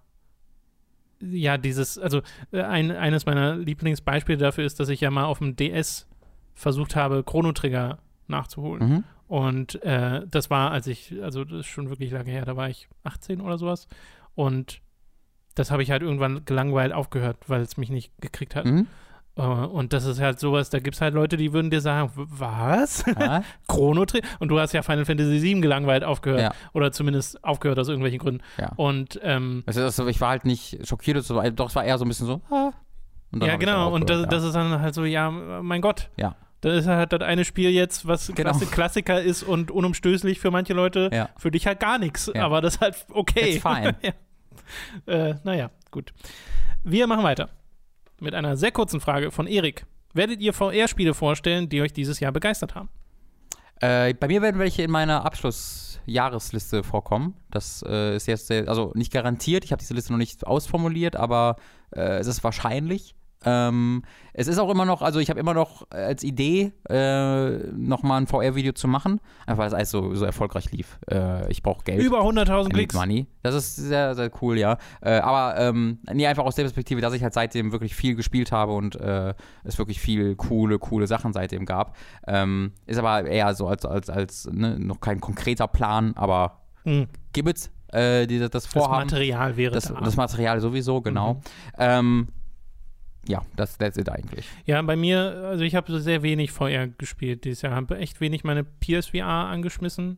ja, 1.19 1.57
dieses, 1.57 1.97
also 1.97 2.21
äh, 2.51 2.61
ein, 2.61 2.91
eines 2.91 3.25
meiner 3.25 3.55
Lieblingsbeispiele 3.55 4.38
dafür 4.38 4.65
ist, 4.65 4.79
dass 4.79 4.89
ich 4.89 5.01
ja 5.01 5.09
mal 5.09 5.25
auf 5.25 5.39
dem 5.39 5.55
DS 5.55 6.07
versucht 6.53 6.95
habe, 6.95 7.23
Chrono 7.23 7.51
Trigger 7.51 7.99
nachzuholen. 8.27 8.89
Mhm. 8.89 9.03
Und 9.27 9.83
äh, 9.83 10.25
das 10.29 10.49
war, 10.49 10.71
als 10.71 10.88
ich, 10.88 11.15
also 11.21 11.43
das 11.43 11.61
ist 11.61 11.67
schon 11.67 11.89
wirklich 11.89 12.11
lange 12.11 12.31
her, 12.31 12.45
da 12.45 12.55
war 12.55 12.69
ich 12.69 12.88
18 13.03 13.41
oder 13.41 13.57
sowas. 13.57 13.88
Und 14.35 14.81
das 15.55 15.71
habe 15.71 15.83
ich 15.83 15.91
halt 15.91 16.03
irgendwann 16.03 16.45
gelangweilt 16.45 16.93
aufgehört, 16.93 17.38
weil 17.47 17.61
es 17.61 17.77
mich 17.77 17.89
nicht 17.89 18.11
gekriegt 18.21 18.55
hat. 18.55 18.65
Mhm. 18.65 18.88
Äh, 19.38 19.41
und 19.41 19.93
das 19.93 20.05
ist 20.05 20.19
halt 20.19 20.39
sowas, 20.39 20.69
da 20.69 20.79
gibt 20.79 20.95
es 20.95 21.01
halt 21.01 21.13
Leute, 21.13 21.38
die 21.38 21.53
würden 21.53 21.69
dir 21.69 21.81
sagen, 21.81 22.11
was? 22.15 23.03
Chrono 23.67 24.05
Trigger? 24.05 24.27
Und 24.39 24.49
du 24.49 24.59
hast 24.59 24.73
ja 24.73 24.81
Final 24.81 25.05
Fantasy 25.05 25.41
VII 25.41 25.61
gelangweilt 25.61 26.03
aufgehört. 26.03 26.41
Ja. 26.41 26.53
Oder 26.73 26.91
zumindest 26.91 27.43
aufgehört 27.43 27.79
aus 27.79 27.88
irgendwelchen 27.88 28.19
Gründen. 28.19 28.43
Ja. 28.57 28.71
Und 28.75 29.19
ähm, 29.23 29.63
also 29.65 30.07
ich 30.07 30.21
war 30.21 30.29
halt 30.29 30.45
nicht 30.45 30.85
schockiert, 30.88 31.17
doch 31.17 31.69
es 31.69 31.75
war 31.75 31.85
eher 31.85 31.97
so 31.97 32.05
ein 32.05 32.07
bisschen 32.07 32.27
so, 32.27 32.41
ah. 32.49 32.71
Ja, 33.33 33.57
genau. 33.57 33.93
Und 33.93 34.09
das, 34.09 34.21
ja. 34.21 34.25
das 34.25 34.43
ist 34.43 34.55
dann 34.55 34.81
halt 34.81 34.95
so, 34.95 35.03
ja, 35.03 35.29
mein 35.29 35.81
Gott. 35.81 36.09
Ja. 36.15 36.35
Das 36.61 36.75
ist 36.75 36.88
halt 36.88 37.13
das 37.13 37.21
eine 37.21 37.45
Spiel 37.45 37.69
jetzt, 37.69 38.07
was 38.07 38.31
genau. 38.33 38.57
Klassiker 38.57 39.21
ist 39.21 39.43
und 39.43 39.69
unumstößlich 39.69 40.39
für 40.39 40.49
manche 40.49 40.73
Leute. 40.73 41.09
Ja. 41.13 41.29
Für 41.38 41.51
dich 41.51 41.67
halt 41.67 41.79
gar 41.79 41.99
nichts. 41.99 42.31
Ja. 42.33 42.45
Aber 42.45 42.61
das 42.61 42.75
ist 42.75 42.81
halt 42.81 43.05
okay. 43.11 43.55
It's 43.55 43.61
fine. 43.61 43.95
ja. 44.01 45.13
äh, 45.13 45.35
naja, 45.43 45.69
gut. 45.91 46.13
Wir 46.83 47.05
machen 47.05 47.23
weiter 47.23 47.49
mit 48.20 48.34
einer 48.34 48.57
sehr 48.57 48.72
kurzen 48.72 48.99
Frage 48.99 49.32
von 49.32 49.47
Erik. 49.47 49.86
Werdet 50.13 50.41
ihr 50.41 50.53
VR-Spiele 50.53 51.13
vorstellen, 51.13 51.70
die 51.70 51.82
euch 51.82 51.93
dieses 51.93 52.20
Jahr 52.20 52.32
begeistert 52.32 52.76
haben? 52.76 52.89
Äh, 53.80 54.13
bei 54.15 54.28
mir 54.28 54.41
werden 54.41 54.59
welche 54.59 54.82
in 54.82 54.91
meiner 54.91 55.26
Abschlussjahresliste 55.26 56.84
vorkommen. 56.84 57.36
Das 57.51 57.84
äh, 57.88 58.15
ist 58.15 58.28
jetzt, 58.28 58.47
sehr, 58.47 58.68
also 58.68 58.91
nicht 58.95 59.11
garantiert, 59.11 59.63
ich 59.63 59.72
habe 59.72 59.80
diese 59.80 59.93
Liste 59.93 60.11
noch 60.11 60.18
nicht 60.18 60.47
ausformuliert, 60.47 61.15
aber 61.15 61.57
äh, 61.91 62.18
es 62.18 62.28
ist 62.28 62.43
wahrscheinlich. 62.43 63.15
Ähm, 63.45 64.03
es 64.33 64.47
ist 64.47 64.59
auch 64.59 64.69
immer 64.69 64.85
noch, 64.85 65.01
also 65.01 65.19
ich 65.19 65.29
habe 65.29 65.39
immer 65.39 65.53
noch 65.53 65.89
als 65.89 66.23
Idee, 66.23 66.73
äh, 66.89 67.49
nochmal 67.71 68.21
ein 68.21 68.27
VR-Video 68.27 68.71
zu 68.71 68.88
machen, 68.88 69.19
einfach 69.45 69.61
weil 69.61 69.67
es 69.67 69.73
alles 69.73 69.91
so, 69.91 70.15
so 70.15 70.25
erfolgreich 70.25 70.71
lief. 70.71 70.99
Äh, 71.09 71.49
ich 71.51 71.63
brauche 71.63 71.83
Geld. 71.83 72.03
Über 72.03 72.21
100.000 72.21 72.69
Klicks. 72.69 72.95
Money. 72.95 73.27
Das 73.43 73.55
ist 73.55 73.75
sehr, 73.75 74.15
sehr 74.15 74.31
cool, 74.41 74.57
ja. 74.57 74.77
Äh, 75.01 75.19
aber 75.19 75.59
ähm, 75.59 75.99
nee, 76.11 76.27
einfach 76.27 76.45
aus 76.45 76.55
der 76.55 76.63
Perspektive, 76.63 77.01
dass 77.01 77.13
ich 77.13 77.23
halt 77.23 77.33
seitdem 77.33 77.71
wirklich 77.71 77.95
viel 77.95 78.15
gespielt 78.15 78.51
habe 78.51 78.73
und 78.73 78.95
äh, 78.95 79.33
es 79.63 79.77
wirklich 79.77 79.99
viel 79.99 80.35
coole, 80.35 80.79
coole 80.79 81.07
Sachen 81.07 81.33
seitdem 81.33 81.65
gab. 81.65 81.95
Ähm, 82.27 82.73
ist 82.85 82.97
aber 82.97 83.25
eher 83.25 83.53
so 83.53 83.67
als, 83.67 83.85
als, 83.85 84.09
als 84.09 84.49
ne, 84.51 84.79
noch 84.79 84.99
kein 84.99 85.21
konkreter 85.21 85.67
Plan, 85.67 86.13
aber 86.15 86.61
mhm. 86.85 87.07
gibt 87.33 87.57
es. 87.57 87.71
Äh, 87.93 88.27
die, 88.27 88.39
das 88.49 88.65
Vorhaben. 88.65 89.07
Das 89.07 89.13
Material 89.13 89.57
wäre 89.57 89.73
das, 89.73 89.85
da. 89.85 90.01
das 90.01 90.17
Material 90.17 90.59
sowieso, 90.59 91.01
genau. 91.01 91.35
Mhm. 91.35 91.39
Ähm, 91.77 92.27
ja, 93.28 93.41
das 93.55 93.78
that's 93.78 93.97
it 93.97 94.09
eigentlich. 94.09 94.47
Ja, 94.65 94.82
bei 94.82 94.95
mir, 94.95 95.19
also 95.45 95.63
ich 95.63 95.75
habe 95.75 95.99
sehr 95.99 96.23
wenig 96.23 96.51
VR 96.51 96.88
gespielt 96.88 97.45
dieses 97.45 97.61
Jahr. 97.61 97.75
Habe 97.75 97.97
echt 97.97 98.21
wenig 98.21 98.43
meine 98.43 98.63
PSVR 98.63 99.25
angeschmissen. 99.25 100.17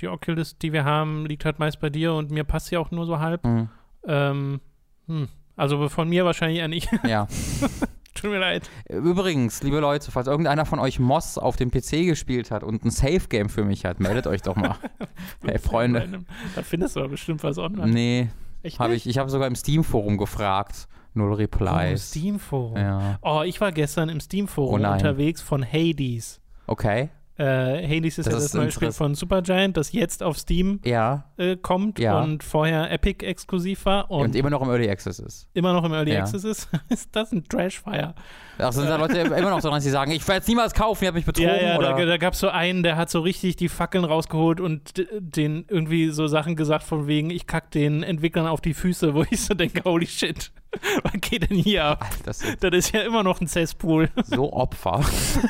Die 0.00 0.08
Oculus, 0.08 0.58
die 0.58 0.72
wir 0.72 0.84
haben, 0.84 1.26
liegt 1.26 1.44
halt 1.44 1.58
meist 1.58 1.80
bei 1.80 1.90
dir 1.90 2.14
und 2.14 2.30
mir 2.30 2.44
passt 2.44 2.66
sie 2.66 2.76
auch 2.76 2.90
nur 2.90 3.06
so 3.06 3.18
halb. 3.20 3.44
Mhm. 3.44 3.68
Ähm, 4.06 4.60
hm. 5.06 5.28
Also 5.56 5.88
von 5.88 6.08
mir 6.08 6.24
wahrscheinlich 6.24 6.58
eher 6.58 6.68
nicht. 6.68 6.88
Ja. 7.06 7.28
Tut 8.14 8.30
mir 8.30 8.38
leid. 8.38 8.68
Übrigens, 8.88 9.62
liebe 9.62 9.80
Leute, 9.80 10.10
falls 10.10 10.26
irgendeiner 10.26 10.66
von 10.66 10.78
euch 10.78 10.98
Moss 10.98 11.38
auf 11.38 11.56
dem 11.56 11.70
PC 11.70 12.06
gespielt 12.06 12.50
hat 12.50 12.62
und 12.62 12.84
ein 12.84 12.90
Safe-Game 12.90 13.48
für 13.48 13.64
mich 13.64 13.84
hat, 13.84 14.00
meldet 14.00 14.26
euch 14.26 14.42
doch 14.42 14.54
mal. 14.54 14.76
hey, 15.44 15.58
Freunde. 15.58 16.24
Da 16.54 16.62
findest 16.62 16.96
du 16.96 17.00
aber 17.00 17.10
bestimmt 17.10 17.42
was 17.42 17.58
online. 17.58 17.90
Nee, 17.90 18.28
Echt 18.62 18.78
habe 18.78 18.94
ich. 18.94 19.06
Ich 19.06 19.18
habe 19.18 19.30
sogar 19.30 19.48
im 19.48 19.56
Steam-Forum 19.56 20.18
gefragt. 20.18 20.88
Null 21.14 21.34
Replies. 21.34 21.92
Oh, 22.14 22.18
Steam-Forum. 22.18 22.76
Ja. 22.76 23.18
Oh, 23.22 23.42
ich 23.44 23.60
war 23.60 23.72
gestern 23.72 24.08
im 24.08 24.16
Oh 24.18 24.20
Steam-Forum 24.20 24.80
nein. 24.80 24.94
unterwegs 24.94 25.40
von 25.42 25.64
Hades. 25.64 26.40
Okay. 26.66 27.10
Äh, 27.38 27.44
Hades 27.88 28.18
ist 28.18 28.26
Das 28.26 28.34
ja 28.34 28.40
das 28.40 28.54
neue 28.54 28.70
Spiel 28.70 28.92
von 28.92 29.14
Supergiant, 29.14 29.76
das 29.76 29.92
jetzt 29.92 30.22
auf 30.22 30.38
Steam 30.38 30.80
Ja. 30.84 31.24
äh, 31.38 31.56
kommt 31.56 31.98
Ja. 31.98 32.20
und 32.22 32.44
vorher 32.44 32.90
Epic 32.92 33.24
exklusiv 33.24 33.86
war 33.86 34.10
und, 34.10 34.20
Und, 34.26 34.36
immer 34.36 34.50
noch 34.50 34.60
im 34.62 34.68
Early 34.68 34.88
Access 34.90 35.18
ist. 35.18 35.48
immer 35.54 35.72
noch 35.72 35.82
im 35.84 35.92
Early. 35.92 36.14
Access 36.16 36.44
ist. 36.44 36.68
ist 36.90 37.08
das 37.16 37.32
ein 37.32 37.42
Trashfire? 37.44 38.14
Ach, 38.58 38.72
sind 38.72 38.86
da 38.86 38.96
Leute 38.96 39.18
immer 39.18 39.50
noch 39.50 39.60
dran, 39.60 39.72
dass 39.72 39.84
sie 39.84 39.90
sagen, 39.90 40.12
ich 40.12 40.26
werde 40.28 40.42
es 40.42 40.48
niemals 40.48 40.74
kaufen, 40.74 41.04
ihr 41.04 41.08
habt 41.08 41.16
mich 41.16 41.24
betrogen? 41.24 41.50
Ja, 41.50 41.62
ja, 41.62 41.78
oder? 41.78 41.94
da, 41.94 42.04
da 42.04 42.16
gab 42.16 42.34
es 42.34 42.40
so 42.40 42.48
einen, 42.48 42.82
der 42.82 42.96
hat 42.96 43.10
so 43.10 43.20
richtig 43.20 43.56
die 43.56 43.68
Fackeln 43.68 44.04
rausgeholt 44.04 44.60
und 44.60 45.04
den 45.18 45.64
irgendwie 45.68 46.10
so 46.10 46.26
Sachen 46.26 46.56
gesagt 46.56 46.84
von 46.84 47.06
wegen, 47.06 47.30
ich 47.30 47.46
kack 47.46 47.70
den 47.70 48.02
Entwicklern 48.02 48.46
auf 48.46 48.60
die 48.60 48.74
Füße, 48.74 49.14
wo 49.14 49.24
ich 49.30 49.40
so 49.40 49.54
denke, 49.54 49.82
holy 49.84 50.06
shit, 50.06 50.52
was 51.02 51.12
geht 51.20 51.50
denn 51.50 51.56
hier 51.56 51.84
ab? 51.84 52.02
Alter, 52.02 52.24
das 52.24 52.40
sind 52.40 52.62
Das 52.62 52.72
ist 52.72 52.92
ja 52.92 53.02
immer 53.02 53.22
noch 53.22 53.40
ein 53.40 53.48
Cesspool. 53.48 54.10
so 54.24 54.52
Opfer. 54.52 55.00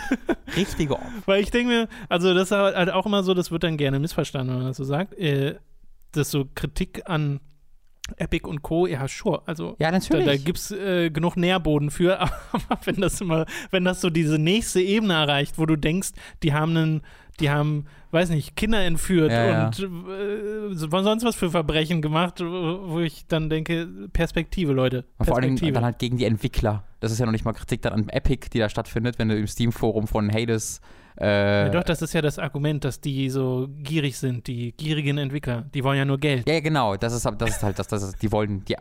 Richtige 0.57 0.95
Opfer. 0.95 1.23
Weil 1.27 1.43
ich 1.43 1.51
denke 1.51 1.69
mir, 1.69 1.89
also 2.09 2.35
das 2.35 2.45
ist 2.45 2.57
halt 2.57 2.91
auch 2.91 3.07
immer 3.07 3.23
so, 3.23 3.35
das 3.35 3.51
wird 3.51 3.65
dann 3.65 3.77
gerne 3.77 3.99
missverstanden, 3.99 4.51
wenn 4.55 4.63
man 4.63 4.69
das 4.69 4.77
so 4.77 4.85
sagt, 4.85 5.15
äh, 5.15 5.57
dass 6.13 6.31
so 6.31 6.45
Kritik 6.55 7.03
an 7.07 7.41
Epic 8.17 8.47
und 8.49 8.63
Co., 8.63 8.87
ja, 8.87 9.07
sure, 9.09 9.43
also 9.47 9.77
Ja, 9.79 9.91
da, 9.91 9.99
natürlich. 9.99 10.27
da 10.27 10.37
gibt 10.37 10.59
es 10.59 10.71
äh, 10.73 11.11
genug 11.11 11.37
Nährboden 11.37 11.91
für, 11.91 12.21
aber 12.21 12.79
wenn 12.85 12.97
das 12.97 13.21
immer, 13.21 13.47
wenn 13.71 13.85
das 13.85 14.01
so 14.01 14.11
diese 14.11 14.39
nächste 14.39 14.81
Ebene 14.81 15.15
erreicht, 15.15 15.59
wo 15.59 15.67
du 15.67 15.77
denkst, 15.77 16.11
die 16.43 16.53
haben 16.53 16.77
einen, 16.77 17.03
die 17.41 17.49
haben, 17.49 17.87
weiß 18.11 18.31
nicht, 18.31 18.57
Kinder 18.57 18.85
entführt 18.85 19.31
Ja, 19.31 19.47
ja. 19.47 19.67
und 19.67 19.79
äh, 19.79 20.75
so- 20.75 20.89
sonst 20.91 21.25
was 21.25 21.37
für 21.37 21.51
Verbrechen 21.51 22.03
gemacht, 22.03 22.41
wo 22.41 22.99
ich 23.01 23.27
dann 23.29 23.49
denke, 23.49 23.89
Perspektive, 24.13 24.73
Leute. 24.73 25.05
Und 25.19 25.27
vor 25.27 25.37
allen 25.37 25.43
Dingen 25.43 25.55
Perspektive. 25.55 25.75
dann 25.75 25.85
halt 25.85 25.99
gegen 25.99 26.19
die 26.19 26.25
Entwickler. 26.27 26.85
Das 27.01 27.13
ist 27.13 27.19
ja 27.19 27.25
noch 27.25 27.33
nicht 27.33 27.45
mal 27.45 27.53
Kritik 27.53 27.83
dann 27.83 27.93
an 27.95 28.09
Epic, 28.11 28.49
die 28.53 28.59
da 28.59 28.69
stattfindet, 28.69 29.19
wenn 29.19 29.29
du 29.29 29.37
im 29.39 29.47
Steam-Forum 29.47 30.07
von 30.09 30.31
Hades. 30.33 30.81
Äh, 31.21 31.65
ja, 31.65 31.69
doch, 31.69 31.83
das 31.83 32.03
ist 32.03 32.13
ja 32.15 32.23
das 32.23 32.39
Argument, 32.39 32.85
dass 32.85 33.01
die 33.01 33.29
so 33.31 33.69
gierig 33.79 34.19
sind, 34.19 34.47
die 34.47 34.73
gierigen 34.73 35.19
Entwickler. 35.19 35.67
Die 35.75 35.85
wollen 35.85 35.99
ja 35.99 36.05
nur 36.05 36.19
Geld. 36.19 36.49
ja, 36.49 36.61
genau. 36.61 36.97
Das 36.97 37.13
ist, 37.13 37.25
das 37.39 37.51
ist 37.51 37.63
halt, 37.63 37.79
das, 37.79 37.89
das 37.89 38.03
ist, 38.03 38.23
die 38.23 38.33
wollen. 38.33 38.65
Die, 38.65 38.77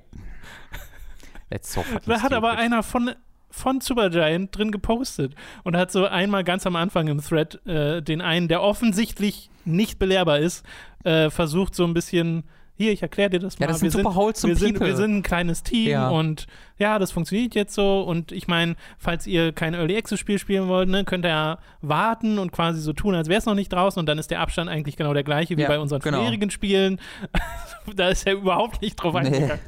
Let's 1.50 1.74
so 1.74 1.84
Da 2.06 2.22
hat 2.22 2.34
aber 2.34 2.58
einer 2.58 2.82
von, 2.82 3.12
von 3.50 3.82
Supergiant 3.82 4.56
drin 4.58 4.72
gepostet 4.72 5.36
und 5.64 5.76
hat 5.76 5.92
so 5.92 6.06
einmal 6.06 6.44
ganz 6.44 6.66
am 6.66 6.78
Anfang 6.78 7.08
im 7.08 7.22
Thread 7.22 7.66
äh, 7.68 8.02
den 8.02 8.22
einen, 8.22 8.48
der 8.48 8.62
offensichtlich 8.62 9.50
nicht 9.66 10.00
belehrbar 10.00 10.40
ist, 10.40 10.66
äh, 11.04 11.30
versucht 11.30 11.76
so 11.76 11.84
ein 11.84 11.94
bisschen, 11.94 12.44
hier, 12.82 12.92
ich 12.92 13.02
erkläre 13.02 13.30
dir 13.30 13.40
das 13.40 13.60
mal. 13.60 13.66
Ja, 13.66 13.72
das 13.72 13.80
sind 13.80 13.94
wir 13.94 14.02
super 14.04 14.16
wholesome 14.16 14.52
wir 14.54 14.58
sind, 14.58 14.74
people. 14.74 14.88
wir 14.88 14.96
sind 14.96 15.18
ein 15.18 15.24
kleines 15.24 15.64
Team 15.64 15.90
Ja. 15.90 16.10
und 16.10 16.48
ja, 16.78 16.98
das 17.00 17.12
funktioniert 17.12 17.54
jetzt 17.56 17.74
so. 17.74 18.02
Und 18.02 18.32
ich 18.32 18.48
meine, 18.48 18.76
falls 18.98 19.28
ihr 19.28 19.52
kein 19.52 19.74
Early 19.74 19.96
Access 19.98 20.20
Spiel 20.20 20.40
spielen 20.40 20.68
wollt, 20.68 20.90
ne, 20.90 21.04
könnt 21.06 21.26
ihr 21.26 21.30
ja 21.30 21.58
warten 21.82 22.40
und 22.40 22.52
quasi 22.52 22.82
so 22.82 22.94
tun, 22.94 23.14
als 23.16 23.30
wäre 23.30 23.38
es 23.40 23.46
noch 23.46 23.56
nicht 23.56 23.72
draußen 23.72 24.00
und 24.00 24.08
dann 24.08 24.18
ist 24.18 24.32
der 24.32 24.40
Abstand 24.42 24.70
eigentlich 24.70 24.98
genau 24.98 25.14
der 25.14 25.24
gleiche 25.24 25.56
wie 25.58 25.62
Ja, 25.62 25.68
bei 25.68 25.80
unseren 25.80 26.02
genau. 26.02 26.18
vorherigen 26.18 26.50
Spielen. 26.52 27.00
da 27.96 28.10
ist 28.10 28.26
er 28.28 28.34
überhaupt 28.34 28.82
nicht 28.82 28.96
drauf 28.96 29.14
Nee. 29.14 29.20
eingegangen. 29.28 29.60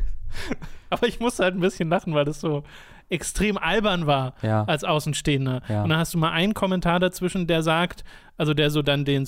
Aber 0.89 1.07
ich 1.07 1.19
musste 1.19 1.43
halt 1.43 1.55
ein 1.55 1.59
bisschen 1.61 1.89
lachen, 1.89 2.13
weil 2.13 2.25
das 2.25 2.39
so 2.41 2.63
extrem 3.09 3.57
albern 3.57 4.07
war 4.07 4.33
Ja. 4.41 4.63
als 4.63 4.83
Außenstehender. 4.83 5.61
Ja. 5.69 5.83
Und 5.83 5.89
dann 5.89 5.99
hast 5.99 6.13
du 6.15 6.17
mal 6.17 6.31
einen 6.31 6.53
Kommentar 6.55 6.99
dazwischen, 6.99 7.45
der 7.45 7.61
sagt, 7.61 8.03
also 8.37 8.55
der 8.55 8.71
so 8.71 8.81
dann 8.81 9.05
den 9.05 9.25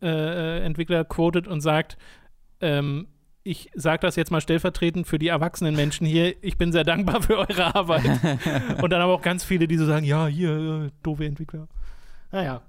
Supergiant-Entwickler 0.00 1.04
quotet 1.04 1.46
und 1.46 1.60
sagt, 1.60 1.96
ähm, 2.60 3.08
ich 3.46 3.70
sage 3.74 4.00
das 4.00 4.16
jetzt 4.16 4.32
mal 4.32 4.40
stellvertretend 4.40 5.06
für 5.06 5.18
die 5.18 5.28
erwachsenen 5.28 5.76
Menschen 5.76 6.06
hier. 6.06 6.34
Ich 6.42 6.58
bin 6.58 6.72
sehr 6.72 6.82
dankbar 6.82 7.22
für 7.22 7.38
eure 7.38 7.74
Arbeit. 7.74 8.04
und 8.82 8.90
dann 8.90 9.00
aber 9.00 9.12
auch 9.12 9.22
ganz 9.22 9.44
viele, 9.44 9.68
die 9.68 9.76
so 9.76 9.86
sagen, 9.86 10.04
ja, 10.04 10.26
hier, 10.26 10.86
äh, 10.86 10.90
doofe 11.02 11.24
Entwickler. 11.24 11.68
Naja. 12.32 12.62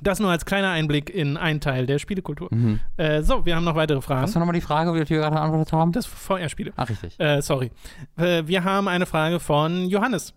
Das 0.00 0.20
nur 0.20 0.30
als 0.30 0.46
kleiner 0.46 0.70
Einblick 0.70 1.10
in 1.10 1.36
einen 1.36 1.60
Teil 1.60 1.86
der 1.86 1.98
Spielekultur. 1.98 2.48
Mhm. 2.52 2.78
Äh, 2.96 3.22
so, 3.22 3.44
wir 3.44 3.56
haben 3.56 3.64
noch 3.64 3.74
weitere 3.74 4.00
Fragen. 4.00 4.22
Hast 4.22 4.36
du 4.36 4.38
nochmal 4.38 4.54
die 4.54 4.60
Frage, 4.60 4.92
die 4.92 5.10
wir 5.10 5.18
gerade 5.18 5.34
beantwortet 5.34 5.72
haben? 5.72 5.90
Das 5.90 6.06
VR-Spiele. 6.06 6.72
Ach, 6.76 6.88
richtig. 6.88 7.18
Äh, 7.18 7.42
sorry. 7.42 7.72
Äh, 8.16 8.44
wir 8.46 8.62
haben 8.62 8.86
eine 8.86 9.06
Frage 9.06 9.40
von 9.40 9.86
Johannes. 9.88 10.32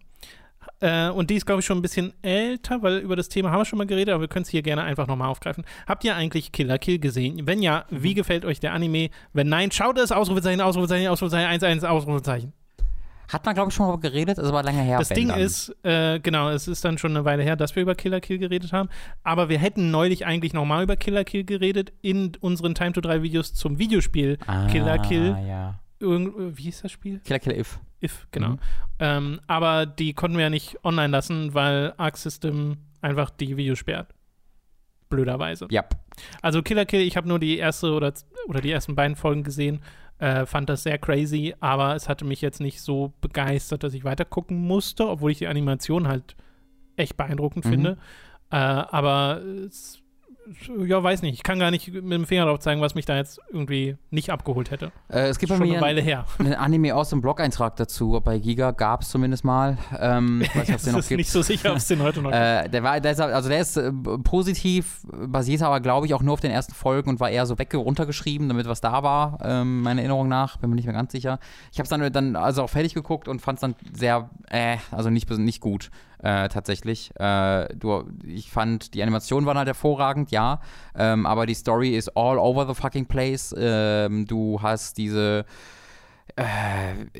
Äh, 0.82 1.10
und 1.10 1.30
die 1.30 1.36
ist, 1.36 1.46
glaube 1.46 1.62
ich, 1.62 1.66
schon 1.66 1.78
ein 1.78 1.82
bisschen 1.82 2.12
älter, 2.22 2.82
weil 2.82 2.98
über 2.98 3.16
das 3.16 3.30
Thema 3.30 3.52
haben 3.52 3.60
wir 3.62 3.66
schon 3.66 3.78
mal 3.78 3.88
geredet, 3.88 4.14
aber 4.14 4.22
wir 4.22 4.28
können 4.28 4.44
es 4.44 4.50
hier 4.50 4.64
gerne 4.64 4.84
einfach 4.84 5.08
nochmal 5.08 5.30
aufgreifen. 5.30 5.64
Habt 5.88 6.04
ihr 6.04 6.16
eigentlich 6.16 6.52
Killer 6.52 6.80
Kill 6.80 7.00
gesehen? 7.00 7.46
Wenn 7.46 7.62
ja, 7.62 7.86
Mhm. 7.90 8.04
wie 8.04 8.14
gefällt 8.16 8.44
euch 8.46 8.60
der 8.60 8.74
Anime? 8.74 9.10
Wenn 9.34 9.48
nein, 9.48 9.72
schaut 9.72 9.98
es, 10.00 10.12
Ausrufezeichen, 10.12 10.60
Ausrufezeichen, 10.60 11.08
Ausrufezeichen, 11.08 11.48
1-1, 11.50 11.86
Ausrufezeichen. 11.86 12.54
Hat 13.32 13.46
man, 13.46 13.56
glaube 13.56 13.70
ich, 13.70 13.76
schon 13.76 13.88
mal 13.88 13.98
geredet, 13.98 14.38
ist 14.40 14.44
aber 14.44 14.62
lange 14.62 14.82
her. 14.82 14.98
Das 15.00 15.08
Ding 15.08 15.30
dann. 15.30 15.40
ist, 15.40 15.74
äh, 15.84 16.20
genau, 16.20 16.50
es 16.50 16.68
ist 16.68 16.84
dann 16.84 16.98
schon 16.98 17.12
eine 17.16 17.24
Weile 17.24 17.44
her, 17.44 17.56
dass 17.56 17.76
wir 17.78 17.84
über 17.84 17.96
Killer 17.96 18.20
Kill 18.20 18.40
geredet 18.40 18.74
haben, 18.74 18.90
aber 19.24 19.48
wir 19.48 19.58
hätten 19.58 19.90
neulich 19.90 20.26
eigentlich 20.26 20.52
nochmal 20.52 20.84
über 20.84 20.98
Killer 20.98 21.24
Kill 21.24 21.46
geredet 21.46 21.94
in 22.02 22.34
unseren 22.42 22.76
Time 22.76 22.92
to 22.92 23.00
3 23.00 23.22
Videos 23.22 23.54
zum 23.54 23.80
Videospiel 23.80 24.38
ah, 24.48 24.68
Killer 24.68 25.00
Kill. 25.00 25.38
Ja. 25.48 25.80
Irgend, 26.00 26.58
wie 26.58 26.64
hieß 26.64 26.82
das 26.82 26.92
Spiel? 26.92 27.22
Killer 27.24 27.40
Kill 27.40 27.58
If. 27.58 27.80
If, 28.04 28.28
genau. 28.32 28.50
Mhm. 28.52 28.60
Ähm, 29.00 29.40
aber 29.48 29.86
die 29.86 30.14
konnten 30.14 30.38
wir 30.38 30.44
ja 30.46 30.50
nicht 30.50 30.84
online 30.84 31.10
lassen, 31.10 31.54
weil 31.54 31.94
Arc 31.98 32.18
System 32.18 32.78
einfach 33.02 33.30
die 33.30 33.58
Videos 33.58 33.80
sperrt. 33.80 34.14
Blöderweise. 35.10 35.68
Ja. 35.70 35.86
Also 36.42 36.62
Killer 36.62 36.86
Kill, 36.86 37.02
ich 37.02 37.18
habe 37.18 37.28
nur 37.28 37.40
die 37.40 37.58
erste 37.58 37.92
oder, 37.94 38.14
oder 38.48 38.62
die 38.62 38.72
ersten 38.72 38.96
beiden 38.96 39.16
Folgen 39.16 39.44
gesehen, 39.44 39.82
äh, 40.20 40.46
fand 40.46 40.70
das 40.70 40.84
sehr 40.84 40.98
crazy, 41.00 41.54
aber 41.60 41.96
es 41.96 42.08
hatte 42.08 42.26
mich 42.26 42.42
jetzt 42.42 42.62
nicht 42.62 42.82
so 42.82 43.14
begeistert, 43.22 43.84
dass 43.84 43.94
ich 43.94 44.04
weiter 44.04 44.24
gucken 44.24 44.58
musste, 44.60 45.08
obwohl 45.08 45.32
ich 45.32 45.40
die 45.40 45.48
Animation 45.48 46.08
halt 46.08 46.36
echt 46.96 47.18
beeindruckend 47.18 47.66
Mhm. 47.66 47.70
finde. 47.70 47.98
Äh, 48.52 48.56
aber 48.58 49.42
es, 49.42 50.01
ja, 50.86 51.02
weiß 51.02 51.22
nicht. 51.22 51.36
Ich 51.36 51.44
kann 51.44 51.60
gar 51.60 51.72
nicht 51.72 51.88
mit 51.94 52.12
dem 52.12 52.26
Finger 52.26 52.46
drauf 52.46 52.60
zeigen, 52.60 52.82
was 52.82 52.96
mich 52.96 53.06
da 53.06 53.16
jetzt 53.16 53.40
irgendwie 53.52 53.98
nicht 54.10 54.32
abgeholt 54.32 54.72
hätte. 54.72 54.92
Äh, 55.10 55.28
es 55.28 55.40
gibt 55.40 55.50
bei 55.50 55.58
Schon 55.58 55.68
mir 55.68 55.76
eine 55.76 55.82
Weile 55.82 56.02
her. 56.02 56.26
einen 56.40 56.54
Anime 56.54 56.96
aus 56.96 57.10
dem 57.10 57.22
Blog-Eintrag 57.22 57.76
dazu. 57.76 58.20
Bei 58.24 58.40
Giga 58.40 58.72
gab 58.72 59.02
es 59.02 59.10
zumindest 59.10 59.44
mal. 59.44 59.78
Ähm, 60.00 60.42
ich 60.42 60.50
weiß 60.56 60.68
nicht, 60.68 60.70
ob 60.72 60.76
es 60.78 60.84
den 60.84 60.94
noch 60.96 61.08
gibt. 61.08 61.18
nicht 61.20 61.32
so 61.32 61.42
sicher, 61.42 61.72
ob 61.72 61.78
es 61.78 61.88
den 61.88 62.02
heute 62.02 62.22
noch 62.22 62.32
gibt. 62.32 62.42
Äh, 62.42 62.70
der 62.70 62.84
war, 62.84 63.00
der 63.00 63.12
ist, 63.12 63.22
also 63.22 63.50
der 63.50 63.60
ist 63.60 63.78
äh, 63.78 63.92
positiv, 64.24 65.02
basiert 65.12 65.62
aber, 65.62 65.80
glaube 65.80 66.08
ich, 66.08 66.14
auch 66.14 66.22
nur 66.22 66.34
auf 66.34 66.42
den 66.42 66.52
ersten 66.52 66.74
Folgen 66.74 67.10
und 67.10 67.20
war 67.20 67.30
eher 67.30 67.46
so 67.46 67.58
weg 67.60 67.74
runtergeschrieben, 67.74 68.48
damit 68.48 68.68
was 68.68 68.82
da 68.82 69.04
war, 69.04 69.38
ähm, 69.44 69.82
meiner 69.82 70.02
Erinnerung 70.02 70.28
nach. 70.28 70.58
Bin 70.58 70.70
mir 70.70 70.76
nicht 70.76 70.86
mehr 70.86 70.96
ganz 70.96 71.12
sicher. 71.12 71.40
Ich 71.72 71.80
habe 71.80 71.84
es 71.84 71.90
dann, 71.90 72.12
dann 72.12 72.36
also 72.36 72.64
auch 72.64 72.70
fertig 72.70 72.94
geguckt 72.94 73.28
und 73.28 73.42
fand 73.42 73.58
es 73.58 73.62
dann 73.62 73.76
sehr, 73.94 74.30
äh, 74.50 74.78
also 74.92 75.10
nicht, 75.10 75.30
nicht 75.30 75.62
gut. 75.62 75.92
Äh, 76.22 76.50
tatsächlich. 76.50 77.12
Äh, 77.20 77.74
du, 77.76 78.04
ich 78.26 78.52
fand, 78.52 78.94
die 78.94 79.02
Animationen 79.02 79.48
waren 79.48 79.58
halt 79.58 79.68
hervorragend, 79.68 80.30
ja. 80.32 80.62
Ähm, 80.96 81.26
aber 81.26 81.46
die 81.48 81.56
Story 81.56 81.96
ist 81.98 82.16
all 82.16 82.38
over 82.38 82.68
the 82.68 82.80
fucking 82.80 83.08
place. 83.08 83.56
Ähm, 83.58 84.28
du 84.28 84.62
hast 84.62 84.98
diese 84.98 85.46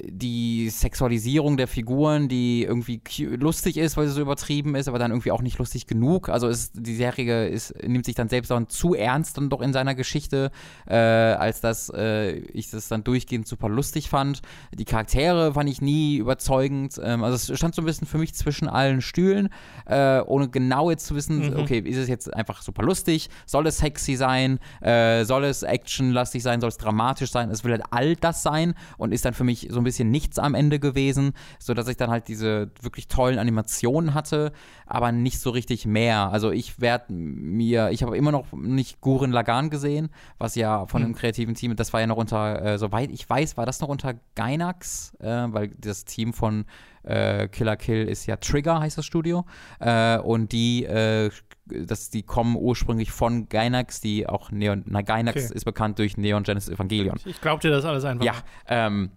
die 0.04 0.70
Sexualisierung 0.70 1.58
der 1.58 1.68
Figuren, 1.68 2.28
die 2.28 2.64
irgendwie 2.64 3.02
lustig 3.38 3.78
ist, 3.78 3.98
weil 3.98 4.08
sie 4.08 4.14
so 4.14 4.22
übertrieben 4.22 4.76
ist, 4.76 4.88
aber 4.88 5.00
dann 5.00 5.12
irgendwie 5.12 5.32
auch 5.32 5.42
nicht 5.42 5.58
lustig 5.58 5.88
genug. 5.88 6.30
Also 6.30 6.48
ist, 6.48 6.74
die 6.76 6.96
Serie 6.96 7.48
ist, 7.48 7.74
nimmt 7.86 8.06
sich 8.06 8.16
dann 8.16 8.30
selbst 8.30 8.52
dann 8.52 8.70
zu 8.70 8.94
ernst 8.94 9.38
dann 9.38 9.50
doch 9.50 9.62
in 9.62 9.74
seiner 9.74 9.96
Geschichte, 9.96 10.52
äh, 10.88 10.96
als 10.96 11.62
dass 11.62 11.90
äh, 11.90 12.32
ich 12.32 12.70
das 12.72 12.88
dann 12.88 13.04
durchgehend 13.04 13.48
super 13.48 13.70
lustig 13.70 14.10
fand. 14.10 14.42
Die 14.74 14.86
Charaktere 14.86 15.54
fand 15.54 15.70
ich 15.70 15.82
nie 15.82 16.18
überzeugend. 16.18 17.00
Ähm, 17.04 17.24
also 17.24 17.36
es 17.54 17.58
stand 17.58 17.76
so 17.76 17.82
ein 17.82 17.86
bisschen 17.86 18.08
für 18.08 18.18
mich 18.18 18.34
zwischen 18.34 18.68
allen 18.68 19.02
Stühlen, 19.02 19.50
äh, 19.86 20.22
ohne 20.22 20.50
genau 20.50 20.90
jetzt 20.90 21.06
zu 21.06 21.16
wissen, 21.16 21.52
Mhm. 21.52 21.60
okay, 21.60 21.80
ist 21.80 21.98
es 21.98 22.08
jetzt 22.08 22.34
einfach 22.34 22.62
super 22.62 22.84
lustig? 22.84 23.30
Soll 23.46 23.68
es 23.68 23.78
sexy 23.80 24.16
sein? 24.16 24.60
Äh, 24.82 25.26
soll 25.26 25.44
es 25.46 25.64
actionlastig 25.64 26.44
sein? 26.44 26.62
Soll 26.62 26.70
es 26.70 26.78
dramatisch 26.78 27.32
sein? 27.32 27.50
Es 27.50 27.64
will 27.64 27.72
halt 27.72 27.84
all 27.92 28.16
das 28.16 28.44
sein 28.44 28.74
und 29.02 29.14
ist 29.14 29.26
dann 29.26 29.34
für 29.34 29.44
mich 29.44 29.68
so 29.72 29.80
ein 29.80 29.84
bisschen 29.84 30.12
nichts 30.12 30.38
am 30.38 30.54
Ende 30.54 30.80
gewesen, 30.80 31.34
sodass 31.58 31.88
ich 31.88 31.98
dann 31.98 32.12
halt 32.12 32.28
diese 32.28 32.70
wirklich 32.82 33.08
tollen 33.08 33.40
Animationen 33.40 34.14
hatte, 34.14 34.52
aber 34.86 35.12
nicht 35.12 35.40
so 35.40 35.50
richtig 35.50 35.88
mehr. 35.88 36.32
Also 36.32 36.52
ich 36.52 36.80
werde 36.80 37.12
mir, 37.12 37.90
ich 37.90 38.04
habe 38.04 38.16
immer 38.16 38.32
noch 38.32 38.54
nicht 38.54 39.02
Guren 39.02 39.32
Lagan 39.32 39.72
gesehen, 39.72 40.10
was 40.38 40.54
ja 40.54 40.86
von 40.86 41.02
dem 41.02 41.16
kreativen 41.16 41.56
Team, 41.56 41.76
das 41.76 41.94
war 41.94 42.00
ja 42.00 42.06
noch 42.06 42.18
unter, 42.18 42.64
äh, 42.64 42.78
soweit 42.78 43.10
ich 43.10 43.28
weiß, 43.28 43.58
war 43.58 43.66
das 43.66 43.82
noch 43.82 43.90
unter 43.90 44.14
Gainax, 44.36 45.16
äh, 45.20 45.48
weil 45.48 45.70
das 45.80 46.06
Team 46.06 46.32
von 46.32 46.66
äh, 47.04 47.48
Killer 47.48 47.76
Kill 47.78 48.08
ist 48.08 48.26
ja 48.26 48.38
Trigger, 48.38 48.80
heißt 48.80 48.98
das 48.98 49.06
Studio. 49.06 49.46
Äh, 49.80 50.18
und 50.20 50.52
die, 50.52 50.86
äh, 50.86 51.30
das, 51.66 52.10
die 52.10 52.24
kommen 52.24 52.56
ursprünglich 52.56 53.12
von 53.12 53.48
Gainax, 53.50 54.02
die 54.02 54.28
auch 54.28 54.52
Neon, 54.52 54.84
na, 54.88 55.02
Gainax 55.02 55.46
Okay. 55.46 55.56
ist 55.56 55.66
bekannt 55.66 56.00
durch 56.00 56.18
Neon 56.18 56.44
Genesis 56.44 56.74
Evangelion. 56.74 57.18
Ich 57.26 57.40
glaub 57.42 57.62
dir 57.62 57.72
das 57.72 57.86
alles 57.86 58.04
einfach. 58.06 58.26
Ja, 58.26 58.34
ähm, 58.68 59.12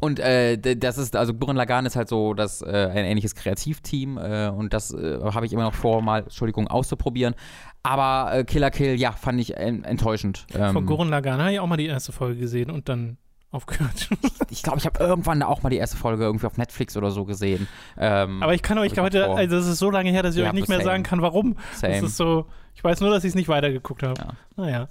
Und 0.00 0.20
äh, 0.20 0.56
das 0.76 0.96
ist, 0.96 1.16
also 1.16 1.34
Gurren 1.34 1.56
Lagann 1.56 1.84
ist 1.84 1.96
halt 1.96 2.08
so 2.08 2.32
das, 2.34 2.62
äh, 2.62 2.66
ein 2.66 3.04
ähnliches 3.04 3.34
Kreativteam 3.34 4.16
äh, 4.16 4.48
und 4.48 4.72
das 4.72 4.92
äh, 4.94 5.18
habe 5.22 5.44
ich 5.46 5.52
immer 5.52 5.64
noch 5.64 5.74
vor, 5.74 6.02
mal, 6.02 6.22
Entschuldigung, 6.22 6.68
auszuprobieren. 6.68 7.34
Aber 7.82 8.32
äh, 8.32 8.44
Killer 8.44 8.70
Kill, 8.70 8.94
ja, 9.00 9.10
fand 9.12 9.40
ich 9.40 9.56
en 9.56 9.82
enttäuschend. 9.82 10.46
Ähm, 10.54 10.72
Von 10.72 10.86
Gurren 10.86 11.08
Lagann 11.08 11.40
habe 11.40 11.52
ich 11.52 11.58
auch 11.58 11.66
mal 11.66 11.76
die 11.76 11.86
erste 11.86 12.12
Folge 12.12 12.38
gesehen 12.38 12.70
und 12.70 12.88
dann 12.88 13.16
aufgehört. 13.50 14.08
ich 14.50 14.62
glaube, 14.62 14.78
ich 14.78 14.86
habe 14.86 14.98
irgendwann 15.02 15.42
auch 15.42 15.62
mal 15.62 15.70
die 15.70 15.76
erste 15.76 15.96
Folge 15.96 16.24
irgendwie 16.24 16.46
auf 16.46 16.56
Netflix 16.56 16.96
oder 16.96 17.10
so 17.10 17.24
gesehen. 17.24 17.66
Ähm, 17.96 18.42
Aber 18.42 18.54
ich 18.54 18.62
kann 18.62 18.78
euch 18.78 18.98
heute, 18.98 19.24
vor. 19.24 19.36
also 19.38 19.56
es 19.56 19.66
ist 19.66 19.78
so 19.78 19.90
lange 19.90 20.10
her, 20.10 20.22
dass 20.22 20.34
ich 20.34 20.42
Ja, 20.42 20.48
euch 20.48 20.52
nicht 20.54 20.68
mehr 20.68 20.78
same. 20.78 20.90
sagen 20.90 21.02
kann, 21.02 21.22
warum. 21.22 21.56
same. 21.74 21.94
Das 21.94 22.02
ist 22.10 22.16
so, 22.16 22.46
ich 22.74 22.84
weiß 22.84 23.00
nur, 23.00 23.10
dass 23.10 23.24
ich 23.24 23.30
es 23.30 23.34
nicht 23.34 23.48
weitergeguckt 23.48 24.02
habe. 24.02 24.20
Ja. 24.20 24.28
Naja. 24.56 24.88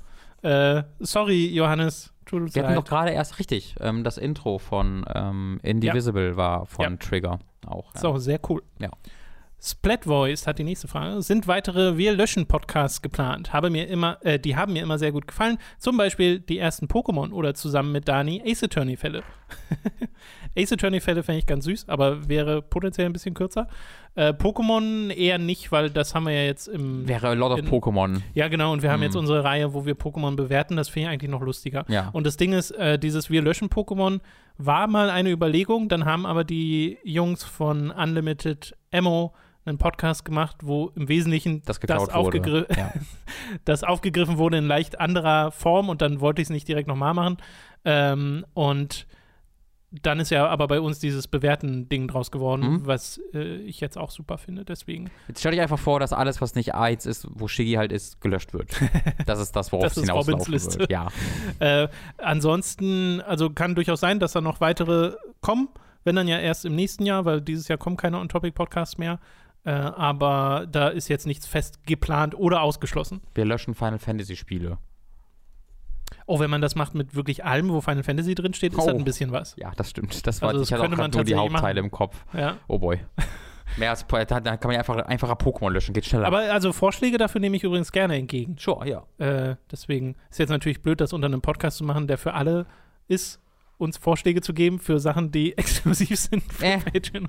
Äh, 0.80 0.84
sorry, 1.00 1.48
Johannes. 1.54 2.14
Tut 2.26 2.42
uns 2.42 2.56
Wir 2.56 2.64
hatten 2.64 2.76
doch 2.76 2.84
gerade 2.84 3.12
erst 3.12 3.40
richtig, 3.40 3.76
ähm, 3.80 4.04
das 4.04 4.18
Intro 4.18 4.58
von 4.60 5.06
ähm, 5.16 5.60
Indivisible 5.64 6.36
war 6.36 6.66
von 6.66 6.84
Ja. 6.92 6.98
Trigger 6.98 7.40
auch. 7.66 7.94
Ja. 7.96 8.02
So, 8.02 8.18
sehr 8.18 8.40
cool. 8.50 8.62
Ja. 8.80 8.90
Splat 9.60 10.06
Voice 10.06 10.46
hat 10.46 10.60
die 10.60 10.64
nächste 10.64 10.88
Frage. 10.88 11.22
Sind 11.24 11.48
weitere 11.48 11.98
Wir 11.98 12.14
löschen 12.14 12.46
Podcasts 12.46 13.02
geplant? 13.02 13.54
Habe 13.54 13.72
mir 13.72 13.88
immer, 13.88 14.18
äh, 14.24 14.38
die 14.40 14.56
haben 14.56 14.74
mir 14.74 14.84
immer 14.84 15.00
sehr 15.00 15.12
gut 15.12 15.28
gefallen. 15.28 15.58
Zum 15.80 15.98
Beispiel 15.98 16.40
die 16.40 16.60
ersten 16.60 16.86
Pokémon 16.88 17.32
oder 17.32 17.56
zusammen 17.56 17.92
mit 17.92 18.08
Dani 18.08 18.42
Ace 18.46 18.64
Attorney 18.64 18.98
Fälle. 18.98 19.24
Ace 20.56 20.74
Attorney 20.74 21.00
Fälle 21.00 21.24
fände 21.24 21.40
ich 21.40 21.48
ganz 21.48 21.66
süß, 21.66 21.90
aber 21.90 22.30
wäre 22.30 22.62
potenziell 22.62 23.08
ein 23.08 23.14
bisschen 23.14 23.34
kürzer. 23.34 23.68
Äh, 24.14 24.30
Pokémon 24.34 25.12
eher 25.12 25.40
nicht, 25.40 25.72
weil 25.72 25.90
das 25.90 26.14
haben 26.14 26.26
wir 26.26 26.34
ja 26.34 26.44
jetzt 26.44 26.68
im. 26.68 27.08
Wäre 27.08 27.30
a 27.30 27.34
lot 27.34 27.52
of 27.52 27.60
Pokémon. 27.70 28.22
Ja, 28.36 28.48
genau, 28.50 28.74
und 28.74 28.84
wir 28.84 28.92
haben 28.92 29.00
Hm. 29.00 29.06
jetzt 29.06 29.16
unsere 29.16 29.44
Reihe, 29.44 29.74
wo 29.74 29.86
wir 29.86 29.96
Pokémon 29.96 30.36
bewerten. 30.36 30.76
Das 30.76 30.90
finde 30.90 31.08
ich 31.08 31.14
eigentlich 31.14 31.32
noch 31.32 31.42
lustiger. 31.42 31.84
Ja. 31.88 32.10
Und 32.14 32.28
das 32.28 32.38
Ding 32.38 32.54
ist, 32.54 32.72
äh, 32.72 33.00
dieses 33.00 33.30
Wir 33.32 33.42
löschen 33.42 33.70
Pokémon 33.70 34.20
war 34.60 34.88
mal 34.88 35.10
eine 35.12 35.30
Überlegung, 35.30 35.88
dann 35.88 36.06
haben 36.06 36.26
aber 36.26 36.44
die 36.44 36.98
Jungs 37.04 37.44
von 37.44 37.92
Unlimited 37.92 38.76
Ammo 38.92 39.34
einen 39.66 39.78
Podcast 39.78 40.24
gemacht, 40.24 40.58
wo 40.64 40.94
im 40.96 41.10
Wesentlichen 41.10 41.62
Das 41.66 41.82
wurde. 41.82 42.14
aufgegri- 42.16 42.78
Ja. 42.78 42.94
das 43.66 43.84
aufgegriffen 43.84 44.38
wurde 44.38 44.58
in 44.58 44.66
leicht 44.66 45.00
anderer 45.00 45.52
Form 45.52 45.90
und 45.90 46.02
dann 46.02 46.22
wollte 46.22 46.42
ich 46.42 46.46
es 46.46 46.50
nicht 46.52 46.68
direkt 46.70 46.88
nochmal 46.88 47.14
machen. 47.14 47.38
Ähm, 47.84 48.46
und 48.54 49.08
dann 49.92 50.20
ist 50.20 50.32
ja 50.32 50.48
aber 50.48 50.68
bei 50.68 50.80
uns 50.82 51.00
dieses 51.00 51.28
Bewerten-Ding 51.30 52.08
draus 52.10 52.30
geworden, 52.32 52.62
Mhm. 52.82 52.86
was 52.88 53.22
äh, 53.34 53.58
ich 53.58 53.80
jetzt 53.80 53.98
auch 53.98 54.12
super 54.12 54.38
finde. 54.38 54.64
Deswegen, 54.66 55.10
Jetzt 55.30 55.40
stell 55.40 55.52
dich 55.52 55.62
einfach 55.62 55.80
vor, 55.80 56.00
dass 56.02 56.12
alles, 56.14 56.40
was 56.42 56.56
nicht 56.56 56.74
AIDS 56.76 57.06
ist, 57.06 57.28
wo 57.32 57.48
Shiggy 57.48 57.74
halt 57.74 57.92
ist, 57.94 58.22
gelöscht 58.22 58.54
wird. 58.54 58.70
Das 59.26 59.40
ist 59.40 59.54
das, 59.56 59.72
worauf 59.74 59.84
Das 59.84 59.94
es 59.94 60.04
ist 60.04 60.10
hinauslaufen 60.10 60.52
wird. 60.80 60.90
Ja. 60.92 61.08
Äh, 61.60 61.88
ansonsten, 62.18 63.22
also 63.22 63.50
kann 63.50 63.76
durchaus 63.76 64.00
sein, 64.00 64.20
dass 64.20 64.34
da 64.34 64.42
noch 64.42 64.62
weitere 64.62 65.14
kommen, 65.42 65.70
wenn 66.08 66.16
dann 66.16 66.28
ja 66.28 66.40
erst 66.40 66.66
im 66.66 66.74
nächsten 66.76 67.06
Jahr, 67.06 67.26
weil 67.26 67.42
dieses 67.42 67.68
Jahr 67.68 67.78
kommen 67.78 67.98
keine 67.98 68.18
On-Topic-Podcasts 68.20 68.98
mehr. 68.98 69.20
Äh, 69.64 69.72
aber 69.72 70.66
da 70.72 70.88
ist 70.88 71.08
jetzt 71.10 71.28
nichts 71.28 71.46
fest 71.46 71.86
geplant 71.86 72.34
oder 72.36 72.62
ausgeschlossen. 72.62 73.22
Wir 73.36 73.46
löschen 73.46 73.76
Final 73.76 74.00
Fantasy 74.00 74.36
Spiele. 74.36 74.78
Oh, 76.26 76.40
wenn 76.40 76.50
man 76.50 76.62
das 76.62 76.76
macht 76.76 76.94
mit 76.96 77.16
wirklich 77.16 77.46
allem, 77.46 77.70
wo 77.70 77.82
Final 77.82 78.04
Fantasy 78.04 78.36
drinsteht, 78.36 78.74
ist 78.74 78.80
Oh. 78.80 78.86
das 78.86 78.96
ein 78.96 79.04
bisschen 79.04 79.32
was. 79.32 79.56
Ja, 79.58 79.72
das 79.76 79.90
stimmt. 79.90 80.26
Das 80.26 80.42
war, 80.42 80.50
Also 80.50 80.62
ich 80.64 80.70
das 80.70 80.82
hatte 80.82 80.94
auch 81.02 81.08
nur 81.10 81.24
die 81.24 81.36
Hauptteile 81.36 81.82
machen. 81.82 81.86
im 81.86 81.92
Kopf. 81.92 82.26
Ja. 82.34 82.58
Oh 82.68 82.80
boy. 82.80 83.00
Mehr 83.78 83.90
als 83.90 84.06
da, 84.08 84.24
da 84.26 84.40
kann 84.58 84.70
man 84.70 84.72
ja 84.74 84.80
einfach, 84.80 84.96
einfacher 85.06 85.34
Pokémon 85.34 85.70
löschen, 85.72 85.94
geht 85.94 86.06
schneller. 86.06 86.26
Aber 86.28 86.40
also 86.40 86.72
Vorschläge 86.72 87.18
dafür 87.18 87.42
nehme 87.42 87.58
ich 87.58 87.64
übrigens 87.64 87.92
gerne 87.92 88.16
entgegen. 88.16 88.56
sure, 88.58 88.88
ja. 88.88 89.04
Äh, 89.18 89.58
deswegen 89.70 90.16
ist 90.30 90.40
jetzt 90.40 90.50
natürlich 90.50 90.82
blöd, 90.82 91.02
das 91.02 91.12
unter 91.12 91.26
einem 91.28 91.42
Podcast 91.42 91.78
zu 91.78 91.84
machen, 91.84 92.08
der 92.08 92.18
für 92.18 92.34
alle 92.34 92.66
ist, 93.10 93.42
uns 93.78 93.98
Vorschläge 93.98 94.42
zu 94.42 94.54
geben 94.54 94.80
für 94.80 95.00
Sachen, 95.00 95.32
die 95.32 95.58
exklusiv 95.58 96.18
sind 96.18 96.44
für 96.52 96.66
Äh. 96.66 96.78
Patreon. 96.80 97.28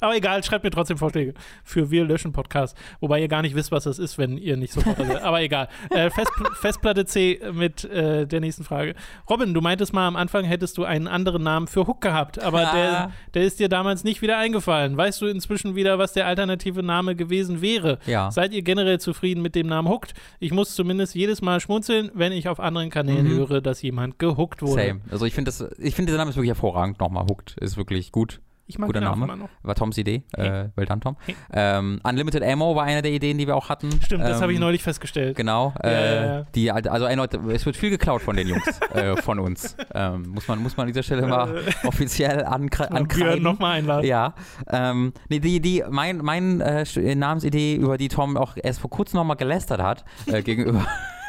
Aber 0.00 0.16
egal, 0.16 0.42
schreibt 0.42 0.64
mir 0.64 0.70
trotzdem 0.70 0.96
Vorschläge 0.98 1.34
für 1.62 1.90
Wir 1.90 2.04
löschen 2.04 2.32
Podcast. 2.32 2.76
Wobei 3.00 3.20
ihr 3.20 3.28
gar 3.28 3.42
nicht 3.42 3.54
wisst, 3.54 3.70
was 3.72 3.84
das 3.84 3.98
ist, 3.98 4.16
wenn 4.18 4.38
ihr 4.38 4.56
nicht 4.56 4.72
sofort. 4.72 4.98
Aber 5.22 5.42
egal. 5.42 5.68
Äh, 5.90 6.10
Festpl 6.10 6.44
Festplatte 6.54 7.04
C 7.04 7.40
mit 7.52 7.84
äh, 7.84 8.26
der 8.26 8.40
nächsten 8.40 8.64
Frage. 8.64 8.94
Robin, 9.28 9.52
du 9.54 9.60
meintest 9.60 9.92
mal 9.92 10.06
am 10.08 10.16
Anfang, 10.16 10.44
hättest 10.44 10.78
du 10.78 10.84
einen 10.84 11.06
anderen 11.08 11.42
Namen 11.42 11.66
für 11.66 11.86
Hook 11.86 12.00
gehabt, 12.00 12.42
aber 12.42 12.60
der, 12.74 13.12
der 13.34 13.42
ist 13.44 13.60
dir 13.60 13.68
damals 13.68 14.04
nicht 14.04 14.22
wieder 14.22 14.38
eingefallen. 14.38 14.96
Weißt 14.96 15.20
du 15.20 15.26
inzwischen 15.26 15.74
wieder, 15.74 15.98
was 15.98 16.12
der 16.12 16.26
alternative 16.26 16.82
Name 16.82 17.14
gewesen 17.16 17.60
wäre? 17.60 17.98
Ja. 18.06 18.30
Seid 18.30 18.52
ihr 18.52 18.62
generell 18.62 19.00
zufrieden 19.00 19.42
mit 19.42 19.54
dem 19.54 19.66
Namen 19.66 19.88
Hooked? 19.88 20.14
Ich 20.40 20.52
muss 20.52 20.74
zumindest 20.74 21.14
jedes 21.14 21.42
Mal 21.42 21.60
schmunzeln, 21.60 22.10
wenn 22.14 22.32
ich 22.32 22.48
auf 22.48 22.60
anderen 22.60 22.90
Kanälen 22.90 23.26
Mhm. 23.28 23.36
höre, 23.36 23.60
dass 23.60 23.82
jemand 23.82 24.18
gehuckt 24.18 24.62
wurde. 24.62 24.86
Same. 24.86 25.00
Also 25.10 25.26
ich 25.26 25.34
finde 25.34 25.50
das, 25.50 25.64
ich 25.78 25.94
finde 25.94 26.12
der 26.12 26.18
Name 26.18 26.30
ist 26.30 26.36
wirklich 26.36 26.50
hervorragend. 26.50 27.00
Nochmal, 27.00 27.24
Hooked 27.24 27.56
ist 27.60 27.76
wirklich 27.76 28.12
gut. 28.12 28.40
Ich 28.66 28.78
mag 28.78 28.86
Guter 28.86 29.02
Name. 29.02 29.24
immer 29.24 29.36
noch. 29.36 29.50
War 29.62 29.74
Toms 29.74 29.98
Idee. 29.98 30.22
Äh, 30.32 30.68
well 30.74 30.86
done, 30.86 31.00
Tom. 31.00 31.16
Hey. 31.26 31.34
Ähm, 31.52 32.00
Unlimited 32.02 32.42
Ammo 32.42 32.74
war 32.74 32.84
eine 32.84 33.02
der 33.02 33.12
Ideen, 33.12 33.36
die 33.36 33.46
wir 33.46 33.56
auch 33.56 33.68
hatten. 33.68 33.90
Stimmt, 34.00 34.24
das 34.24 34.38
ähm, 34.38 34.42
habe 34.42 34.52
ich 34.54 34.58
neulich 34.58 34.82
festgestellt. 34.82 35.36
Genau. 35.36 35.74
Ja, 35.82 35.90
äh, 35.90 36.14
ja, 36.14 36.24
ja. 36.24 36.42
Die, 36.54 36.70
also 36.70 37.06
es 37.06 37.66
wird 37.66 37.76
viel 37.76 37.90
geklaut 37.90 38.22
von 38.22 38.36
den 38.36 38.48
Jungs, 38.48 38.80
äh, 38.94 39.16
von 39.20 39.38
uns. 39.38 39.76
Ähm, 39.92 40.30
muss, 40.30 40.48
man, 40.48 40.62
muss 40.62 40.78
man 40.78 40.86
an 40.86 40.92
dieser 40.94 41.02
Stelle 41.02 41.26
mal 41.26 41.62
offiziell 41.84 42.42
ankre 42.44 42.90
ankreiden. 42.90 43.42
nochmal 43.42 43.78
einladen. 43.78 44.06
Ja, 44.06 44.34
ähm, 44.70 45.12
nee, 45.28 45.40
die, 45.40 45.60
die, 45.60 45.84
mein, 45.90 46.18
mein 46.18 46.62
äh, 46.62 47.14
Namensidee, 47.14 47.76
über 47.76 47.98
die 47.98 48.08
Tom 48.08 48.38
auch 48.38 48.56
erst 48.56 48.80
vor 48.80 48.88
kurzem 48.88 49.18
nochmal 49.18 49.36
gelästert 49.36 49.82
hat, 49.82 50.06
äh, 50.26 50.42
gegenüber, 50.42 50.86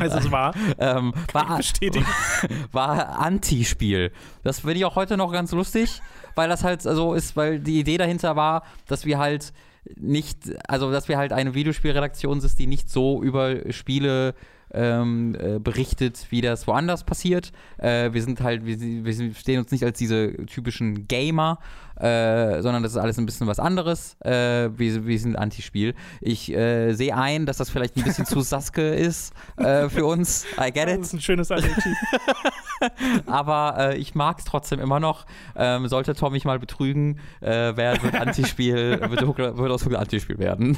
Also 0.00 0.18
es 0.18 0.30
war 0.30 0.54
ähm, 0.78 1.12
war, 1.32 1.56
bestätigt. 1.58 2.06
war 2.72 3.18
Anti-Spiel. 3.18 4.12
Das 4.42 4.60
finde 4.60 4.74
ich 4.74 4.84
auch 4.84 4.96
heute 4.96 5.16
noch 5.16 5.32
ganz 5.32 5.52
lustig, 5.52 6.00
weil 6.34 6.48
das 6.48 6.64
halt 6.64 6.82
so 6.82 7.14
ist, 7.14 7.36
weil 7.36 7.60
die 7.60 7.80
Idee 7.80 7.98
dahinter 7.98 8.36
war, 8.36 8.64
dass 8.86 9.04
wir 9.04 9.18
halt 9.18 9.52
nicht, 9.96 10.38
also 10.68 10.92
dass 10.92 11.08
wir 11.08 11.18
halt 11.18 11.32
eine 11.32 11.54
Videospielredaktion 11.54 12.40
sind, 12.40 12.58
die 12.58 12.66
nicht 12.66 12.90
so 12.90 13.22
über 13.22 13.72
Spiele 13.72 14.34
ähm, 14.72 15.36
äh, 15.38 15.58
berichtet, 15.58 16.26
wie 16.30 16.40
das 16.40 16.66
woanders 16.66 17.04
passiert. 17.04 17.52
Äh, 17.78 18.12
wir 18.12 18.22
sind 18.22 18.40
halt, 18.40 18.64
wir, 18.64 18.80
wir 18.80 19.34
stehen 19.34 19.60
uns 19.60 19.70
nicht 19.70 19.84
als 19.84 19.98
diese 19.98 20.34
typischen 20.46 21.06
Gamer, 21.08 21.58
äh, 22.00 22.60
sondern 22.62 22.82
das 22.82 22.92
ist 22.92 22.98
alles 22.98 23.18
ein 23.18 23.26
bisschen 23.26 23.46
was 23.46 23.58
anderes. 23.58 24.16
Äh, 24.20 24.70
wir, 24.76 25.06
wir 25.06 25.18
sind 25.18 25.36
Anti-Spiel. 25.36 25.94
Ich 26.20 26.52
äh, 26.52 26.92
sehe 26.94 27.16
ein, 27.16 27.46
dass 27.46 27.56
das 27.58 27.70
vielleicht 27.70 27.96
ein 27.96 28.04
bisschen 28.04 28.26
zu 28.26 28.40
Saske 28.42 28.94
ist 28.94 29.32
äh, 29.56 29.88
für 29.88 30.04
uns. 30.06 30.44
I 30.60 30.70
get 30.72 30.86
Das 30.88 30.94
it. 30.94 31.00
ist 31.02 31.12
ein 31.14 31.20
schönes 31.20 31.50
Adjektiv. 31.50 31.96
Aber 33.26 33.76
äh, 33.78 33.96
ich 33.96 34.14
mag 34.14 34.38
es 34.38 34.44
trotzdem 34.44 34.80
immer 34.80 35.00
noch. 35.00 35.26
Ähm, 35.56 35.86
sollte 35.88 36.14
Tom 36.14 36.32
mich 36.32 36.44
mal 36.44 36.58
betrügen, 36.58 37.18
äh, 37.40 37.72
wer 37.76 38.02
wird 38.02 38.14
Antispiel, 38.14 39.00
wird, 39.10 39.22
Hook- 39.22 39.38
wird 39.38 39.70
aus 39.70 39.84
Hook 39.84 39.92
ein 39.92 40.00
Antispiel 40.00 40.38
werden. 40.38 40.76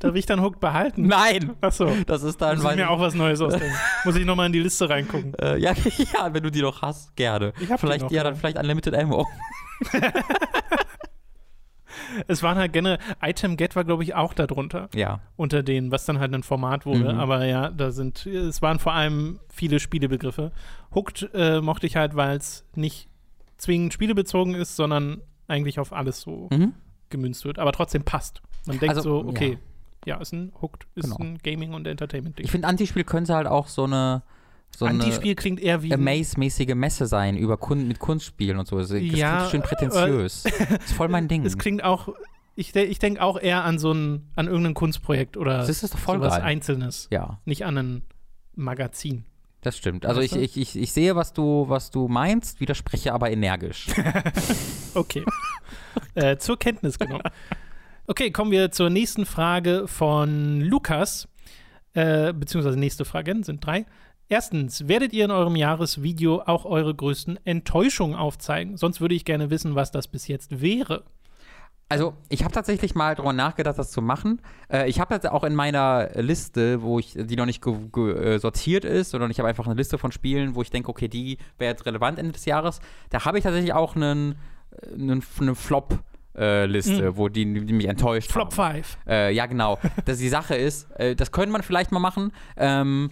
Darf 0.00 0.14
ich 0.14 0.26
dann 0.26 0.40
Hook 0.42 0.60
behalten? 0.60 1.06
Nein! 1.06 1.52
Achso. 1.60 1.90
Das 2.06 2.22
ist 2.22 2.40
dann, 2.40 2.58
Muss 2.60 2.70
ich 2.70 2.76
mir 2.76 2.90
auch 2.90 3.00
was 3.00 3.14
Neues 3.14 3.40
ausdenken. 3.40 3.74
Muss 4.04 4.16
ich 4.16 4.24
nochmal 4.24 4.46
in 4.46 4.52
die 4.52 4.60
Liste 4.60 4.88
reingucken. 4.88 5.34
Äh, 5.40 5.58
ja, 5.58 5.72
ja, 5.72 6.32
wenn 6.32 6.42
du 6.42 6.50
die 6.50 6.62
noch 6.62 6.82
hast, 6.82 7.14
gerne. 7.16 7.52
Ich 7.60 7.70
hab 7.70 7.80
die 7.80 7.86
vielleicht, 7.86 8.04
noch, 8.04 8.10
ja, 8.10 8.18
ja. 8.18 8.24
dann 8.24 8.36
vielleicht 8.36 8.58
Unlimited 8.58 8.94
Ammo. 8.94 9.26
Es 12.28 12.42
waren 12.42 12.56
halt 12.58 12.72
generell, 12.72 12.98
Item 13.22 13.56
Get 13.56 13.76
war, 13.76 13.84
glaube 13.84 14.02
ich, 14.02 14.14
auch 14.14 14.34
darunter. 14.34 14.88
Ja. 14.94 15.20
Unter 15.36 15.62
denen, 15.62 15.90
was 15.90 16.04
dann 16.04 16.18
halt 16.18 16.34
ein 16.34 16.42
Format 16.42 16.86
wurde. 16.86 17.12
Mhm. 17.14 17.20
Aber 17.20 17.44
ja, 17.44 17.70
da 17.70 17.90
sind, 17.92 18.26
es 18.26 18.62
waren 18.62 18.78
vor 18.78 18.92
allem 18.92 19.40
viele 19.48 19.80
Spielebegriffe. 19.80 20.52
Hooked 20.94 21.30
äh, 21.34 21.60
mochte 21.60 21.86
ich 21.86 21.96
halt, 21.96 22.14
weil 22.14 22.36
es 22.36 22.64
nicht 22.74 23.08
zwingend 23.58 23.92
spielebezogen 23.92 24.54
ist, 24.54 24.76
sondern 24.76 25.22
eigentlich 25.48 25.78
auf 25.78 25.92
alles 25.92 26.20
so 26.20 26.48
Mhm. 26.52 26.74
gemünzt 27.10 27.44
wird, 27.44 27.58
aber 27.58 27.72
trotzdem 27.72 28.02
passt. 28.04 28.42
Man 28.66 28.78
denkt 28.78 28.96
Also, 28.96 29.22
so, 29.22 29.28
okay, 29.28 29.58
ja, 30.04 30.16
ist 30.16 30.32
ein 30.32 30.52
Hooked, 30.60 30.86
ist 30.94 31.04
Genau. 31.04 31.16
ein 31.18 31.38
Gaming- 31.38 31.74
und 31.74 31.86
Entertainment-Ding. 31.86 32.44
Ich 32.44 32.50
finde, 32.50 32.68
Antispiel 32.68 33.04
könnte 33.04 33.34
halt 33.34 33.46
auch 33.46 33.68
so 33.68 33.84
eine. 33.84 34.22
So 34.78 34.86
Antispiel 34.86 35.34
klingt 35.34 35.60
eher 35.60 35.82
wie. 35.82 35.92
Amaze-mäßige 35.92 36.74
Messe 36.74 37.06
sein 37.06 37.36
über 37.36 37.56
Kun 37.56 37.86
mit 37.88 37.98
Kunstspielen 37.98 38.58
und 38.58 38.66
so. 38.66 38.78
Das, 38.78 38.90
Ja, 38.90 39.38
klingt 39.38 39.50
schön 39.50 39.62
prätentiös. 39.62 40.42
das 40.42 40.60
ist 40.86 40.92
voll 40.92 41.08
mein 41.08 41.28
Ding. 41.28 41.44
Es 41.44 41.58
klingt 41.58 41.84
auch, 41.84 42.08
ich, 42.56 42.74
ich 42.74 42.98
denke 42.98 43.22
auch 43.22 43.40
eher 43.40 43.64
an 43.64 43.78
so 43.78 43.92
ein, 43.92 44.30
an 44.36 44.46
irgendein 44.46 44.74
Kunstprojekt 44.74 45.36
oder 45.36 45.58
Das 45.58 45.68
ist 45.68 45.94
doch 45.94 45.98
voll 45.98 46.18
sowas 46.18 46.34
geil. 46.34 46.42
Einzelnes, 46.42 47.08
ja. 47.10 47.40
nicht 47.44 47.64
an 47.64 47.78
ein 47.78 48.02
Magazin. 48.54 49.24
Das 49.60 49.78
stimmt. 49.78 50.04
Also 50.04 50.20
ich, 50.20 50.32
Weißt 50.32 50.40
du? 50.40 50.44
ich, 50.44 50.56
ich, 50.56 50.76
ich 50.76 50.92
sehe, 50.92 51.16
was 51.16 51.32
du, 51.32 51.64
was 51.68 51.90
du 51.90 52.06
meinst, 52.06 52.60
widerspreche 52.60 53.12
aber 53.12 53.30
energisch. 53.30 53.86
Okay. 54.96 55.24
äh, 56.14 56.36
zur 56.36 56.56
Kenntnis 56.56 57.00
genommen. 57.00 57.24
Okay, 58.06 58.30
kommen 58.30 58.52
wir 58.52 58.70
zur 58.70 58.90
nächsten 58.90 59.26
Frage 59.26 59.88
von 59.88 60.60
Lukas. 60.60 61.26
Äh, 61.94 62.32
beziehungsweise 62.32 62.78
nächste 62.78 63.04
Fragen 63.04 63.42
sind 63.42 63.64
drei. 63.66 63.86
Erstens, 64.34 64.88
werdet 64.88 65.12
ihr 65.12 65.26
in 65.26 65.30
eurem 65.30 65.54
Jahresvideo 65.54 66.42
auch 66.44 66.64
eure 66.64 66.92
größten 66.92 67.38
Enttäuschungen 67.46 68.16
aufzeigen? 68.16 68.76
Sonst 68.76 69.00
würde 69.00 69.14
ich 69.14 69.24
gerne 69.24 69.48
wissen, 69.48 69.76
was 69.76 69.92
das 69.92 70.08
bis 70.08 70.26
jetzt 70.26 70.60
wäre. 70.60 71.04
Also, 71.88 72.14
ich 72.30 72.42
habe 72.42 72.52
tatsächlich 72.52 72.96
mal 72.96 73.14
darüber 73.14 73.32
nachgedacht, 73.32 73.78
das 73.78 73.92
zu 73.92 74.02
machen. 74.02 74.42
Äh, 74.68 74.90
ich 74.90 74.98
habe 74.98 75.14
jetzt 75.14 75.30
auch 75.30 75.44
in 75.44 75.54
meiner 75.54 76.08
Liste, 76.20 76.82
wo 76.82 76.98
ich, 76.98 77.14
die 77.16 77.36
noch 77.36 77.46
nicht 77.46 77.64
äh, 77.64 78.38
sortiert 78.38 78.84
ist, 78.84 79.10
sondern 79.10 79.30
ich 79.30 79.38
habe 79.38 79.48
einfach 79.48 79.66
eine 79.66 79.76
Liste 79.76 79.98
von 79.98 80.10
Spielen, 80.10 80.56
wo 80.56 80.62
ich 80.62 80.70
denke, 80.70 80.88
okay, 80.88 81.06
die 81.06 81.38
wäre 81.58 81.70
jetzt 81.70 81.86
relevant 81.86 82.18
Ende 82.18 82.32
des 82.32 82.44
Jahres. 82.44 82.80
Da 83.10 83.24
habe 83.24 83.38
ich 83.38 83.44
tatsächlich 83.44 83.72
auch 83.72 83.94
einen, 83.94 84.34
einen, 84.92 85.22
eine 85.40 85.54
Flop-Liste, 85.54 87.16
wo 87.16 87.28
die, 87.28 87.44
die 87.44 87.72
mich 87.72 87.86
enttäuscht 87.86 88.32
Flop 88.32 88.58
haben. 88.58 88.82
5. 88.82 88.98
Äh, 89.06 89.32
ja, 89.32 89.46
genau. 89.46 89.78
Das 90.06 90.18
die 90.18 90.28
Sache 90.28 90.56
ist, 90.56 90.90
äh, 90.98 91.14
das 91.14 91.30
könnte 91.30 91.52
man 91.52 91.62
vielleicht 91.62 91.92
mal 91.92 92.00
machen. 92.00 92.32
Ähm, 92.56 93.10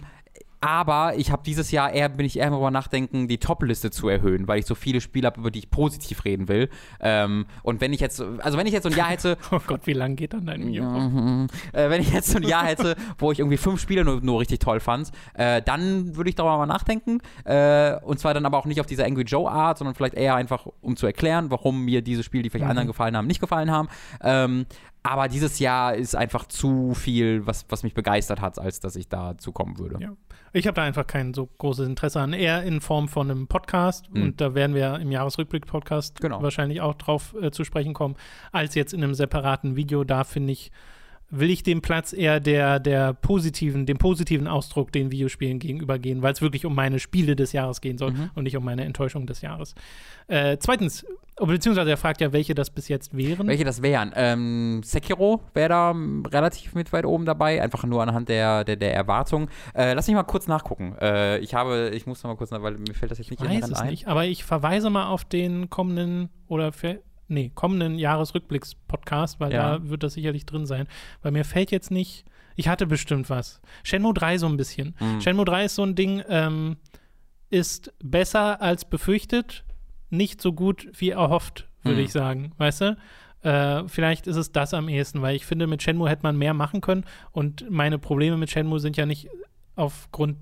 aber 0.63 1.15
ich 1.17 1.29
habe 1.29 1.43
dieses 1.45 1.71
Jahr 1.71 1.91
eher, 1.91 2.07
bin 2.07 2.25
ich 2.25 2.39
eher 2.39 2.49
darüber 2.49 2.71
nachdenken, 2.71 3.27
die 3.27 3.37
Top-Liste 3.37 3.91
zu 3.91 4.07
erhöhen, 4.07 4.47
weil 4.47 4.59
ich 4.59 4.65
so 4.65 4.75
viele 4.75 5.01
Spiele 5.01 5.27
habe, 5.27 5.41
über 5.41 5.51
die 5.51 5.59
ich 5.59 5.69
positiv 5.69 6.23
reden 6.23 6.47
will. 6.47 6.69
Ähm, 7.01 7.45
und 7.63 7.81
wenn 7.81 7.91
ich 7.91 7.99
jetzt, 7.99 8.21
also 8.21 8.57
wenn 8.57 8.65
ich 8.65 8.71
jetzt 8.71 8.83
so 8.83 8.89
ein 8.89 8.95
Jahr 8.95 9.09
hätte, 9.09 9.37
Oh 9.51 9.59
Gott, 9.67 9.81
wie 9.85 9.93
lang 9.93 10.15
geht 10.15 10.33
dann 10.33 10.45
dein 10.45 10.65
Video? 10.65 10.83
Mhm. 10.85 11.47
Äh, 11.73 11.89
wenn 11.89 12.01
ich 12.01 12.13
jetzt 12.13 12.29
so 12.29 12.37
ein 12.37 12.43
Jahr 12.43 12.65
hätte, 12.65 12.95
wo 13.17 13.31
ich 13.33 13.39
irgendwie 13.39 13.57
fünf 13.57 13.81
Spiele 13.81 14.05
nur, 14.05 14.21
nur 14.21 14.39
richtig 14.39 14.59
toll 14.59 14.79
fand, 14.79 15.11
äh, 15.33 15.61
dann 15.61 16.15
würde 16.15 16.29
ich 16.29 16.35
darüber 16.35 16.57
mal 16.57 16.65
nachdenken. 16.65 17.19
Äh, 17.43 17.97
und 18.01 18.19
zwar 18.19 18.33
dann 18.33 18.45
aber 18.45 18.57
auch 18.57 18.65
nicht 18.65 18.79
auf 18.79 18.85
diese 18.87 19.03
Angry 19.05 19.23
Joe 19.23 19.51
Art, 19.51 19.77
sondern 19.79 19.95
vielleicht 19.95 20.13
eher 20.15 20.35
einfach, 20.35 20.65
um 20.79 20.95
zu 20.95 21.05
erklären, 21.05 21.51
warum 21.51 21.83
mir 21.83 22.01
diese 22.01 22.23
Spiele, 22.23 22.43
die 22.43 22.49
vielleicht 22.49 22.63
Mhm. 22.63 22.69
anderen 22.71 22.87
gefallen 22.87 23.17
haben, 23.17 23.27
nicht 23.27 23.41
gefallen 23.41 23.69
haben. 23.69 23.89
Ähm, 24.21 24.65
aber 25.05 25.27
dieses 25.27 25.59
Jahr 25.59 25.95
ist 25.95 26.15
einfach 26.15 26.45
zu 26.47 26.93
viel, 26.93 27.45
was, 27.45 27.65
was 27.67 27.83
mich 27.83 27.93
begeistert 27.93 28.39
hat, 28.39 28.57
als 28.57 28.79
dass 28.79 28.95
ich 28.95 29.09
dazu 29.09 29.51
kommen 29.51 29.77
würde. 29.77 29.97
Ja. 29.99 30.13
Ich 30.55 30.67
habe 30.67 30.75
da 30.75 30.83
einfach 30.83 31.07
kein 31.07 31.33
so 31.33 31.47
großes 31.57 31.87
Interesse 31.87 32.21
an. 32.21 32.31
Eher 32.31 32.61
in 32.61 32.79
Form 32.79 33.07
von 33.07 33.29
einem 33.31 33.47
Podcast. 33.47 34.13
Mhm. 34.13 34.21
Und 34.21 34.41
da 34.41 34.53
werden 34.53 34.75
wir 34.75 34.99
im 34.99 35.11
Jahresrückblick-Podcast 35.11 36.21
Genau. 36.21 36.43
wahrscheinlich 36.43 36.79
auch 36.79 36.93
drauf 36.93 37.35
äh, 37.41 37.49
zu 37.49 37.63
sprechen 37.63 37.95
kommen, 37.95 38.15
als 38.51 38.75
jetzt 38.75 38.93
in 38.93 39.03
einem 39.03 39.15
separaten 39.15 39.75
Video. 39.75 40.03
Da 40.03 40.23
finde 40.23 40.53
ich, 40.53 40.71
will 41.35 41.49
ich 41.49 41.63
den 41.63 41.81
Platz 41.81 42.13
eher 42.13 42.39
der, 42.39 42.79
der 42.79 43.13
positiven, 43.13 43.85
dem 43.85 43.97
positiven 43.97 44.47
Ausdruck 44.47 44.91
den 44.91 45.11
Videospielen 45.11 45.57
gegenüber 45.59 45.97
gehen, 45.97 46.21
weil 46.21 46.33
es 46.33 46.41
wirklich 46.41 46.65
um 46.65 46.75
meine 46.75 46.99
Spiele 46.99 47.35
des 47.35 47.53
Jahres 47.53 47.81
gehen 47.81 47.97
soll 47.97 48.11
Mhm. 48.11 48.29
und 48.35 48.43
nicht 48.43 48.55
um 48.55 48.63
meine 48.63 48.85
Enttäuschung 48.85 49.25
des 49.25 49.41
Jahres. 49.41 49.73
Äh, 50.27 50.57
zweitens, 50.59 51.05
beziehungsweise 51.37 51.89
er 51.89 51.97
fragt 51.97 52.21
ja, 52.21 52.31
welche 52.33 52.53
das 52.55 52.69
bis 52.69 52.87
jetzt 52.87 53.17
wären. 53.17 53.47
Welche 53.47 53.63
das 53.63 53.81
wären? 53.81 54.11
Ähm, 54.15 54.81
Sekiro 54.83 55.41
wäre 55.53 55.69
da 55.69 55.95
relativ 56.29 56.75
mit 56.75 56.93
weit 56.93 57.05
oben 57.05 57.25
dabei, 57.25 57.61
einfach 57.61 57.83
nur 57.83 58.01
anhand 58.03 58.29
der, 58.29 58.63
der, 58.63 58.75
der 58.75 58.93
Erwartung. 58.93 59.49
Äh, 59.73 59.93
lass 59.93 60.07
mich 60.07 60.15
mal 60.15 60.23
kurz 60.23 60.47
nachgucken. 60.47 60.95
Äh, 61.01 61.39
ich 61.39 61.55
habe, 61.55 61.91
ich 61.93 62.05
muss 62.05 62.21
noch 62.23 62.29
mal 62.31 62.37
kurz 62.37 62.51
nach, 62.51 62.61
weil 62.61 62.77
mir 62.77 62.93
fällt 62.93 63.11
das 63.11 63.17
jetzt 63.17 63.31
nicht 63.31 63.41
Ich 63.41 63.49
weiß 63.49 63.69
es 63.69 63.79
ein. 63.79 63.89
nicht, 63.89 64.07
aber 64.07 64.25
ich 64.25 64.43
verweise 64.43 64.89
mal 64.89 65.07
auf 65.07 65.25
den 65.25 65.69
kommenden 65.69 66.29
oder 66.47 66.71
für, 66.71 66.99
nee, 67.27 67.51
kommenden 67.53 67.97
Jahresrückblicks-Podcast, 67.99 69.39
weil 69.39 69.53
Ja. 69.53 69.77
da 69.77 69.89
wird 69.89 70.03
das 70.03 70.13
sicherlich 70.13 70.45
drin 70.45 70.65
sein. 70.65 70.87
Weil 71.21 71.31
mir 71.31 71.45
fällt 71.45 71.71
jetzt 71.71 71.91
nicht, 71.91 72.25
ich 72.55 72.67
hatte 72.67 72.85
bestimmt 72.87 73.29
was. 73.29 73.61
Shenmue 73.83 74.13
3 74.13 74.37
so 74.37 74.47
ein 74.47 74.57
bisschen. 74.57 74.95
Mhm. 74.99 75.21
Shenmue 75.21 75.45
3 75.45 75.65
ist 75.65 75.75
so 75.75 75.83
ein 75.83 75.95
Ding, 75.95 76.21
ähm, 76.29 76.77
ist 77.49 77.93
besser 78.03 78.61
als 78.61 78.85
befürchtet, 78.85 79.63
nicht 80.09 80.41
so 80.41 80.53
gut 80.53 80.87
wie 80.99 81.09
erhofft, 81.11 81.67
würde 81.83 81.99
Mhm. 81.99 82.05
ich 82.05 82.11
sagen. 82.11 82.51
Weißt 82.57 82.81
du? 82.81 82.97
Äh, 83.41 83.87
vielleicht 83.89 84.25
ist 84.27 84.37
es 84.37 84.51
das 84.51 84.73
am 84.73 84.87
ehesten, 84.87 85.21
weil 85.21 85.35
ich 85.35 85.45
finde, 85.45 85.67
mit 85.67 85.83
Shenmue 85.83 86.09
hätte 86.09 86.23
man 86.23 86.37
mehr 86.37 86.53
machen 86.53 86.79
können 86.81 87.03
und 87.31 87.69
meine 87.69 87.99
Probleme 87.99 88.37
mit 88.37 88.49
Shenmue 88.49 88.79
sind 88.79 88.95
ja 88.95 89.05
nicht 89.05 89.27
aufgrund 89.75 90.37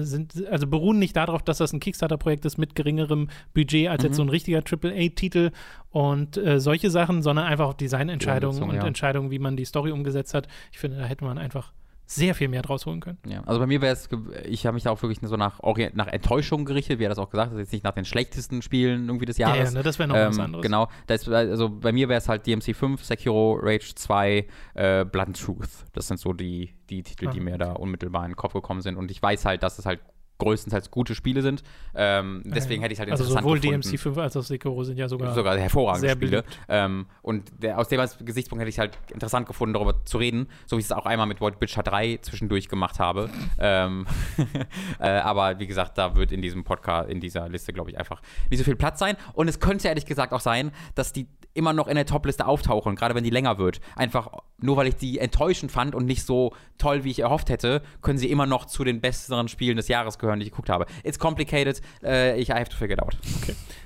sind, 0.00 0.46
also 0.50 0.66
beruhen 0.66 0.98
nicht 0.98 1.16
darauf, 1.16 1.42
dass 1.42 1.58
das 1.58 1.72
ein 1.72 1.80
Kickstarter-Projekt 1.80 2.44
ist 2.44 2.58
mit 2.58 2.74
geringerem 2.74 3.28
Budget 3.54 3.88
als 3.88 4.02
jetzt 4.02 4.12
Mhm. 4.12 4.16
so 4.16 4.22
ein 4.22 4.28
richtiger 4.28 4.62
AAA-Titel 4.62 5.50
und 5.90 6.36
äh, 6.36 6.58
solche 6.60 6.90
Sachen, 6.90 7.22
sondern 7.22 7.46
einfach 7.46 7.66
auf 7.66 7.76
Designentscheidungen 7.76 8.62
und 8.62 8.74
ja. 8.76 8.86
Entscheidungen, 8.86 9.30
wie 9.30 9.38
man 9.38 9.56
die 9.56 9.64
Story 9.64 9.90
umgesetzt 9.92 10.34
hat. 10.34 10.48
Ich 10.72 10.78
finde, 10.78 10.98
da 10.98 11.04
hätte 11.04 11.24
man 11.24 11.38
einfach 11.38 11.72
sehr 12.14 12.34
viel 12.34 12.48
mehr 12.48 12.62
draus 12.62 12.86
holen 12.86 13.00
können. 13.00 13.18
Ja, 13.26 13.42
also 13.44 13.60
bei 13.60 13.66
mir 13.66 13.80
wäre 13.80 13.92
es, 13.92 14.08
ich 14.44 14.66
habe 14.66 14.74
mich 14.74 14.82
da 14.84 14.90
auch 14.90 15.00
wirklich 15.02 15.18
so 15.22 15.36
nach, 15.36 15.60
nach 15.94 16.06
Enttäuschung 16.08 16.64
gerichtet, 16.64 16.98
wie 16.98 17.04
er 17.04 17.08
das 17.08 17.18
auch 17.18 17.30
gesagt 17.30 17.52
hat, 17.52 17.58
jetzt 17.58 17.72
nicht 17.72 17.84
nach 17.84 17.92
den 17.94 18.04
schlechtesten 18.04 18.62
Spielen 18.62 19.06
irgendwie 19.08 19.26
des 19.26 19.38
Ja, 19.38 19.50
ja, 19.50 19.56
Jahres. 19.56 19.74
ne, 19.74 19.82
das 19.82 19.98
wäre 19.98 20.08
noch 20.08 20.16
was 20.16 20.36
Ähm, 20.36 20.44
anderes. 20.44 20.62
genau, 20.62 20.88
das, 21.06 21.28
also 21.28 21.68
bei 21.70 21.92
mir 21.92 22.08
wäre 22.08 22.18
es 22.18 22.28
halt 22.28 22.46
DMC 22.46 22.74
5, 22.74 23.02
Sekiro, 23.04 23.58
Rage 23.60 23.94
2, 23.94 24.46
äh, 24.74 25.04
Blood 25.04 25.26
and 25.28 25.40
Truth. 25.40 25.68
Das 25.92 26.08
sind 26.08 26.18
so 26.20 26.32
die, 26.32 26.74
die 26.90 27.02
Titel, 27.02 27.28
die 27.30 27.40
Ah, 27.40 27.42
mir 27.42 27.58
da 27.58 27.72
unmittelbar 27.72 28.24
in 28.24 28.32
den 28.32 28.36
Kopf 28.36 28.52
gekommen 28.52 28.82
sind. 28.82 28.96
Und 28.96 29.10
ich 29.10 29.22
weiß 29.22 29.44
halt, 29.44 29.62
dass 29.62 29.78
es 29.78 29.86
halt 29.86 30.00
größtenteils 30.42 30.90
gute 30.90 31.14
Spiele 31.14 31.42
sind. 31.42 31.62
Ähm, 31.94 32.42
deswegen 32.44 32.82
hätte 32.82 32.92
ich 32.92 32.98
halt 32.98 33.10
Also 33.10 33.24
interessant 33.24 33.44
sowohl 33.44 33.60
gefunden. 33.60 33.82
DMC 33.82 33.98
5 33.98 34.18
als 34.18 34.36
auch 34.36 34.42
Sekiro 34.42 34.82
sind 34.84 34.98
ja 34.98 35.08
sogar, 35.08 35.34
sogar 35.34 35.56
hervorragende 35.58 36.10
Spiele. 36.10 36.44
Ähm, 36.68 37.06
und 37.22 37.50
der, 37.62 37.78
aus 37.78 37.88
dem 37.88 38.00
Gesichtspunkt 38.24 38.60
hätte 38.60 38.70
ich 38.70 38.78
halt 38.78 38.98
interessant 39.12 39.46
gefunden, 39.46 39.74
darüber 39.74 40.04
zu 40.04 40.18
reden, 40.18 40.48
so 40.66 40.76
wie 40.76 40.80
ich 40.80 40.86
es 40.86 40.92
auch 40.92 41.06
einmal 41.06 41.26
mit 41.26 41.40
Void 41.40 41.60
Witcher 41.60 41.82
3 41.82 42.18
zwischendurch 42.22 42.68
gemacht 42.68 42.98
habe. 42.98 43.30
ähm, 43.58 44.06
äh, 45.00 45.08
aber 45.08 45.58
wie 45.58 45.66
gesagt, 45.66 45.98
da 45.98 46.14
wird 46.16 46.32
in 46.32 46.42
diesem 46.42 46.64
Podcast, 46.64 47.08
in 47.08 47.20
dieser 47.20 47.48
Liste, 47.48 47.72
glaube 47.72 47.90
ich, 47.90 47.98
einfach 47.98 48.20
nicht 48.50 48.58
so 48.58 48.64
viel 48.64 48.76
Platz 48.76 48.98
sein. 48.98 49.16
Und 49.34 49.48
es 49.48 49.60
könnte 49.60 49.88
ehrlich 49.88 50.06
gesagt 50.06 50.32
auch 50.32 50.40
sein, 50.40 50.72
dass 50.94 51.12
die 51.12 51.26
immer 51.54 51.72
noch 51.72 51.88
in 51.88 51.96
der 51.96 52.06
Top-Liste 52.06 52.46
auftauchen, 52.46 52.96
gerade 52.96 53.14
wenn 53.14 53.24
die 53.24 53.30
länger 53.30 53.58
wird. 53.58 53.80
Einfach 53.96 54.30
nur, 54.58 54.76
weil 54.76 54.86
ich 54.86 54.96
die 54.96 55.18
enttäuschend 55.18 55.70
fand 55.70 55.94
und 55.94 56.06
nicht 56.06 56.24
so 56.24 56.54
toll, 56.78 57.04
wie 57.04 57.10
ich 57.10 57.20
erhofft 57.20 57.50
hätte, 57.50 57.82
können 58.00 58.18
sie 58.18 58.30
immer 58.30 58.46
noch 58.46 58.66
zu 58.66 58.84
den 58.84 59.00
besseren 59.00 59.48
Spielen 59.48 59.76
des 59.76 59.88
Jahres 59.88 60.18
gehören, 60.18 60.40
die 60.40 60.46
ich 60.46 60.52
geguckt 60.52 60.70
habe. 60.70 60.86
It's 61.04 61.18
complicated. 61.18 61.80
Äh, 62.02 62.40
ich 62.40 62.50
I 62.50 62.54
have 62.54 62.70
to 62.70 62.76
figure 62.76 62.94
it 62.94 63.02
out. 63.02 63.16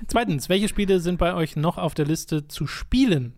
Zweitens, 0.07 0.49
welche 0.49 0.67
Spiele 0.67 0.99
sind 0.99 1.17
bei 1.17 1.33
euch 1.33 1.55
noch 1.55 1.77
auf 1.77 1.93
der 1.93 2.05
Liste 2.05 2.47
zu 2.47 2.67
spielen? 2.67 3.33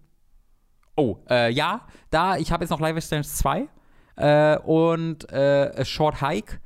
Oh, 0.96 1.18
äh, 1.30 1.52
ja, 1.52 1.88
da, 2.10 2.38
ich 2.38 2.52
habe 2.52 2.64
jetzt 2.64 2.72
noch 2.72 2.80
Live 2.80 3.02
Strange 3.04 3.24
2 3.24 3.70
äh, 4.18 4.58
und 4.58 5.32
äh, 5.32 5.72
A 5.76 5.86
Short 5.86 6.22
Hike. 6.22 6.60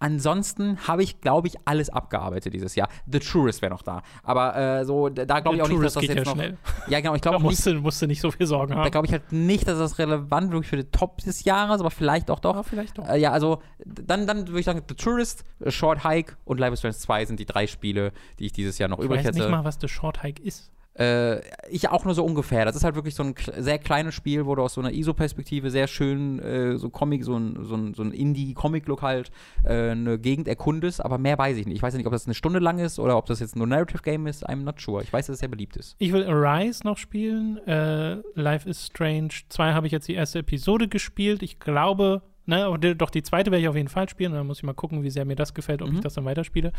Ansonsten 0.00 0.78
habe 0.86 1.02
ich, 1.02 1.20
glaube 1.20 1.48
ich, 1.48 1.56
alles 1.64 1.90
abgearbeitet 1.90 2.52
dieses 2.54 2.74
Jahr. 2.74 2.88
The 3.10 3.18
Tourist 3.18 3.62
wäre 3.62 3.72
noch 3.72 3.82
da. 3.82 4.02
Aber 4.22 4.56
äh, 4.56 4.84
so, 4.84 5.08
da 5.08 5.24
da 5.24 5.40
glaube 5.40 5.56
ich 5.56 5.62
auch 5.62 5.68
nicht, 5.68 5.82
dass 5.82 5.94
das 5.94 6.00
geht 6.00 6.10
jetzt 6.10 6.18
ja 6.18 6.24
noch. 6.24 6.34
schnell. 6.34 6.56
Ja, 6.88 7.00
genau, 7.00 7.14
ich 7.14 7.20
Da 7.22 7.30
glaube 7.30 7.36
auch 7.44 7.48
nicht. 7.50 7.58
musst 7.58 7.66
du, 7.66 7.74
musst 7.74 8.02
nicht 8.06 8.20
so 8.20 8.30
viel 8.30 8.46
Sorgen 8.46 8.74
Da 8.74 8.80
haben. 8.84 8.90
glaube 8.90 9.06
ich 9.06 9.12
halt 9.12 9.32
nicht, 9.32 9.66
dass 9.66 9.78
das 9.78 9.98
relevant 9.98 10.52
wirklich 10.52 10.68
für 10.68 10.76
den 10.76 10.90
Top 10.92 11.18
des 11.18 11.44
Jahres, 11.44 11.80
aber 11.80 11.90
vielleicht 11.90 12.30
auch 12.30 12.40
doch. 12.40 12.54
Ja, 12.56 12.62
vielleicht 12.62 12.98
doch. 12.98 13.08
Äh, 13.08 13.18
ja, 13.18 13.32
also 13.32 13.60
dann, 13.84 14.26
dann 14.26 14.46
würde 14.48 14.60
ich 14.60 14.66
sagen, 14.66 14.82
The 14.88 14.94
Tourist, 14.94 15.44
Short 15.66 16.04
Hike 16.04 16.36
und 16.44 16.58
Live 16.58 16.72
is 16.72 16.78
Strange 16.80 16.96
2 16.96 17.24
sind 17.26 17.40
die 17.40 17.46
drei 17.46 17.66
Spiele, 17.66 18.12
die 18.38 18.46
ich 18.46 18.52
dieses 18.52 18.78
Jahr 18.78 18.88
noch 18.88 18.98
Ich 18.98 19.04
übrig 19.04 19.18
weiß 19.20 19.26
hätte. 19.26 19.38
nicht 19.40 19.50
mal, 19.50 19.64
was 19.64 19.78
The 19.80 19.88
Short 19.88 20.22
Hike 20.22 20.42
ist. 20.42 20.70
Äh, 20.98 21.40
ich 21.70 21.88
auch 21.88 22.04
nur 22.04 22.14
so 22.14 22.24
ungefähr. 22.24 22.64
Das 22.64 22.74
ist 22.76 22.82
halt 22.84 22.94
wirklich 22.94 23.14
so 23.14 23.22
ein 23.22 23.34
sehr 23.58 23.78
kleines 23.78 24.14
Spiel, 24.14 24.46
wo 24.46 24.54
du 24.54 24.62
aus 24.62 24.74
so 24.74 24.80
einer 24.80 24.92
ISO-Perspektive 24.92 25.70
sehr 25.70 25.86
schön 25.86 26.38
äh, 26.40 26.76
so 26.76 26.90
Comic, 26.90 27.24
so 27.24 27.36
ein, 27.36 27.64
so 27.64 27.76
ein, 27.76 27.94
so 27.94 28.02
ein 28.02 28.10
Indie-Comic-Look 28.12 29.02
halt 29.02 29.30
äh, 29.64 29.90
eine 29.90 30.18
Gegend 30.18 30.48
erkundest, 30.48 31.04
aber 31.04 31.18
mehr 31.18 31.38
weiß 31.38 31.56
ich 31.56 31.66
nicht. 31.66 31.76
Ich 31.76 31.82
weiß 31.82 31.94
nicht, 31.94 32.06
ob 32.06 32.12
das 32.12 32.26
eine 32.26 32.34
Stunde 32.34 32.58
lang 32.58 32.78
ist 32.78 32.98
oder 32.98 33.16
ob 33.16 33.26
das 33.26 33.40
jetzt 33.40 33.54
nur 33.56 33.66
ein 33.66 33.70
Narrative-Game 33.70 34.26
ist. 34.26 34.48
I'm 34.48 34.62
not 34.64 34.80
sure. 34.80 35.02
Ich 35.02 35.12
weiß, 35.12 35.26
dass 35.26 35.34
es 35.34 35.40
sehr 35.40 35.48
beliebt 35.48 35.76
ist. 35.76 35.94
Ich 35.98 36.12
will 36.12 36.24
Arise 36.26 36.82
noch 36.84 36.98
spielen. 36.98 37.58
Äh, 37.66 38.16
Life 38.34 38.68
is 38.68 38.86
Strange 38.86 39.28
2 39.48 39.72
habe 39.74 39.86
ich 39.86 39.92
jetzt 39.92 40.08
die 40.08 40.14
erste 40.14 40.40
Episode 40.40 40.88
gespielt. 40.88 41.42
Ich 41.42 41.60
glaube, 41.60 42.22
ne, 42.46 42.76
die- 42.82 42.96
doch 42.96 43.10
die 43.10 43.22
zweite 43.22 43.50
werde 43.50 43.62
ich 43.62 43.68
auf 43.68 43.76
jeden 43.76 43.88
Fall 43.88 44.08
spielen. 44.08 44.32
Dann 44.32 44.46
muss 44.46 44.58
ich 44.58 44.64
mal 44.64 44.72
gucken, 44.74 45.02
wie 45.02 45.10
sehr 45.10 45.24
mir 45.24 45.36
das 45.36 45.54
gefällt, 45.54 45.80
ob 45.82 45.90
Mhm. 45.90 45.96
ich 45.96 46.00
das 46.00 46.14
dann 46.14 46.24
weiterspiele. 46.24 46.72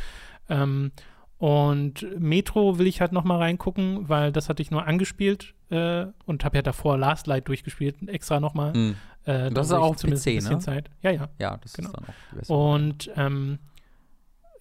Ähm, 0.49 0.91
und 1.39 2.05
Metro 2.19 2.77
will 2.77 2.85
ich 2.87 3.01
halt 3.01 3.11
noch 3.13 3.23
mal 3.23 3.37
reingucken, 3.37 4.07
weil 4.09 4.31
das 4.31 4.47
hatte 4.49 4.61
ich 4.61 4.69
nur 4.71 4.85
angespielt 4.85 5.55
äh, 5.71 6.05
und 6.25 6.43
habe 6.45 6.57
ja 6.57 6.61
davor 6.61 6.97
Last 6.97 7.25
Light 7.27 7.47
durchgespielt, 7.47 7.95
extra 8.07 8.39
noch 8.39 8.53
mal. 8.53 8.73
Mhm. 8.75 8.95
Äh, 9.25 9.49
Das 9.49 9.67
ist 9.67 9.73
auch 9.73 9.95
zumindest 9.95 10.25
PC, 10.25 10.29
ein 10.31 10.35
bisschen 10.35 10.53
ne? 10.55 10.59
Zeit. 10.59 10.89
Ja, 11.01 11.11
ja. 11.11 11.29
Ja, 11.39 11.57
das 11.57 11.73
Genau. 11.73 11.87
ist 11.89 11.95
dann 11.97 12.03
auch 12.05 12.13
die 12.31 12.35
beste. 12.35 12.53
Und 12.53 13.11
ähm, 13.15 13.59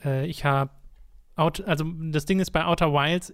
äh, 0.05 0.26
ich 0.26 0.44
habe, 0.44 0.70
also 1.36 1.84
das 2.12 2.24
Ding 2.26 2.38
ist 2.40 2.52
bei 2.52 2.64
Outer 2.64 2.92
Wilds, 2.92 3.32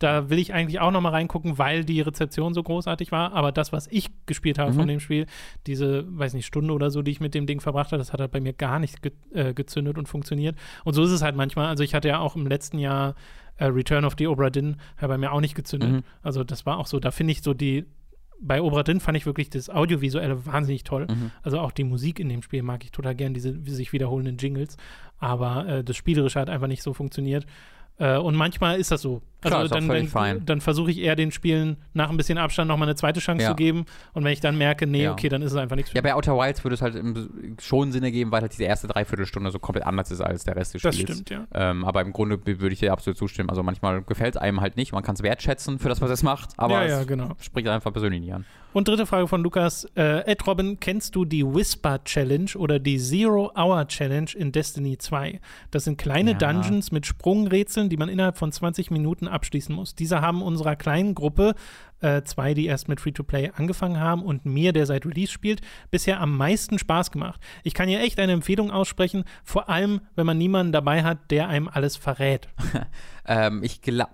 da 0.00 0.28
will 0.30 0.38
ich 0.38 0.52
eigentlich 0.52 0.80
auch 0.80 0.90
noch 0.90 1.00
mal 1.00 1.10
reingucken, 1.10 1.58
weil 1.58 1.84
die 1.84 2.00
Rezeption 2.00 2.54
so 2.54 2.62
großartig 2.62 3.12
war. 3.12 3.32
Aber 3.34 3.52
das, 3.52 3.72
was 3.72 3.86
ich 3.86 4.08
gespielt 4.26 4.58
habe 4.58 4.72
Mhm. 4.72 4.76
von 4.76 4.88
dem 4.88 4.98
Spiel, 5.00 5.26
diese, 5.66 6.04
weiß 6.08 6.34
nicht, 6.34 6.46
Stunde 6.46 6.72
oder 6.74 6.90
so, 6.90 7.02
die 7.02 7.10
ich 7.12 7.20
mit 7.20 7.34
dem 7.34 7.46
Ding 7.46 7.60
verbracht 7.60 7.92
habe, 7.92 7.98
das 7.98 8.12
hat 8.12 8.20
halt 8.20 8.32
bei 8.32 8.40
mir 8.40 8.52
gar 8.52 8.78
nicht 8.80 9.02
ge 9.02 9.12
äh, 9.32 9.54
gezündet 9.54 9.98
und 9.98 10.08
funktioniert. 10.08 10.56
Und 10.84 10.94
so 10.94 11.02
ist 11.04 11.10
es 11.10 11.22
halt 11.22 11.36
manchmal. 11.36 11.66
Also 11.66 11.84
ich 11.84 11.94
hatte 11.94 12.08
ja 12.08 12.18
auch 12.18 12.34
im 12.34 12.46
letzten 12.46 12.78
Jahr 12.78 13.14
äh, 13.58 13.66
Return 13.66 14.04
of 14.04 14.14
the 14.18 14.26
Obra 14.26 14.50
Dinn, 14.50 14.76
hat 14.96 15.08
bei 15.08 15.18
mir 15.18 15.32
auch 15.32 15.40
nicht 15.40 15.54
gezündet. 15.54 15.90
Mhm. 15.92 16.02
Also 16.22 16.44
das 16.44 16.66
war 16.66 16.78
auch 16.78 16.86
so, 16.86 16.98
da 16.98 17.10
finde 17.10 17.32
ich 17.32 17.42
so 17.42 17.52
die, 17.54 17.84
bei 18.40 18.62
Obra 18.62 18.82
Dinn 18.82 19.00
fand 19.00 19.18
ich 19.18 19.26
wirklich 19.26 19.50
das 19.50 19.68
Audiovisuelle 19.68 20.46
wahnsinnig 20.46 20.82
toll. 20.84 21.06
Mhm. 21.10 21.30
Also 21.42 21.60
auch 21.60 21.72
die 21.72 21.84
Musik 21.84 22.18
in 22.18 22.30
dem 22.30 22.40
Spiel 22.42 22.62
mag 22.62 22.82
ich 22.84 22.90
total 22.90 23.14
gern, 23.14 23.34
diese 23.34 23.52
sich 23.66 23.92
wiederholenden 23.92 24.38
Jingles. 24.38 24.78
Aber 25.18 25.68
äh, 25.68 25.84
das 25.84 25.94
Spielerische 25.96 26.40
hat 26.40 26.48
einfach 26.48 26.68
nicht 26.68 26.82
so 26.82 26.94
funktioniert. 26.94 27.44
Äh, 27.98 28.16
und 28.16 28.34
manchmal 28.34 28.78
ist 28.80 28.90
das 28.92 29.02
so. 29.02 29.20
Also 29.42 29.56
Klar, 29.56 29.68
dann, 29.68 30.08
dann, 30.12 30.44
dann 30.46 30.60
versuche 30.60 30.90
ich 30.90 30.98
eher 30.98 31.16
den 31.16 31.30
Spielen 31.32 31.76
nach 31.94 32.10
ein 32.10 32.16
bisschen 32.16 32.36
Abstand 32.38 32.68
nochmal 32.68 32.88
eine 32.88 32.94
zweite 32.96 33.20
Chance 33.20 33.42
Ja. 33.44 33.50
zu 33.50 33.56
geben. 33.56 33.86
Und 34.12 34.22
wenn 34.24 34.32
ich 34.32 34.40
dann 34.40 34.58
merke, 34.58 34.86
nee, 34.86 35.04
Ja. 35.04 35.12
okay, 35.12 35.28
dann 35.30 35.40
ist 35.42 35.52
es 35.52 35.56
einfach 35.58 35.76
nichts 35.76 35.92
Ja, 35.94 36.02
bei 36.02 36.14
Outer 36.14 36.36
Wilds 36.36 36.62
würde 36.64 36.74
es 36.74 36.82
halt 36.82 36.94
im- 36.94 37.56
schon 37.60 37.90
Sinn 37.92 38.02
ergeben, 38.04 38.30
weil 38.32 38.42
halt 38.42 38.52
diese 38.52 38.64
erste 38.64 38.86
Dreiviertelstunde 38.88 39.50
so 39.50 39.58
komplett 39.58 39.86
anders 39.86 40.10
ist 40.10 40.20
als 40.20 40.44
der 40.44 40.56
Rest 40.56 40.74
des 40.74 40.82
Das 40.82 40.94
Spiels. 40.94 41.10
stimmt, 41.20 41.30
ja. 41.30 41.46
Ähm, 41.54 41.84
aber 41.84 42.02
im 42.02 42.12
Grunde 42.12 42.38
würde 42.44 42.72
ich 42.72 42.80
dir 42.80 42.92
absolut 42.92 43.16
zustimmen. 43.16 43.48
Also 43.48 43.62
manchmal 43.62 44.02
gefällt 44.02 44.34
es 44.36 44.40
einem 44.40 44.60
halt 44.60 44.76
nicht. 44.76 44.92
Man 44.92 45.02
kann 45.02 45.14
es 45.14 45.22
wertschätzen 45.22 45.78
für 45.78 45.88
das, 45.88 46.00
was 46.00 46.10
es 46.10 46.22
macht, 46.22 46.50
aber 46.58 46.86
ja, 46.86 47.00
es 47.00 47.06
genau. 47.06 47.30
spricht 47.40 47.66
einfach 47.68 47.92
persönlich 47.92 48.20
nicht 48.20 48.34
an. 48.34 48.44
Und 48.72 48.86
dritte 48.86 49.04
Frage 49.04 49.26
von 49.26 49.42
Lukas. 49.42 49.84
Äh, 49.96 50.30
Ed 50.30 50.46
Robin, 50.46 50.78
kennst 50.78 51.16
du 51.16 51.24
die 51.24 51.44
Whisper 51.44 52.04
Challenge 52.04 52.50
oder 52.56 52.78
die 52.78 52.98
Zero 52.98 53.50
Hour 53.56 53.88
Challenge 53.88 54.30
in 54.36 54.52
Destiny 54.52 54.96
2? 54.96 55.40
Das 55.72 55.84
sind 55.84 55.98
kleine. 55.98 56.36
Dungeons 56.36 56.92
mit 56.92 57.04
Sprungrätseln, 57.04 57.88
die 57.88 57.96
man 57.96 58.08
innerhalb 58.08 58.38
von 58.38 58.52
20 58.52 58.92
Minuten 58.92 59.26
abschließen 59.30 59.74
muss. 59.74 59.94
Diese 59.94 60.20
haben 60.20 60.42
unserer 60.42 60.76
kleinen 60.76 61.14
Gruppe, 61.14 61.54
äh, 62.00 62.22
zwei, 62.22 62.54
die 62.54 62.66
erst 62.66 62.88
mit 62.88 63.00
Free-to-Play 63.00 63.52
angefangen 63.56 64.00
haben 64.00 64.22
und 64.22 64.44
mir, 64.44 64.72
der 64.72 64.86
seit 64.86 65.06
Release 65.06 65.32
spielt, 65.32 65.60
bisher 65.90 66.20
am 66.20 66.36
meisten 66.36 66.78
Spaß 66.78 67.10
gemacht. 67.10 67.40
Ich 67.62 67.74
kann 67.74 67.88
hier 67.88 68.00
echt 68.00 68.18
eine 68.18 68.32
Empfehlung 68.32 68.70
aussprechen, 68.70 69.24
vor 69.44 69.68
allem, 69.68 70.00
wenn 70.14 70.26
man 70.26 70.38
niemanden 70.38 70.72
dabei 70.72 71.02
hat, 71.02 71.30
der 71.30 71.48
einem 71.48 71.68
alles 71.68 71.96
verrät. 71.96 72.48
Ähm, 73.26 73.62
ich 73.62 73.80
glaube. 73.80 74.10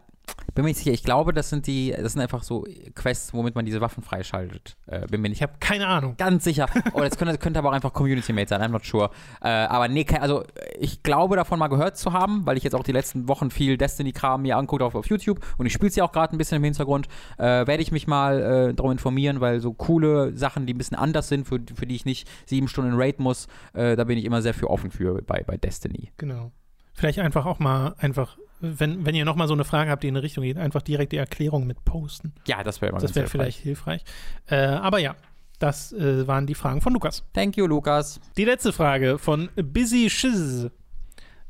Bin 0.54 0.64
mir 0.64 0.70
nicht 0.70 0.78
sicher, 0.78 0.92
ich 0.92 1.04
glaube, 1.04 1.34
das 1.34 1.50
sind 1.50 1.66
die, 1.66 1.94
das 1.96 2.14
sind 2.14 2.22
einfach 2.22 2.42
so 2.42 2.64
Quests, 2.94 3.34
womit 3.34 3.54
man 3.54 3.66
diese 3.66 3.82
Waffen 3.82 4.02
freischaltet. 4.02 4.76
Äh, 4.86 5.06
bin 5.06 5.20
mir 5.20 5.28
nicht 5.28 5.38
Ich 5.38 5.42
habe 5.42 5.52
keine 5.60 5.86
Ahnung. 5.86 6.14
ganz 6.16 6.44
sicher. 6.44 6.66
Oh, 6.94 7.00
das 7.00 7.18
könnte, 7.18 7.36
könnte 7.36 7.58
aber 7.58 7.68
auch 7.68 7.74
einfach 7.74 7.92
Community 7.92 8.32
Mate 8.32 8.48
sein, 8.48 8.62
I'm 8.62 8.70
not 8.70 8.84
sure. 8.86 9.10
Äh, 9.42 9.48
aber 9.48 9.88
nee, 9.88 10.06
also 10.18 10.44
ich 10.78 11.02
glaube 11.02 11.36
davon 11.36 11.58
mal 11.58 11.68
gehört 11.68 11.98
zu 11.98 12.14
haben, 12.14 12.46
weil 12.46 12.56
ich 12.56 12.64
jetzt 12.64 12.74
auch 12.74 12.84
die 12.84 12.92
letzten 12.92 13.28
Wochen 13.28 13.50
viel 13.50 13.76
Destiny-Kram 13.76 14.42
mir 14.42 14.56
angucke 14.56 14.82
auf, 14.84 14.94
auf 14.94 15.06
YouTube 15.06 15.40
und 15.58 15.66
ich 15.66 15.74
spiele 15.74 15.90
sie 15.90 16.00
auch 16.00 16.12
gerade 16.12 16.34
ein 16.34 16.38
bisschen 16.38 16.56
im 16.56 16.64
Hintergrund. 16.64 17.06
Äh, 17.36 17.66
Werde 17.66 17.82
ich 17.82 17.92
mich 17.92 18.06
mal 18.06 18.70
äh, 18.70 18.74
darum 18.74 18.92
informieren, 18.92 19.40
weil 19.40 19.60
so 19.60 19.74
coole 19.74 20.34
Sachen, 20.36 20.64
die 20.64 20.72
ein 20.72 20.78
bisschen 20.78 20.96
anders 20.96 21.28
sind, 21.28 21.46
für, 21.46 21.60
für 21.74 21.86
die 21.86 21.96
ich 21.96 22.06
nicht 22.06 22.26
sieben 22.46 22.68
Stunden 22.68 22.94
Raid 22.94 23.20
muss, 23.20 23.46
äh, 23.74 23.94
da 23.94 24.04
bin 24.04 24.16
ich 24.16 24.24
immer 24.24 24.40
sehr 24.40 24.54
für 24.54 24.70
offen 24.70 24.90
für 24.90 25.20
bei, 25.22 25.44
bei 25.46 25.58
Destiny. 25.58 26.12
Genau. 26.16 26.50
Vielleicht 26.94 27.18
einfach 27.18 27.44
auch 27.44 27.58
mal 27.58 27.94
einfach, 27.98 28.38
wenn, 28.60 29.04
wenn 29.06 29.14
ihr 29.14 29.24
nochmal 29.24 29.48
so 29.48 29.54
eine 29.54 29.64
Frage 29.64 29.90
habt, 29.90 30.02
die 30.02 30.08
in 30.08 30.16
eine 30.16 30.22
Richtung 30.22 30.44
geht, 30.44 30.56
einfach 30.58 30.82
direkt 30.82 31.12
die 31.12 31.16
Erklärung 31.18 31.66
mit 31.66 31.84
posten. 31.84 32.32
Ja, 32.46 32.62
das 32.62 32.80
wäre 32.80 32.90
immer 32.90 33.00
Das 33.00 33.14
wäre 33.14 33.26
vielleicht 33.28 33.60
hilfreich. 33.60 34.02
Äh, 34.48 34.56
aber 34.56 34.98
ja, 34.98 35.14
das 35.58 35.92
äh, 35.92 36.26
waren 36.26 36.46
die 36.46 36.54
Fragen 36.54 36.80
von 36.80 36.92
Lukas. 36.92 37.22
Thank 37.32 37.56
you, 37.56 37.66
Lukas. 37.66 38.20
Die 38.36 38.44
letzte 38.44 38.72
Frage 38.72 39.18
von 39.18 39.48
Busy 39.56 40.10
Shiz. 40.10 40.68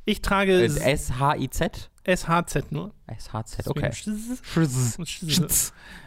Ich 0.05 0.23
trage 0.23 0.63
S- 0.65 0.77
S-H-I-Z? 0.77 1.91
SHZ 2.07 2.71
nur. 2.71 2.93
S-H-Z, 3.07 3.67
okay. 3.69 3.91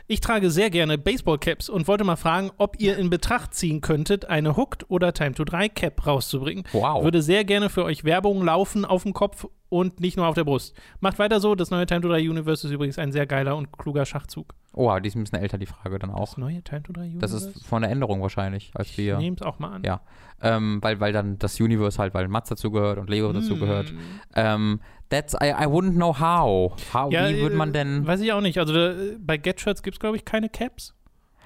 Ich 0.07 0.21
trage 0.21 0.49
sehr 0.49 0.69
gerne 0.69 0.97
Baseballcaps 0.97 1.69
und 1.69 1.87
wollte 1.87 2.03
mal 2.03 2.15
fragen, 2.15 2.51
ob 2.57 2.79
ihr 2.79 2.97
in 2.97 3.09
Betracht 3.09 3.53
ziehen 3.53 3.81
könntet, 3.81 4.25
eine 4.25 4.55
Hooked 4.57 4.89
oder 4.89 5.13
Time 5.13 5.33
to 5.33 5.43
3 5.43 5.69
Cap 5.69 6.05
rauszubringen. 6.05 6.63
Wow. 6.71 7.03
Würde 7.03 7.21
sehr 7.21 7.45
gerne 7.45 7.69
für 7.69 7.83
euch 7.83 8.03
Werbung 8.03 8.43
laufen 8.43 8.85
auf 8.85 9.03
dem 9.03 9.13
Kopf 9.13 9.45
und 9.69 9.99
nicht 9.99 10.17
nur 10.17 10.27
auf 10.27 10.35
der 10.35 10.45
Brust. 10.45 10.75
Macht 10.99 11.19
weiter 11.19 11.39
so. 11.39 11.55
Das 11.55 11.69
neue 11.69 11.85
Time 11.85 12.01
to 12.01 12.09
3 12.09 12.29
Universe 12.29 12.67
ist 12.67 12.73
übrigens 12.73 12.97
ein 12.97 13.11
sehr 13.11 13.27
geiler 13.27 13.55
und 13.55 13.71
kluger 13.77 14.05
Schachzug. 14.05 14.53
Oh, 14.73 14.97
die 14.99 15.07
ist 15.07 15.15
ein 15.15 15.23
bisschen 15.23 15.39
älter, 15.39 15.57
die 15.57 15.65
Frage 15.65 15.97
dann 15.99 16.11
auch. 16.11 16.25
Das 16.29 16.37
neue 16.37 16.61
Time 16.61 16.83
to 16.83 16.93
3 16.93 17.01
Universe? 17.01 17.19
Das 17.19 17.33
ist 17.33 17.65
von 17.65 17.81
der 17.81 17.91
Änderung 17.91 18.21
wahrscheinlich, 18.21 18.71
als 18.75 18.89
Ich 18.91 18.97
wir. 18.97 19.17
nehme 19.17 19.35
es 19.35 19.41
auch 19.41 19.59
mal 19.59 19.71
an. 19.71 19.83
Ja. 19.83 20.01
Ähm, 20.41 20.77
weil, 20.81 20.99
weil 20.99 21.11
dann 21.11 21.37
das 21.39 21.59
Universe 21.59 21.97
halt, 21.97 22.13
weil 22.13 22.27
Mats 22.27 22.49
dazu 22.49 22.69
gehört 22.71 22.97
und 22.99 23.09
Lego 23.09 23.29
Mm. 23.33 23.59
gehört. 23.59 23.93
Ähm, 24.35 24.79
that's, 25.09 25.33
I, 25.33 25.49
I 25.49 25.65
wouldn't 25.65 25.93
know 25.95 26.19
how. 26.19 26.75
how 26.93 27.11
Ja, 27.11 27.29
wie 27.29 27.41
würde 27.41 27.55
man 27.55 27.69
äh, 27.69 27.73
denn. 27.73 28.05
Weiß 28.07 28.21
ich 28.21 28.31
auch 28.31 28.41
nicht. 28.41 28.57
Also 28.59 28.73
da, 28.73 28.93
bei 29.19 29.37
Get-Shirts 29.37 29.81
gibt 29.83 29.95
es, 29.95 29.99
glaube 29.99 30.17
ich, 30.17 30.23
keine 30.25 30.49
Caps. 30.49 30.93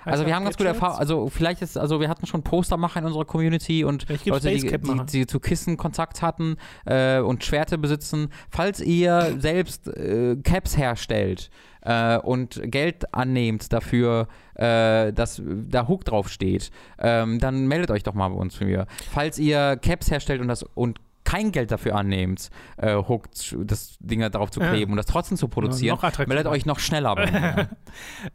Also 0.06 0.26
wir 0.26 0.36
haben 0.36 0.44
ganz 0.44 0.58
gute 0.58 0.70
Get-Shirts? 0.70 0.82
Erfahrung, 0.84 1.00
also 1.00 1.30
vielleicht 1.30 1.62
ist, 1.62 1.78
also 1.78 2.00
wir 2.00 2.10
hatten 2.10 2.26
schon 2.26 2.44
Postermacher 2.44 3.00
in 3.00 3.06
unserer 3.06 3.26
Community 3.26 3.84
und 3.84 4.08
Leute, 4.26 4.50
die, 4.50 4.60
die, 4.68 5.06
die 5.12 5.28
zu 5.28 5.40
Kissen 5.40 5.78
Kontakt 5.78 6.22
hatten 6.22 6.58
äh, 6.86 7.20
und 7.20 7.44
Schwerte 7.44 7.78
besitzen. 7.78 8.30
Falls 8.50 8.80
ihr 8.82 9.36
selbst 9.40 9.88
äh, 9.88 10.36
Caps 10.44 10.78
herstellt 10.78 11.50
äh, 11.82 12.18
und 12.18 12.62
Geld 12.66 13.14
annehmt 13.14 13.72
dafür, 13.72 14.28
äh, 14.56 15.12
dass 15.14 15.42
da 15.46 15.88
Hook 15.88 16.06
drauf 16.06 16.30
steht, 16.30 16.72
ähm, 17.00 17.40
dann 17.40 17.68
meldet 17.68 17.92
euch 17.92 18.04
doch 18.04 18.14
mal 18.14 18.30
bei 18.30 18.36
uns 18.36 18.56
für 18.56 18.66
mir. 18.66 18.88
Falls 19.12 19.40
ihr 19.40 19.78
Caps 19.82 20.12
herstellt 20.12 20.42
und 20.42 20.48
das 20.48 20.64
und 20.64 21.00
kein 21.26 21.52
Geld 21.54 21.72
dafür 21.72 21.96
annehmt, 21.96 22.50
äh, 22.78 22.96
Hook, 22.96 23.30
das 23.66 23.98
Ding 24.00 24.20
da 24.20 24.30
drauf 24.30 24.52
zu 24.52 24.60
Ja. 24.60 24.70
kleben 24.72 24.92
und 24.92 24.98
das 24.98 25.06
trotzdem 25.06 25.38
zu 25.38 25.48
produzieren, 25.48 25.96
attraktiver. 25.96 26.28
meldet 26.28 26.48
euch 26.48 26.66
noch 26.66 26.80
schneller. 26.80 27.16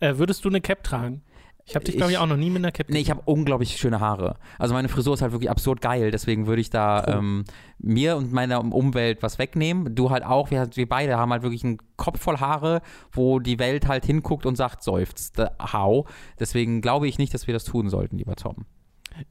Äh, 0.01 0.19
würdest 0.19 0.45
du 0.45 0.49
eine 0.49 0.61
Cap 0.61 0.85
tragen? 0.85 1.23
Ich 1.69 1.75
habe 1.75 1.85
dich, 1.85 1.97
glaube 1.97 2.11
ich, 2.13 2.17
Ich- 2.17 2.21
auch 2.23 2.27
noch 2.27 2.37
nie 2.37 2.51
mit 2.51 2.59
einer 2.63 2.73
Cap 2.73 2.89
Nee, 2.89 3.01
ich 3.01 3.11
habe 3.11 3.21
unglaublich 3.27 3.77
schöne 3.77 4.01
Haare. 4.01 4.37
Also 4.59 4.75
meine 4.75 4.89
Frisur 4.89 5.15
ist 5.15 5.23
halt 5.23 5.33
wirklich 5.33 5.51
absurd 5.51 5.81
geil, 5.81 6.11
deswegen 6.11 6.47
würde 6.47 6.61
ich 6.63 6.71
da 6.71 7.05
Oh. 7.07 7.11
ähm, 7.19 7.45
mir 7.79 8.17
und 8.17 8.33
meiner 8.33 8.61
Umwelt 8.61 9.23
was 9.23 9.39
wegnehmen. 9.39 9.95
Du 9.95 10.11
halt 10.11 10.25
auch, 10.25 10.51
wir, 10.51 10.69
wir 10.75 10.89
beide 10.89 11.17
haben 11.19 11.31
halt 11.31 11.43
wirklich 11.43 11.63
einen 11.65 11.79
Kopf 11.97 12.21
voll 12.21 12.39
Haare, 12.39 12.81
wo 13.13 13.39
die 13.39 13.59
Welt 13.59 13.87
halt 13.87 14.05
hinguckt 14.07 14.47
und 14.47 14.57
sagt, 14.57 14.83
seufzt, 14.83 15.41
hau. 15.73 16.07
Deswegen 16.41 16.81
glaube 16.81 17.07
ich 17.07 17.19
nicht, 17.19 17.35
dass 17.35 17.47
wir 17.47 17.55
das 17.55 17.65
tun 17.65 17.91
sollten, 17.91 18.17
lieber 18.19 18.35
Tom. 18.37 18.65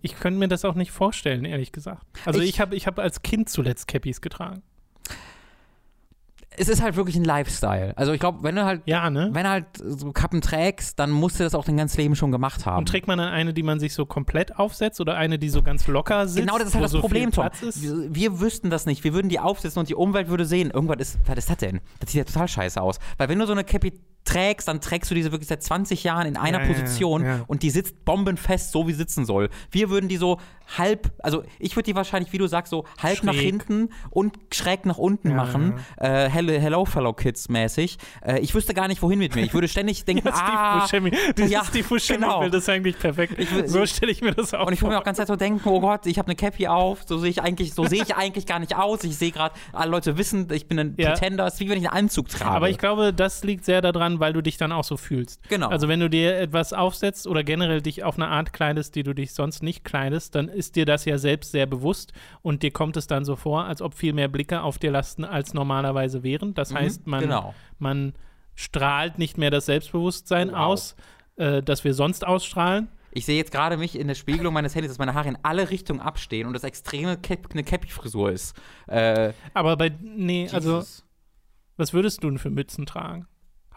Ich 0.02 0.20
könnte 0.20 0.38
mir 0.40 0.48
das 0.48 0.66
auch 0.66 0.76
nicht 0.76 0.92
vorstellen, 0.92 1.46
ehrlich 1.46 1.72
gesagt. 1.72 2.06
Also 2.26 2.42
Ich- 2.42 2.50
ich 2.50 2.60
habe 2.60 2.76
ich 2.76 2.88
hab 2.88 3.00
als 3.00 3.22
Kind 3.22 3.50
zuletzt 3.50 3.88
Cappies 3.88 4.22
getragen. 4.22 4.62
Es 6.60 6.68
ist 6.70 6.82
halt 6.82 6.96
wirklich 6.96 7.16
ein 7.16 7.24
Lifestyle. 7.24 7.94
Also 7.96 8.14
ich 8.14 8.20
glaube, 8.20 8.40
wenn 8.42 8.56
du 8.56 8.66
halt, 8.66 8.82
Ja, 8.86 9.10
ne? 9.10 9.30
wenn 9.32 9.44
du 9.44 9.50
halt 9.50 9.66
so 9.78 10.12
Kappen 10.12 10.42
trägst, 10.42 10.98
dann 11.00 11.12
musst 11.12 11.40
du 11.40 11.44
das 11.44 11.54
auch 11.54 11.64
dein 11.64 11.78
ganzes 11.78 11.98
Leben 11.98 12.16
schon 12.16 12.32
gemacht 12.32 12.66
haben. 12.66 12.80
Und 12.80 12.90
trägt 12.90 13.08
man 13.08 13.20
dann 13.20 13.30
eine, 13.32 13.54
die 13.54 13.64
man 13.64 13.80
sich 13.80 13.94
so 13.94 14.06
komplett 14.06 14.58
aufsetzt 14.58 15.00
oder 15.00 15.16
eine, 15.16 15.38
die 15.38 15.50
so 15.50 15.62
ganz 15.62 15.88
locker 15.88 16.28
sitzt? 16.28 16.40
Genau, 16.48 16.58
das 16.58 16.70
ist 16.70 16.74
halt 16.74 16.84
das 16.84 16.92
so 16.92 17.00
Problem, 17.00 17.32
Tom. 17.32 17.48
Wir, 17.76 18.16
wir 18.16 18.40
wüssten 18.40 18.70
das 18.70 18.86
nicht. 18.86 19.04
Wir 19.04 19.14
würden 19.14 19.30
die 19.30 19.40
aufsetzen 19.40 19.80
und 19.80 19.88
die 19.90 19.96
Umwelt 19.96 20.30
würde 20.30 20.46
sehen, 20.46 20.72
irgendwas 20.72 20.98
ist, 21.00 21.20
was 21.26 21.38
ist 21.38 21.50
das 21.50 21.58
denn? 21.58 21.80
Das 22.00 22.12
sieht 22.12 22.20
ja 22.20 22.24
total 22.26 22.48
scheiße 22.48 22.82
aus. 22.82 23.00
Weil 23.18 23.30
wenn 23.30 23.38
du 23.40 23.46
so 23.46 23.52
eine 23.54 23.64
Cappy 23.64 23.94
trägst, 24.28 24.68
dann 24.68 24.82
trägst 24.82 25.10
du 25.12 25.16
diese 25.16 25.32
wirklich 25.32 25.48
seit 25.48 25.64
20 25.64 26.04
Jahren 26.04 26.28
in 26.28 26.38
einer 26.38 26.60
Ja, 26.62 26.66
ja, 26.68 26.74
Position 26.74 27.24
ja. 27.26 27.40
und 27.48 27.64
die 27.64 27.70
sitzt 27.70 28.04
bombenfest, 28.06 28.72
so 28.72 28.88
wie 28.88 28.94
sitzen 28.94 29.26
soll. 29.26 29.50
Wir 29.72 29.90
würden 29.90 30.10
die 30.10 30.18
so 30.18 30.40
halb, 30.78 31.12
also 31.24 31.44
ich 31.60 31.76
würde 31.78 31.86
die 31.86 31.96
wahrscheinlich, 31.96 32.34
wie 32.34 32.38
du 32.38 32.48
sagst, 32.48 32.72
so 32.72 32.84
halb 33.02 33.24
nach 33.24 33.34
Schräg. 33.34 33.46
hinten 33.46 33.90
und 34.10 34.36
schräg 34.54 34.86
nach 34.86 34.98
unten 34.98 35.30
Ja, 35.30 35.36
machen, 35.36 35.76
Äh, 35.96 36.28
hello, 36.30 36.52
hello, 36.60 36.84
fellow 36.86 37.14
Kids 37.14 37.48
mäßig. 37.48 37.98
Äh, 38.26 38.40
ich 38.40 38.54
wüsste 38.54 38.74
gar 38.74 38.90
nicht, 38.90 39.02
wohin 39.02 39.20
mit 39.20 39.34
mir. 39.34 39.44
Ich 39.44 39.54
würde 39.54 39.70
ständig 39.70 40.04
denken, 40.06 40.28
Ja, 40.28 40.36
Steve 40.36 40.58
ah, 40.58 40.80
Buscemi. 40.82 41.12
Dieses 41.38 41.52
ja, 41.52 41.64
Steve 41.64 41.88
Buscemi 41.88 42.20
genau. 42.20 42.42
Bild 42.42 42.54
ist 42.54 42.68
eigentlich 42.68 43.00
perfekt. 43.00 43.36
Ich 43.38 43.48
so 43.68 43.86
stelle 43.86 44.12
ich 44.12 44.22
mir 44.22 44.34
das 44.34 44.54
auch 44.54 44.68
und 44.68 44.74
ich 44.74 44.82
würde 44.82 44.96
mir 44.96 45.00
auch 45.00 45.06
ganz 45.06 45.18
Zeit 45.18 45.28
so 45.28 45.38
denken, 45.38 45.62
oh 45.70 45.80
Gott, 45.80 46.06
ich 46.06 46.18
habe 46.20 46.28
eine 46.28 46.36
Cappy 46.36 46.68
auf, 46.68 47.04
so 47.08 47.18
sehe 47.18 47.30
ich 47.30 47.42
eigentlich, 47.42 47.74
so 47.74 47.86
sehe 47.86 48.04
ich 48.04 48.16
eigentlich 48.18 48.46
gar 48.46 48.60
nicht 48.60 48.76
aus. 48.76 49.06
Ich 49.06 49.16
sehe 49.18 49.32
gerade, 49.32 49.56
alle 49.72 49.90
Leute 49.92 50.18
wissen, 50.18 50.48
ich 50.52 50.68
bin 50.68 50.80
ein 50.80 50.96
Ja. 50.98 51.12
Pretender. 51.12 51.48
Es 51.48 51.54
ist 51.56 51.60
wie 51.62 51.70
wenn 51.70 51.78
ich 51.82 51.90
einen 51.90 51.98
Anzug 52.08 52.28
trage. 52.28 52.52
Aber 52.52 52.70
ich 52.70 52.78
glaube, 52.78 53.14
das 53.14 53.44
liegt 53.46 53.64
sehr 53.64 53.82
daran, 53.82 54.17
weil 54.20 54.34
du 54.34 54.42
dich 54.42 54.58
dann 54.58 54.72
auch 54.72 54.84
so 54.84 54.98
fühlst. 54.98 55.48
Genau. 55.50 55.68
Also 55.70 55.88
wenn 55.88 56.00
du 56.00 56.10
dir 56.10 56.38
etwas 56.38 56.74
aufsetzt 56.74 57.28
oder 57.28 57.44
generell 57.44 57.82
dich 57.82 58.04
auf 58.04 58.16
eine 58.16 58.28
Art 58.28 58.54
kleidest, 58.54 58.96
die 58.96 59.04
du 59.04 59.14
dich 59.14 59.34
sonst 59.34 59.64
nicht 59.64 59.84
kleidest, 59.84 60.36
dann 60.36 60.48
ist 60.50 60.76
dir 60.76 60.86
das 60.86 61.06
ja 61.06 61.18
selbst 61.18 61.52
sehr 61.52 61.66
bewusst 61.66 62.14
und 62.42 62.64
dir 62.64 62.72
kommt 62.72 62.98
es 62.98 63.08
dann 63.08 63.26
so 63.26 63.36
vor, 63.36 63.66
als 63.66 63.82
ob 63.82 63.94
viel 63.94 64.14
mehr 64.14 64.28
Blicke 64.28 64.62
auf 64.62 64.78
dir 64.78 64.92
lasten, 64.92 65.26
als 65.26 65.54
normalerweise 65.54 66.24
wären. 66.24 66.54
Das 66.54 66.74
heißt, 66.74 67.08
man, 67.08 67.22
genau. 67.22 67.54
man 67.80 68.14
strahlt 68.56 69.20
nicht 69.20 69.38
mehr 69.38 69.52
das 69.52 69.68
Selbstbewusstsein 69.68 70.50
Wow. 70.52 70.58
aus, 70.58 70.96
äh, 71.36 71.62
das 71.62 71.84
wir 71.84 71.94
sonst 71.94 72.26
ausstrahlen. 72.26 72.90
Ich 73.12 73.26
sehe 73.26 73.38
jetzt 73.38 73.52
gerade 73.52 73.78
mich 73.78 73.98
in 73.98 74.08
der 74.08 74.16
Spiegelung 74.16 74.54
meines 74.54 74.76
Handys, 74.76 74.92
dass 74.92 75.00
meine 75.00 75.14
Haare 75.14 75.30
in 75.30 75.38
alle 75.42 75.70
Richtungen 75.70 76.00
abstehen 76.02 76.46
und 76.46 76.54
das 76.54 76.64
extreme 76.64 77.18
Cap 77.18 77.48
eine 77.52 77.64
Cappy-Frisur 77.64 78.32
ist. 78.32 78.56
Äh, 78.88 79.34
Aber 79.54 79.76
bei, 79.78 79.92
nee, 80.02 80.48
also, 80.52 80.76
Jesus. 80.76 81.06
was 81.78 81.94
würdest 81.94 82.24
du 82.24 82.30
denn 82.30 82.38
für 82.38 82.50
Mützen 82.50 82.86
tragen? 82.86 83.28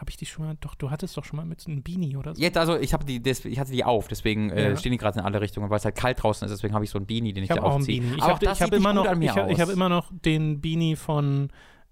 Habe 0.00 0.08
ich 0.10 0.16
die 0.16 0.24
schon 0.24 0.46
mal, 0.46 0.56
doch, 0.60 0.74
du 0.74 0.90
hattest 0.90 1.14
doch 1.18 1.24
schon 1.26 1.36
mal 1.36 1.44
Mützen, 1.44 1.74
ein 1.74 1.82
Beanie 1.82 2.16
oder 2.16 2.34
so. 2.34 2.40
Jetzt, 2.40 2.56
also 2.56 2.76
ich 2.78 2.94
habe 2.94 3.04
die, 3.04 3.22
des, 3.22 3.44
ich 3.44 3.58
hatte 3.60 3.70
die 3.70 3.84
auf, 3.84 4.08
deswegen 4.08 4.48
äh, 4.48 4.70
Ja. 4.70 4.76
stehen 4.76 4.92
die 4.92 4.98
gerade 4.98 5.18
in 5.18 5.24
alle 5.26 5.40
Richtungen, 5.42 5.68
weil 5.68 5.76
es 5.76 5.84
halt 5.84 5.94
kalt 5.94 6.22
draußen 6.22 6.46
ist, 6.46 6.52
deswegen 6.52 6.72
habe 6.72 6.84
ich 6.84 6.90
so 6.90 6.98
ein 6.98 7.04
Beanie, 7.04 7.34
den 7.34 7.44
ich, 7.44 7.50
Ich 7.50 7.50
habe 7.50 7.60
da 7.60 7.66
auch 7.66 7.74
ein 7.74 7.80
aufziehe. 7.82 8.00
Beanie. 8.00 8.16
Ich 8.16 8.22
Aber 8.22 8.32
habe 8.32 8.34
auch 8.36 8.38
das 8.50 8.60
hab 8.62 8.66
sieht 8.68 8.72
nicht 8.72 8.80
immer, 8.80 8.94
gut 8.94 9.04
noch, 9.04 9.10
an 9.12 9.18
mir 9.18 9.24
ich, 9.26 9.36
hab- 9.36 9.50
ich 9.50 9.60
hab 9.60 9.68
immer 9.68 9.88
noch 9.90 10.10
den 10.24 10.60
Beanie 10.62 10.96
von, 10.96 11.50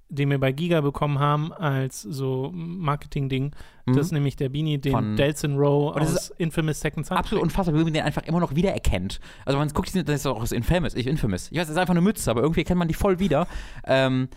den 0.08 0.30
wir 0.30 0.40
bei 0.40 0.52
Giga 0.52 0.80
bekommen 0.80 1.18
haben, 1.18 1.52
als 1.52 2.00
so 2.00 2.50
Marketing-Ding. 2.54 3.50
Mhm. 3.84 3.92
Das 3.94 4.06
ist 4.06 4.12
nämlich 4.12 4.36
der 4.36 4.48
Beanie, 4.48 4.78
den 4.78 4.92
Von- 4.92 5.16
Delson 5.16 5.56
Rowe 5.58 5.98
das 6.00 6.14
aus 6.14 6.30
Infamous 6.38 6.80
Second 6.80 7.04
Son 7.04 7.18
Absolut 7.18 7.42
unfassbar, 7.44 7.78
wie 7.78 7.84
man 7.84 7.92
den 7.92 8.04
einfach 8.04 8.22
immer 8.22 8.40
noch 8.40 8.54
wiedererkennt. 8.54 9.20
Also 9.44 9.58
man 9.58 9.68
guckt, 9.68 9.94
das 9.94 10.20
ist 10.20 10.26
auch 10.26 10.40
aus 10.40 10.52
Infamous, 10.52 10.94
ich 10.94 11.06
Infamous. 11.06 11.48
Ich 11.52 11.58
weiß, 11.58 11.66
das 11.66 11.70
ist 11.72 11.78
einfach 11.78 11.92
eine 11.92 12.00
Mütze, 12.00 12.30
aber 12.30 12.40
irgendwie 12.40 12.60
erkennt 12.62 12.78
man 12.78 12.88
die 12.88 12.94
voll 12.94 13.18
wieder. 13.18 13.46
Ähm, 13.84 14.28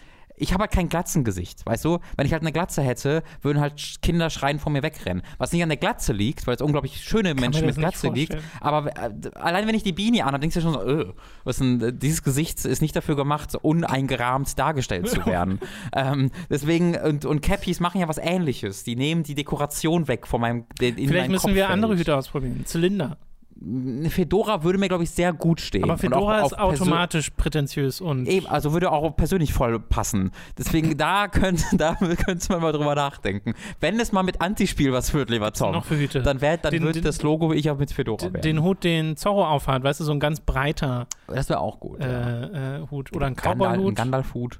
ich 0.41 0.53
habe 0.53 0.63
halt 0.63 0.71
kein 0.71 0.89
Glatzengesicht, 0.89 1.65
weißt 1.65 1.85
du? 1.85 1.99
Wenn 2.17 2.25
ich 2.25 2.33
halt 2.33 2.41
eine 2.41 2.51
Glatze 2.51 2.81
hätte, 2.81 3.23
würden 3.41 3.59
halt 3.59 4.01
Kinder 4.01 4.29
schreien 4.29 4.59
vor 4.59 4.71
mir 4.71 4.81
wegrennen. 4.81 5.21
Was 5.37 5.51
nicht 5.51 5.61
an 5.61 5.69
der 5.69 5.77
Glatze 5.77 6.13
liegt, 6.13 6.47
weil 6.47 6.55
es 6.55 6.61
unglaublich 6.61 6.97
schöne 7.03 7.35
Menschen 7.35 7.65
mit 7.65 7.75
Glatze 7.75 8.09
liegt. 8.09 8.35
Aber 8.59 8.87
äh, 8.97 9.11
allein 9.35 9.67
wenn 9.67 9.75
ich 9.75 9.83
die 9.83 9.93
Beanie 9.93 10.23
an, 10.23 10.31
dann 10.31 10.41
denkst 10.41 10.55
du 10.55 10.61
schon 10.61 10.73
so, 10.73 10.81
öh, 10.81 11.13
was 11.43 11.57
denn, 11.57 11.99
dieses 11.99 12.23
Gesicht 12.23 12.65
ist 12.65 12.81
nicht 12.81 12.95
dafür 12.95 13.15
gemacht, 13.15 13.55
uneingerahmt 13.61 14.57
dargestellt 14.57 15.07
zu 15.09 15.25
werden. 15.25 15.59
ähm, 15.95 16.31
deswegen, 16.49 16.95
und, 16.95 17.25
und 17.25 17.41
Cappies 17.41 17.79
machen 17.79 18.01
ja 18.01 18.07
was 18.07 18.17
ähnliches. 18.17 18.83
Die 18.83 18.95
nehmen 18.95 19.23
die 19.23 19.35
Dekoration 19.35 20.07
weg 20.07 20.25
von 20.25 20.41
meinem 20.41 20.65
in 20.79 20.95
Vielleicht 20.95 21.29
müssen 21.29 21.41
Kopfheld. 21.41 21.55
wir 21.55 21.69
andere 21.69 21.97
Hüte 21.97 22.15
ausprobieren. 22.15 22.65
Zylinder 22.65 23.17
eine 23.63 24.09
Fedora 24.09 24.63
würde 24.63 24.79
mir, 24.79 24.87
glaube 24.87 25.03
ich, 25.03 25.11
sehr 25.11 25.33
gut 25.33 25.61
stehen. 25.61 25.83
Aber 25.83 25.97
Fedora 25.97 26.41
ist 26.45 26.57
automatisch 26.57 27.29
prätentiös 27.29 28.01
und. 28.01 28.27
Eben, 28.27 28.47
also 28.47 28.73
würde 28.73 28.91
auch 28.91 29.15
persönlich 29.15 29.53
voll 29.53 29.79
passen. 29.79 30.31
Deswegen, 30.57 30.97
da 30.97 31.27
könnte 31.27 31.63
da 31.77 31.95
könnte 31.95 32.51
man 32.51 32.61
mal 32.61 32.71
drüber 32.71 32.95
nachdenken. 32.95 33.53
Wenn 33.79 33.99
es 33.99 34.11
mal 34.11 34.23
mit 34.23 34.41
Antispiel 34.41 34.91
was 34.91 35.13
wird, 35.13 35.29
lieber 35.29 35.53
Tom, 35.53 35.73
noch 35.73 35.85
für 35.85 35.97
Hüte? 35.97 36.21
dann, 36.23 36.41
wär, 36.41 36.57
dann 36.57 36.71
den, 36.71 36.91
den, 36.91 37.03
das 37.03 37.21
Logo 37.21 37.53
ich 37.53 37.69
auch 37.69 37.77
mit 37.77 37.91
Fedora 37.91 38.29
den, 38.29 38.41
den 38.41 38.63
Hut, 38.63 38.83
den 38.83 39.15
Zorro 39.15 39.45
aufhat, 39.45 39.83
weißt 39.83 39.99
du, 39.99 40.03
so 40.05 40.11
ein 40.11 40.19
ganz 40.19 40.39
breiter. 40.39 41.07
Das 41.27 41.49
wäre 41.49 41.59
auch 41.59 41.79
gut. 41.79 41.99
Äh, 41.99 42.11
ja. 42.11 42.77
äh, 42.77 42.87
Hut. 42.89 43.15
Oder 43.15 43.27
ein 43.27 43.35
Cowboy-Hut. 43.35 43.91
Ein 43.91 43.95
Gandalf-Hut. 43.95 44.59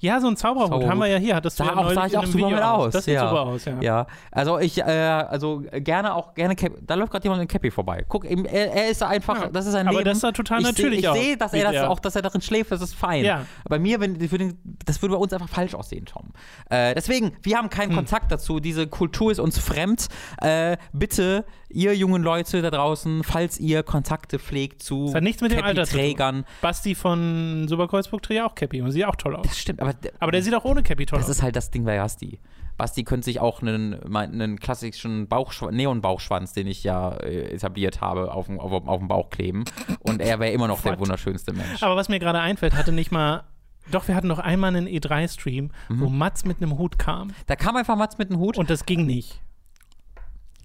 Ja, 0.00 0.20
so 0.20 0.28
ein 0.28 0.36
Zauberhut 0.36 0.68
Zauberhut. 0.68 0.90
haben 0.90 0.98
wir 0.98 1.06
ja 1.06 1.18
hier. 1.18 1.34
Hattest 1.34 1.58
du 1.58 1.64
sah 1.64 1.70
ja 1.70 1.76
auch, 1.76 1.92
sah 1.92 2.06
ich 2.06 2.16
auch 2.16 2.26
super 2.26 2.50
mit 2.50 2.62
aus. 2.62 2.92
Das 2.92 3.04
sieht 3.04 3.14
ja. 3.14 3.28
super 3.28 3.42
aus, 3.42 3.64
ja. 3.64 3.80
Ja, 3.80 4.06
also 4.30 4.58
ich, 4.58 4.78
äh, 4.78 4.82
also 4.82 5.62
gerne 5.72 6.14
auch, 6.14 6.34
gerne, 6.34 6.56
Cap 6.56 6.72
da 6.82 6.94
läuft 6.94 7.12
gerade 7.12 7.24
jemand 7.24 7.42
in 7.42 7.48
Cappy 7.48 7.70
vorbei. 7.70 8.04
Guck, 8.08 8.24
er, 8.24 8.72
er 8.72 8.88
ist 8.88 9.02
einfach, 9.02 9.42
ja. 9.42 9.48
das 9.48 9.66
ist 9.66 9.74
ein 9.74 9.88
Aber 9.88 9.98
Leben. 9.98 10.10
das 10.10 10.20
sah 10.20 10.32
total 10.32 10.60
ich 10.60 10.66
natürlich 10.66 11.00
seh, 11.00 11.08
aus. 11.08 11.16
Ich 11.16 11.22
sehe, 11.22 11.36
dass 11.36 11.52
er 11.52 11.72
das 11.72 11.82
auch, 11.84 12.00
dass 12.00 12.16
er 12.16 12.22
darin 12.22 12.40
schläft, 12.40 12.70
das 12.70 12.82
ist 12.82 12.94
fein. 12.94 13.24
Ja. 13.24 13.46
Bei 13.68 13.78
mir, 13.78 14.00
wenn, 14.00 14.18
das 14.18 15.02
würde 15.02 15.14
bei 15.14 15.20
uns 15.20 15.32
einfach 15.32 15.48
falsch 15.48 15.74
aussehen, 15.74 16.06
Tom. 16.06 16.30
Äh, 16.70 16.94
deswegen, 16.94 17.36
wir 17.42 17.56
haben 17.56 17.70
keinen 17.70 17.90
hm. 17.90 17.96
Kontakt 17.96 18.30
dazu. 18.30 18.60
Diese 18.60 18.86
Kultur 18.86 19.32
ist 19.32 19.40
uns 19.40 19.58
fremd. 19.58 20.08
Äh, 20.40 20.76
bitte, 20.92 21.44
ihr 21.68 21.94
jungen 21.94 22.22
Leute 22.22 22.62
da 22.62 22.70
draußen, 22.70 23.24
falls 23.24 23.58
ihr 23.58 23.82
Kontakte 23.82 24.38
pflegt 24.38 24.82
zu 24.82 25.06
das 25.06 25.16
hat 25.16 25.22
nichts 25.22 25.42
mit 25.42 25.52
dem 25.52 25.62
Alter 25.62 25.84
Trägern. 25.84 26.44
Basti 26.60 26.94
von 26.94 27.66
Superkreuzburg 27.68 28.22
trägt 28.22 28.38
ja 28.38 28.46
auch 28.46 28.54
Cappy 28.54 28.80
und 28.80 28.90
sieht 28.90 29.04
auch 29.04 29.16
toll 29.16 29.36
aus. 29.36 29.46
Das 29.46 29.58
stimmt, 29.58 29.80
aber, 29.80 29.94
aber 30.18 30.32
der 30.32 30.42
sieht 30.42 30.54
auch 30.54 30.64
ohne 30.64 30.82
Cappy 30.82 31.06
toll 31.06 31.18
Das 31.18 31.28
ist 31.28 31.42
halt 31.42 31.56
das 31.56 31.70
Ding 31.70 31.84
bei 31.84 31.98
Basti. 31.98 32.40
Basti 32.76 33.02
könnte 33.02 33.24
sich 33.24 33.40
auch 33.40 33.60
einen, 33.60 34.14
einen 34.14 34.60
klassischen 34.60 35.26
Bauchschwanz, 35.26 35.74
Neon-Bauchschwanz, 35.74 36.52
den 36.52 36.68
ich 36.68 36.84
ja 36.84 37.10
äh, 37.16 37.52
etabliert 37.52 38.00
habe, 38.00 38.32
auf, 38.32 38.48
auf, 38.48 38.86
auf 38.86 38.98
dem 39.00 39.08
Bauch 39.08 39.30
kleben. 39.30 39.64
Und 40.00 40.22
er 40.22 40.38
wäre 40.38 40.52
immer 40.52 40.68
noch 40.68 40.80
der 40.82 40.98
wunderschönste 40.98 41.52
Mensch. 41.52 41.82
Aber 41.82 41.96
was 41.96 42.08
mir 42.08 42.20
gerade 42.20 42.38
einfällt, 42.38 42.74
hatte 42.74 42.92
nicht 42.92 43.10
mal 43.10 43.44
doch, 43.90 44.06
wir 44.06 44.14
hatten 44.14 44.28
noch 44.28 44.38
einmal 44.38 44.74
einen 44.76 44.86
E3-Stream, 44.86 45.70
mhm. 45.88 46.00
wo 46.00 46.08
Mats 46.08 46.44
mit 46.44 46.62
einem 46.62 46.78
Hut 46.78 46.98
kam. 46.98 47.32
Da 47.46 47.56
kam 47.56 47.74
einfach 47.76 47.96
Mats 47.96 48.18
mit 48.18 48.30
einem 48.30 48.38
Hut? 48.38 48.58
Und 48.58 48.70
das 48.70 48.84
ging 48.84 49.06
nicht. 49.06 49.40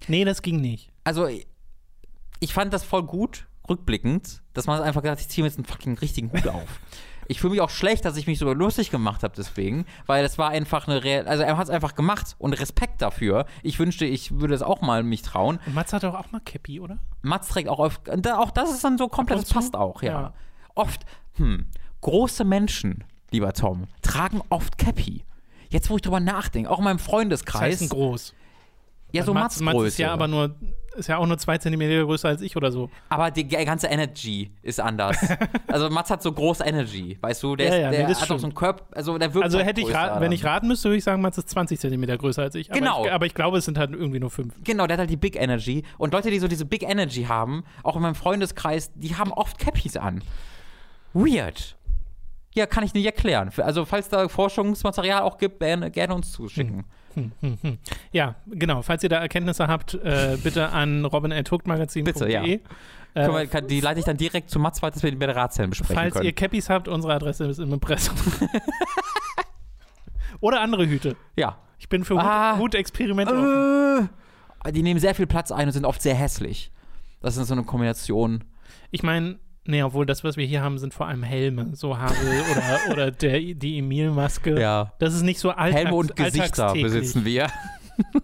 Nee, 0.08 0.24
das 0.24 0.42
ging 0.42 0.60
nicht. 0.60 0.90
Also, 1.04 1.28
ich 2.40 2.52
fand 2.52 2.72
das 2.72 2.84
voll 2.84 3.04
gut, 3.04 3.46
rückblickend, 3.68 4.42
dass 4.52 4.66
man 4.66 4.82
einfach 4.82 5.02
gesagt 5.02 5.20
hat, 5.20 5.26
ich 5.26 5.28
ziehe 5.28 5.42
mir 5.42 5.48
jetzt 5.48 5.58
einen 5.58 5.66
fucking 5.66 5.98
richtigen 5.98 6.32
Hut 6.32 6.48
auf. 6.48 6.80
Ich 7.26 7.40
fühle 7.40 7.52
mich 7.52 7.60
auch 7.60 7.70
schlecht, 7.70 8.04
dass 8.04 8.16
ich 8.16 8.26
mich 8.26 8.38
so 8.38 8.52
lustig 8.52 8.90
gemacht 8.90 9.22
habe 9.22 9.34
deswegen, 9.34 9.86
weil 10.06 10.22
das 10.22 10.36
war 10.36 10.50
einfach 10.50 10.86
eine 10.86 11.02
Real 11.04 11.26
also 11.26 11.42
er 11.42 11.56
hat 11.56 11.64
es 11.64 11.70
einfach 11.70 11.94
gemacht 11.94 12.36
und 12.38 12.52
Respekt 12.52 13.00
dafür. 13.00 13.46
Ich 13.62 13.78
wünschte, 13.78 14.04
ich 14.04 14.40
würde 14.40 14.54
es 14.54 14.62
auch 14.62 14.82
mal 14.82 15.02
mich 15.02 15.22
trauen. 15.22 15.58
Und 15.64 15.74
Mats 15.74 15.92
hat 15.92 16.02
doch 16.02 16.14
auch 16.14 16.30
mal 16.32 16.40
Cappy, 16.40 16.80
oder? 16.80 16.98
Mats 17.22 17.48
trägt 17.48 17.68
auch 17.68 17.78
oft, 17.78 18.10
auch 18.10 18.50
das 18.50 18.72
ist 18.72 18.84
dann 18.84 18.98
so 18.98 19.08
komplett, 19.08 19.40
das 19.40 19.48
passt 19.48 19.74
auch, 19.74 20.02
ja. 20.02 20.10
ja. 20.10 20.34
Oft, 20.74 21.06
hm, 21.36 21.66
große 22.02 22.44
Menschen, 22.44 23.04
lieber 23.30 23.52
Tom, 23.54 23.88
tragen 24.02 24.42
oft 24.50 24.76
Cappy. 24.76 25.24
Jetzt, 25.70 25.90
wo 25.90 25.96
ich 25.96 26.02
drüber 26.02 26.20
nachdenke, 26.20 26.70
auch 26.70 26.78
in 26.78 26.84
meinem 26.84 26.98
Freundeskreis. 26.98 27.78
Das 27.78 27.80
heißt 27.80 27.90
groß. 27.90 28.34
Ja, 29.12 29.24
so 29.24 29.32
Mats, 29.32 29.60
Mats 29.60 29.82
ist 29.84 29.98
ja 29.98 30.12
aber 30.12 30.28
nur 30.28 30.54
ist 30.96 31.08
ja 31.08 31.18
auch 31.18 31.26
nur 31.26 31.38
zwei 31.38 31.58
Zentimeter 31.58 32.04
größer 32.04 32.28
als 32.28 32.40
ich 32.40 32.56
oder 32.56 32.72
so. 32.72 32.90
Aber 33.08 33.30
die 33.30 33.46
ganze 33.46 33.88
Energy 33.88 34.50
ist 34.62 34.80
anders. 34.80 35.16
also 35.66 35.90
Mats 35.90 36.10
hat 36.10 36.22
so 36.22 36.32
große 36.32 36.64
Energy, 36.64 37.18
weißt 37.20 37.42
du? 37.42 37.56
Der, 37.56 37.66
ja, 37.66 37.74
ja, 37.74 37.90
ist, 37.90 37.98
der 37.98 38.08
nee, 38.08 38.14
hat 38.14 38.30
auch 38.30 38.38
so 38.38 38.46
einen 38.46 38.54
Körper, 38.54 38.84
also 38.94 39.18
der 39.18 39.34
wirkt 39.34 39.44
Also 39.44 39.58
halt 39.58 39.68
hätte 39.68 39.80
ich 39.80 39.92
raten, 39.92 40.20
wenn 40.20 40.32
ich 40.32 40.44
raten 40.44 40.68
müsste, 40.68 40.88
würde 40.88 40.98
ich 40.98 41.04
sagen, 41.04 41.22
Mats 41.22 41.38
ist 41.38 41.50
20 41.50 41.78
Zentimeter 41.78 42.16
größer 42.16 42.42
als 42.42 42.54
ich. 42.54 42.70
Aber 42.70 42.78
genau. 42.78 43.04
Ich, 43.04 43.12
aber 43.12 43.26
ich 43.26 43.34
glaube, 43.34 43.58
es 43.58 43.64
sind 43.64 43.78
halt 43.78 43.92
irgendwie 43.92 44.20
nur 44.20 44.30
fünf. 44.30 44.54
Genau, 44.64 44.86
der 44.86 44.94
hat 44.94 45.00
halt 45.00 45.10
die 45.10 45.16
Big 45.16 45.36
Energy. 45.36 45.84
Und 45.98 46.12
Leute, 46.12 46.30
die 46.30 46.38
so 46.38 46.48
diese 46.48 46.64
Big 46.64 46.82
Energy 46.82 47.24
haben, 47.24 47.64
auch 47.82 47.96
in 47.96 48.02
meinem 48.02 48.14
Freundeskreis, 48.14 48.92
die 48.94 49.16
haben 49.16 49.32
oft 49.32 49.58
Cappies 49.58 49.96
an. 49.96 50.22
Weird. 51.12 51.76
Ja, 52.54 52.66
kann 52.66 52.84
ich 52.84 52.94
nicht 52.94 53.04
erklären. 53.04 53.50
Also, 53.56 53.84
falls 53.84 54.08
da 54.08 54.28
Forschungsmaterial 54.28 55.22
auch 55.22 55.38
gibt, 55.38 55.58
gerne, 55.58 55.90
gerne 55.90 56.14
uns 56.14 56.30
zuschicken. 56.30 56.78
Hm. 56.78 56.84
Hm, 57.14 57.32
hm, 57.40 57.58
hm. 57.60 57.78
Ja, 58.12 58.34
genau. 58.46 58.82
Falls 58.82 59.02
ihr 59.02 59.08
da 59.08 59.18
Erkenntnisse 59.18 59.68
habt, 59.68 59.94
äh, 59.94 60.36
bitte 60.42 60.70
an 60.70 61.04
robin.hookmagazin.de. 61.04 62.12
Bitte, 62.12 62.30
ja. 62.30 62.44
Äh, 62.44 62.58
wir, 63.14 63.46
kann, 63.46 63.66
die 63.68 63.80
leite 63.80 64.00
ich 64.00 64.06
dann 64.06 64.16
direkt 64.16 64.50
zu 64.50 64.58
Mats 64.58 64.82
weiter, 64.82 64.94
dass 64.94 65.02
wir 65.02 65.12
die 65.12 65.24
Ratzellen 65.24 65.70
besprechen 65.70 65.94
Falls 65.94 66.14
können. 66.14 66.26
ihr 66.26 66.32
Cappies 66.32 66.68
habt, 66.68 66.88
unsere 66.88 67.14
Adresse 67.14 67.44
ist 67.44 67.58
im 67.58 67.72
Impressum. 67.72 68.16
Oder 70.40 70.60
andere 70.60 70.86
Hüte. 70.86 71.16
Ja. 71.36 71.58
Ich 71.78 71.88
bin 71.88 72.04
für 72.04 72.18
ah, 72.18 72.58
Hutexperimente 72.58 74.08
äh, 74.64 74.72
Die 74.72 74.82
nehmen 74.82 74.98
sehr 74.98 75.14
viel 75.14 75.26
Platz 75.26 75.52
ein 75.52 75.68
und 75.68 75.72
sind 75.72 75.84
oft 75.84 76.02
sehr 76.02 76.14
hässlich. 76.14 76.72
Das 77.20 77.36
ist 77.36 77.46
so 77.46 77.54
eine 77.54 77.64
Kombination. 77.64 78.44
Ich 78.90 79.02
meine, 79.02 79.38
Nee, 79.66 79.82
obwohl 79.82 80.04
das, 80.04 80.24
was 80.24 80.36
wir 80.36 80.46
hier 80.46 80.62
haben, 80.62 80.78
sind 80.78 80.92
vor 80.92 81.08
allem 81.08 81.22
Helme. 81.22 81.70
So 81.74 81.98
Havel 81.98 82.42
oder, 82.50 82.80
oder 82.92 83.10
der, 83.10 83.40
die 83.40 83.78
Emil-Maske. 83.78 84.60
Ja. 84.60 84.92
Das 84.98 85.14
ist 85.14 85.22
nicht 85.22 85.40
so 85.40 85.50
alltags 85.50 85.84
Helme 85.84 85.96
und 85.96 86.16
Gesichter 86.16 86.72
besitzen 86.72 87.24
wir. 87.24 87.48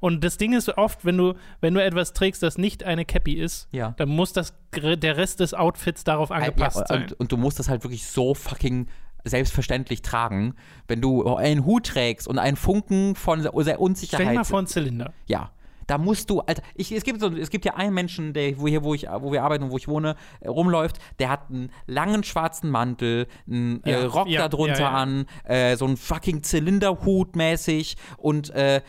Und 0.00 0.24
das 0.24 0.36
Ding 0.36 0.52
ist 0.52 0.68
oft, 0.68 1.04
wenn 1.04 1.16
du, 1.16 1.34
wenn 1.60 1.74
du 1.74 1.80
etwas 1.80 2.12
trägst, 2.12 2.42
das 2.42 2.58
nicht 2.58 2.82
eine 2.82 3.04
Cappy 3.04 3.34
ist, 3.34 3.68
ja. 3.70 3.94
dann 3.98 4.08
muss 4.08 4.32
das, 4.32 4.52
der 4.74 5.16
Rest 5.16 5.38
des 5.38 5.54
Outfits 5.54 6.02
darauf 6.02 6.32
angepasst 6.32 6.78
ja, 6.78 6.86
sein. 6.88 7.02
Und, 7.02 7.12
und, 7.20 7.30
du 7.30 7.36
musst 7.36 7.60
das 7.60 7.68
halt 7.68 7.84
wirklich 7.84 8.04
so 8.04 8.34
fucking 8.34 8.88
selbstverständlich 9.22 10.02
tragen. 10.02 10.56
Wenn 10.88 11.00
du 11.00 11.36
einen 11.36 11.64
Hut 11.64 11.86
trägst 11.86 12.26
und 12.26 12.40
einen 12.40 12.56
Funken 12.56 13.14
von 13.14 13.46
Unsicherheit. 13.46 14.22
Stell 14.22 14.26
dir 14.26 14.38
mal 14.40 14.44
vor 14.44 14.58
einen 14.58 14.66
Zylinder. 14.66 15.12
Ja. 15.26 15.52
Da 15.92 15.98
musst 15.98 16.30
du, 16.30 16.40
Alter, 16.40 16.62
ich, 16.74 16.90
es, 16.90 17.04
gibt 17.04 17.20
so, 17.20 17.28
es 17.36 17.50
gibt 17.50 17.66
ja 17.66 17.74
einen 17.74 17.92
Menschen, 17.92 18.32
der 18.32 18.58
wo 18.58 18.66
hier, 18.66 18.82
wo 18.82 18.94
ich, 18.94 19.02
wo 19.02 19.30
wir 19.30 19.42
arbeiten 19.42 19.64
und 19.64 19.72
wo 19.72 19.76
ich 19.76 19.88
wohne, 19.88 20.16
äh, 20.40 20.48
rumläuft, 20.48 20.96
der 21.18 21.28
hat 21.28 21.50
einen 21.50 21.70
langen 21.86 22.24
schwarzen 22.24 22.70
Mantel, 22.70 23.26
einen 23.46 23.84
äh, 23.84 23.90
ja, 23.90 23.98
äh, 23.98 24.04
Rock 24.04 24.26
ja, 24.28 24.48
darunter 24.48 24.80
ja, 24.80 24.88
an, 24.88 25.26
äh, 25.44 25.76
so 25.76 25.84
einen 25.84 25.98
fucking 25.98 26.42
Zylinderhut 26.42 27.36
mäßig 27.36 27.98
und 28.16 28.48
äh, 28.54 28.80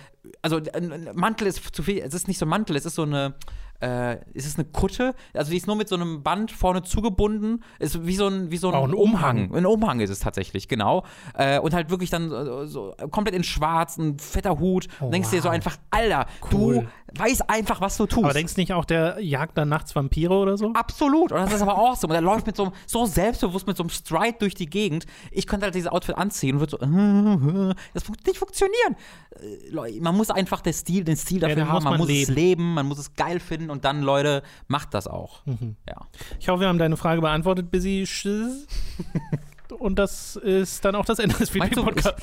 also 0.42 0.62
ein 0.74 1.10
Mantel 1.14 1.48
ist 1.48 1.76
zu 1.76 1.84
viel, 1.84 2.00
es 2.00 2.14
ist 2.14 2.30
nicht 2.30 2.38
so 2.38 2.46
ein 2.46 2.50
Mantel, 2.50 2.78
es 2.78 2.86
ist 2.86 2.96
so 2.96 3.04
eine 3.04 3.36
äh, 3.84 4.20
ist 4.34 4.48
es 4.48 4.56
eine 4.56 4.66
Kutte? 4.66 5.14
Also 5.34 5.52
die 5.52 5.58
ist 5.58 5.68
nur 5.68 5.76
mit 5.76 5.90
so 5.90 5.96
einem 5.96 6.24
Band 6.24 6.52
vorne 6.52 6.84
zugebunden. 6.84 7.64
Ist 7.80 8.06
wie 8.06 8.16
so 8.16 8.28
ein, 8.28 8.50
wie 8.50 8.58
so 8.58 8.70
ein, 8.70 8.76
oh, 8.76 8.86
ein 8.86 8.94
Umhang. 8.94 9.54
Ein 9.54 9.66
Umhang 9.66 10.00
ist 10.00 10.10
es 10.10 10.20
tatsächlich, 10.20 10.70
genau. 10.70 11.04
Äh, 11.34 11.60
und 11.60 11.74
halt 11.74 11.90
wirklich 11.90 12.10
dann 12.10 12.30
so, 12.68 12.96
komplett 13.12 13.36
in 13.36 13.44
schwarz, 13.44 13.98
ein 13.98 14.18
fetter 14.20 14.60
Hut. 14.60 14.88
Oh, 15.02 15.10
denkst 15.10 15.28
wow. 15.28 15.36
dir 15.36 15.42
so 15.42 15.50
einfach, 15.50 15.78
Alter, 15.92 16.28
cool. 16.52 16.76
du 16.76 16.88
weißt 17.16 17.50
einfach, 17.50 17.82
was 17.82 17.98
du 17.98 18.06
tust. 18.06 18.24
Aber 18.24 18.34
denkst 18.34 18.56
du 18.56 18.62
nicht 18.62 18.74
auch, 18.74 18.86
der 18.86 19.20
jagt 19.20 19.58
dann 19.58 19.70
nachts 19.70 19.96
Vampire 19.96 20.34
oder 20.34 20.58
so? 20.58 20.74
Absolut. 20.74 21.32
Und 21.32 21.40
das 21.40 21.54
ist 21.54 21.62
aber 21.62 21.78
awesome. 21.78 22.12
Und 22.12 22.16
er 22.16 22.22
läuft 22.22 22.48
mit 22.48 22.56
so, 22.56 22.72
so 22.86 23.06
selbstbewusst 23.06 23.68
mit 23.68 23.78
so 23.78 23.84
einem 23.84 23.90
Stride 23.90 24.38
durch 24.40 24.56
die 24.56 24.66
Gegend. 24.66 25.06
Ich 25.32 25.48
könnte 25.48 25.66
halt 25.66 25.76
dieses 25.76 25.92
Outfit 25.92 26.18
anziehen 26.18 26.56
und 26.56 26.60
würde 26.62 26.72
so, 26.72 26.78
das 27.94 28.10
wird 28.10 28.26
nicht 28.26 28.38
funktionieren. 28.38 28.96
Äh, 29.40 30.00
man 30.00 30.16
muss 30.16 30.30
einfach 30.30 30.62
den 30.62 30.74
Stil, 30.74 31.04
den 31.04 31.18
Stil 31.18 31.40
dafür 31.40 31.58
ja, 31.58 31.68
haben, 31.68 31.84
man, 31.84 31.94
man 31.94 32.00
muss 32.00 32.08
leben. 32.08 32.32
es 32.32 32.36
leben, 32.36 32.74
man 32.74 32.88
muss 32.88 32.98
es 32.98 33.16
geil 33.16 33.40
finden 33.40 33.70
und 33.70 33.86
dann, 33.86 34.02
Leute, 34.02 34.44
macht 34.68 34.94
das 34.94 35.08
auch. 35.08 35.46
Mhm. 35.46 35.76
Ja. 35.88 36.08
Ich 36.40 36.50
hoffe, 36.50 36.62
wir 36.62 36.68
haben 36.68 36.80
deine 36.80 36.98
Frage 36.98 37.22
beantwortet, 37.22 37.72
Busy. 37.72 38.08
und 39.80 39.98
das 40.00 40.36
ist 40.36 40.84
dann 40.86 40.96
auch 40.96 41.06
das 41.06 41.20
Ende 41.20 41.36
des 41.36 41.52
Podcast. 41.52 42.16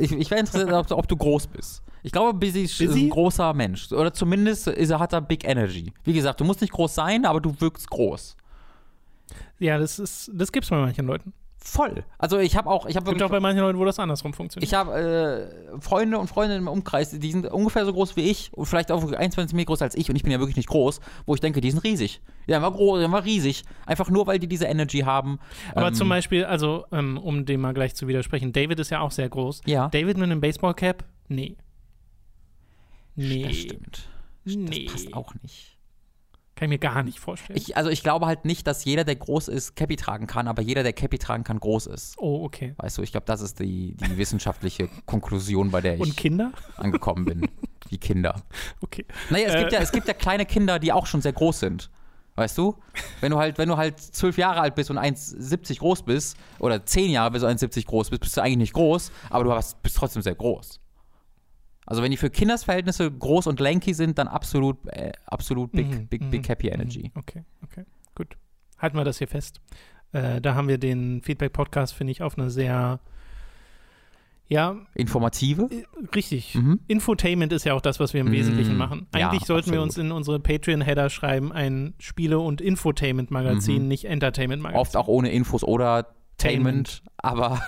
Ich, 0.00 0.12
ich, 0.12 0.18
ich 0.18 0.30
wäre 0.30 0.40
interessiert, 0.40 0.72
ob, 0.72 0.90
ob, 0.90 1.08
du 1.08 1.16
groß 1.16 1.46
bist. 1.48 1.82
Ich 2.02 2.12
glaube, 2.12 2.38
Busy, 2.38 2.62
Busy, 2.62 2.84
ist 2.84 2.94
ein 2.94 3.10
großer 3.10 3.54
Mensch. 3.54 3.92
Oder 3.92 4.12
zumindest 4.12 4.68
ist 4.68 4.90
er, 4.90 4.98
hat 4.98 5.12
er 5.12 5.20
Big 5.20 5.44
Energy. 5.44 5.92
Wie 6.04 6.12
gesagt, 6.12 6.40
du 6.40 6.44
musst 6.44 6.60
nicht 6.60 6.72
groß 6.72 6.94
sein, 6.94 7.24
aber 7.24 7.40
du 7.40 7.60
wirkst 7.60 7.88
groß. 7.90 8.36
Ja, 9.58 9.78
das 9.78 9.98
ist, 9.98 10.30
das 10.32 10.52
gibt's 10.52 10.70
bei 10.70 10.76
manchen 10.76 11.06
Leuten 11.06 11.32
voll. 11.58 12.04
Also 12.18 12.38
ich 12.38 12.56
habe 12.56 12.68
auch, 12.68 12.86
ich 12.86 12.96
habe 12.96 13.06
wirklich. 13.06 13.18
Gibt 13.18 13.30
auch 13.30 13.34
bei 13.34 13.40
manchen 13.40 13.60
Leuten, 13.60 13.78
wo 13.78 13.84
das 13.84 13.98
andersrum 13.98 14.32
funktioniert. 14.32 14.68
Ich 14.68 14.74
habe 14.74 15.50
äh, 15.74 15.80
Freunde 15.80 16.18
und 16.18 16.28
Freundinnen 16.28 16.62
im 16.62 16.68
Umkreis, 16.68 17.10
die 17.10 17.32
sind 17.32 17.46
ungefähr 17.46 17.84
so 17.84 17.92
groß 17.92 18.16
wie 18.16 18.22
ich 18.22 18.52
und 18.52 18.66
vielleicht 18.66 18.90
auch 18.90 19.12
21 19.12 19.54
Meter 19.54 19.66
größer 19.66 19.84
als 19.84 19.94
ich 19.94 20.10
und 20.10 20.16
ich 20.16 20.22
bin 20.22 20.32
ja 20.32 20.38
wirklich 20.38 20.56
nicht 20.56 20.68
groß, 20.68 21.00
wo 21.26 21.34
ich 21.34 21.40
denke, 21.40 21.60
die 21.60 21.70
sind 21.70 21.82
riesig. 21.84 22.20
Die 22.46 22.52
sind 22.52 22.62
groß, 22.62 23.00
sind 23.00 23.14
riesig. 23.14 23.64
Einfach 23.86 24.10
nur, 24.10 24.26
weil 24.26 24.38
die 24.38 24.48
diese 24.48 24.66
Energy 24.66 25.00
haben. 25.00 25.38
Aber 25.74 25.88
ähm, 25.88 25.94
zum 25.94 26.08
Beispiel, 26.08 26.44
also 26.44 26.84
ähm, 26.92 27.18
um 27.18 27.44
dem 27.44 27.60
mal 27.60 27.74
gleich 27.74 27.94
zu 27.94 28.08
widersprechen, 28.08 28.52
David 28.52 28.78
ist 28.80 28.90
ja 28.90 29.00
auch 29.00 29.12
sehr 29.12 29.28
groß. 29.28 29.62
Ja. 29.66 29.88
David 29.88 30.16
mit 30.16 30.24
einem 30.24 30.40
Baseballcap? 30.40 31.04
Nee. 31.28 31.56
Nee. 33.14 33.42
Das 33.42 33.56
stimmt. 33.56 34.08
Nee. 34.44 34.84
Das 34.84 34.94
passt 34.94 35.14
auch 35.14 35.34
nicht. 35.42 35.77
Kann 36.58 36.66
ich 36.66 36.70
mir 36.70 36.78
gar 36.78 37.04
nicht 37.04 37.20
vorstellen. 37.20 37.56
Ich, 37.56 37.76
also 37.76 37.88
ich 37.88 38.02
glaube 38.02 38.26
halt 38.26 38.44
nicht, 38.44 38.66
dass 38.66 38.84
jeder, 38.84 39.04
der 39.04 39.14
groß 39.14 39.46
ist, 39.46 39.76
Cappy 39.76 39.94
tragen 39.94 40.26
kann, 40.26 40.48
aber 40.48 40.60
jeder, 40.60 40.82
der 40.82 40.92
Cappy 40.92 41.16
tragen 41.18 41.44
kann, 41.44 41.60
groß 41.60 41.86
ist. 41.86 42.16
oh, 42.18 42.42
okay. 42.44 42.74
Weißt 42.78 42.98
du, 42.98 43.02
ich 43.02 43.12
glaube, 43.12 43.26
das 43.26 43.40
ist 43.42 43.60
die, 43.60 43.94
die 43.94 44.16
wissenschaftliche 44.18 44.88
Konklusion, 45.06 45.70
bei 45.70 45.80
der 45.80 45.94
ich 45.94 46.00
Und 46.00 46.16
Kinder? 46.16 46.50
angekommen 46.76 47.24
bin. 47.26 47.48
Wie 47.90 47.98
Kinder. 47.98 48.42
Okay. 48.80 49.06
Naja, 49.30 49.46
es, 49.48 49.54
Äh. 49.54 49.58
gibt 49.60 49.72
ja, 49.72 49.78
es 49.80 49.92
gibt 49.92 50.08
ja 50.08 50.14
kleine 50.14 50.44
Kinder, 50.46 50.80
die 50.80 50.92
auch 50.92 51.06
schon 51.06 51.22
sehr 51.22 51.32
groß 51.32 51.60
sind. 51.60 51.90
Weißt 52.34 52.58
du? 52.58 52.76
Wenn 53.20 53.30
du 53.30 53.38
halt, 53.38 53.58
wenn 53.58 53.68
du 53.68 53.76
halt 53.76 53.98
zwölf 54.00 54.36
Jahre 54.38 54.60
alt 54.60 54.74
bist 54.74 54.90
und 54.90 54.98
1,70 54.98 55.78
groß 55.78 56.02
bist, 56.02 56.36
oder 56.58 56.84
zehn 56.84 57.10
Jahre 57.10 57.30
bis 57.32 57.42
du 57.42 57.48
1,70 57.48 57.86
groß 57.86 58.10
bist, 58.10 58.20
bist 58.22 58.36
du 58.36 58.40
eigentlich 58.42 58.58
nicht 58.58 58.72
groß, 58.74 59.10
aber 59.30 59.44
du 59.44 59.52
hast, 59.52 59.82
bist 59.82 59.96
trotzdem 59.96 60.22
sehr 60.22 60.34
groß. 60.34 60.80
Also 61.90 62.02
wenn 62.02 62.10
die 62.10 62.18
für 62.18 62.28
Kindersverhältnisse 62.28 63.10
groß 63.10 63.46
und 63.46 63.60
lanky 63.60 63.94
sind, 63.94 64.18
dann 64.18 64.28
absolut, 64.28 64.76
äh, 64.88 65.12
absolut 65.24 65.72
big, 65.72 65.86
Mhm, 65.88 66.06
big, 66.08 66.20
mhm, 66.20 66.30
big 66.30 66.46
happy 66.48 66.66
mhm. 66.66 66.74
energy. 66.74 67.10
Okay, 67.14 67.44
okay, 67.64 67.84
gut. 68.14 68.36
Halten 68.78 68.98
wir 68.98 69.04
das 69.04 69.16
hier 69.16 69.26
fest. 69.28 69.62
Äh, 70.12 70.42
da 70.42 70.54
haben 70.54 70.68
wir 70.68 70.76
den 70.76 71.22
Feedback-Podcast, 71.22 71.94
finde 71.94 72.10
ich, 72.10 72.22
auf 72.22 72.36
eine 72.36 72.50
sehr, 72.50 73.00
ja, 74.48 74.76
Informative? 74.94 75.68
äh, 75.70 75.84
richtig. 76.14 76.54
Mhm. 76.54 76.80
Infotainment 76.88 77.52
ist 77.54 77.64
ja 77.64 77.72
auch 77.72 77.80
das, 77.80 78.00
was 78.00 78.12
wir 78.14 78.20
im 78.20 78.28
Mm, 78.28 78.32
Wesentlichen 78.32 78.76
machen. 78.76 79.06
ja, 79.14 79.30
Eigentlich 79.30 79.46
sollten 79.46 79.70
wir 79.70 79.78
absolut. 79.80 79.96
uns 79.96 79.98
in 79.98 80.12
unsere 80.12 80.40
Patreon-Header 80.40 81.08
schreiben, 81.10 81.52
ein 81.52 81.94
Spiele- 81.98 82.38
und 82.38 82.60
Infotainment-Magazin, 82.60 83.82
Mhm. 83.82 83.88
nicht 83.88 84.04
Entertainment-Magazin. 84.04 84.80
Oft 84.80 84.96
auch 84.96 85.08
ohne 85.08 85.30
Infos 85.30 85.64
oder 85.64 86.14
Tainment. 86.38 87.02
Tainment, 87.02 87.02
aber 87.18 87.60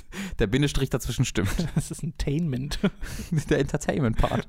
der 0.38 0.46
Bindestrich 0.46 0.90
dazwischen 0.90 1.24
stimmt. 1.24 1.50
Das 1.74 1.90
ist 1.90 2.02
ein 2.02 2.14
Tainment. 2.18 2.78
der 3.50 3.60
Entertainment-Part. 3.60 4.46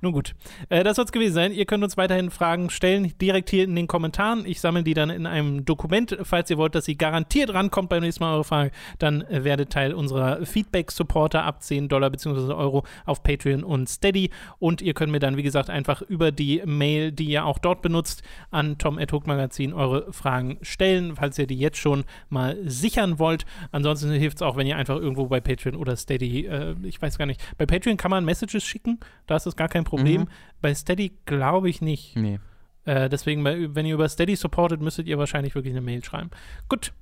Nun 0.00 0.12
gut, 0.12 0.34
äh, 0.68 0.84
das 0.84 0.96
soll 0.96 1.06
es 1.06 1.12
gewesen 1.12 1.34
sein. 1.34 1.52
Ihr 1.52 1.64
könnt 1.64 1.82
uns 1.82 1.96
weiterhin 1.96 2.30
Fragen 2.30 2.70
stellen, 2.70 3.12
direkt 3.20 3.50
hier 3.50 3.64
in 3.64 3.74
den 3.74 3.86
Kommentaren. 3.86 4.44
Ich 4.46 4.60
sammle 4.60 4.84
die 4.84 4.94
dann 4.94 5.10
in 5.10 5.26
einem 5.26 5.64
Dokument. 5.64 6.16
Falls 6.22 6.50
ihr 6.50 6.58
wollt, 6.58 6.74
dass 6.74 6.84
sie 6.84 6.96
garantiert 6.96 7.52
rankommt 7.52 7.88
beim 7.88 8.02
nächsten 8.02 8.22
Mal 8.22 8.34
eure 8.34 8.44
Frage, 8.44 8.70
dann 8.98 9.22
äh, 9.22 9.44
werdet 9.44 9.70
Teil 9.70 9.94
unserer 9.94 10.44
Feedback-Supporter 10.44 11.44
ab 11.44 11.62
10 11.62 11.88
Dollar 11.88 12.10
bzw. 12.10 12.52
Euro 12.52 12.84
auf 13.04 13.22
Patreon 13.22 13.64
und 13.64 13.88
Steady. 13.88 14.30
Und 14.58 14.82
ihr 14.82 14.94
könnt 14.94 15.12
mir 15.12 15.20
dann, 15.20 15.36
wie 15.36 15.42
gesagt, 15.42 15.70
einfach 15.70 16.02
über 16.02 16.32
die 16.32 16.62
Mail, 16.64 17.12
die 17.12 17.24
ihr 17.24 17.44
auch 17.44 17.58
dort 17.58 17.82
benutzt, 17.82 18.22
an 18.50 18.78
Tom 18.78 18.98
Magazin 19.26 19.72
eure 19.72 20.12
Fragen 20.12 20.58
stellen, 20.62 21.16
falls 21.16 21.38
ihr 21.38 21.46
die 21.46 21.58
jetzt 21.58 21.78
schon 21.78 22.04
mal 22.28 22.56
sichern 22.64 23.18
wollt. 23.18 23.46
Ansonsten 23.72 24.10
hilft 24.12 24.38
es 24.38 24.42
auch, 24.46 24.56
wenn 24.56 24.66
ihr 24.66 24.76
einfach 24.76 24.96
irgendwo 24.96 25.26
bei 25.26 25.40
Patreon 25.40 25.76
oder 25.76 25.96
Steady, 25.96 26.46
äh, 26.46 26.74
ich 26.82 27.00
weiß 27.00 27.18
gar 27.18 27.26
nicht, 27.26 27.40
bei 27.58 27.66
Patreon 27.66 27.96
kann 27.96 28.10
man 28.10 28.24
Messages 28.24 28.64
schicken, 28.64 28.98
da 29.26 29.36
ist 29.36 29.46
das 29.46 29.56
gar 29.56 29.68
kein 29.68 29.84
Problem. 29.84 30.22
Mhm. 30.22 30.28
Bei 30.60 30.74
Steady 30.74 31.12
glaube 31.26 31.68
ich 31.68 31.80
nicht. 31.80 32.16
Nee. 32.16 32.38
Äh, 32.84 33.08
deswegen, 33.08 33.44
wenn 33.44 33.84
ihr 33.86 33.94
über 33.94 34.08
Steady 34.08 34.36
supportet, 34.36 34.80
müsstet 34.80 35.06
ihr 35.08 35.18
wahrscheinlich 35.18 35.54
wirklich 35.54 35.72
eine 35.72 35.80
Mail 35.80 36.04
schreiben. 36.04 36.30
Gut. 36.68 36.92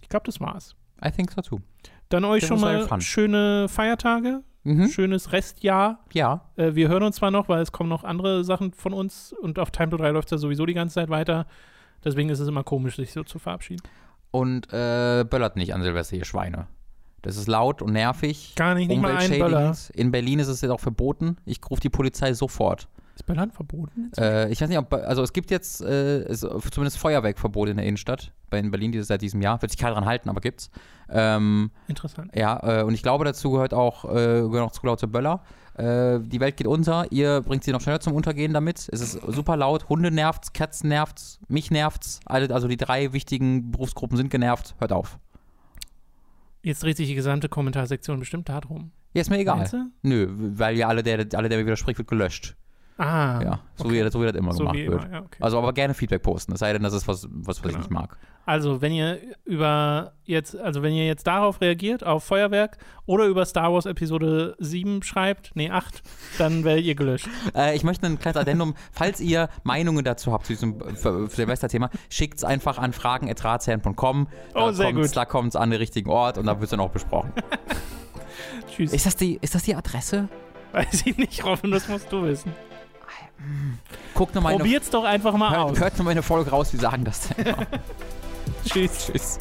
Ich 0.00 0.08
glaube, 0.08 0.24
das 0.26 0.40
war's. 0.40 0.76
I 1.04 1.10
think 1.10 1.32
so 1.32 1.42
too. 1.42 1.60
Dann 2.08 2.24
euch 2.24 2.40
Das 2.42 2.48
schon 2.48 2.60
mal 2.60 3.00
schöne 3.00 3.68
Feiertage, 3.68 4.42
Mhm. 4.64 4.88
schönes 4.88 5.32
Restjahr. 5.32 6.04
Ja. 6.12 6.48
Äh, 6.56 6.74
wir 6.76 6.88
hören 6.88 7.02
uns 7.02 7.16
zwar 7.16 7.32
noch, 7.32 7.48
weil 7.48 7.62
es 7.62 7.72
kommen 7.72 7.88
noch 7.88 8.04
andere 8.04 8.44
Sachen 8.44 8.72
von 8.72 8.92
uns 8.92 9.32
und 9.32 9.58
auf 9.58 9.72
Time 9.72 9.90
to 9.90 9.96
3 9.96 10.10
läuft 10.10 10.28
es 10.28 10.32
ja 10.32 10.38
sowieso 10.38 10.66
die 10.66 10.74
ganze 10.74 10.94
Zeit 10.94 11.08
weiter. 11.08 11.46
Deswegen 12.04 12.28
ist 12.28 12.38
es 12.38 12.46
immer 12.48 12.62
komisch, 12.62 12.96
sich 12.96 13.12
so 13.12 13.24
zu 13.24 13.38
verabschieden. 13.40 13.82
Und 14.32 14.72
äh, 14.72 15.24
böllert 15.24 15.56
nicht 15.56 15.74
an 15.74 15.82
Silvester, 15.82 16.16
ihr 16.16 16.24
Schweine. 16.24 16.66
Das 17.22 17.36
ist 17.36 17.46
laut 17.46 17.82
und 17.82 17.92
nervig. 17.92 18.54
Gar 18.56 18.74
nicht, 18.74 18.88
nicht 18.88 19.00
mal 19.00 19.16
einen 19.16 19.38
Böller. 19.38 19.76
In 19.94 20.10
Berlin 20.10 20.40
ist 20.40 20.48
es 20.48 20.60
jetzt 20.60 20.72
auch 20.72 20.80
verboten. 20.80 21.36
Ich 21.44 21.60
rufe 21.70 21.80
die 21.80 21.90
Polizei 21.90 22.32
sofort. 22.32 22.88
Ist 23.14 23.26
Böllern 23.26 23.52
verboten? 23.52 24.10
Äh, 24.16 24.50
ich 24.50 24.60
weiß 24.60 24.68
nicht, 24.68 24.78
ob, 24.78 24.92
also 24.92 25.22
es 25.22 25.32
gibt 25.32 25.50
jetzt 25.50 25.82
äh, 25.82 26.22
es, 26.22 26.40
zumindest 26.40 26.98
Feuerwerkverbot 26.98 27.68
in 27.68 27.76
der 27.76 27.86
Innenstadt. 27.86 28.32
Bei 28.50 28.58
in 28.58 28.70
Berlin 28.70 28.90
dieses, 28.90 29.08
seit 29.08 29.22
diesem 29.22 29.40
Jahr. 29.42 29.60
Wird 29.62 29.70
sich 29.70 29.78
keiner 29.78 29.94
dran 29.94 30.06
halten, 30.06 30.28
aber 30.28 30.40
gibt's. 30.40 30.70
Ähm, 31.10 31.70
Interessant. 31.88 32.34
ja, 32.34 32.80
äh, 32.80 32.82
und 32.82 32.94
ich 32.94 33.02
glaube, 33.02 33.24
dazu 33.24 33.50
gehört 33.50 33.74
auch, 33.74 34.04
äh, 34.06 34.14
gehören 34.14 34.64
auch 34.64 34.72
zu 34.72 34.84
laute 34.86 35.06
Böller. 35.06 35.44
Äh, 35.74 36.20
die 36.20 36.40
Welt 36.40 36.56
geht 36.56 36.66
unter. 36.66 37.10
Ihr 37.10 37.40
bringt 37.40 37.64
sie 37.64 37.72
noch 37.72 37.80
schneller 37.80 38.00
zum 38.00 38.14
Untergehen 38.14 38.52
damit. 38.52 38.88
Es 38.92 39.00
ist 39.00 39.20
super 39.28 39.56
laut. 39.56 39.88
Hunde 39.88 40.10
nervt's, 40.10 40.52
Katzen 40.52 40.88
nervt's, 40.88 41.40
mich 41.48 41.70
nervt's. 41.70 42.20
Also 42.26 42.68
die 42.68 42.76
drei 42.76 43.12
wichtigen 43.12 43.70
Berufsgruppen 43.70 44.16
sind 44.16 44.30
genervt. 44.30 44.74
Hört 44.78 44.92
auf. 44.92 45.18
Jetzt 46.62 46.82
dreht 46.82 46.96
sich 46.96 47.08
die 47.08 47.14
gesamte 47.14 47.48
Kommentarsektion 47.48 48.20
bestimmt 48.20 48.48
darum. 48.48 48.92
Ja, 49.14 49.20
ist 49.20 49.30
mir 49.30 49.38
egal. 49.38 49.68
Nö, 50.02 50.28
weil 50.30 50.76
ja 50.76 50.88
alle, 50.88 51.02
der, 51.02 51.26
alle, 51.34 51.48
der 51.48 51.58
mir 51.58 51.66
widerspricht, 51.66 51.98
wird 51.98 52.08
gelöscht. 52.08 52.56
Ah. 52.98 53.40
ja, 53.42 53.60
so, 53.76 53.86
okay. 53.86 54.04
wie, 54.04 54.10
so 54.10 54.20
wie 54.20 54.26
das 54.26 54.34
immer 54.36 54.52
so 54.52 54.60
gemacht 54.60 54.76
wie 54.76 54.88
wird. 54.88 55.04
immer, 55.04 55.12
ja, 55.12 55.20
okay. 55.20 55.38
Also 55.40 55.58
aber 55.58 55.72
gerne 55.72 55.94
Feedback 55.94 56.22
posten, 56.22 56.52
es 56.52 56.60
sei 56.60 56.72
denn, 56.72 56.82
das 56.82 56.92
ist 56.92 57.08
was, 57.08 57.26
was, 57.30 57.46
was 57.46 57.62
Genau. 57.62 57.72
ich 57.72 57.78
nicht 57.78 57.90
mag. 57.90 58.16
Also, 58.44 58.80
wenn 58.80 58.90
ihr 58.90 59.20
über 59.44 60.14
jetzt, 60.24 60.56
also 60.58 60.82
wenn 60.82 60.92
ihr 60.92 61.06
jetzt 61.06 61.28
darauf 61.28 61.60
reagiert, 61.60 62.04
auf 62.04 62.24
Feuerwerk 62.24 62.76
oder 63.06 63.26
über 63.26 63.44
Star 63.46 63.72
Wars 63.72 63.86
Episode 63.86 64.56
7 64.58 65.04
schreibt, 65.04 65.52
nee, 65.54 65.70
8, 65.70 66.02
dann 66.38 66.64
werdet 66.64 66.84
ihr 66.84 66.94
gelöscht. 66.96 67.28
Äh, 67.54 67.76
ich 67.76 67.84
möchte 67.84 68.06
ein 68.06 68.18
kleines 68.18 68.40
Addendum, 68.40 68.74
falls 68.92 69.20
ihr 69.20 69.48
Meinungen 69.62 70.04
dazu 70.04 70.32
habt 70.32 70.46
zu 70.46 70.54
diesem 70.54 70.80
äh, 70.80 70.94
Silvesterthema, 71.28 71.90
schickt 72.08 72.38
es 72.38 72.44
einfach 72.44 72.78
an 72.78 72.92
fragen.ratsherren.com. 72.92 74.26
Oh, 74.54 74.70
sehr 74.72 74.92
gut. 74.92 75.14
Da 75.16 75.24
kommt 75.24 75.50
es 75.50 75.56
an 75.56 75.70
den 75.70 75.78
richtigen 75.78 76.10
Ort 76.10 76.38
und 76.38 76.46
da 76.46 76.54
wird 76.54 76.64
es 76.64 76.70
dann 76.70 76.80
auch 76.80 76.90
besprochen. 76.90 77.32
Tschüss. 78.74 78.92
ist, 78.92 79.06
das 79.06 79.16
die, 79.16 79.38
ist 79.40 79.54
das 79.54 79.62
die 79.64 79.74
Adresse? 79.74 80.28
Weiß 80.72 81.04
ich 81.06 81.16
nicht, 81.16 81.44
Robin, 81.44 81.70
das 81.70 81.88
musst 81.88 82.10
du 82.10 82.22
wissen. 82.24 82.52
Guckt 84.14 84.34
nochmal 84.34 84.56
Probiert's 84.56 84.90
doch 84.90 85.04
einfach 85.04 85.34
mal 85.36 85.50
hört, 85.50 85.70
aus. 85.70 85.80
hört 85.80 85.98
noch 85.98 86.04
mal 86.04 86.10
eine 86.10 86.22
Folge 86.22 86.50
raus, 86.50 86.72
wie 86.72 86.76
sagen 86.78 87.04
das 87.04 87.28
denn? 87.28 87.54
Tschüss. 88.64 89.06
Tschüss. 89.06 89.38